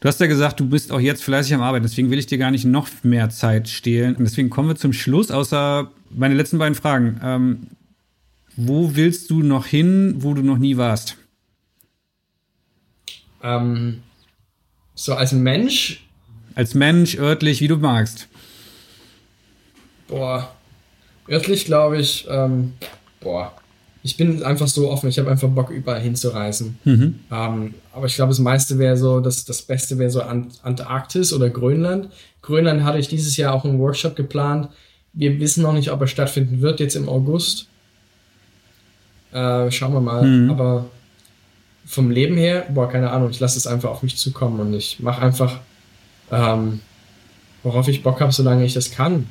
Du 0.00 0.08
hast 0.08 0.20
ja 0.20 0.26
gesagt, 0.26 0.60
du 0.60 0.68
bist 0.68 0.92
auch 0.92 1.00
jetzt 1.00 1.24
fleißig 1.24 1.54
am 1.54 1.62
Arbeiten, 1.62 1.84
deswegen 1.84 2.10
will 2.10 2.18
ich 2.18 2.26
dir 2.26 2.38
gar 2.38 2.50
nicht 2.50 2.64
noch 2.64 2.88
mehr 3.02 3.30
Zeit 3.30 3.68
stehlen. 3.68 4.14
Und 4.14 4.24
deswegen 4.24 4.50
kommen 4.50 4.68
wir 4.68 4.76
zum 4.76 4.92
Schluss, 4.92 5.30
außer 5.30 5.90
meine 6.10 6.34
letzten 6.34 6.58
beiden 6.58 6.74
Fragen. 6.74 7.20
Ähm, 7.22 7.66
wo 8.56 8.94
willst 8.94 9.30
du 9.30 9.42
noch 9.42 9.66
hin, 9.66 10.16
wo 10.18 10.34
du 10.34 10.42
noch 10.42 10.58
nie 10.58 10.76
warst? 10.76 11.16
Ähm, 13.42 14.02
so 14.94 15.14
als 15.14 15.32
Mensch? 15.32 16.06
Als 16.54 16.74
Mensch, 16.74 17.16
örtlich, 17.16 17.60
wie 17.60 17.68
du 17.68 17.76
magst. 17.76 18.28
Boah. 20.08 20.54
Örtlich 21.28 21.64
glaube 21.64 21.98
ich, 21.98 22.26
ähm, 22.28 22.72
boah 23.20 23.54
ich 24.02 24.16
bin 24.16 24.42
einfach 24.42 24.68
so 24.68 24.90
offen, 24.90 25.08
ich 25.08 25.18
habe 25.18 25.30
einfach 25.30 25.48
Bock, 25.48 25.70
überall 25.70 26.00
hinzureisen. 26.00 26.78
Mhm. 26.84 27.20
Ähm, 27.30 27.74
aber 27.92 28.06
ich 28.06 28.14
glaube, 28.14 28.30
das 28.30 28.38
meiste 28.38 28.78
wäre 28.78 28.96
so, 28.96 29.20
das, 29.20 29.44
das 29.44 29.62
Beste 29.62 29.98
wäre 29.98 30.10
so 30.10 30.22
Ant 30.22 30.60
Antarktis 30.62 31.32
oder 31.32 31.50
Grönland. 31.50 32.08
Grönland 32.40 32.82
hatte 32.82 32.98
ich 32.98 33.08
dieses 33.08 33.36
Jahr 33.36 33.52
auch 33.52 33.64
einen 33.64 33.78
Workshop 33.78 34.16
geplant. 34.16 34.68
Wir 35.12 35.40
wissen 35.40 35.62
noch 35.62 35.72
nicht, 35.72 35.90
ob 35.90 36.00
er 36.00 36.06
stattfinden 36.06 36.60
wird, 36.60 36.80
jetzt 36.80 36.96
im 36.96 37.08
August. 37.08 37.66
Äh, 39.32 39.70
schauen 39.70 39.92
wir 39.92 40.00
mal. 40.00 40.24
Mhm. 40.24 40.50
Aber 40.50 40.86
vom 41.84 42.10
Leben 42.10 42.36
her, 42.36 42.66
boah, 42.70 42.88
keine 42.88 43.10
Ahnung, 43.10 43.30
ich 43.30 43.40
lasse 43.40 43.58
es 43.58 43.66
einfach 43.66 43.90
auf 43.90 44.02
mich 44.02 44.16
zukommen 44.16 44.60
und 44.60 44.74
ich 44.74 45.00
mache 45.00 45.22
einfach, 45.22 45.60
ähm, 46.30 46.80
worauf 47.62 47.88
ich 47.88 48.02
Bock 48.02 48.20
habe, 48.20 48.32
solange 48.32 48.64
ich 48.64 48.74
das 48.74 48.92
kann. 48.92 49.26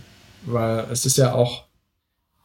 Weil 0.46 0.86
es 0.92 1.06
ist 1.06 1.18
ja 1.18 1.34
auch, 1.34 1.66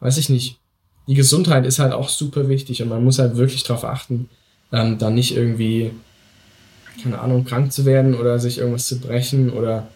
weiß 0.01 0.19
ich 0.19 0.28
nicht, 0.28 0.59
die 1.06 1.15
Gesundheit 1.15 1.66
ist 1.66 1.78
halt 1.78 1.93
auch 1.93 2.09
super 2.09 2.48
wichtig 2.48 2.82
und 2.82 2.89
man 2.89 3.05
muss 3.05 3.19
halt 3.19 3.36
wirklich 3.36 3.62
darauf 3.65 3.85
achten, 3.85 4.28
ähm, 4.73 4.98
dann 4.98 5.15
nicht 5.15 5.36
irgendwie, 5.36 5.93
keine 7.02 7.19
Ahnung, 7.19 7.44
krank 7.44 7.73
zu 7.73 7.85
werden 7.85 8.15
oder 8.15 8.39
sich 8.39 8.59
irgendwas 8.59 8.86
zu 8.86 9.01
brechen 9.01 9.51
oder 9.51 9.89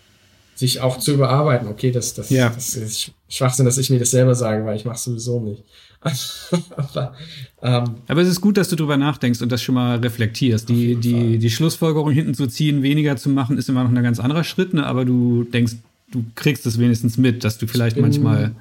sich 0.58 0.80
auch 0.80 0.98
zu 0.98 1.12
überarbeiten. 1.12 1.68
Okay, 1.68 1.92
das, 1.92 2.14
das, 2.14 2.30
ja. 2.30 2.48
das 2.48 2.74
ist 2.74 3.12
Schwachsinn, 3.28 3.64
dass 3.64 3.78
ich 3.78 3.90
mir 3.90 4.00
das 4.00 4.10
selber 4.10 4.34
sage, 4.34 4.64
weil 4.64 4.76
ich 4.76 4.84
mache 4.84 4.98
sowieso 4.98 5.38
nicht. 5.38 5.62
aber, 6.76 7.14
ähm, 7.62 7.84
aber 8.06 8.22
es 8.22 8.28
ist 8.28 8.40
gut, 8.40 8.56
dass 8.56 8.68
du 8.68 8.76
drüber 8.76 8.96
nachdenkst 8.96 9.40
und 9.40 9.52
das 9.52 9.62
schon 9.62 9.76
mal 9.76 9.98
reflektierst. 9.98 10.68
Die, 10.68 10.96
die, 10.96 11.38
die 11.38 11.50
Schlussfolgerung 11.50 12.10
hinten 12.10 12.34
zu 12.34 12.48
ziehen, 12.48 12.82
weniger 12.82 13.16
zu 13.16 13.28
machen, 13.30 13.56
ist 13.56 13.68
immer 13.68 13.84
noch 13.84 13.90
ein 13.90 14.02
ganz 14.02 14.18
anderer 14.18 14.44
Schritt, 14.44 14.74
ne? 14.74 14.84
aber 14.84 15.04
du 15.04 15.44
denkst, 15.44 15.74
du 16.10 16.24
kriegst 16.34 16.66
es 16.66 16.78
wenigstens 16.78 17.18
mit, 17.18 17.44
dass 17.44 17.58
du 17.58 17.66
vielleicht 17.66 17.96
manchmal 17.96 18.54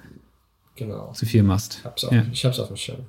genau. 0.75 1.11
zu 1.13 1.25
viel 1.25 1.43
machst. 1.43 1.77
Ich 1.79 1.85
hab's 1.85 2.03
auf, 2.05 2.11
ja. 2.11 2.25
ich 2.31 2.45
hab's 2.45 2.59
auf 2.59 2.67
dem 2.67 2.77
Schirm. 2.77 2.99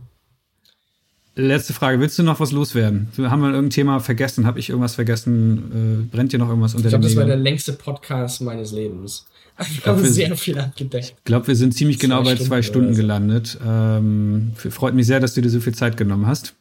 Letzte 1.41 1.73
Frage, 1.73 2.01
willst 2.01 2.19
du 2.19 2.25
noch 2.25 2.41
was 2.41 2.51
loswerden? 2.51 3.07
Haben 3.17 3.43
wir 3.43 3.51
irgendein 3.51 3.71
Thema 3.71 4.01
vergessen? 4.01 4.45
Habe 4.45 4.59
ich 4.59 4.71
irgendwas 4.71 4.97
vergessen? 4.97 6.09
Äh, 6.11 6.17
brennt 6.17 6.33
dir 6.33 6.39
noch 6.41 6.49
irgendwas 6.49 6.75
unter 6.75 6.87
Ich 6.87 6.91
glaube, 6.91 7.05
das 7.05 7.15
war 7.15 7.27
der 7.27 7.37
längste 7.37 7.75
Podcast 7.75 8.41
meines 8.41 8.73
Lebens. 8.73 9.25
Ich 9.71 9.83
glaube, 9.83 10.05
sehr 10.05 10.37
viel 10.37 10.57
abgedeckt. 10.59 11.15
Ich 11.19 11.25
glaube, 11.25 11.49
wir 11.49 11.57
sind 11.57 11.75
ziemlich 11.75 11.99
genau 11.99 12.23
bei 12.23 12.37
zwei 12.37 12.63
Stunden 12.63 12.95
so. 12.95 13.01
gelandet. 13.01 13.59
Ähm, 13.67 14.53
freut 14.57 14.95
mich 14.95 15.07
sehr, 15.07 15.19
dass 15.19 15.35
du 15.35 15.41
dir 15.41 15.51
so 15.51 15.59
viel 15.59 15.75
Zeit 15.75 15.97
genommen 15.97 16.29
hast. 16.29 16.55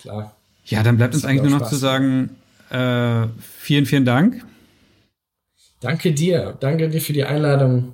Klar. 0.00 0.34
Ja, 0.64 0.82
dann 0.82 0.96
bleibt 0.96 1.14
das 1.14 1.22
uns 1.22 1.30
eigentlich 1.30 1.42
nur 1.42 1.52
noch 1.52 1.66
Spaß. 1.66 1.70
zu 1.70 1.76
sagen, 1.76 2.30
äh, 2.70 3.28
vielen, 3.40 3.86
vielen 3.86 4.04
Dank. 4.04 4.44
Danke 5.78 6.12
dir. 6.12 6.56
Danke 6.58 6.88
dir 6.88 7.00
für 7.00 7.12
die 7.12 7.24
Einladung 7.24 7.92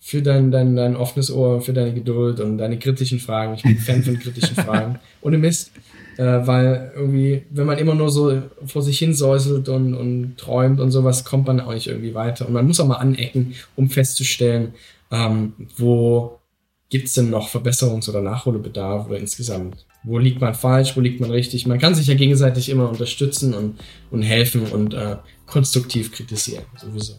für 0.00 0.22
dein, 0.22 0.50
dein, 0.50 0.74
dein 0.76 0.96
offenes 0.96 1.30
Ohr, 1.30 1.60
für 1.60 1.74
deine 1.74 1.92
Geduld 1.92 2.40
und 2.40 2.58
deine 2.58 2.78
kritischen 2.78 3.20
Fragen. 3.20 3.54
Ich 3.54 3.62
bin 3.62 3.76
Fan 3.76 4.02
von 4.02 4.18
kritischen 4.20 4.56
Fragen. 4.56 4.98
Ohne 5.20 5.38
Mist. 5.38 5.70
Äh, 6.16 6.46
weil 6.46 6.92
irgendwie, 6.96 7.42
wenn 7.50 7.66
man 7.66 7.78
immer 7.78 7.94
nur 7.94 8.10
so 8.10 8.42
vor 8.66 8.82
sich 8.82 8.98
hin 8.98 9.14
säuselt 9.14 9.68
und, 9.68 9.94
und 9.94 10.36
träumt 10.36 10.80
und 10.80 10.90
sowas, 10.90 11.24
kommt 11.24 11.46
man 11.46 11.60
auch 11.60 11.72
nicht 11.72 11.86
irgendwie 11.86 12.14
weiter. 12.14 12.46
Und 12.46 12.54
man 12.54 12.66
muss 12.66 12.80
auch 12.80 12.86
mal 12.86 12.96
anecken, 12.96 13.54
um 13.76 13.90
festzustellen, 13.90 14.74
ähm, 15.10 15.52
wo 15.76 16.40
gibt's 16.88 17.14
denn 17.14 17.30
noch 17.30 17.48
Verbesserungs- 17.48 18.08
oder 18.08 18.20
Nachholbedarf 18.20 19.06
oder 19.06 19.18
insgesamt? 19.18 19.86
Wo 20.02 20.18
liegt 20.18 20.40
man 20.40 20.54
falsch, 20.54 20.96
wo 20.96 21.00
liegt 21.00 21.20
man 21.20 21.30
richtig? 21.30 21.66
Man 21.66 21.78
kann 21.78 21.94
sich 21.94 22.06
ja 22.06 22.14
gegenseitig 22.14 22.68
immer 22.68 22.88
unterstützen 22.88 23.54
und, 23.54 23.78
und 24.10 24.22
helfen 24.22 24.62
und 24.66 24.94
äh, 24.94 25.16
konstruktiv 25.46 26.10
kritisieren, 26.10 26.64
sowieso. 26.76 27.14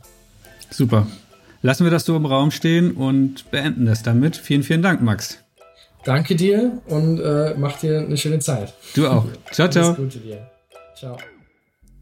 Super. 0.70 1.08
Lassen 1.64 1.84
wir 1.84 1.92
das 1.92 2.06
so 2.06 2.16
im 2.16 2.26
Raum 2.26 2.50
stehen 2.50 2.92
und 2.92 3.52
beenden 3.52 3.86
das 3.86 4.02
damit. 4.02 4.36
Vielen, 4.36 4.64
vielen 4.64 4.82
Dank, 4.82 5.02
Max. 5.02 5.38
Danke 6.04 6.36
dir 6.36 6.82
und 6.88 7.20
äh, 7.20 7.54
mach 7.56 7.78
dir 7.78 8.00
eine 8.00 8.18
schöne 8.18 8.40
Zeit. 8.40 8.74
Du 8.96 9.08
auch. 9.08 9.26
Ciao, 9.52 9.70
ciao. 9.70 9.86
Alles 9.86 9.98
Gute 9.98 10.20
dir. 10.20 10.50
Ciao. 10.98 11.18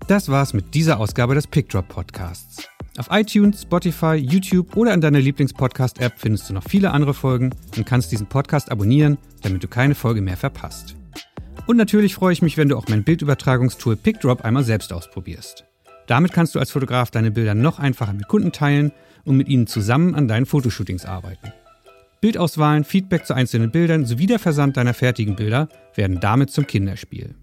Das 0.08 0.30
war's 0.30 0.54
mit 0.54 0.74
dieser 0.74 1.00
Ausgabe 1.00 1.36
des 1.36 1.46
PickDrop 1.46 1.90
Podcasts. 1.90 2.64
Auf 2.98 3.08
iTunes, 3.12 3.64
Spotify, 3.64 4.16
YouTube 4.16 4.78
oder 4.78 4.94
in 4.94 5.02
deiner 5.02 5.20
Lieblingspodcast-App 5.20 6.14
findest 6.16 6.50
du 6.50 6.54
noch 6.54 6.64
viele 6.64 6.92
andere 6.92 7.14
Folgen 7.14 7.54
und 7.76 7.86
kannst 7.86 8.12
diesen 8.12 8.28
Podcast 8.28 8.72
abonnieren, 8.72 9.18
damit 9.42 9.62
du 9.62 9.68
keine 9.68 9.96
Folge 9.96 10.22
mehr 10.22 10.38
verpasst. 10.38 10.96
Und 11.68 11.78
natürlich 11.78 12.16
freue 12.16 12.34
ich 12.34 12.42
mich, 12.42 12.58
wenn 12.58 12.70
du 12.70 12.78
auch 12.78 12.88
mein 12.88 13.04
Bildübertragungstool 13.04 13.98
PickDrop 13.98 14.44
einmal 14.44 14.64
selbst 14.64 14.94
ausprobierst. 14.94 15.66
Damit 16.08 16.32
kannst 16.32 16.56
du 16.56 16.60
als 16.60 16.72
Fotograf 16.72 17.12
deine 17.12 17.32
Bilder 17.32 17.56
noch 17.56 17.78
einfacher 17.78 18.14
mit 18.14 18.28
Kunden 18.28 18.52
teilen 18.52 18.92
und 19.30 19.38
mit 19.38 19.48
ihnen 19.48 19.68
zusammen 19.68 20.16
an 20.16 20.28
deinen 20.28 20.48
Fotoshootings 20.48 21.06
arbeiten. 21.06 21.54
Bildauswahlen, 22.20 22.84
Feedback 22.84 23.28
zu 23.28 23.36
einzelnen 23.36 23.72
Bildern 23.72 24.06
sowie 24.06 24.26
der 24.26 24.40
Versand 24.40 24.76
deiner 24.76 24.96
fertigen 24.96 25.36
Bilder 25.36 25.70
werden 25.94 26.20
damit 26.20 26.50
zum 26.50 26.66
Kinderspiel. 26.66 27.36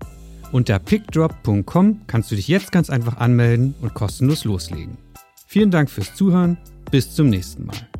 Unter 0.50 0.80
pickdrop.com 0.80 2.02
kannst 2.08 2.32
du 2.32 2.34
dich 2.34 2.48
jetzt 2.48 2.72
ganz 2.72 2.90
einfach 2.90 3.18
anmelden 3.18 3.76
und 3.80 3.94
kostenlos 3.94 4.44
loslegen. 4.44 4.98
Vielen 5.46 5.70
Dank 5.70 5.88
fürs 5.88 6.14
Zuhören, 6.14 6.58
bis 6.90 7.14
zum 7.14 7.28
nächsten 7.28 7.66
Mal. 7.66 7.95